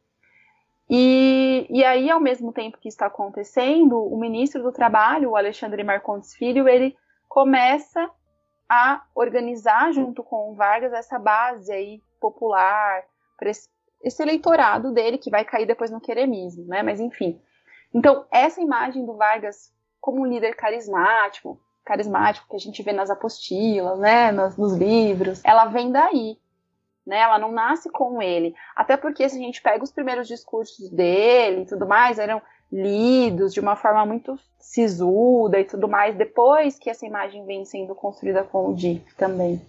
E, 0.89 1.67
e 1.71 1.85
aí, 1.85 2.11
ao 2.11 2.21
mesmo 2.21 2.53
tempo 2.53 2.79
que 2.79 2.89
está 2.89 3.07
acontecendo, 3.07 3.99
o 3.99 4.19
ministro 4.19 4.63
do 4.63 4.73
Trabalho, 4.73 5.31
o 5.31 5.37
Alexandre 5.37 5.83
Marcondes 5.83 6.35
Filho, 6.35 6.69
ele 6.69 6.97
começa 7.29 8.11
a 8.69 9.03
organizar 9.15 9.93
junto 9.93 10.23
com 10.23 10.51
o 10.51 10.55
Vargas 10.55 10.93
essa 10.93 11.19
base 11.19 11.73
aí 11.73 12.01
popular, 12.21 13.03
esse, 14.03 14.23
eleitorado 14.23 14.93
dele 14.93 15.19
que 15.19 15.31
vai 15.31 15.45
cair 15.45 15.67
depois 15.67 15.91
no 15.91 16.01
queremismo, 16.01 16.67
né? 16.67 16.83
Mas 16.83 17.01
enfim. 17.01 17.41
Então, 17.95 18.27
essa 18.31 18.61
imagem 18.61 19.05
do 19.05 19.15
Vargas 19.15 19.73
como 20.01 20.23
um 20.23 20.27
líder 20.27 20.57
carismático, 20.57 21.61
carismático 21.85 22.49
que 22.49 22.57
a 22.57 22.59
gente 22.59 22.83
vê 22.83 22.93
nas 22.93 23.11
apostilas, 23.11 23.99
né, 23.99 24.33
nos, 24.33 24.57
nos 24.57 24.73
livros, 24.75 25.41
ela 25.45 25.67
vem 25.67 25.93
daí, 25.93 26.37
né? 27.07 27.21
Ela 27.21 27.39
não 27.39 27.53
nasce 27.53 27.91
com 27.91 28.23
ele. 28.23 28.55
Até 28.75 28.97
porque 28.97 29.29
se 29.29 29.37
a 29.37 29.41
gente 29.41 29.63
pega 29.63 29.83
os 29.83 29.93
primeiros 29.93 30.29
discursos 30.29 30.91
dele 30.91 31.63
e 31.63 31.67
tudo 31.67 31.87
mais, 31.87 32.19
eram 32.19 32.41
lidos 32.71 33.53
de 33.53 33.61
uma 33.61 33.77
forma 33.77 34.07
muito 34.07 34.39
sisuda 34.59 35.61
e 35.61 35.65
tudo 35.65 35.87
mais, 35.87 36.17
depois 36.17 36.79
que 36.79 36.89
essa 36.89 37.05
imagem 37.05 37.45
vem 37.45 37.65
sendo 37.65 37.95
construída 37.95 38.43
com 38.43 38.69
o 38.69 38.75
Dick 38.75 39.15
também. 39.15 39.61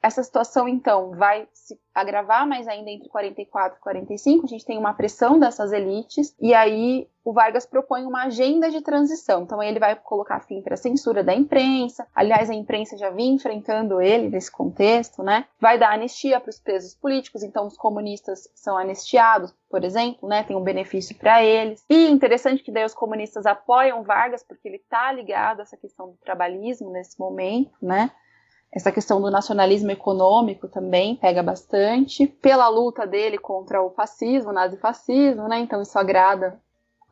Essa 0.00 0.22
situação, 0.22 0.68
então, 0.68 1.10
vai 1.10 1.48
se 1.52 1.78
agravar 1.92 2.46
mais 2.46 2.68
ainda 2.68 2.88
entre 2.88 3.08
44 3.08 3.78
e 3.78 3.82
45. 3.82 4.46
A 4.46 4.48
gente 4.48 4.64
tem 4.64 4.78
uma 4.78 4.94
pressão 4.94 5.40
dessas 5.40 5.72
elites, 5.72 6.34
e 6.40 6.54
aí 6.54 7.08
o 7.24 7.32
Vargas 7.32 7.66
propõe 7.66 8.06
uma 8.06 8.24
agenda 8.24 8.70
de 8.70 8.80
transição. 8.80 9.42
Então, 9.42 9.60
ele 9.60 9.80
vai 9.80 9.96
colocar 9.96 10.40
fim 10.40 10.62
para 10.62 10.74
a 10.74 10.76
censura 10.76 11.24
da 11.24 11.34
imprensa. 11.34 12.06
Aliás, 12.14 12.48
a 12.48 12.54
imprensa 12.54 12.96
já 12.96 13.10
vinha 13.10 13.34
enfrentando 13.34 14.00
ele 14.00 14.28
nesse 14.28 14.50
contexto, 14.50 15.22
né? 15.22 15.46
Vai 15.60 15.76
dar 15.76 15.92
anistia 15.92 16.38
para 16.38 16.50
os 16.50 16.60
presos 16.60 16.94
políticos, 16.94 17.42
então 17.42 17.66
os 17.66 17.76
comunistas 17.76 18.48
são 18.54 18.78
anistiados, 18.78 19.52
por 19.68 19.84
exemplo, 19.84 20.28
né? 20.28 20.44
Tem 20.44 20.56
um 20.56 20.62
benefício 20.62 21.16
para 21.16 21.44
eles. 21.44 21.84
E 21.90 22.08
interessante 22.08 22.62
que 22.62 22.72
daí 22.72 22.84
os 22.84 22.94
comunistas 22.94 23.46
apoiam 23.46 24.04
Vargas, 24.04 24.44
porque 24.44 24.68
ele 24.68 24.76
está 24.76 25.10
ligado 25.12 25.60
a 25.60 25.62
essa 25.64 25.76
questão 25.76 26.10
do 26.10 26.16
trabalhismo 26.18 26.90
nesse 26.90 27.18
momento, 27.18 27.72
né? 27.82 28.10
Essa 28.72 28.92
questão 28.92 29.20
do 29.20 29.30
nacionalismo 29.30 29.90
econômico 29.90 30.68
também 30.68 31.16
pega 31.16 31.42
bastante, 31.42 32.26
pela 32.26 32.68
luta 32.68 33.06
dele 33.06 33.38
contra 33.38 33.82
o 33.82 33.90
fascismo, 33.90 34.50
o 34.50 34.54
nazifascismo, 34.54 35.48
né? 35.48 35.58
Então 35.58 35.80
isso 35.80 35.98
agrada 35.98 36.60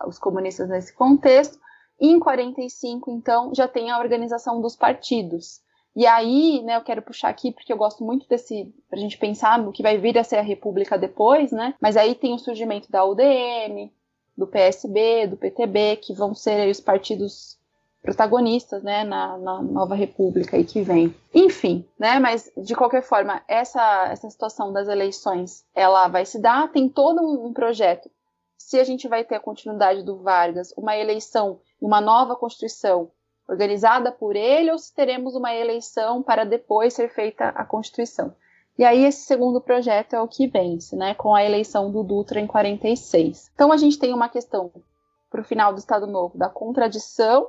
os 0.06 0.18
comunistas 0.18 0.68
nesse 0.68 0.92
contexto. 0.94 1.58
E 1.98 2.08
em 2.08 2.18
45, 2.20 3.10
então, 3.10 3.54
já 3.54 3.66
tem 3.66 3.90
a 3.90 3.98
organização 3.98 4.60
dos 4.60 4.76
partidos. 4.76 5.62
E 5.94 6.06
aí, 6.06 6.62
né, 6.62 6.76
eu 6.76 6.84
quero 6.84 7.00
puxar 7.00 7.30
aqui 7.30 7.50
porque 7.50 7.72
eu 7.72 7.76
gosto 7.78 8.04
muito 8.04 8.28
desse, 8.28 8.70
pra 8.90 8.98
gente 8.98 9.16
pensar 9.16 9.58
no 9.58 9.72
que 9.72 9.82
vai 9.82 9.96
vir 9.96 10.18
a 10.18 10.24
ser 10.24 10.36
a 10.36 10.42
República 10.42 10.98
depois, 10.98 11.50
né? 11.52 11.74
Mas 11.80 11.96
aí 11.96 12.14
tem 12.14 12.34
o 12.34 12.38
surgimento 12.38 12.92
da 12.92 13.02
UDM, 13.02 13.90
do 14.36 14.46
PSB, 14.46 15.26
do 15.26 15.38
PTB, 15.38 15.96
que 15.96 16.12
vão 16.12 16.34
ser 16.34 16.68
os 16.68 16.80
partidos 16.80 17.58
protagonistas, 18.06 18.84
né, 18.84 19.02
na, 19.02 19.36
na, 19.36 19.60
nova 19.60 19.96
república 19.96 20.56
aí 20.56 20.64
que 20.64 20.80
vem. 20.80 21.12
Enfim, 21.34 21.84
né, 21.98 22.20
mas 22.20 22.48
de 22.56 22.72
qualquer 22.76 23.02
forma, 23.02 23.42
essa, 23.48 24.06
essa 24.06 24.30
situação 24.30 24.72
das 24.72 24.86
eleições, 24.86 25.66
ela 25.74 26.06
vai 26.06 26.24
se 26.24 26.40
dar, 26.40 26.70
tem 26.70 26.88
todo 26.88 27.20
um, 27.20 27.46
um 27.48 27.52
projeto. 27.52 28.08
Se 28.56 28.78
a 28.78 28.84
gente 28.84 29.08
vai 29.08 29.24
ter 29.24 29.34
a 29.34 29.40
continuidade 29.40 30.04
do 30.04 30.18
Vargas, 30.18 30.72
uma 30.76 30.96
eleição, 30.96 31.58
uma 31.80 32.00
nova 32.00 32.36
constituição 32.36 33.10
organizada 33.48 34.12
por 34.12 34.36
ele, 34.36 34.70
ou 34.70 34.78
se 34.78 34.94
teremos 34.94 35.34
uma 35.34 35.52
eleição 35.52 36.22
para 36.22 36.44
depois 36.44 36.94
ser 36.94 37.08
feita 37.12 37.48
a 37.48 37.64
constituição. 37.64 38.32
E 38.78 38.84
aí 38.84 39.04
esse 39.04 39.22
segundo 39.22 39.60
projeto 39.60 40.14
é 40.14 40.20
o 40.20 40.28
que 40.28 40.46
vence, 40.46 40.94
né, 40.94 41.12
com 41.14 41.34
a 41.34 41.44
eleição 41.44 41.90
do 41.90 42.04
Dutra 42.04 42.38
em 42.38 42.46
46. 42.46 43.50
Então 43.52 43.72
a 43.72 43.76
gente 43.76 43.98
tem 43.98 44.14
uma 44.14 44.28
questão 44.28 44.70
para 45.28 45.40
o 45.40 45.44
final 45.44 45.72
do 45.72 45.78
Estado 45.78 46.06
Novo 46.06 46.38
da 46.38 46.48
contradição 46.48 47.48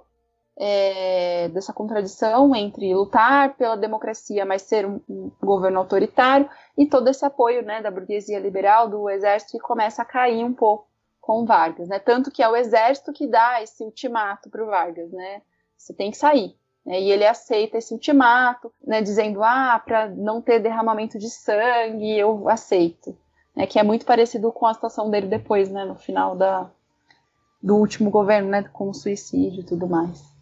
é, 0.60 1.50
dessa 1.50 1.72
contradição 1.72 2.56
entre 2.56 2.94
lutar 2.94 3.56
pela 3.56 3.78
democracia, 3.78 4.46
mas 4.46 4.64
ser 4.64 4.86
um, 4.88 5.00
um, 5.08 5.32
governo 5.42 5.78
autoritário, 5.78 6.50
e 6.76 6.88
todo 6.88 7.10
esse 7.10 7.24
apoio 7.24 7.62
né, 7.64 7.82
da 7.82 7.92
burguesia 7.92 8.40
liberal, 8.40 8.90
do 8.90 9.10
exército, 9.10 9.52
que 9.52 9.60
começa 9.60 10.02
a 10.02 10.06
cair 10.06 10.44
um 10.44 10.54
pouco 10.54 10.88
com 11.22 11.46
Vargas. 11.46 11.88
Né? 11.88 12.00
Tanto 12.00 12.32
que 12.32 12.42
é 12.42 12.50
o 12.50 12.56
exército 12.56 13.14
que 13.14 13.28
dá 13.28 13.62
esse 13.62 13.84
ultimato 13.84 14.50
para 14.50 14.64
o 14.64 14.68
Vargas, 14.68 15.12
né? 15.12 15.42
Você 15.78 15.94
tem 15.94 16.10
que 16.10 16.18
sair. 16.18 16.56
Né? 16.84 17.02
E 17.02 17.12
ele 17.12 17.26
aceita 17.26 17.78
esse 17.78 17.94
ultimato, 17.94 18.74
né, 18.84 19.02
dizendo, 19.02 19.44
ah, 19.44 19.80
para 19.84 20.10
não 20.10 20.42
ter 20.42 20.60
derramamento 20.60 21.20
de 21.20 21.30
sangue, 21.30 22.18
eu 22.18 22.50
aceito. 22.50 23.16
Né? 23.56 23.68
Que 23.68 23.78
é 23.78 23.84
muito 23.84 24.06
parecido 24.06 24.52
com 24.52 24.66
a 24.66 24.74
situação 24.74 25.12
dele 25.12 25.28
depois, 25.28 25.70
né, 25.70 25.86
no 25.86 25.96
final 25.96 26.36
da, 26.36 26.72
do 27.62 27.76
último 27.76 28.10
governo, 28.10 28.50
né, 28.50 28.64
com 28.74 28.90
o 28.90 28.94
suicídio 28.94 29.60
e 29.60 29.66
tudo 29.66 29.86
mais. 29.86 30.37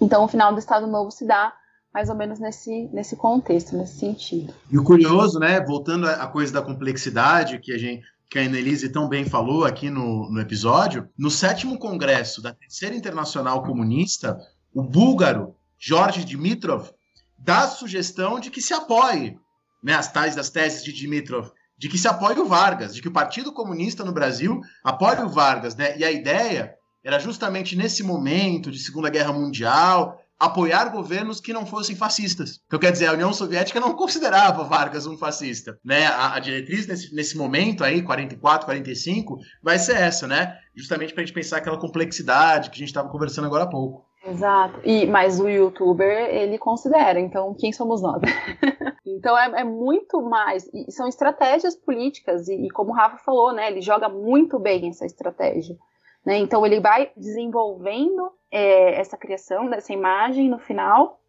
Então, 0.00 0.24
o 0.24 0.28
final 0.28 0.52
do 0.52 0.58
Estado 0.58 0.86
Novo 0.86 1.10
se 1.10 1.26
dá 1.26 1.52
mais 1.92 2.10
ou 2.10 2.14
menos 2.14 2.38
nesse, 2.38 2.90
nesse 2.92 3.16
contexto, 3.16 3.74
nesse 3.74 3.98
sentido. 3.98 4.52
E 4.70 4.78
o 4.78 4.84
curioso, 4.84 5.38
né, 5.38 5.60
voltando 5.60 6.06
à 6.06 6.26
coisa 6.26 6.52
da 6.52 6.60
complexidade 6.62 7.58
que 7.58 7.72
a 7.72 7.78
gente 7.78 8.04
que 8.28 8.38
a 8.38 8.42
Annelise 8.42 8.88
tão 8.88 9.08
bem 9.08 9.24
falou 9.24 9.64
aqui 9.64 9.88
no, 9.88 10.28
no 10.30 10.40
episódio, 10.40 11.08
no 11.16 11.30
sétimo 11.30 11.78
congresso 11.78 12.42
da 12.42 12.52
Terceira 12.52 12.94
Internacional 12.94 13.62
Comunista, 13.62 14.36
o 14.74 14.82
búlgaro 14.82 15.54
Jorge 15.78 16.24
Dimitrov 16.24 16.90
dá 17.38 17.60
a 17.60 17.68
sugestão 17.68 18.40
de 18.40 18.50
que 18.50 18.60
se 18.60 18.74
apoie, 18.74 19.38
né, 19.82 19.94
as 19.94 20.10
tais 20.10 20.34
das 20.34 20.50
teses 20.50 20.82
de 20.82 20.92
Dimitrov, 20.92 21.50
de 21.78 21.88
que 21.88 21.98
se 21.98 22.08
apoie 22.08 22.38
o 22.38 22.46
Vargas, 22.46 22.94
de 22.94 23.02
que 23.02 23.08
o 23.08 23.12
Partido 23.12 23.52
Comunista 23.52 24.04
no 24.04 24.12
Brasil 24.12 24.60
apoie 24.82 25.22
o 25.22 25.28
Vargas, 25.28 25.76
né? 25.76 25.96
E 25.98 26.04
a 26.04 26.10
ideia 26.10 26.74
era 27.06 27.20
justamente 27.20 27.76
nesse 27.76 28.02
momento 28.02 28.68
de 28.68 28.80
Segunda 28.80 29.08
Guerra 29.08 29.32
Mundial 29.32 30.20
apoiar 30.38 30.86
governos 30.90 31.40
que 31.40 31.52
não 31.52 31.64
fossem 31.64 31.94
fascistas. 31.94 32.60
Então, 32.66 32.80
quer 32.80 32.90
dizer, 32.90 33.06
a 33.06 33.12
União 33.12 33.32
Soviética 33.32 33.78
não 33.78 33.94
considerava 33.94 34.64
Vargas 34.64 35.06
um 35.06 35.16
fascista, 35.16 35.78
né? 35.84 36.06
A, 36.08 36.34
a 36.34 36.40
diretriz 36.40 36.84
nesse, 36.84 37.14
nesse 37.14 37.38
momento 37.38 37.84
aí, 37.84 38.02
44, 38.02 38.66
45, 38.66 39.38
vai 39.62 39.78
ser 39.78 39.96
essa, 39.96 40.26
né? 40.26 40.58
Justamente 40.74 41.14
para 41.14 41.22
a 41.22 41.26
gente 41.26 41.34
pensar 41.34 41.58
aquela 41.58 41.78
complexidade 41.78 42.70
que 42.70 42.74
a 42.74 42.80
gente 42.80 42.88
estava 42.88 43.08
conversando 43.08 43.46
agora 43.46 43.64
há 43.64 43.68
pouco. 43.68 44.04
Exato. 44.26 44.80
E, 44.84 45.06
mas 45.06 45.38
o 45.38 45.48
youtuber, 45.48 46.28
ele 46.34 46.58
considera, 46.58 47.20
então 47.20 47.54
quem 47.54 47.72
somos 47.72 48.02
nós? 48.02 48.20
então 49.06 49.38
é, 49.38 49.60
é, 49.60 49.64
muito 49.64 50.20
mais. 50.22 50.68
são 50.88 51.06
estratégias 51.06 51.76
políticas, 51.76 52.48
e, 52.48 52.66
e 52.66 52.70
como 52.70 52.90
o 52.90 52.94
Rafa 52.94 53.18
falou, 53.18 53.52
né? 53.52 53.70
Ele 53.70 53.80
joga 53.80 54.08
muito 54.08 54.58
bem 54.58 54.88
essa 54.88 55.06
estratégia. 55.06 55.76
Né? 56.26 56.38
Então 56.38 56.66
ele 56.66 56.80
vai 56.80 57.12
desenvolvendo 57.16 58.32
é, 58.50 59.00
essa 59.00 59.16
criação 59.16 59.70
dessa 59.70 59.92
imagem 59.92 60.50
no 60.50 60.58
final, 60.58 61.20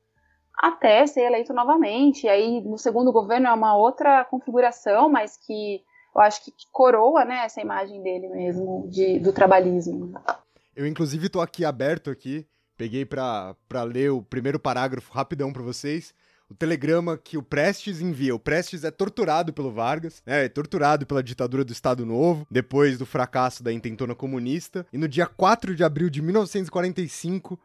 até 0.58 1.06
ser 1.06 1.22
eleito 1.22 1.54
novamente. 1.54 2.26
E 2.26 2.30
aí, 2.30 2.62
no 2.62 2.80
segundo 2.80 3.12
governo, 3.12 3.46
é 3.46 3.54
uma 3.54 3.78
outra 3.78 4.26
configuração, 4.26 5.08
mas 5.08 5.38
que 5.38 5.84
eu 6.16 6.22
acho 6.22 6.44
que 6.44 6.52
coroa 6.72 7.24
né, 7.24 7.46
essa 7.46 7.62
imagem 7.62 8.02
dele 8.02 8.28
mesmo, 8.30 8.88
de, 8.90 9.20
do 9.20 9.32
trabalhismo. 9.32 10.20
Eu, 10.76 10.88
inclusive, 10.88 11.30
tô 11.30 11.40
aqui 11.40 11.64
aberto 11.64 12.10
aqui, 12.10 12.48
peguei 12.76 13.06
para 13.06 13.84
ler 13.86 14.10
o 14.10 14.24
primeiro 14.24 14.60
parágrafo 14.60 15.14
rapidão 15.14 15.54
para 15.54 15.62
vocês 15.62 16.14
o 16.50 16.56
telegrama 16.56 17.18
que 17.18 17.38
o 17.38 17.44
Prestes 17.44 18.02
envia. 18.02 18.34
O 18.34 18.40
Prestes 18.40 18.84
é 18.84 18.92
torturado 18.92 19.52
pelo 19.54 19.72
Vargas, 19.72 20.22
né? 20.26 20.46
É 20.46 20.50
torturado 20.50 21.06
pela 21.06 21.24
ditadura 21.24 21.64
do 21.64 21.74
Estado 21.74 22.06
Novo, 22.06 22.48
depois 22.50 22.98
do 22.98 23.06
fracasso 23.06 23.64
da 23.64 23.74
intentona 23.74 24.16
comunista. 24.16 24.86
E 24.92 24.98
no 24.98 25.08
dia 25.08 25.26
4 25.26 25.76
de 25.76 25.84
abril 25.84 26.10
de 26.10 26.22
1945, 26.22 27.60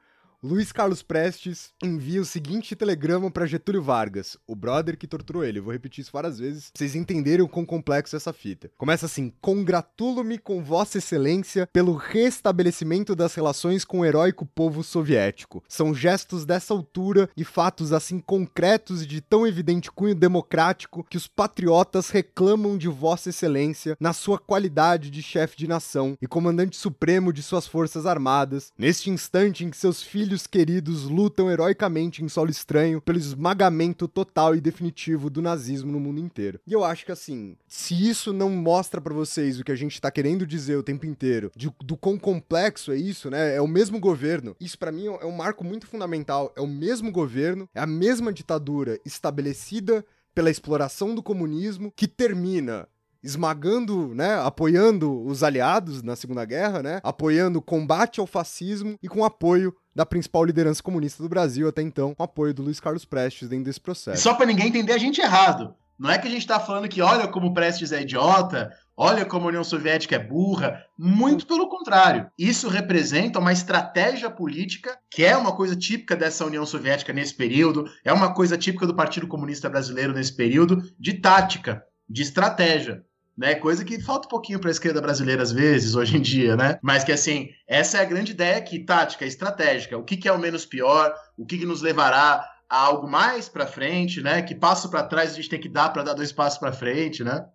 Luiz 0.45 0.73
Carlos 0.73 1.05
Prestes 1.05 1.71
envia 1.81 2.21
o 2.21 2.25
seguinte 2.25 2.75
telegrama 2.75 3.31
para 3.31 3.47
Getúlio 3.47 3.81
Vargas, 3.81 4.37
o 4.45 4.57
brother 4.57 4.99
que 4.99 5.07
torturou 5.07 5.45
ele. 5.45 5.61
Vou 5.61 5.73
repetir 5.73 6.03
isso 6.03 6.11
várias 6.13 6.41
vezes 6.41 6.69
pra 6.69 6.79
vocês 6.81 6.97
entenderem 6.97 7.45
o 7.45 7.49
quão 7.49 7.65
complexo 7.65 8.17
é 8.17 8.19
essa 8.19 8.33
fita. 8.33 8.69
Começa 8.77 9.07
assim: 9.07 9.33
Congratulo-me 9.41 10.39
com 10.39 10.61
Vossa 10.61 10.99
Excelência 10.99 11.69
pelo 11.73 11.95
restabelecimento 11.95 13.15
das 13.15 13.37
relações 13.37 13.85
com 13.85 14.01
o 14.01 14.05
heróico 14.05 14.45
povo 14.45 14.83
soviético. 14.83 15.63
São 15.69 15.95
gestos 15.95 16.45
dessa 16.45 16.75
altura 16.75 17.31
e 17.37 17.45
fatos 17.45 17.93
assim 17.93 18.19
concretos 18.19 19.07
de 19.07 19.21
tão 19.21 19.47
evidente 19.47 19.93
cunho 19.93 20.17
democrático 20.17 21.07
que 21.09 21.17
os 21.17 21.29
patriotas 21.29 22.11
reclamam 22.11 22.77
de 22.77 22.89
Vossa 22.89 23.29
Excelência 23.29 23.97
na 24.01 24.13
sua 24.13 24.41
qualidade 24.41 25.09
de 25.09 25.23
chefe 25.23 25.57
de 25.57 25.69
nação 25.69 26.19
e 26.21 26.27
comandante 26.27 26.77
supremo 26.77 27.33
de 27.33 27.45
suas 27.45 27.65
forças 27.65 28.07
armadas, 28.07 28.73
neste 28.77 29.09
instante 29.09 29.65
em 29.65 29.71
que 29.71 29.77
seus 29.77 30.03
filhos 30.03 30.32
filhos 30.33 30.47
queridos 30.47 31.03
lutam 31.05 31.51
heroicamente 31.51 32.25
em 32.25 32.29
solo 32.29 32.51
estranho 32.51 33.03
pelo 33.03 33.19
esmagamento 33.19 34.09
total 34.09 34.57
e 34.57 34.63
definitivo 34.63 35.29
do 35.29 35.43
nazismo 35.43 35.93
no 35.93 36.01
mundo 36.01 36.21
inteiro. 36.21 36.59
E 36.67 36.73
eu 36.73 36.83
acho 36.83 37.05
que 37.05 37.13
assim, 37.13 37.55
se 37.69 38.09
isso 38.09 38.33
não 38.33 38.49
mostra 38.49 38.99
para 38.99 39.13
vocês 39.13 39.61
o 39.61 39.65
que 39.65 39.73
a 39.73 39.77
gente 39.77 40.01
tá 40.01 40.11
querendo 40.11 40.47
dizer 40.47 40.77
o 40.77 40.83
tempo 40.83 41.05
inteiro, 41.05 41.53
de, 41.55 41.71
do 41.85 41.99
quão 41.99 42.19
complexo 42.19 42.93
é 42.93 42.97
isso, 42.97 43.29
né? 43.29 43.55
É 43.55 43.61
o 43.61 43.69
mesmo 43.69 44.01
governo. 44.01 44.57
Isso 44.59 44.79
para 44.79 44.91
mim 44.91 45.07
é 45.07 45.27
um 45.27 45.37
marco 45.37 45.63
muito 45.63 45.87
fundamental. 45.87 46.51
É 46.57 46.63
o 46.63 46.67
mesmo 46.67 47.13
governo, 47.13 47.69
é 47.75 47.81
a 47.81 47.87
mesma 47.87 48.33
ditadura 48.33 48.99
estabelecida 49.05 50.03
pela 50.35 50.51
exploração 50.51 51.15
do 51.15 51.23
comunismo 51.23 51.93
que 51.95 52.09
termina 52.09 52.89
esmagando, 53.23 54.15
né, 54.15 54.35
apoiando 54.41 55.25
os 55.25 55.43
aliados 55.43 56.03
na 56.03 56.17
Segunda 56.17 56.45
Guerra, 56.45 56.83
né, 56.83 57.01
apoiando 57.03 57.59
o 57.59 57.63
combate 57.63 58.21
ao 58.21 58.27
fascismo 58.27 58.97
e 59.03 59.09
com 59.09 59.25
apoio 59.25 59.75
da 59.95 60.05
principal 60.05 60.45
liderança 60.45 60.83
comunista 60.83 61.23
do 61.23 61.29
Brasil 61.29 61.69
até 61.69 61.83
então, 61.83 62.15
com 62.15 62.23
apoio 62.23 62.55
do 62.55 62.63
Luiz 62.63 62.81
Carlos 62.81 63.05
Prestes 63.05 63.49
dentro 63.49 63.67
desse 63.67 63.81
processo. 63.81 64.23
Só 64.23 64.35
para 64.35 64.47
ninguém 64.47 64.69
entender 64.69 64.93
a 64.93 64.99
gente 64.99 65.21
errado. 65.21 65.75
Não 65.99 66.11
é 66.11 66.19
que 66.19 66.27
a 66.27 66.31
gente 66.31 66.47
tá 66.47 66.59
falando 66.59 66.89
que 66.89 67.01
olha 67.01 67.29
como 67.29 67.55
Prestes 67.55 67.93
é 67.93 68.03
idiota, 68.03 68.73
olha 68.97 69.25
como 69.25 69.45
a 69.45 69.49
União 69.49 69.63
Soviética 69.63 70.17
é 70.17 70.19
burra. 70.19 70.85
Muito 70.99 71.47
pelo 71.47 71.69
contrário. 71.69 72.29
Isso 72.37 72.69
representa 72.69 73.39
uma 73.39 73.53
estratégia 73.53 74.29
política 74.29 74.99
que 75.09 75.25
é 75.25 75.37
uma 75.37 75.55
coisa 75.55 75.77
típica 75.77 76.17
dessa 76.17 76.45
União 76.45 76.67
Soviética 76.67 77.13
nesse 77.13 77.35
período, 77.35 77.85
é 78.05 78.13
uma 78.13 78.35
coisa 78.35 78.57
típica 78.57 78.85
do 78.85 78.97
Partido 78.97 79.29
Comunista 79.29 79.71
Brasileiro 79.71 80.13
nesse 80.13 80.35
período, 80.35 80.83
de 80.99 81.15
tática, 81.15 81.85
de 82.09 82.23
estratégia 82.23 83.05
né? 83.37 83.55
Coisa 83.55 83.85
que 83.85 84.01
falta 84.01 84.27
um 84.27 84.31
pouquinho 84.31 84.61
para 84.61 84.71
a 84.71 84.73
esquerda 84.73 85.01
brasileira 85.01 85.43
às 85.43 85.53
vezes, 85.53 85.95
hoje 85.95 86.17
em 86.17 86.21
dia, 86.21 86.57
né? 86.57 86.79
Mas 86.83 87.05
que 87.05 87.13
assim, 87.13 87.49
essa 87.67 87.99
é 87.99 88.01
a 88.03 88.07
grande 88.07 88.33
ideia 88.33 88.57
aqui, 88.57 88.79
tática, 88.79 89.25
estratégica. 89.25 89.97
O 89.97 90.05
que, 90.05 90.17
que 90.17 90.29
é 90.29 90.33
o 90.33 90.39
menos 90.39 90.67
pior, 90.67 91.15
o 91.37 91.45
que, 91.45 91.59
que 91.59 91.67
nos 91.67 91.83
levará 91.83 92.45
a 92.69 92.77
algo 92.79 93.09
mais 93.09 93.49
para 93.49 93.67
frente, 93.67 94.23
né? 94.23 94.43
Que 94.43 94.55
passo 94.55 94.91
para 94.91 95.03
trás 95.03 95.33
a 95.33 95.35
gente 95.35 95.49
tem 95.49 95.61
que 95.61 95.69
dar 95.69 95.91
para 95.91 96.03
dar 96.03 96.15
dois 96.15 96.33
passos 96.33 96.59
para 96.59 96.73
frente, 96.73 97.23
né? 97.23 97.47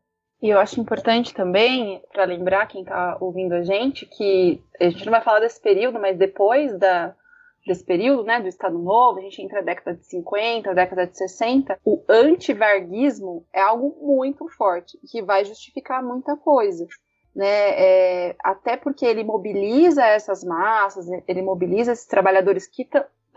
E 0.41 0.49
eu 0.49 0.59
acho 0.59 0.79
importante 0.79 1.33
também, 1.33 1.99
para 2.13 2.25
lembrar 2.25 2.67
quem 2.67 2.81
está 2.81 3.17
ouvindo 3.19 3.53
a 3.53 3.63
gente, 3.63 4.05
que 4.05 4.61
a 4.79 4.83
gente 4.83 5.03
não 5.03 5.11
vai 5.11 5.21
falar 5.21 5.39
desse 5.39 5.59
período, 5.59 5.99
mas 5.99 6.15
depois 6.15 6.77
da, 6.77 7.15
desse 7.67 7.83
período, 7.83 8.23
né, 8.23 8.39
do 8.39 8.47
Estado 8.47 8.77
Novo, 8.77 9.19
a 9.19 9.21
gente 9.21 9.41
entra 9.41 9.59
na 9.59 9.65
década 9.65 9.95
de 9.95 10.05
50, 10.05 10.73
década 10.73 11.05
de 11.05 11.17
60, 11.17 11.79
o 11.85 12.03
antivarguismo 12.09 13.45
é 13.53 13.61
algo 13.61 13.95
muito 14.01 14.47
forte, 14.49 14.97
que 15.11 15.21
vai 15.21 15.45
justificar 15.45 16.03
muita 16.03 16.35
coisa. 16.35 16.87
Né, 17.35 17.45
é, 17.49 18.35
até 18.43 18.75
porque 18.75 19.05
ele 19.05 19.23
mobiliza 19.23 20.03
essas 20.03 20.43
massas, 20.43 21.05
ele 21.27 21.43
mobiliza 21.43 21.91
esses 21.91 22.07
trabalhadores 22.07 22.65
que 22.65 22.83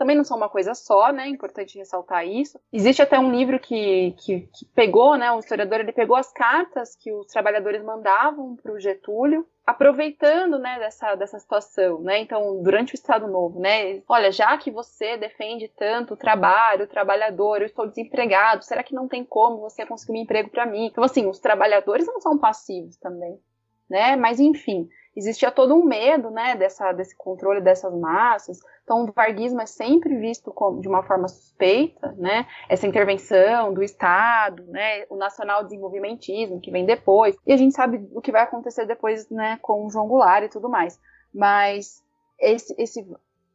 também 0.01 0.17
não 0.17 0.23
são 0.23 0.35
uma 0.35 0.49
coisa 0.49 0.73
só, 0.73 1.11
né? 1.11 1.27
Importante 1.27 1.77
ressaltar 1.77 2.25
isso. 2.27 2.59
Existe 2.73 3.03
até 3.03 3.19
um 3.19 3.31
livro 3.31 3.59
que, 3.59 4.15
que, 4.17 4.49
que 4.51 4.65
pegou, 4.73 5.15
né? 5.15 5.31
Um 5.31 5.37
historiador 5.37 5.79
ele 5.79 5.91
pegou 5.91 6.15
as 6.15 6.33
cartas 6.33 6.95
que 6.95 7.13
os 7.13 7.27
trabalhadores 7.27 7.83
mandavam 7.83 8.55
para 8.55 8.73
o 8.73 8.79
Getúlio, 8.79 9.45
aproveitando, 9.63 10.57
né, 10.57 10.79
dessa, 10.79 11.13
dessa 11.13 11.37
situação, 11.37 12.01
né? 12.01 12.17
Então, 12.17 12.63
durante 12.63 12.95
o 12.95 12.95
Estado 12.95 13.27
Novo, 13.27 13.59
né? 13.59 14.01
Olha, 14.09 14.31
já 14.31 14.57
que 14.57 14.71
você 14.71 15.17
defende 15.17 15.67
tanto 15.67 16.15
o 16.15 16.17
trabalho, 16.17 16.85
o 16.85 16.89
trabalhador, 16.89 17.61
eu 17.61 17.67
estou 17.67 17.85
desempregado, 17.85 18.65
será 18.65 18.81
que 18.81 18.95
não 18.95 19.07
tem 19.07 19.23
como 19.23 19.59
você 19.59 19.85
conseguir 19.85 20.13
um 20.13 20.23
emprego 20.23 20.49
para 20.49 20.65
mim? 20.65 20.87
Então, 20.87 21.03
assim, 21.03 21.27
os 21.27 21.37
trabalhadores 21.37 22.07
não 22.07 22.19
são 22.19 22.39
passivos 22.39 22.97
também, 22.97 23.39
né? 23.87 24.15
Mas 24.15 24.39
enfim 24.39 24.89
existia 25.15 25.51
todo 25.51 25.75
um 25.75 25.83
medo, 25.83 26.29
né, 26.29 26.55
dessa, 26.55 26.91
desse 26.91 27.15
controle 27.15 27.61
dessas 27.61 27.93
massas. 27.93 28.59
Então, 28.83 29.03
o 29.03 29.11
varguismo 29.11 29.61
é 29.61 29.65
sempre 29.65 30.15
visto 30.17 30.51
como, 30.51 30.79
de 30.79 30.87
uma 30.87 31.03
forma 31.03 31.27
suspeita, 31.27 32.13
né, 32.17 32.47
essa 32.69 32.87
intervenção 32.87 33.73
do 33.73 33.83
Estado, 33.83 34.63
né, 34.67 35.05
o 35.09 35.15
nacional 35.15 35.63
desenvolvimentismo 35.63 36.61
que 36.61 36.71
vem 36.71 36.85
depois. 36.85 37.35
E 37.45 37.51
a 37.51 37.57
gente 37.57 37.75
sabe 37.75 38.07
o 38.13 38.21
que 38.21 38.31
vai 38.31 38.43
acontecer 38.43 38.85
depois, 38.85 39.29
né, 39.29 39.59
com 39.61 39.85
o 39.85 39.89
João 39.89 40.07
Goulart 40.07 40.45
e 40.45 40.49
tudo 40.49 40.69
mais. 40.69 40.99
Mas 41.33 42.01
esse, 42.39 42.73
esse 42.81 43.05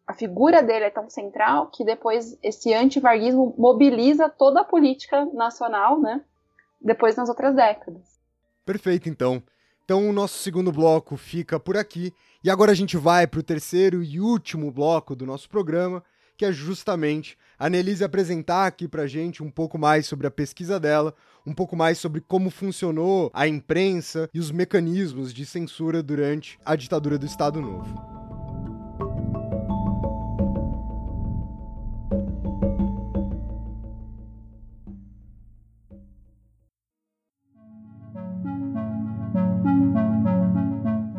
a 0.07 0.14
figura 0.14 0.62
dele 0.62 0.84
é 0.84 0.90
tão 0.90 1.11
central 1.11 1.66
que 1.66 1.84
depois 1.84 2.38
esse 2.42 2.72
antivarguismo 2.72 3.54
mobiliza 3.59 4.28
toda 4.28 4.61
a 4.61 4.64
política 4.64 5.24
nacional, 5.32 6.00
né, 6.00 6.22
depois 6.80 7.16
nas 7.16 7.28
outras 7.28 7.54
décadas. 7.54 8.20
Perfeito, 8.64 9.09
então. 9.09 9.42
Então 9.87 10.11
o 10.11 10.12
nosso 10.12 10.39
segundo 10.39 10.72
bloco 10.72 11.16
fica 11.16 11.61
por 11.61 11.76
aqui 11.76 12.12
e 12.43 12.51
agora 12.51 12.72
a 12.72 12.74
gente 12.74 12.97
vai 12.97 13.24
para 13.24 13.39
o 13.39 13.43
terceiro 13.43 14.03
e 14.03 14.18
último 14.18 14.68
bloco 14.72 15.14
do 15.14 15.24
nosso 15.24 15.49
programa, 15.49 16.03
que 16.37 16.45
é 16.45 16.51
justamente 16.51 17.39
a 17.57 17.70
Nelise 17.70 18.03
apresentar 18.03 18.66
aqui 18.66 18.89
para 18.89 19.07
gente 19.07 19.45
um 19.45 19.51
pouco 19.51 19.78
mais 19.78 20.05
sobre 20.05 20.26
a 20.26 20.30
pesquisa 20.30 20.80
dela, 20.80 21.14
um 21.47 21.55
pouco 21.55 21.76
mais 21.76 21.99
sobre 21.99 22.20
como 22.20 22.51
funcionou 22.51 23.30
a 23.32 23.47
imprensa 23.47 24.28
e 24.34 24.41
os 24.41 24.51
mecanismos 24.51 25.32
de 25.32 25.47
censura 25.47 26.03
durante 26.03 26.59
a 26.64 26.74
ditadura 26.74 27.16
do 27.16 27.24
Estado 27.24 27.61
Novo. 27.61 28.15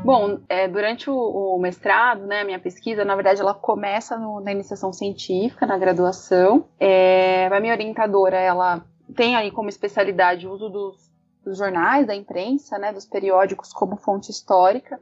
Bom, 0.08 0.40
é, 0.48 0.70
durante 0.70 1.10
o, 1.10 1.18
o, 1.18 1.60
mestrado, 1.60 2.26
né, 2.26 2.40
a 2.40 2.46
minha 2.46 2.60
pesquisa, 2.60 3.04
na 3.04 3.14
verdade, 3.14 3.42
ela 3.42 3.54
começa 3.54 4.18
no, 4.18 4.40
na 4.40 4.54
iniciação 4.54 4.94
científica, 4.94 5.66
na 5.66 5.78
graduação. 5.78 6.70
É, 6.80 7.48
a 7.48 7.60
minha 7.60 7.74
orientadora, 7.74 8.38
ela 8.38 8.86
tem 9.14 9.36
aí 9.36 9.52
como 9.52 9.68
especialidade 9.68 10.48
o 10.48 10.54
uso 10.54 10.70
dos, 10.70 11.12
dos 11.44 11.58
jornais, 11.58 12.08
da 12.08 12.16
imprensa, 12.16 12.78
né, 12.78 12.94
dos 12.94 13.06
periódicos 13.06 13.74
como 13.74 13.98
fonte 13.98 14.32
histórica. 14.32 14.98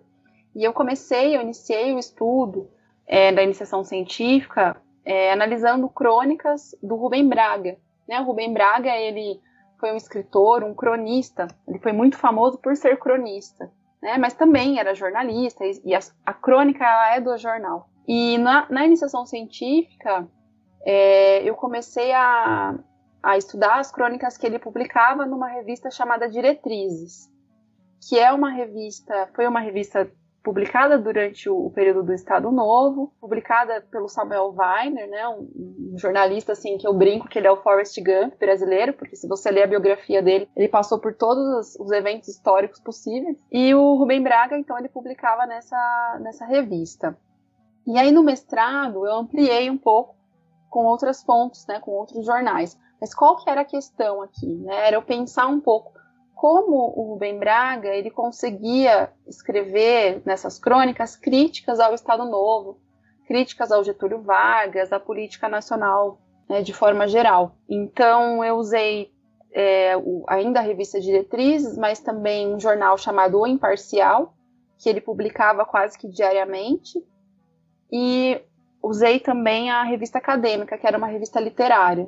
E 0.56 0.64
eu 0.64 0.74
comecei, 0.74 1.38
eu 1.38 1.42
iniciei 1.42 1.94
o 1.94 2.00
estudo 2.00 2.68
é, 3.06 3.32
da 3.32 3.44
iniciação 3.44 3.84
científica 3.84 4.76
é, 5.06 5.32
analisando 5.32 5.88
crônicas 5.88 6.76
do 6.82 6.96
Rubem 6.96 7.30
Braga. 7.30 7.78
Né? 8.10 8.20
O 8.22 8.24
Rubem 8.24 8.52
Braga, 8.52 8.90
ele 8.90 9.40
foi 9.80 9.94
um 9.94 9.98
escritor, 9.98 10.64
um 10.64 10.74
cronista, 10.74 11.48
ele 11.68 11.78
foi 11.78 11.92
muito 11.92 12.18
famoso 12.18 12.58
por 12.58 12.76
ser 12.76 12.98
cronista 12.98 13.70
né? 14.06 14.20
Mas 14.20 14.36
também 14.36 14.80
era 14.80 14.94
jornalista 14.94 15.66
e, 15.66 15.96
a, 15.96 16.00
a, 16.24 16.32
crônica 16.32 16.86
ela 16.86 17.16
é 17.16 17.20
do 17.20 17.36
jornal. 17.40 17.90
E 18.08 18.38
na, 18.38 18.68
na 18.70 18.86
iniciação 18.86 19.26
científica 19.26 20.28
é, 20.86 21.42
eu 21.44 21.56
comecei 21.56 22.14
a, 22.14 22.78
a 23.24 23.36
estudar 23.36 23.80
as 23.80 23.92
crônicas 23.92 24.38
que 24.38 24.46
ele 24.46 24.60
publicava 24.60 25.26
numa 25.26 25.48
revista 25.48 25.90
chamada 25.90 26.30
Diretrizes, 26.30 27.28
que 28.08 28.20
é 28.20 28.32
uma 28.32 28.52
revista, 28.52 29.28
foi 29.36 29.48
uma 29.48 29.60
revista 29.60 30.08
publicada 30.46 31.00
durante 31.00 31.50
o, 31.50 31.72
período 31.72 32.04
do 32.04 32.14
Estado 32.14 32.52
Novo, 32.52 33.12
publicada 33.20 33.82
pelo 33.90 34.08
Samuel 34.08 34.56
Weiner, 34.56 35.10
né, 35.10 35.28
um, 35.28 35.96
jornalista 35.98 36.52
assim 36.52 36.78
que 36.78 36.88
eu 36.88 36.94
brinco 36.94 37.28
que 37.28 37.40
ele 37.40 37.48
é 37.48 37.52
o 37.52 37.58
Forrest 37.58 37.98
Gump 37.98 38.38
brasileiro, 38.38 38.94
porque 38.94 39.16
se 39.16 39.28
você 39.28 39.50
ler 39.50 39.64
a 39.64 39.68
biografia 39.68 40.22
dele, 40.22 40.48
ele 40.56 40.68
passou 40.68 41.00
por 41.00 41.16
todos 41.16 41.44
os, 41.44 41.80
os 41.80 41.92
eventos 41.92 42.30
históricos 42.30 42.80
possíveis. 42.80 43.36
E 43.52 43.74
o 43.74 43.96
Rubem 43.96 44.22
Braga, 44.22 44.56
então, 44.56 44.78
ele 44.78 44.88
publicava 44.88 45.48
nessa, 45.48 46.20
nessa 46.22 46.46
revista. 46.46 47.18
E 47.88 47.98
aí 47.98 48.12
no 48.12 48.22
mestrado 48.22 49.06
eu 49.06 49.16
ampliei 49.16 49.68
um 49.70 49.78
pouco 49.78 50.16
com 50.70 50.86
outras 50.86 51.24
fontes, 51.24 51.66
né, 51.66 51.80
com 51.80 51.90
outros 51.90 52.24
jornais. 52.24 52.78
Mas 53.02 53.16
qual 53.16 53.36
que 53.38 53.50
era 53.50 53.62
a 53.62 53.66
questão 53.66 54.22
aqui? 54.22 54.46
Né? 54.46 54.88
Era 54.88 54.96
eu 54.96 55.02
pensar 55.02 55.48
um 55.48 55.60
pouco 55.60 55.95
como 56.46 56.94
o 56.96 57.14
Rubem 57.14 57.40
Braga 57.40 57.90
ele 57.90 58.12
conseguia 58.12 59.12
escrever 59.28 60.22
nessas 60.24 60.60
crônicas 60.60 61.16
críticas 61.16 61.80
ao 61.80 61.96
Estado 61.96 62.24
Novo, 62.24 62.80
críticas 63.28 63.72
ao 63.72 63.84
Getúlio 63.84 64.22
Vargas, 64.22 64.94
à 64.94 65.00
política 65.00 65.50
nacional 65.50 66.22
né, 66.48 66.62
de 66.62 66.72
forma 66.72 67.08
geral. 67.08 67.56
Então 67.68 68.46
eu 68.46 68.58
usei 68.58 69.10
é, 69.52 69.98
o, 69.98 70.24
ainda 70.28 70.60
a 70.60 70.62
revista 70.62 71.02
Diretrizes, 71.02 71.76
mas 71.80 72.00
também 72.00 72.54
um 72.54 72.60
jornal 72.60 72.96
chamado 72.96 73.40
O 73.40 73.48
Imparcial, 73.48 74.36
que 74.78 74.88
ele 74.88 75.02
publicava 75.02 75.66
quase 75.66 75.98
que 75.98 76.08
diariamente, 76.08 77.04
e 77.92 78.40
usei 78.84 79.20
também 79.20 79.72
a 79.72 79.82
revista 79.82 80.20
acadêmica, 80.20 80.78
que 80.78 80.86
era 80.86 81.00
uma 81.00 81.08
revista 81.08 81.40
literária. 81.40 82.08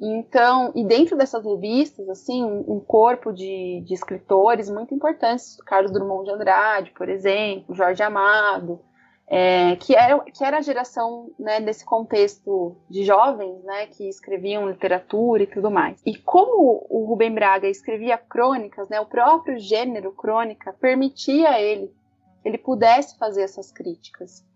Então, 0.00 0.72
e 0.76 0.84
dentro 0.84 1.16
dessas 1.16 1.44
revistas, 1.44 2.08
assim, 2.08 2.44
um 2.44 2.78
corpo 2.78 3.32
de, 3.32 3.82
de 3.84 3.94
escritores 3.94 4.70
muito 4.70 4.94
importantes, 4.94 5.56
Carlos 5.66 5.90
Drummond 5.90 6.24
de 6.24 6.30
Andrade, 6.30 6.92
por 6.92 7.08
exemplo, 7.08 7.74
Jorge 7.74 8.02
Amado, 8.02 8.80
é, 9.26 9.76
que, 9.76 9.94
era, 9.94 10.20
que 10.20 10.44
era 10.44 10.58
a 10.58 10.62
geração 10.62 11.30
né, 11.38 11.60
desse 11.60 11.84
contexto 11.84 12.76
de 12.88 13.04
jovens 13.04 13.62
né, 13.64 13.86
que 13.86 14.08
escreviam 14.08 14.68
literatura 14.68 15.42
e 15.42 15.46
tudo 15.46 15.70
mais. 15.70 16.00
E 16.06 16.16
como 16.16 16.86
o 16.88 17.04
Rubem 17.04 17.34
Braga 17.34 17.68
escrevia 17.68 18.16
crônicas, 18.16 18.88
né, 18.88 19.00
o 19.00 19.06
próprio 19.06 19.58
gênero 19.58 20.12
crônica 20.12 20.72
permitia 20.80 21.50
a 21.50 21.60
ele 21.60 21.92
que 22.40 22.48
ele 22.48 22.58
pudesse 22.58 23.18
fazer 23.18 23.42
essas 23.42 23.72
críticas. 23.72 24.46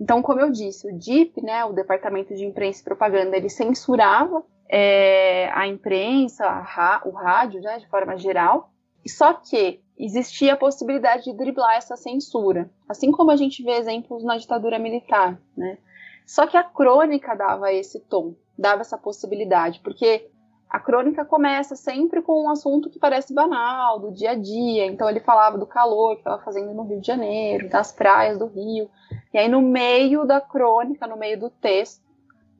Então, 0.00 0.22
como 0.22 0.40
eu 0.40 0.50
disse, 0.50 0.88
o 0.88 0.96
DIP, 0.96 1.42
né, 1.42 1.64
o 1.64 1.72
Departamento 1.72 2.34
de 2.34 2.44
Imprensa 2.44 2.80
e 2.80 2.84
Propaganda, 2.84 3.36
ele 3.36 3.50
censurava 3.50 4.42
é, 4.74 5.50
a 5.52 5.66
imprensa, 5.66 6.46
a, 6.46 7.02
o 7.04 7.10
rádio, 7.10 7.60
né, 7.60 7.78
de 7.78 7.86
forma 7.88 8.16
geral, 8.16 8.70
só 9.06 9.34
que 9.34 9.82
existia 9.98 10.54
a 10.54 10.56
possibilidade 10.56 11.24
de 11.24 11.36
driblar 11.36 11.76
essa 11.76 11.94
censura, 11.94 12.70
assim 12.88 13.12
como 13.12 13.30
a 13.30 13.36
gente 13.36 13.62
vê 13.62 13.72
exemplos 13.72 14.24
na 14.24 14.38
ditadura 14.38 14.78
militar, 14.78 15.38
né? 15.54 15.76
Só 16.24 16.46
que 16.46 16.56
a 16.56 16.64
crônica 16.64 17.34
dava 17.34 17.70
esse 17.70 18.00
tom, 18.00 18.34
dava 18.56 18.80
essa 18.80 18.96
possibilidade, 18.96 19.80
porque 19.80 20.30
a 20.70 20.80
crônica 20.80 21.22
começa 21.22 21.76
sempre 21.76 22.22
com 22.22 22.44
um 22.44 22.48
assunto 22.48 22.88
que 22.88 22.98
parece 22.98 23.34
banal, 23.34 23.98
do 23.98 24.10
dia 24.10 24.30
a 24.30 24.34
dia. 24.34 24.86
Então 24.86 25.10
ele 25.10 25.20
falava 25.20 25.58
do 25.58 25.66
calor 25.66 26.14
que 26.14 26.20
estava 26.20 26.42
fazendo 26.42 26.72
no 26.72 26.84
Rio 26.84 26.98
de 26.98 27.06
Janeiro, 27.06 27.68
das 27.68 27.92
praias 27.92 28.38
do 28.38 28.46
Rio. 28.46 28.88
E 29.34 29.38
aí 29.38 29.48
no 29.48 29.60
meio 29.60 30.24
da 30.24 30.40
crônica, 30.40 31.06
no 31.06 31.18
meio 31.18 31.38
do 31.38 31.50
texto, 31.50 32.01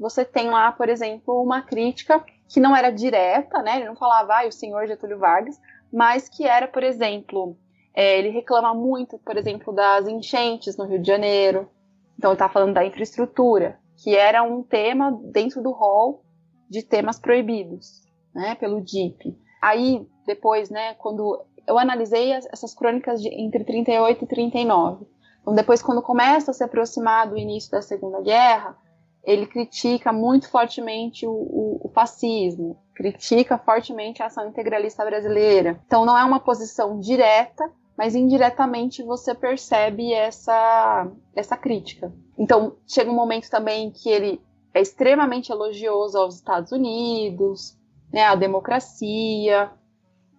você 0.02 0.24
tem 0.24 0.50
lá, 0.50 0.72
por 0.72 0.88
exemplo, 0.88 1.40
uma 1.40 1.62
crítica 1.62 2.22
que 2.48 2.60
não 2.60 2.74
era 2.76 2.90
direta, 2.90 3.62
né? 3.62 3.76
Ele 3.76 3.86
não 3.86 3.96
falava, 3.96 4.40
ah, 4.40 4.46
o 4.46 4.52
senhor 4.52 4.86
Getúlio 4.86 5.18
Vargas, 5.18 5.58
mas 5.92 6.28
que 6.28 6.44
era, 6.44 6.66
por 6.66 6.82
exemplo, 6.82 7.56
é, 7.94 8.18
ele 8.18 8.30
reclama 8.30 8.74
muito, 8.74 9.18
por 9.18 9.36
exemplo, 9.36 9.72
das 9.72 10.08
enchentes 10.08 10.76
no 10.76 10.84
Rio 10.84 11.00
de 11.00 11.06
Janeiro. 11.06 11.70
Então, 12.18 12.32
está 12.32 12.48
falando 12.48 12.74
da 12.74 12.84
infraestrutura, 12.84 13.78
que 14.02 14.16
era 14.16 14.42
um 14.42 14.62
tema 14.62 15.18
dentro 15.32 15.62
do 15.62 15.70
rol 15.70 16.24
de 16.68 16.82
temas 16.82 17.18
proibidos, 17.18 18.02
né, 18.34 18.54
pelo 18.56 18.82
DIP. 18.82 19.38
Aí, 19.62 20.06
depois, 20.26 20.68
né, 20.68 20.94
quando 20.94 21.44
eu 21.66 21.78
analisei 21.78 22.32
essas 22.32 22.74
crônicas 22.74 23.22
de, 23.22 23.28
entre 23.28 23.62
38 23.64 24.24
e 24.24 24.26
39. 24.26 25.06
Então, 25.40 25.54
depois, 25.54 25.82
quando 25.82 26.02
começa 26.02 26.50
a 26.50 26.54
se 26.54 26.64
aproximar 26.64 27.28
do 27.28 27.36
início 27.36 27.70
da 27.70 27.82
Segunda 27.82 28.20
Guerra, 28.20 28.76
ele 29.24 29.46
critica 29.46 30.12
muito 30.12 30.50
fortemente 30.50 31.26
o, 31.26 31.30
o, 31.30 31.80
o, 31.84 31.88
fascismo, 31.94 32.76
critica 32.94 33.56
fortemente 33.56 34.22
a 34.22 34.26
ação 34.26 34.48
integralista 34.48 35.04
brasileira. 35.04 35.80
Então 35.86 36.04
não 36.04 36.18
é 36.18 36.24
uma 36.24 36.40
posição 36.40 36.98
direta, 36.98 37.70
mas 37.96 38.14
indiretamente 38.14 39.02
você 39.02 39.34
percebe 39.34 40.12
essa, 40.12 41.08
essa 41.36 41.56
crítica. 41.56 42.12
Então 42.36 42.76
chega 42.86 43.10
um 43.10 43.14
momento 43.14 43.48
também 43.48 43.90
que 43.90 44.08
ele 44.08 44.40
é 44.74 44.80
extremamente 44.80 45.52
elogioso 45.52 46.18
aos 46.18 46.36
Estados 46.36 46.72
Unidos, 46.72 47.78
né, 48.12 48.24
à 48.24 48.34
democracia. 48.34 49.70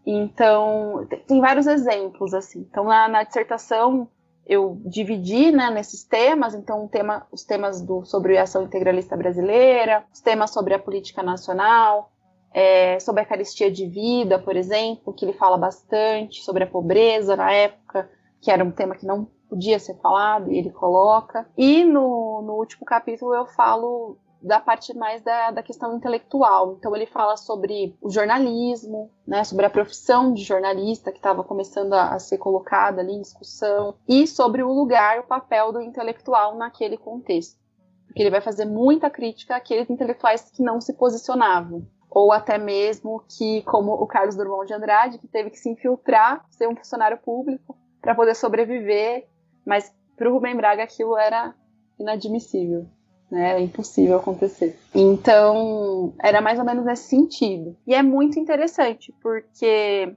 Então 0.06 1.08
tem 1.26 1.40
vários 1.40 1.68
exemplos 1.68 2.34
assim. 2.34 2.68
Então 2.70 2.84
na, 2.84 3.08
na 3.08 3.24
dissertação 3.24 4.10
eu 4.46 4.82
dividi 4.86 5.52
né, 5.52 5.70
nesses 5.70 6.04
temas, 6.04 6.54
então 6.54 6.88
tema, 6.88 7.26
os 7.32 7.44
temas 7.44 7.82
do, 7.82 8.04
sobre 8.04 8.38
a 8.38 8.44
ação 8.44 8.64
integralista 8.64 9.16
brasileira, 9.16 10.04
os 10.14 10.20
temas 10.20 10.52
sobre 10.52 10.74
a 10.74 10.80
política 10.80 11.24
nacional, 11.24 12.12
é, 12.54 13.00
sobre 13.00 13.22
a 13.22 13.26
caristia 13.26 13.72
de 13.72 13.88
vida, 13.88 14.38
por 14.38 14.56
exemplo, 14.56 15.14
que 15.14 15.26
ele 15.26 15.34
fala 15.34 15.58
bastante, 15.58 16.44
sobre 16.44 16.64
a 16.64 16.68
pobreza 16.68 17.36
na 17.36 17.52
época, 17.52 18.10
que 18.42 18.52
era 18.52 18.64
um 18.64 18.72
tema 18.72 18.96
que 18.96 19.06
não 19.06 19.28
podia 19.50 19.80
ser 19.80 19.96
falado, 20.00 20.52
e 20.52 20.58
ele 20.58 20.72
coloca. 20.72 21.48
E 21.58 21.84
no, 21.84 22.42
no 22.42 22.54
último 22.54 22.86
capítulo 22.86 23.34
eu 23.34 23.46
falo 23.46 24.18
da 24.44 24.60
parte 24.60 24.94
mais 24.96 25.22
da, 25.24 25.52
da 25.52 25.64
questão 25.64 25.96
intelectual. 25.96 26.76
Então 26.78 26.94
ele 26.94 27.06
fala 27.06 27.38
sobre 27.38 27.96
o 28.02 28.10
jornalismo, 28.10 29.10
né, 29.26 29.44
sobre 29.46 29.66
a 29.66 29.70
profissão 29.70 30.34
de 30.34 30.44
jornalista 30.44 31.12
que 31.12 31.18
estava 31.18 31.44
começando 31.44 31.94
a, 31.94 32.14
a, 32.14 32.20
ser 32.20 32.38
colocada 32.38 33.02
ali 33.02 33.14
em 33.14 33.22
discussão, 33.22 33.96
e 34.08 34.28
sobre 34.28 34.62
o 34.62 34.72
lugar, 34.72 35.20
o 35.20 35.28
papel 35.28 35.72
do 35.72 35.82
intelectual 35.82 36.58
naquele 36.58 36.98
contexto. 36.98 37.58
Porque 38.06 38.22
ele 38.22 38.30
vai 38.30 38.42
fazer 38.42 38.66
muita 38.66 39.10
crítica 39.10 39.56
àqueles 39.56 39.90
intelectuais 39.90 40.52
que 40.52 40.62
não 40.62 40.82
se 40.82 40.94
posicionavam. 40.94 41.88
Ou 42.12 42.32
até 42.32 42.60
mesmo 42.60 43.24
que, 43.28 43.64
como 43.64 43.94
o 43.94 44.06
Carlos 44.06 44.36
Drummond 44.36 44.68
de 44.68 44.74
Andrade, 44.74 45.18
que 45.18 45.28
teve 45.28 45.50
que 45.50 45.58
se 45.58 45.70
infiltrar, 45.70 46.46
ser 46.52 46.68
um 46.68 46.76
funcionário 46.76 47.18
público 47.18 47.76
para 48.00 48.14
poder 48.14 48.36
sobreviver, 48.36 49.28
mas 49.66 49.92
para 50.16 50.30
o 50.30 50.34
Rubem 50.34 50.56
Braga 50.56 50.84
aquilo 50.84 51.18
era 51.18 51.56
inadmissível 51.98 52.88
né? 53.34 53.60
É 53.60 53.60
impossível 53.60 54.18
acontecer. 54.18 54.80
Então, 54.94 56.14
era 56.22 56.40
mais 56.40 56.60
ou 56.60 56.66
menos 56.66 56.86
nesse 56.86 57.10
sentido. 57.10 57.76
E 57.88 57.96
é 57.96 58.04
muito 58.04 58.40
interessante, 58.40 59.12
porque 59.24 60.16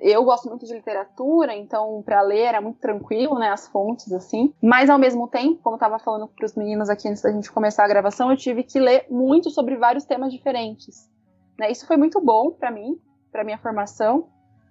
eu 0.00 0.22
gosto 0.22 0.48
muito 0.48 0.64
de 0.64 0.72
literatura, 0.72 1.52
então 1.56 2.00
para 2.04 2.22
ler 2.22 2.42
era 2.42 2.60
muito 2.60 2.78
tranquilo, 2.78 3.36
né, 3.36 3.50
as 3.50 3.66
fontes 3.66 4.12
assim. 4.12 4.54
Mas 4.62 4.88
ao 4.88 4.98
mesmo 4.98 5.26
tempo, 5.26 5.60
como 5.60 5.74
eu 5.74 5.80
tava 5.80 5.98
falando 5.98 6.28
para 6.28 6.46
os 6.46 6.54
meninos 6.54 6.88
aqui 6.88 7.08
antes 7.08 7.20
da 7.20 7.32
gente 7.32 7.50
começar 7.50 7.84
a 7.84 7.88
gravação, 7.88 8.30
eu 8.30 8.36
tive 8.36 8.62
que 8.62 8.78
ler 8.78 9.06
muito 9.10 9.50
sobre 9.50 9.76
vários 9.76 10.04
temas 10.04 10.32
diferentes. 10.32 11.10
Né? 11.58 11.72
Isso 11.72 11.84
foi 11.84 11.96
muito 11.96 12.20
bom 12.20 12.52
para 12.52 12.70
mim, 12.70 12.96
para 13.32 13.42
minha 13.42 13.58
formação, 13.58 14.28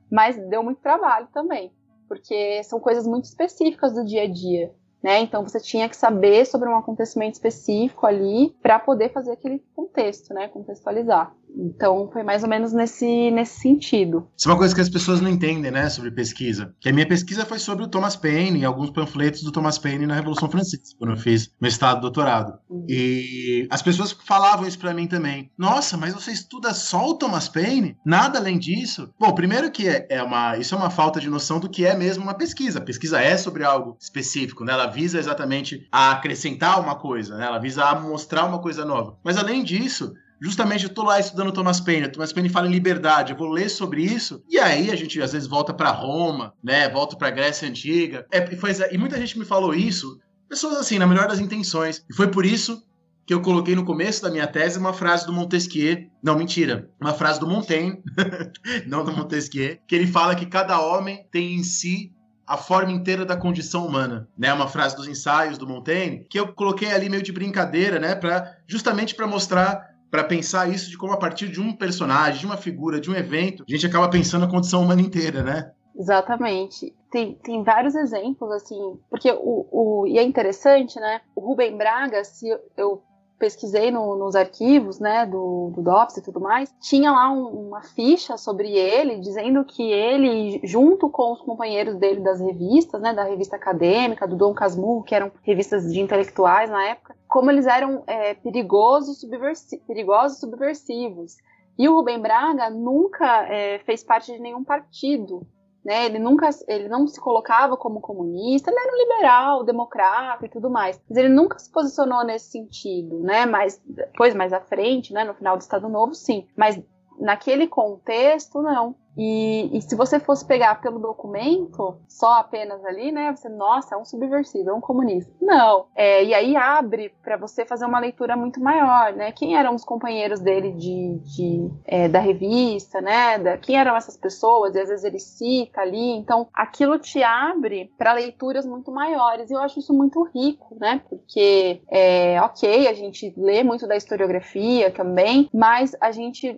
mas 0.09 0.37
deu 0.47 0.63
muito 0.63 0.79
trabalho 0.79 1.27
também, 1.33 1.73
porque 2.07 2.63
são 2.63 2.79
coisas 2.79 3.05
muito 3.05 3.25
específicas 3.25 3.93
do 3.93 4.05
dia 4.05 4.23
a 4.23 4.27
dia 4.31 4.73
né? 5.01 5.19
Então 5.21 5.43
você 5.43 5.59
tinha 5.59 5.87
que 5.87 5.95
saber 5.95 6.45
sobre 6.45 6.69
um 6.69 6.75
acontecimento 6.75 7.35
específico 7.35 8.05
ali 8.05 8.55
para 8.61 8.77
poder 8.79 9.11
fazer 9.11 9.31
aquele 9.31 9.63
contexto, 9.75 10.33
né? 10.33 10.47
Contextualizar. 10.47 11.33
Então 11.59 12.09
foi 12.11 12.23
mais 12.23 12.43
ou 12.43 12.49
menos 12.49 12.71
nesse, 12.73 13.31
nesse 13.31 13.59
sentido. 13.59 14.27
Isso 14.37 14.47
é 14.47 14.51
uma 14.51 14.57
coisa 14.57 14.73
que 14.73 14.81
as 14.81 14.89
pessoas 14.89 15.19
não 15.19 15.29
entendem, 15.29 15.71
né, 15.71 15.89
sobre 15.89 16.11
pesquisa. 16.11 16.73
Que 16.79 16.89
a 16.89 16.93
minha 16.93 17.07
pesquisa 17.07 17.45
foi 17.45 17.59
sobre 17.59 17.83
o 17.83 17.87
Thomas 17.87 18.15
Paine 18.15 18.59
e 18.59 18.65
alguns 18.65 18.89
panfletos 18.89 19.43
do 19.43 19.51
Thomas 19.51 19.77
Paine 19.77 20.07
na 20.07 20.15
Revolução 20.15 20.49
Francesa, 20.49 20.81
quando 20.97 21.11
eu 21.11 21.17
fiz 21.17 21.51
meu 21.59 21.69
estado 21.69 22.01
doutorado. 22.01 22.57
Uhum. 22.69 22.85
E 22.87 23.67
as 23.69 23.81
pessoas 23.81 24.11
falavam 24.11 24.67
isso 24.67 24.79
para 24.79 24.93
mim 24.93 25.07
também. 25.07 25.51
Nossa, 25.57 25.97
mas 25.97 26.13
você 26.13 26.31
estuda 26.31 26.73
só 26.73 27.09
o 27.09 27.15
Thomas 27.15 27.49
Paine? 27.49 27.97
Nada 28.05 28.39
além 28.39 28.57
disso? 28.57 29.13
Bom, 29.19 29.33
primeiro 29.33 29.71
que 29.71 29.87
é, 29.87 30.07
é 30.09 30.23
uma, 30.23 30.57
isso 30.57 30.73
é 30.73 30.77
uma 30.77 30.89
falta 30.89 31.19
de 31.19 31.29
noção 31.29 31.59
do 31.59 31.69
que 31.69 31.85
é 31.85 31.95
mesmo 31.95 32.23
uma 32.23 32.33
pesquisa. 32.33 32.79
A 32.79 32.83
pesquisa 32.83 33.19
é 33.21 33.35
sobre 33.37 33.63
algo 33.63 33.97
específico, 33.99 34.63
né? 34.63 34.73
Ela 34.73 34.87
visa 34.87 35.19
exatamente 35.19 35.87
a 35.91 36.11
acrescentar 36.11 36.79
uma 36.79 36.95
coisa, 36.95 37.37
né? 37.37 37.45
Ela 37.45 37.59
visa 37.59 37.83
a 37.83 37.99
mostrar 37.99 38.45
uma 38.45 38.59
coisa 38.59 38.85
nova. 38.85 39.17
Mas 39.23 39.37
além 39.37 39.63
disso, 39.63 40.13
justamente 40.41 40.85
eu 40.85 40.93
tô 40.93 41.03
lá 41.03 41.19
estudando 41.19 41.51
Thomas 41.51 41.79
Paine, 41.79 42.07
Thomas 42.09 42.33
Paine 42.33 42.49
fala 42.49 42.67
em 42.67 42.71
liberdade, 42.71 43.31
eu 43.31 43.37
vou 43.37 43.49
ler 43.49 43.69
sobre 43.69 44.03
isso, 44.03 44.43
e 44.49 44.57
aí 44.57 44.91
a 44.91 44.95
gente 44.95 45.21
às 45.21 45.33
vezes 45.33 45.47
volta 45.47 45.73
para 45.73 45.91
Roma, 45.91 46.53
né, 46.63 46.89
volta 46.89 47.15
para 47.15 47.29
Grécia 47.29 47.67
Antiga, 47.67 48.25
é, 48.31 48.47
e 48.91 48.97
muita 48.97 49.17
gente 49.17 49.37
me 49.37 49.45
falou 49.45 49.73
isso, 49.73 50.19
pessoas 50.47 50.77
assim, 50.77 50.97
na 50.97 51.07
melhor 51.07 51.27
das 51.27 51.39
intenções, 51.39 52.03
e 52.09 52.13
foi 52.13 52.29
por 52.29 52.45
isso 52.45 52.83
que 53.29 53.33
eu 53.33 53.41
coloquei 53.41 53.75
no 53.75 53.85
começo 53.85 54.23
da 54.23 54.31
minha 54.31 54.47
tese 54.47 54.79
uma 54.79 54.91
frase 54.91 55.27
do 55.27 55.31
Montesquieu, 55.31 56.07
não, 56.23 56.35
mentira, 56.35 56.89
uma 56.99 57.13
frase 57.13 57.39
do 57.39 57.47
Montaigne, 57.47 58.01
não 58.87 59.05
do 59.05 59.11
Montesquieu, 59.11 59.77
que 59.87 59.93
ele 59.93 60.07
fala 60.07 60.33
que 60.33 60.47
cada 60.47 60.81
homem 60.81 61.27
tem 61.31 61.53
em 61.53 61.63
si 61.63 62.11
a 62.49 62.57
forma 62.57 62.91
inteira 62.91 63.23
da 63.23 63.37
condição 63.37 63.85
humana, 63.85 64.27
né? 64.35 64.51
Uma 64.51 64.67
frase 64.67 64.95
dos 64.95 65.07
ensaios 65.07 65.59
do 65.59 65.67
Montaigne 65.67 66.25
que 66.27 66.39
eu 66.39 66.51
coloquei 66.51 66.91
ali 66.91 67.07
meio 67.07 67.21
de 67.21 67.31
brincadeira, 67.31 67.99
né? 67.99 68.15
Para 68.15 68.51
justamente 68.67 69.13
para 69.13 69.27
mostrar 69.27 69.88
para 70.09 70.23
pensar 70.23 70.69
isso 70.69 70.89
de 70.89 70.97
como 70.97 71.13
a 71.13 71.17
partir 71.17 71.49
de 71.49 71.61
um 71.61 71.73
personagem, 71.73 72.39
de 72.39 72.45
uma 72.45 72.57
figura, 72.57 72.99
de 72.99 73.09
um 73.09 73.15
evento, 73.15 73.63
a 73.67 73.71
gente 73.71 73.85
acaba 73.85 74.09
pensando 74.09 74.45
a 74.45 74.49
condição 74.49 74.81
humana 74.81 75.01
inteira, 75.01 75.43
né? 75.43 75.71
Exatamente. 75.95 76.95
Tem, 77.11 77.35
tem 77.35 77.63
vários 77.63 77.95
exemplos, 77.95 78.51
assim, 78.51 78.99
porque 79.09 79.31
o, 79.31 79.67
o. 79.71 80.07
E 80.07 80.17
é 80.17 80.23
interessante, 80.23 80.99
né? 80.99 81.21
O 81.35 81.41
Rubem 81.41 81.75
Braga, 81.75 82.23
se 82.23 82.47
eu 82.77 83.03
pesquisei 83.39 83.89
no, 83.89 84.15
nos 84.17 84.35
arquivos, 84.35 84.99
né, 84.99 85.25
do, 85.25 85.71
do 85.73 85.81
DOPS 85.81 86.17
e 86.17 86.21
tudo 86.21 86.39
mais, 86.39 86.71
tinha 86.81 87.11
lá 87.11 87.31
um, 87.31 87.67
uma 87.67 87.81
ficha 87.81 88.37
sobre 88.37 88.69
ele, 88.77 89.19
dizendo 89.19 89.63
que 89.63 89.81
ele, 89.81 90.59
junto 90.63 91.09
com 91.09 91.31
os 91.31 91.41
companheiros 91.41 91.95
dele 91.95 92.19
das 92.19 92.41
revistas, 92.41 93.01
né, 93.01 93.13
da 93.13 93.23
revista 93.23 93.55
acadêmica, 93.55 94.27
do 94.27 94.35
Dom 94.35 94.53
Casmurro, 94.53 95.03
que 95.03 95.15
eram 95.15 95.31
revistas 95.41 95.91
de 95.91 96.01
intelectuais 96.01 96.69
na 96.69 96.83
época, 96.83 97.15
como 97.27 97.49
eles 97.49 97.65
eram 97.65 98.03
é, 98.05 98.33
perigosos, 98.33 99.21
subversi 99.21 99.77
perigosos 99.87 100.39
subversivos. 100.39 101.37
E 101.77 101.87
o 101.87 101.95
Rubem 101.95 102.19
Braga 102.19 102.69
nunca 102.69 103.47
é, 103.47 103.79
fez 103.79 104.03
parte 104.03 104.33
de 104.33 104.39
nenhum 104.39 104.65
partido, 104.65 105.47
né? 105.89 106.05
Ele 106.05 106.19
nunca, 106.19 106.47
ele 106.67 106.87
não 106.87 107.07
se 107.07 107.19
colocava 107.19 107.75
como 107.75 107.99
comunista, 107.99 108.69
ele 108.69 108.79
era 108.79 108.93
um 108.93 108.97
liberal, 108.97 109.63
democrata 109.63 110.45
e 110.45 110.49
tudo 110.49 110.69
mais. 110.69 111.01
Mas 111.09 111.17
ele 111.17 111.29
nunca 111.29 111.57
se 111.57 111.71
posicionou 111.71 112.23
nesse 112.23 112.51
sentido, 112.51 113.19
né? 113.21 113.47
Mas 113.47 113.81
depois, 113.83 114.35
mais 114.35 114.53
à 114.53 114.61
frente, 114.61 115.11
né? 115.11 115.23
No 115.23 115.33
final 115.33 115.57
do 115.57 115.61
Estado 115.61 115.89
Novo, 115.89 116.13
sim. 116.13 116.47
Mas 116.55 116.79
naquele 117.19 117.67
contexto, 117.67 118.61
não. 118.61 118.95
E, 119.17 119.77
e, 119.77 119.81
se 119.81 119.95
você 119.95 120.17
fosse 120.17 120.45
pegar 120.45 120.79
pelo 120.81 120.97
documento, 120.97 121.97
só 122.07 122.35
apenas 122.35 122.83
ali, 122.85 123.11
né? 123.11 123.35
Você, 123.35 123.49
nossa, 123.49 123.95
é 123.95 123.97
um 123.97 124.05
subversivo, 124.05 124.69
é 124.69 124.73
um 124.73 124.79
comunista. 124.79 125.29
Não. 125.41 125.87
É, 125.93 126.23
e 126.23 126.33
aí 126.33 126.55
abre 126.55 127.11
para 127.21 127.35
você 127.35 127.65
fazer 127.65 127.85
uma 127.85 127.99
leitura 127.99 128.37
muito 128.37 128.61
maior, 128.61 129.11
né? 129.11 129.33
Quem 129.33 129.57
eram 129.57 129.75
os 129.75 129.83
companheiros 129.83 130.39
dele 130.39 130.71
de, 130.71 131.19
de 131.19 131.69
é, 131.85 132.07
da 132.07 132.19
revista, 132.19 133.01
né? 133.01 133.37
Da, 133.39 133.57
quem 133.57 133.77
eram 133.77 133.97
essas 133.97 134.15
pessoas? 134.15 134.73
E 134.73 134.79
às 134.79 134.87
vezes 134.87 135.03
ele 135.03 135.19
cita 135.19 135.81
ali. 135.81 136.11
Então, 136.11 136.47
aquilo 136.53 136.97
te 136.97 137.21
abre 137.21 137.91
para 137.97 138.13
leituras 138.13 138.65
muito 138.65 138.89
maiores. 138.89 139.51
E 139.51 139.53
eu 139.53 139.59
acho 139.59 139.79
isso 139.79 139.93
muito 139.93 140.23
rico, 140.33 140.77
né? 140.79 141.01
Porque, 141.09 141.81
é, 141.89 142.41
ok, 142.41 142.87
a 142.87 142.93
gente 142.93 143.33
lê 143.35 143.63
muito 143.63 143.85
da 143.85 143.97
historiografia 143.97 144.91
também, 144.91 145.49
mas 145.53 145.93
a 145.99 146.11
gente 146.11 146.57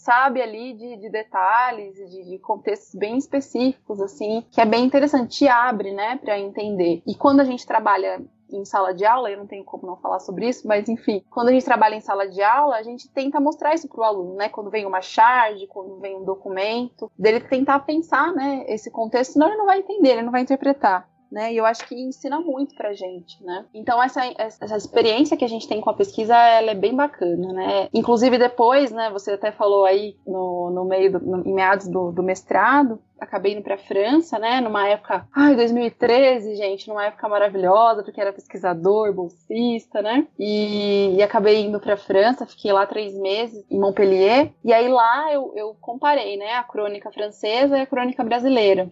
sabe 0.00 0.40
ali 0.40 0.72
de, 0.72 0.96
de 0.96 1.10
detalhes, 1.10 1.94
de, 1.94 2.24
de, 2.24 2.38
contextos 2.38 2.94
bem 2.94 3.18
específicos, 3.18 4.00
assim, 4.00 4.44
que 4.50 4.60
é 4.60 4.64
bem 4.64 4.84
interessante, 4.84 5.38
te 5.38 5.48
abre, 5.48 5.92
né, 5.92 6.16
para 6.16 6.38
entender. 6.38 7.02
E 7.06 7.14
quando 7.14 7.40
a 7.40 7.44
gente 7.44 7.66
trabalha 7.66 8.20
em 8.50 8.64
sala 8.64 8.92
de 8.92 9.04
aula, 9.04 9.30
eu 9.30 9.38
não 9.38 9.46
tenho 9.46 9.62
como 9.62 9.86
não 9.86 9.96
falar 9.96 10.18
sobre 10.18 10.48
isso, 10.48 10.66
mas 10.66 10.88
enfim, 10.88 11.22
quando 11.30 11.48
a 11.48 11.52
gente 11.52 11.64
trabalha 11.64 11.94
em 11.94 12.00
sala 12.00 12.28
de 12.28 12.42
aula, 12.42 12.76
a 12.76 12.82
gente 12.82 13.08
tenta 13.08 13.38
mostrar 13.38 13.74
isso 13.74 13.88
para 13.88 14.00
o 14.00 14.04
aluno, 14.04 14.34
né? 14.34 14.48
Quando 14.48 14.70
vem 14.70 14.86
uma 14.86 15.00
charge, 15.00 15.66
quando 15.68 16.00
vem 16.00 16.16
um 16.16 16.24
documento, 16.24 17.10
dele 17.16 17.40
tentar 17.40 17.80
pensar, 17.80 18.32
né, 18.32 18.64
esse 18.66 18.90
contexto, 18.90 19.34
senão 19.34 19.48
ele 19.48 19.58
não 19.58 19.66
vai 19.66 19.78
entender, 19.78 20.10
ele 20.10 20.22
não 20.22 20.32
vai 20.32 20.40
interpretar 20.40 21.08
né? 21.30 21.52
E 21.52 21.56
eu 21.56 21.64
acho 21.64 21.86
que 21.86 21.94
ensina 21.94 22.40
muito 22.40 22.74
pra 22.74 22.92
gente, 22.92 23.42
né? 23.44 23.64
Então 23.72 24.02
essa, 24.02 24.22
essa 24.36 24.76
experiência 24.76 25.36
que 25.36 25.44
a 25.44 25.48
gente 25.48 25.68
tem 25.68 25.80
com 25.80 25.90
a 25.90 25.94
pesquisa, 25.94 26.36
ela 26.36 26.72
é 26.72 26.74
bem 26.74 26.94
bacana, 26.94 27.52
né? 27.52 27.88
Inclusive 27.94 28.38
depois, 28.38 28.90
né, 28.90 29.10
você 29.10 29.32
até 29.32 29.52
falou 29.52 29.84
aí 29.84 30.16
no, 30.26 30.70
no 30.70 30.84
meio, 30.84 31.12
do, 31.12 31.20
no, 31.20 31.48
em 31.48 31.54
meados 31.54 31.88
do, 31.88 32.10
do 32.12 32.22
mestrado, 32.22 33.00
acabei 33.20 33.52
indo 33.52 33.62
para 33.62 33.76
França, 33.76 34.38
né? 34.38 34.60
Numa 34.60 34.88
época, 34.88 35.26
ai, 35.34 35.54
2013, 35.54 36.56
gente, 36.56 36.88
numa 36.88 37.06
época 37.06 37.28
maravilhosa, 37.28 38.02
porque 38.02 38.20
era 38.20 38.32
pesquisador, 38.32 39.12
bolsista, 39.12 40.00
né? 40.02 40.26
E, 40.38 41.14
e 41.16 41.22
acabei 41.22 41.60
indo 41.60 41.78
para 41.78 41.96
França, 41.96 42.46
fiquei 42.46 42.72
lá 42.72 42.86
três 42.86 43.14
meses 43.14 43.64
em 43.70 43.78
Montpellier. 43.78 44.52
E 44.64 44.72
aí 44.72 44.88
lá 44.88 45.32
eu, 45.32 45.52
eu 45.54 45.76
comparei, 45.80 46.36
né? 46.36 46.54
A 46.54 46.64
crônica 46.64 47.10
francesa 47.12 47.78
e 47.78 47.82
a 47.82 47.86
crônica 47.86 48.24
brasileira. 48.24 48.90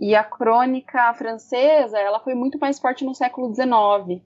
E 0.00 0.14
a 0.14 0.22
crônica 0.22 1.12
francesa, 1.14 1.98
ela 1.98 2.20
foi 2.20 2.34
muito 2.34 2.58
mais 2.58 2.78
forte 2.78 3.04
no 3.04 3.14
século 3.14 3.54
XIX. 3.54 4.22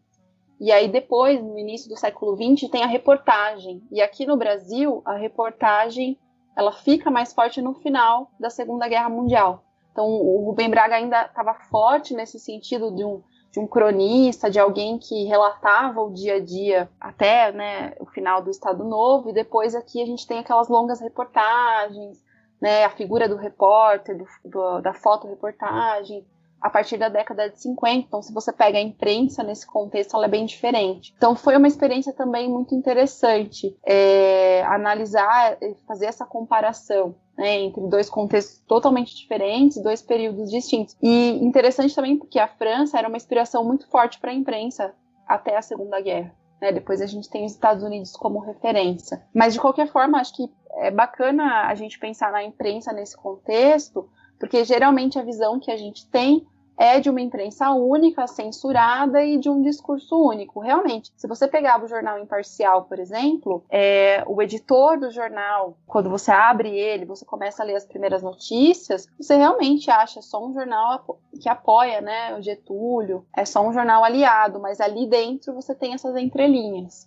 E 0.60 0.70
aí 0.70 0.88
depois, 0.88 1.42
no 1.42 1.58
início 1.58 1.88
do 1.88 1.96
século 1.96 2.36
XX, 2.36 2.68
tem 2.70 2.82
a 2.82 2.86
reportagem. 2.86 3.82
E 3.90 4.02
aqui 4.02 4.26
no 4.26 4.36
Brasil, 4.36 5.00
a 5.04 5.14
reportagem, 5.14 6.18
ela 6.56 6.72
fica 6.72 7.10
mais 7.10 7.32
forte 7.32 7.62
no 7.62 7.74
final 7.74 8.30
da 8.38 8.50
Segunda 8.50 8.88
Guerra 8.88 9.08
Mundial. 9.08 9.64
Então, 9.92 10.06
o 10.06 10.44
Rubem 10.44 10.70
Braga 10.70 10.96
ainda 10.96 11.24
estava 11.24 11.54
forte 11.54 12.14
nesse 12.14 12.38
sentido 12.38 12.94
de 12.94 13.04
um, 13.04 13.22
de 13.50 13.58
um 13.58 13.66
cronista, 13.66 14.50
de 14.50 14.58
alguém 14.58 14.98
que 14.98 15.24
relatava 15.24 16.00
o 16.00 16.12
dia 16.12 16.36
a 16.36 16.40
dia 16.40 16.88
até 17.00 17.50
né, 17.52 17.94
o 17.98 18.06
final 18.06 18.42
do 18.42 18.50
Estado 18.50 18.84
Novo, 18.84 19.30
e 19.30 19.32
depois 19.32 19.74
aqui 19.74 20.02
a 20.02 20.06
gente 20.06 20.26
tem 20.26 20.38
aquelas 20.38 20.68
longas 20.68 21.00
reportagens, 21.00 22.22
né, 22.60 22.84
a 22.84 22.90
figura 22.90 23.28
do 23.28 23.36
repórter, 23.36 24.16
do, 24.16 24.26
do, 24.44 24.80
da 24.80 24.92
fotoreportagem, 24.92 26.24
a 26.60 26.68
partir 26.68 26.98
da 26.98 27.08
década 27.08 27.48
de 27.48 27.60
50. 27.60 28.06
Então, 28.06 28.22
se 28.22 28.32
você 28.32 28.52
pega 28.52 28.76
a 28.76 28.82
imprensa 28.82 29.42
nesse 29.42 29.66
contexto, 29.66 30.14
ela 30.14 30.26
é 30.26 30.28
bem 30.28 30.44
diferente. 30.44 31.14
Então, 31.16 31.34
foi 31.34 31.56
uma 31.56 31.66
experiência 31.66 32.12
também 32.12 32.48
muito 32.48 32.74
interessante 32.74 33.74
é, 33.84 34.62
analisar, 34.64 35.56
fazer 35.86 36.06
essa 36.06 36.26
comparação. 36.26 37.14
Né, 37.38 37.58
entre 37.60 37.80
dois 37.88 38.10
contextos 38.10 38.58
totalmente 38.68 39.16
diferentes, 39.16 39.82
dois 39.82 40.02
períodos 40.02 40.50
distintos. 40.50 40.94
E 41.00 41.42
interessante 41.42 41.94
também 41.94 42.18
porque 42.18 42.38
a 42.38 42.46
França 42.46 42.98
era 42.98 43.08
uma 43.08 43.16
inspiração 43.16 43.64
muito 43.64 43.88
forte 43.88 44.20
para 44.20 44.30
a 44.30 44.34
imprensa 44.34 44.92
até 45.26 45.56
a 45.56 45.62
Segunda 45.62 45.98
Guerra. 46.02 46.34
Né? 46.60 46.70
Depois 46.70 47.00
a 47.00 47.06
gente 47.06 47.30
tem 47.30 47.46
os 47.46 47.52
Estados 47.52 47.82
Unidos 47.82 48.12
como 48.12 48.40
referência. 48.40 49.22
Mas 49.34 49.54
de 49.54 49.60
qualquer 49.60 49.88
forma, 49.88 50.20
acho 50.20 50.36
que 50.36 50.50
é 50.76 50.90
bacana 50.90 51.66
a 51.66 51.74
gente 51.74 51.98
pensar 51.98 52.32
na 52.32 52.42
imprensa 52.42 52.92
nesse 52.92 53.16
contexto, 53.16 54.08
porque 54.38 54.64
geralmente 54.64 55.18
a 55.18 55.22
visão 55.22 55.58
que 55.60 55.70
a 55.70 55.76
gente 55.76 56.06
tem 56.08 56.46
é 56.80 56.98
de 56.98 57.10
uma 57.10 57.20
imprensa 57.20 57.70
única, 57.72 58.26
censurada 58.26 59.22
e 59.22 59.36
de 59.36 59.50
um 59.50 59.60
discurso 59.60 60.16
único. 60.16 60.60
Realmente, 60.60 61.12
se 61.14 61.28
você 61.28 61.46
pegava 61.46 61.84
o 61.84 61.88
jornal 61.88 62.18
imparcial, 62.18 62.84
por 62.84 62.98
exemplo, 62.98 63.62
é, 63.68 64.24
o 64.26 64.40
editor 64.40 64.98
do 64.98 65.10
jornal, 65.10 65.76
quando 65.86 66.08
você 66.08 66.30
abre 66.30 66.70
ele, 66.70 67.04
você 67.04 67.22
começa 67.22 67.62
a 67.62 67.66
ler 67.66 67.76
as 67.76 67.84
primeiras 67.84 68.22
notícias, 68.22 69.06
você 69.20 69.36
realmente 69.36 69.90
acha 69.90 70.22
só 70.22 70.42
um 70.42 70.54
jornal 70.54 71.20
que 71.38 71.50
apoia 71.50 72.00
né, 72.00 72.34
o 72.34 72.40
Getúlio, 72.40 73.26
é 73.36 73.44
só 73.44 73.60
um 73.60 73.74
jornal 73.74 74.02
aliado, 74.02 74.58
mas 74.58 74.80
ali 74.80 75.06
dentro 75.06 75.52
você 75.52 75.74
tem 75.74 75.92
essas 75.92 76.16
entrelinhas. 76.16 77.06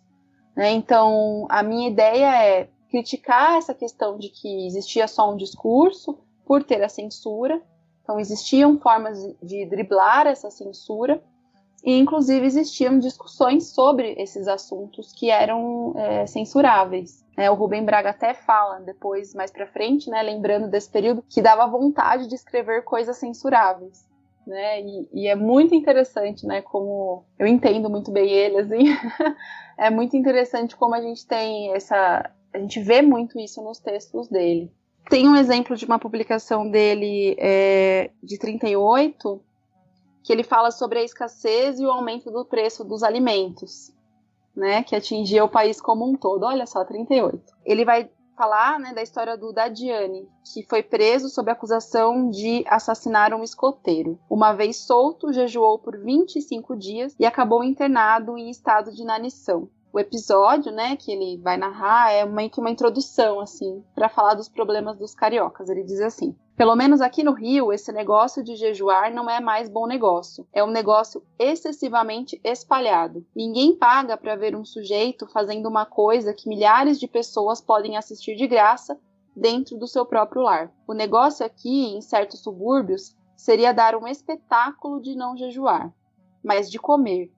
Né? 0.55 0.69
Então, 0.69 1.47
a 1.49 1.63
minha 1.63 1.89
ideia 1.89 2.45
é 2.45 2.69
criticar 2.93 3.57
essa 3.57 3.73
questão 3.73 4.19
de 4.19 4.29
que 4.29 4.67
existia 4.67 5.07
só 5.07 5.33
um 5.33 5.35
discurso 5.35 6.19
por 6.45 6.63
ter 6.63 6.83
a 6.83 6.87
censura. 6.87 7.59
Então, 8.03 8.19
existiam 8.19 8.77
formas 8.79 9.17
de 9.41 9.65
driblar 9.65 10.27
essa 10.27 10.51
censura, 10.51 11.23
e 11.83 11.97
inclusive 11.97 12.45
existiam 12.45 12.99
discussões 12.99 13.69
sobre 13.69 14.13
esses 14.21 14.47
assuntos 14.47 15.11
que 15.11 15.31
eram 15.31 15.95
é, 15.97 16.27
censuráveis. 16.27 17.25
É, 17.35 17.49
o 17.49 17.55
Rubem 17.55 17.83
Braga 17.83 18.11
até 18.11 18.35
fala 18.35 18.79
depois, 18.79 19.33
mais 19.33 19.49
para 19.49 19.65
frente, 19.65 20.07
né, 20.07 20.21
lembrando 20.21 20.69
desse 20.69 20.89
período, 20.91 21.25
que 21.27 21.41
dava 21.41 21.65
vontade 21.65 22.27
de 22.27 22.35
escrever 22.35 22.83
coisas 22.83 23.17
censuráveis. 23.17 24.07
Né? 24.45 24.81
E, 24.81 25.09
e, 25.13 25.27
é 25.27 25.35
muito 25.35 25.73
interessante, 25.73 26.45
né? 26.45 26.61
Como 26.61 27.23
eu 27.39 27.47
entendo 27.47 27.89
muito 27.89 28.11
bem 28.11 28.29
ele, 28.29 28.57
assim, 28.57 28.83
é 29.79 29.89
muito 29.89 30.15
interessante 30.17 30.75
como 30.75 30.93
a 30.93 31.01
gente 31.01 31.25
tem 31.25 31.73
essa 31.73 32.29
a 32.53 32.59
gente 32.59 32.79
vê 32.79 33.01
muito 33.01 33.39
isso 33.39 33.61
nos 33.61 33.79
textos 33.79 34.27
dele. 34.27 34.71
Tem 35.09 35.27
um 35.27 35.35
exemplo 35.35 35.75
de 35.75 35.85
uma 35.85 35.99
publicação 35.99 36.69
dele 36.69 37.35
é, 37.39 38.11
de 38.21 38.37
38, 38.37 39.41
que 40.23 40.31
ele 40.31 40.43
fala 40.43 40.71
sobre 40.71 40.99
a 40.99 41.03
escassez 41.03 41.79
e 41.79 41.85
o 41.85 41.91
aumento 41.91 42.31
do 42.31 42.45
preço 42.45 42.85
dos 42.85 43.03
alimentos, 43.03 43.91
né, 44.55 44.83
que 44.83 44.95
atingia 44.95 45.43
o 45.43 45.49
país 45.49 45.81
como 45.81 46.09
um 46.09 46.15
todo. 46.15 46.43
Olha 46.43 46.65
só, 46.65 46.85
38. 46.85 47.43
Ele 47.65 47.83
vai 47.83 48.09
falar 48.37 48.79
né, 48.79 48.93
da 48.93 49.01
história 49.01 49.35
do 49.35 49.51
Dadiane, 49.51 50.27
que 50.53 50.63
foi 50.63 50.81
preso 50.81 51.29
sob 51.29 51.51
acusação 51.51 52.29
de 52.29 52.63
assassinar 52.67 53.33
um 53.33 53.43
escoteiro. 53.43 54.17
Uma 54.29 54.53
vez 54.53 54.77
solto, 54.77 55.33
jejuou 55.33 55.79
por 55.79 55.97
25 55.97 56.75
dias 56.77 57.15
e 57.19 57.25
acabou 57.25 57.63
internado 57.63 58.37
em 58.37 58.49
estado 58.49 58.91
de 58.91 59.01
inanição 59.01 59.69
o 59.93 59.99
episódio, 59.99 60.71
né, 60.71 60.95
que 60.95 61.11
ele 61.11 61.37
vai 61.37 61.55
narrar 61.55 62.11
é 62.11 62.25
meio 62.25 62.49
que 62.49 62.59
uma 62.59 62.71
introdução, 62.71 63.39
assim, 63.39 63.83
para 63.93 64.09
falar 64.09 64.33
dos 64.33 64.49
problemas 64.49 64.97
dos 64.97 65.13
cariocas. 65.13 65.69
Ele 65.69 65.83
diz 65.83 66.01
assim: 66.01 66.35
pelo 66.57 66.75
menos 66.75 66.99
aqui 66.99 67.23
no 67.23 67.31
Rio, 67.31 67.71
esse 67.71 67.91
negócio 67.91 68.43
de 68.43 68.55
jejuar 68.55 69.13
não 69.13 69.29
é 69.29 69.39
mais 69.39 69.69
bom 69.69 69.85
negócio. 69.85 70.47
É 70.51 70.63
um 70.63 70.71
negócio 70.71 71.23
excessivamente 71.37 72.41
espalhado. 72.43 73.23
Ninguém 73.35 73.75
paga 73.75 74.17
para 74.17 74.35
ver 74.35 74.55
um 74.55 74.65
sujeito 74.65 75.27
fazendo 75.27 75.69
uma 75.69 75.85
coisa 75.85 76.33
que 76.33 76.49
milhares 76.49 76.99
de 76.99 77.07
pessoas 77.07 77.61
podem 77.61 77.95
assistir 77.95 78.35
de 78.35 78.47
graça 78.47 78.99
dentro 79.35 79.77
do 79.77 79.87
seu 79.87 80.07
próprio 80.07 80.41
lar. 80.41 80.71
O 80.87 80.93
negócio 80.93 81.45
aqui, 81.45 81.95
em 81.95 82.01
certos 82.01 82.41
subúrbios, 82.41 83.15
seria 83.35 83.73
dar 83.73 83.95
um 83.95 84.07
espetáculo 84.07 84.99
de 84.99 85.15
não 85.15 85.37
jejuar, 85.37 85.93
mas 86.43 86.69
de 86.69 86.79
comer, 86.79 87.31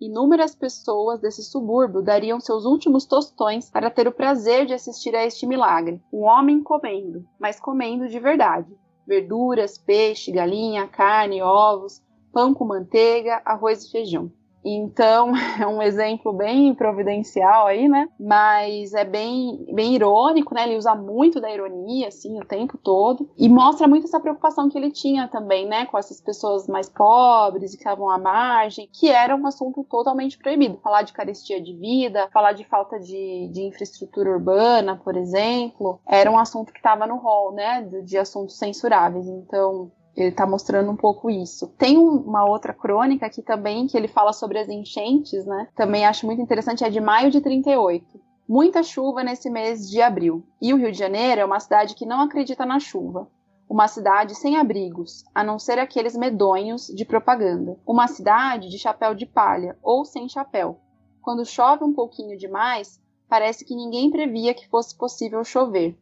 Inúmeras 0.00 0.54
pessoas 0.54 1.20
desse 1.20 1.42
subúrbio 1.42 2.02
dariam 2.02 2.40
seus 2.40 2.64
últimos 2.64 3.06
tostões 3.06 3.70
para 3.70 3.90
ter 3.90 4.08
o 4.08 4.12
prazer 4.12 4.66
de 4.66 4.74
assistir 4.74 5.14
a 5.14 5.24
este 5.24 5.46
milagre. 5.46 6.02
Um 6.12 6.22
homem 6.22 6.62
comendo, 6.62 7.24
mas 7.38 7.60
comendo 7.60 8.08
de 8.08 8.18
verdade. 8.18 8.68
Verduras, 9.06 9.78
peixe, 9.78 10.32
galinha, 10.32 10.88
carne, 10.88 11.42
ovos, 11.42 12.02
pão 12.32 12.52
com 12.52 12.64
manteiga, 12.64 13.40
arroz 13.44 13.84
e 13.84 13.90
feijão. 13.90 14.32
Então, 14.64 15.32
é 15.60 15.66
um 15.66 15.82
exemplo 15.82 16.32
bem 16.32 16.74
providencial 16.74 17.66
aí, 17.66 17.88
né? 17.88 18.08
Mas 18.18 18.94
é 18.94 19.04
bem, 19.04 19.66
bem 19.72 19.94
irônico, 19.94 20.54
né? 20.54 20.64
Ele 20.66 20.78
usa 20.78 20.94
muito 20.94 21.40
da 21.40 21.52
ironia, 21.52 22.08
assim, 22.08 22.40
o 22.40 22.44
tempo 22.44 22.78
todo. 22.78 23.28
E 23.36 23.48
mostra 23.48 23.86
muito 23.86 24.04
essa 24.06 24.20
preocupação 24.20 24.68
que 24.68 24.78
ele 24.78 24.90
tinha 24.90 25.28
também, 25.28 25.66
né? 25.66 25.84
Com 25.86 25.98
essas 25.98 26.20
pessoas 26.20 26.66
mais 26.66 26.88
pobres 26.88 27.72
e 27.72 27.76
que 27.76 27.82
estavam 27.82 28.08
à 28.08 28.18
margem, 28.18 28.88
que 28.92 29.10
era 29.10 29.36
um 29.36 29.46
assunto 29.46 29.84
totalmente 29.84 30.38
proibido. 30.38 30.78
Falar 30.82 31.02
de 31.02 31.12
carestia 31.12 31.60
de 31.60 31.74
vida, 31.74 32.28
falar 32.32 32.52
de 32.52 32.64
falta 32.64 32.98
de, 32.98 33.48
de 33.52 33.62
infraestrutura 33.62 34.30
urbana, 34.30 35.00
por 35.04 35.16
exemplo, 35.16 36.00
era 36.06 36.30
um 36.30 36.38
assunto 36.38 36.72
que 36.72 36.78
estava 36.78 37.06
no 37.06 37.16
rol, 37.16 37.52
né? 37.52 37.82
De, 37.82 38.02
de 38.02 38.16
assuntos 38.16 38.56
censuráveis. 38.56 39.26
Então, 39.26 39.90
ele 40.16 40.28
está 40.28 40.46
mostrando 40.46 40.90
um 40.90 40.96
pouco 40.96 41.28
isso. 41.28 41.68
Tem 41.76 41.98
uma 41.98 42.44
outra 42.44 42.72
crônica 42.72 43.26
aqui 43.26 43.42
também 43.42 43.86
que 43.86 43.96
ele 43.96 44.08
fala 44.08 44.32
sobre 44.32 44.58
as 44.58 44.68
enchentes, 44.68 45.44
né? 45.44 45.68
Também 45.74 46.06
acho 46.06 46.26
muito 46.26 46.40
interessante, 46.40 46.84
é 46.84 46.90
de 46.90 47.00
maio 47.00 47.30
de 47.30 47.40
38. 47.40 48.20
Muita 48.48 48.82
chuva 48.82 49.24
nesse 49.24 49.50
mês 49.50 49.88
de 49.88 50.00
abril. 50.00 50.44
E 50.60 50.72
o 50.72 50.76
Rio 50.76 50.92
de 50.92 50.98
Janeiro 50.98 51.40
é 51.40 51.44
uma 51.44 51.58
cidade 51.58 51.94
que 51.94 52.06
não 52.06 52.20
acredita 52.20 52.64
na 52.64 52.78
chuva. 52.78 53.28
Uma 53.68 53.88
cidade 53.88 54.34
sem 54.34 54.56
abrigos, 54.56 55.24
a 55.34 55.42
não 55.42 55.58
ser 55.58 55.78
aqueles 55.78 56.14
medonhos 56.14 56.86
de 56.88 57.04
propaganda. 57.04 57.78
Uma 57.86 58.06
cidade 58.06 58.68
de 58.68 58.78
chapéu 58.78 59.14
de 59.14 59.24
palha 59.24 59.76
ou 59.82 60.04
sem 60.04 60.28
chapéu. 60.28 60.78
Quando 61.22 61.46
chove 61.46 61.82
um 61.82 61.94
pouquinho 61.94 62.36
demais, 62.36 63.00
parece 63.28 63.64
que 63.64 63.74
ninguém 63.74 64.10
previa 64.10 64.52
que 64.52 64.68
fosse 64.68 64.96
possível 64.96 65.42
chover. 65.42 65.98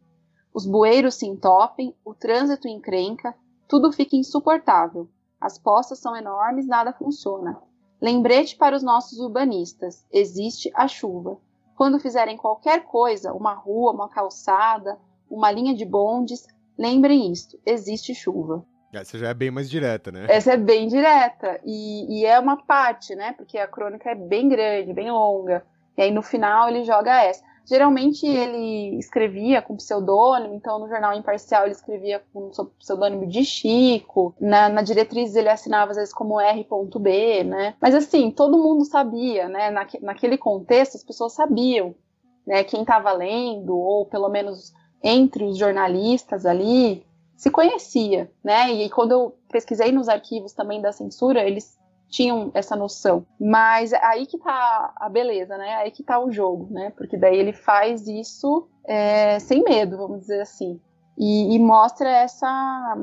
Os 0.53 0.67
bueiros 0.67 1.15
se 1.15 1.27
entopem, 1.27 1.95
o 2.05 2.13
trânsito 2.13 2.69
encrenca, 2.69 3.35
tudo 3.73 3.91
fica 3.91 4.15
insuportável. 4.15 5.09
As 5.41 5.57
poças 5.57 5.99
são 5.99 6.15
enormes, 6.15 6.67
nada 6.67 6.93
funciona. 6.93 7.59
Lembrete 7.99 8.55
para 8.55 8.77
os 8.77 8.83
nossos 8.83 9.19
urbanistas: 9.19 10.05
existe 10.13 10.71
a 10.75 10.87
chuva. 10.87 11.39
Quando 11.75 11.99
fizerem 11.99 12.37
qualquer 12.37 12.85
coisa, 12.85 13.33
uma 13.33 13.55
rua, 13.55 13.93
uma 13.93 14.11
calçada, 14.11 14.99
uma 15.31 15.51
linha 15.51 15.75
de 15.75 15.87
bondes, 15.87 16.47
lembrem 16.77 17.33
isto: 17.33 17.59
existe 17.65 18.15
chuva. 18.15 18.63
Essa 18.93 19.17
já 19.17 19.29
é 19.29 19.35
bem 19.35 19.51
mais 19.51 19.71
direta, 19.71 20.13
né? 20.13 20.27
Essa 20.29 20.53
é 20.53 20.57
bem 20.59 20.87
direta. 20.87 21.59
E, 21.65 22.21
e, 22.21 22.27
é 22.27 22.39
uma 22.39 22.63
parte, 22.63 23.15
né? 23.15 23.33
Porque 23.33 23.57
a 23.57 23.67
crônica 23.67 24.11
é 24.11 24.15
bem 24.15 24.51
grande, 24.51 24.93
bem 24.93 25.11
longa. 25.11 25.65
E 25.97 26.03
aí 26.03 26.11
no 26.11 26.21
final 26.21 26.69
ele 26.69 26.85
joga 26.85 27.23
essa. 27.23 27.43
Geralmente 27.65 28.27
ele 28.27 28.99
escrevia 28.99 29.63
com 29.63 29.77
pseudônimo, 29.77 30.55
então 30.55 30.79
no 30.79 30.89
jornal 30.89 31.15
imparcial 31.15 31.65
ele 31.65 31.73
escrevia 31.73 32.23
com 32.33 32.49
o 32.49 32.65
pseudônimo 32.79 33.27
de 33.27 33.45
Chico, 33.45 34.35
na, 34.41 34.69
na 34.69 34.83
diretriz 34.83 35.35
ele 35.35 35.49
assinava 35.49 35.93
às 35.93 35.97
vezes 35.97 36.13
como 36.13 36.41
R.B, 36.41 37.45
né? 37.45 37.75
Mas 37.81 37.95
assim, 37.95 38.31
todo 38.31 38.59
mundo 38.59 38.85
sabia, 38.85 39.49
né? 39.49 39.71
Naque, 39.71 40.03
naquele 40.03 40.37
contexto 40.37 40.97
as 40.97 41.05
pessoas 41.05 41.35
sabiam, 41.35 41.95
né? 42.47 42.65
Quem 42.65 42.83
estava 42.83 43.13
lendo, 43.13 43.77
ou 43.77 44.07
pelo 44.07 44.29
menos 44.29 44.73
entre 45.03 45.45
os 45.45 45.59
jornalistas 45.59 46.47
ali, 46.47 47.05
se 47.37 47.51
conhecia, 47.51 48.31
né? 48.43 48.73
E 48.73 48.89
quando 48.91 49.13
eu 49.13 49.37
pesquisei 49.51 49.91
nos 49.91 50.09
arquivos 50.09 50.53
também 50.53 50.81
da 50.81 50.93
censura, 50.93 51.43
eles 51.43 51.77
tinham 52.13 52.51
essa 52.53 52.77
noção. 52.77 53.27
Mas 53.41 53.93
aí 53.95 54.27
que 54.27 54.39
tá 54.39 54.93
a 54.97 55.09
beleza, 55.09 55.57
né? 55.57 55.77
Aí 55.77 55.91
que 55.91 56.03
tá 56.03 56.21
o 56.21 56.31
jogo, 56.31 56.69
né? 56.71 56.93
Porque 56.97 57.17
daí 57.17 57.37
ele 57.37 57.55
faz 57.55 58.07
isso 58.07 58.69
é, 58.85 59.39
sem 59.39 59.65
medo, 59.65 59.97
vamos 59.97 60.21
dizer 60.21 60.43
assim. 60.43 60.79
E, 61.19 61.55
e, 61.55 61.59
mostra 61.59 62.09
essa, 62.09 62.97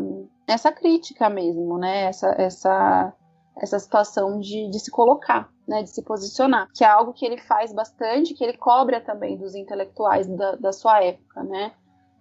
essa 0.47 0.71
crítica 0.71 1.27
mesmo, 1.27 1.79
né? 1.79 2.03
Essa, 2.03 2.35
essa, 2.37 3.13
essa 3.57 3.79
situação 3.79 4.39
de, 4.39 4.69
de 4.69 4.79
se 4.79 4.91
colocar, 4.91 5.49
né? 5.67 5.81
De 5.81 5.89
se 5.89 6.03
posicionar. 6.03 6.67
Que 6.75 6.83
é 6.83 6.87
algo 6.87 7.11
que 7.11 7.25
ele 7.25 7.39
faz 7.39 7.73
bastante, 7.73 8.35
que 8.35 8.43
ele 8.43 8.57
cobra 8.57 9.01
também 9.01 9.37
dos 9.37 9.55
intelectuais 9.55 10.27
da, 10.27 10.51
da 10.55 10.71
sua 10.71 11.03
época, 11.03 11.43
né? 11.43 11.71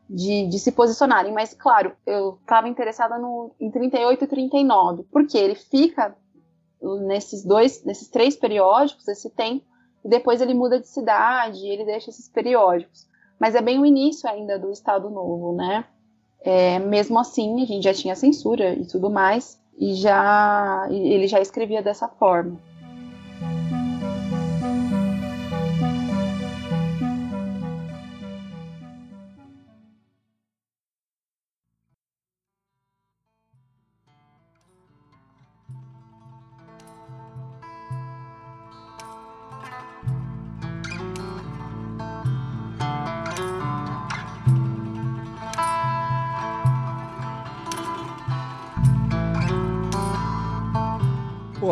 De, 0.08 0.46
de, 0.46 0.58
se 0.58 0.72
posicionarem. 0.72 1.34
Mas, 1.34 1.52
claro, 1.52 1.94
eu 2.06 2.38
estava 2.40 2.66
interessada 2.66 3.18
no, 3.18 3.54
em 3.60 3.70
38 3.70 4.24
e 4.24 4.26
39, 4.26 5.02
porque 5.12 5.36
ele 5.36 5.54
fica 5.54 6.16
nesses 6.80 7.44
dois, 7.44 7.84
nesses 7.84 8.08
três 8.08 8.36
periódicos, 8.36 9.06
esse 9.08 9.30
tem, 9.30 9.62
e 10.04 10.08
depois 10.08 10.40
ele 10.40 10.54
muda 10.54 10.78
de 10.78 10.88
cidade, 10.88 11.66
ele 11.66 11.84
deixa 11.84 12.10
esses 12.10 12.28
periódicos. 12.28 13.06
Mas 13.38 13.54
é 13.54 13.60
bem 13.60 13.78
o 13.78 13.86
início 13.86 14.28
ainda 14.28 14.58
do 14.58 14.70
Estado 14.70 15.10
Novo, 15.10 15.54
né? 15.54 15.84
É, 16.40 16.78
mesmo 16.78 17.18
assim, 17.18 17.62
a 17.62 17.66
gente 17.66 17.84
já 17.84 17.94
tinha 17.94 18.14
censura 18.14 18.74
e 18.74 18.86
tudo 18.86 19.10
mais, 19.10 19.60
e 19.76 19.94
já 19.94 20.86
ele 20.90 21.26
já 21.26 21.40
escrevia 21.40 21.82
dessa 21.82 22.08
forma. 22.08 22.58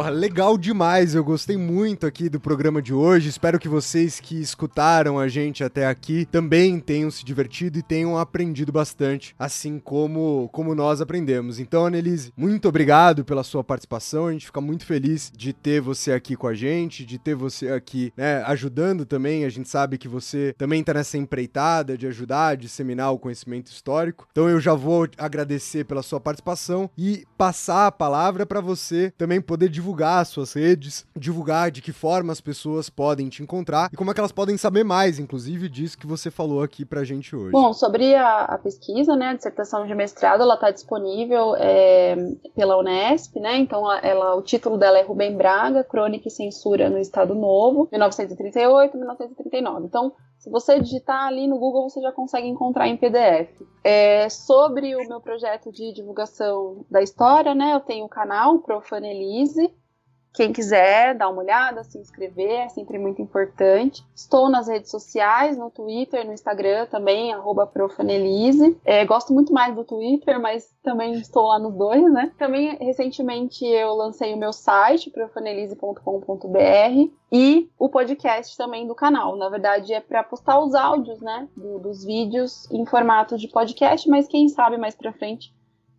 Porra, 0.06 0.10
legal 0.10 0.56
demais. 0.56 1.16
Eu 1.16 1.24
gostei 1.24 1.56
muito 1.56 2.06
aqui 2.06 2.28
do 2.28 2.38
programa 2.38 2.80
de 2.80 2.94
hoje. 2.94 3.28
Espero 3.28 3.58
que 3.58 3.68
vocês 3.68 4.20
que 4.20 4.40
escutaram 4.40 5.18
a 5.18 5.26
gente 5.26 5.64
até 5.64 5.84
aqui 5.84 6.26
também 6.26 6.78
tenham 6.78 7.10
se 7.10 7.24
divertido 7.24 7.78
e 7.78 7.82
tenham 7.82 8.16
aprendido 8.16 8.70
bastante, 8.70 9.34
assim 9.36 9.80
como 9.80 10.48
como 10.52 10.76
nós 10.76 11.00
aprendemos. 11.00 11.58
Então, 11.58 11.86
Annelise, 11.86 12.32
muito 12.36 12.68
obrigado 12.68 13.24
pela 13.24 13.42
sua 13.42 13.64
participação. 13.64 14.28
A 14.28 14.32
gente 14.32 14.46
fica 14.46 14.60
muito 14.60 14.86
feliz 14.86 15.32
de 15.36 15.52
ter 15.52 15.80
você 15.80 16.12
aqui 16.12 16.36
com 16.36 16.46
a 16.46 16.54
gente, 16.54 17.04
de 17.04 17.18
ter 17.18 17.34
você 17.34 17.70
aqui, 17.70 18.12
né, 18.16 18.44
ajudando 18.46 19.04
também. 19.04 19.44
A 19.44 19.48
gente 19.48 19.68
sabe 19.68 19.98
que 19.98 20.06
você 20.06 20.54
também 20.56 20.82
está 20.82 20.94
nessa 20.94 21.18
empreitada 21.18 21.98
de 21.98 22.06
ajudar, 22.06 22.56
de 22.56 22.66
disseminar 22.66 23.12
o 23.12 23.18
conhecimento 23.18 23.72
histórico. 23.72 24.28
Então, 24.30 24.48
eu 24.48 24.60
já 24.60 24.74
vou 24.74 25.08
agradecer 25.18 25.84
pela 25.84 26.02
sua 26.02 26.20
participação 26.20 26.88
e 26.96 27.24
passar 27.36 27.88
a 27.88 27.92
palavra 27.92 28.46
para 28.46 28.60
você 28.60 29.12
também 29.18 29.40
poder 29.40 29.68
divulgar 29.68 29.95
divulgar 29.96 30.20
as 30.20 30.28
suas 30.28 30.52
redes, 30.52 31.06
divulgar 31.16 31.70
de 31.70 31.80
que 31.80 31.90
forma 31.90 32.30
as 32.30 32.40
pessoas 32.40 32.90
podem 32.90 33.30
te 33.30 33.42
encontrar 33.42 33.88
e 33.90 33.96
como 33.96 34.10
é 34.10 34.14
que 34.14 34.20
elas 34.20 34.32
podem 34.32 34.58
saber 34.58 34.84
mais, 34.84 35.18
inclusive, 35.18 35.70
disso 35.70 35.96
que 35.96 36.06
você 36.06 36.30
falou 36.30 36.62
aqui 36.62 36.84
pra 36.84 37.02
gente 37.02 37.34
hoje. 37.34 37.52
Bom, 37.52 37.72
sobre 37.72 38.14
a, 38.14 38.44
a 38.44 38.58
pesquisa, 38.58 39.16
né, 39.16 39.28
a 39.28 39.34
dissertação 39.34 39.86
de 39.86 39.94
mestrado, 39.94 40.42
ela 40.42 40.54
está 40.54 40.70
disponível 40.70 41.56
é, 41.56 42.14
pela 42.54 42.76
Unesp, 42.78 43.40
né, 43.40 43.56
então 43.56 43.90
ela, 44.02 44.34
o 44.34 44.42
título 44.42 44.76
dela 44.76 44.98
é 44.98 45.02
Rubem 45.02 45.34
Braga, 45.34 45.82
Crônica 45.82 46.28
e 46.28 46.30
Censura 46.30 46.90
no 46.90 46.98
Estado 46.98 47.34
Novo, 47.34 47.88
1938-1939. 47.92 49.86
Então, 49.86 50.12
se 50.38 50.50
você 50.50 50.78
digitar 50.78 51.26
ali 51.26 51.48
no 51.48 51.58
Google, 51.58 51.88
você 51.88 52.00
já 52.00 52.12
consegue 52.12 52.46
encontrar 52.46 52.86
em 52.86 52.96
PDF. 52.96 53.50
É, 53.82 54.28
sobre 54.28 54.94
o 54.94 55.08
meu 55.08 55.20
projeto 55.20 55.72
de 55.72 55.92
divulgação 55.92 56.84
da 56.90 57.02
história, 57.02 57.54
né? 57.54 57.74
Eu 57.74 57.80
tenho 57.80 58.04
o 58.04 58.08
canal 58.08 58.58
Profanelise, 58.60 59.72
quem 60.36 60.52
quiser 60.52 61.14
dar 61.14 61.30
uma 61.30 61.40
olhada, 61.40 61.82
se 61.82 61.96
inscrever, 61.96 62.66
é 62.66 62.68
sempre 62.68 62.98
muito 62.98 63.22
importante. 63.22 64.04
Estou 64.14 64.50
nas 64.50 64.68
redes 64.68 64.90
sociais, 64.90 65.56
no 65.56 65.70
Twitter, 65.70 66.26
no 66.26 66.32
Instagram 66.34 66.84
também, 66.90 67.34
profanelise. 67.72 68.76
É, 68.84 69.02
gosto 69.06 69.32
muito 69.32 69.50
mais 69.50 69.74
do 69.74 69.82
Twitter, 69.82 70.38
mas 70.38 70.70
também 70.82 71.14
estou 71.14 71.46
lá 71.46 71.58
nos 71.58 71.74
dois, 71.74 72.12
né? 72.12 72.30
Também, 72.36 72.76
recentemente, 72.76 73.64
eu 73.64 73.94
lancei 73.94 74.34
o 74.34 74.36
meu 74.36 74.52
site, 74.52 75.08
profanelise.com.br, 75.08 77.10
e 77.32 77.70
o 77.78 77.88
podcast 77.88 78.58
também 78.58 78.86
do 78.86 78.94
canal. 78.94 79.36
Na 79.36 79.48
verdade, 79.48 79.94
é 79.94 80.00
para 80.00 80.22
postar 80.22 80.60
os 80.60 80.74
áudios, 80.74 81.18
né, 81.22 81.48
do, 81.56 81.78
dos 81.78 82.04
vídeos 82.04 82.70
em 82.70 82.84
formato 82.84 83.38
de 83.38 83.48
podcast, 83.48 84.06
mas 84.08 84.28
quem 84.28 84.50
sabe 84.50 84.76
mais 84.76 84.94
para 84.94 85.14
frente 85.14 85.55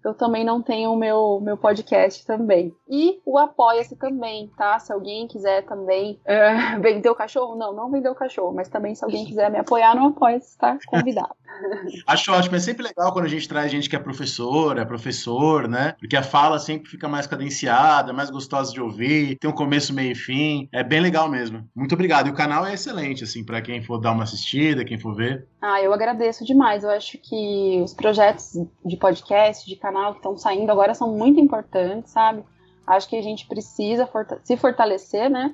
eu 0.07 0.13
também 0.13 0.43
não 0.43 0.61
tenho 0.61 0.91
o 0.91 0.95
meu, 0.95 1.39
meu 1.41 1.57
podcast 1.57 2.25
também. 2.25 2.73
E 2.89 3.19
o 3.25 3.37
Apoia-se 3.37 3.95
também, 3.95 4.49
tá? 4.57 4.79
Se 4.79 4.91
alguém 4.91 5.27
quiser 5.27 5.65
também 5.65 6.19
uh, 6.25 6.79
vender 6.81 7.09
o 7.09 7.15
cachorro, 7.15 7.55
não, 7.55 7.73
não 7.73 7.91
vender 7.91 8.09
o 8.09 8.15
cachorro, 8.15 8.53
mas 8.53 8.69
também 8.69 8.95
se 8.95 9.03
alguém 9.03 9.25
quiser 9.25 9.51
me 9.51 9.59
apoiar 9.59 9.95
no 9.95 10.07
Apoia-se, 10.07 10.57
tá 10.57 10.77
convidado. 10.87 11.35
Acho 12.07 12.31
ótimo, 12.31 12.55
é 12.55 12.59
sempre 12.59 12.83
legal 12.83 13.11
quando 13.11 13.25
a 13.25 13.29
gente 13.29 13.47
traz 13.47 13.71
gente 13.71 13.89
que 13.89 13.95
é 13.95 13.99
professora, 13.99 14.81
é 14.81 14.85
professor, 14.85 15.67
né? 15.67 15.95
Porque 15.99 16.15
a 16.15 16.23
fala 16.23 16.59
sempre 16.59 16.89
fica 16.89 17.07
mais 17.07 17.27
cadenciada, 17.27 18.13
mais 18.13 18.29
gostosa 18.29 18.71
de 18.71 18.81
ouvir, 18.81 19.37
tem 19.37 19.49
um 19.49 19.53
começo, 19.53 19.93
meio 19.93 20.11
e 20.11 20.15
fim. 20.15 20.69
É 20.71 20.83
bem 20.83 20.99
legal 20.99 21.29
mesmo. 21.29 21.67
Muito 21.75 21.93
obrigado. 21.93 22.27
E 22.27 22.31
o 22.31 22.35
canal 22.35 22.65
é 22.65 22.73
excelente, 22.73 23.23
assim, 23.23 23.43
para 23.43 23.61
quem 23.61 23.81
for 23.81 23.97
dar 23.97 24.11
uma 24.11 24.23
assistida, 24.23 24.85
quem 24.85 24.99
for 24.99 25.15
ver. 25.15 25.47
Ah, 25.61 25.81
eu 25.81 25.91
agradeço 25.91 26.45
demais. 26.45 26.83
Eu 26.83 26.91
acho 26.91 27.17
que 27.17 27.81
os 27.83 27.93
projetos 27.93 28.53
de 28.85 28.95
podcast, 28.95 29.65
de 29.65 29.75
canal 29.75 29.96
que 30.11 30.17
estão 30.17 30.37
saindo 30.37 30.71
agora 30.71 30.93
são 30.93 31.11
muito 31.15 31.39
importantes, 31.39 32.11
sabe? 32.11 32.43
Acho 32.85 33.09
que 33.09 33.17
a 33.17 33.21
gente 33.21 33.47
precisa 33.47 34.09
se 34.43 34.55
fortalecer, 34.55 35.29
né? 35.29 35.53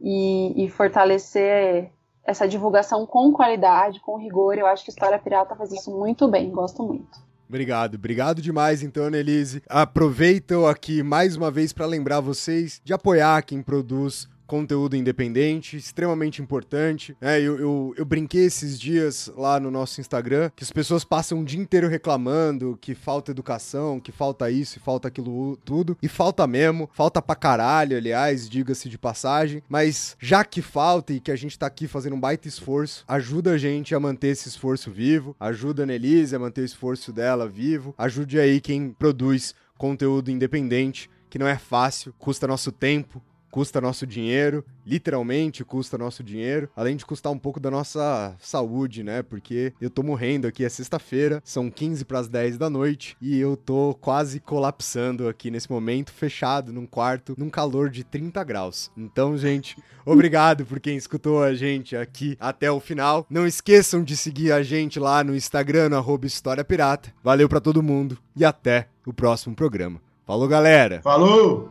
E, 0.00 0.64
e, 0.64 0.70
fortalecer 0.70 1.92
essa 2.24 2.48
divulgação 2.48 3.04
com 3.06 3.32
qualidade, 3.32 4.00
com 4.00 4.16
rigor. 4.16 4.56
Eu 4.56 4.66
acho 4.66 4.82
que 4.82 4.90
História 4.90 5.18
Pirata 5.18 5.54
faz 5.54 5.70
isso 5.72 5.90
muito 5.90 6.26
bem, 6.26 6.50
gosto 6.50 6.82
muito. 6.82 7.30
Obrigado, 7.46 7.96
obrigado 7.96 8.40
demais 8.40 8.82
então, 8.82 9.04
Annelise. 9.04 9.62
Aproveito 9.68 10.64
aqui 10.66 11.02
mais 11.02 11.36
uma 11.36 11.50
vez 11.50 11.72
para 11.72 11.84
lembrar 11.84 12.20
vocês 12.20 12.80
de 12.82 12.94
apoiar 12.94 13.42
quem 13.42 13.60
produz 13.60 14.28
conteúdo 14.50 14.96
independente, 14.96 15.76
extremamente 15.76 16.42
importante. 16.42 17.16
É, 17.20 17.40
eu, 17.40 17.56
eu, 17.56 17.94
eu, 17.96 18.04
brinquei 18.04 18.46
esses 18.46 18.80
dias 18.80 19.32
lá 19.36 19.60
no 19.60 19.70
nosso 19.70 20.00
Instagram 20.00 20.50
que 20.56 20.64
as 20.64 20.72
pessoas 20.72 21.04
passam 21.04 21.38
o 21.38 21.44
dia 21.44 21.60
inteiro 21.60 21.86
reclamando 21.86 22.76
que 22.80 22.92
falta 22.92 23.30
educação, 23.30 24.00
que 24.00 24.10
falta 24.10 24.50
isso 24.50 24.78
e 24.78 24.80
falta 24.80 25.06
aquilo 25.06 25.56
tudo. 25.58 25.96
E 26.02 26.08
falta 26.08 26.48
mesmo, 26.48 26.90
falta 26.92 27.22
pra 27.22 27.36
caralho, 27.36 27.96
aliás, 27.96 28.48
diga-se 28.50 28.88
de 28.88 28.98
passagem. 28.98 29.62
Mas 29.68 30.16
já 30.18 30.44
que 30.44 30.60
falta 30.60 31.12
e 31.12 31.20
que 31.20 31.30
a 31.30 31.36
gente 31.36 31.56
tá 31.56 31.66
aqui 31.66 31.86
fazendo 31.86 32.16
um 32.16 32.20
baita 32.20 32.48
esforço, 32.48 33.04
ajuda 33.06 33.52
a 33.52 33.58
gente 33.58 33.94
a 33.94 34.00
manter 34.00 34.30
esse 34.30 34.48
esforço 34.48 34.90
vivo, 34.90 35.36
ajuda 35.38 35.84
a 35.84 35.86
Nelise 35.86 36.34
a 36.34 36.40
manter 36.40 36.62
o 36.62 36.64
esforço 36.64 37.12
dela 37.12 37.48
vivo, 37.48 37.94
ajude 37.96 38.40
aí 38.40 38.60
quem 38.60 38.90
produz 38.90 39.54
conteúdo 39.78 40.28
independente 40.28 41.08
que 41.30 41.38
não 41.38 41.46
é 41.46 41.56
fácil, 41.56 42.12
custa 42.18 42.48
nosso 42.48 42.72
tempo, 42.72 43.22
custa 43.50 43.80
nosso 43.80 44.06
dinheiro, 44.06 44.64
literalmente 44.86 45.64
custa 45.64 45.98
nosso 45.98 46.22
dinheiro, 46.22 46.68
além 46.76 46.96
de 46.96 47.04
custar 47.04 47.32
um 47.32 47.38
pouco 47.38 47.60
da 47.60 47.70
nossa 47.70 48.34
saúde, 48.38 49.02
né? 49.02 49.22
Porque 49.22 49.72
eu 49.80 49.90
tô 49.90 50.02
morrendo 50.02 50.46
aqui, 50.46 50.64
é 50.64 50.68
sexta-feira, 50.68 51.42
são 51.44 51.70
15 51.70 52.04
para 52.04 52.20
as 52.20 52.28
10 52.28 52.58
da 52.58 52.70
noite 52.70 53.16
e 53.20 53.38
eu 53.38 53.56
tô 53.56 53.96
quase 54.00 54.40
colapsando 54.40 55.28
aqui 55.28 55.50
nesse 55.50 55.70
momento, 55.70 56.12
fechado 56.12 56.72
num 56.72 56.86
quarto, 56.86 57.34
num 57.36 57.50
calor 57.50 57.90
de 57.90 58.04
30 58.04 58.42
graus. 58.44 58.90
Então, 58.96 59.36
gente, 59.36 59.76
obrigado 60.06 60.64
por 60.64 60.80
quem 60.80 60.96
escutou 60.96 61.42
a 61.42 61.54
gente 61.54 61.96
aqui 61.96 62.36
até 62.40 62.70
o 62.70 62.80
final. 62.80 63.26
Não 63.28 63.46
esqueçam 63.46 64.02
de 64.02 64.16
seguir 64.16 64.52
a 64.52 64.62
gente 64.62 64.98
lá 64.98 65.24
no 65.24 65.34
Instagram, 65.34 65.88
no 65.88 66.20
História 66.24 66.64
Pirata. 66.64 67.12
Valeu 67.22 67.48
para 67.48 67.60
todo 67.60 67.82
mundo 67.82 68.18
e 68.36 68.44
até 68.44 68.88
o 69.06 69.12
próximo 69.12 69.54
programa. 69.54 70.00
Falou, 70.26 70.46
galera! 70.46 71.00
Falou! 71.02 71.70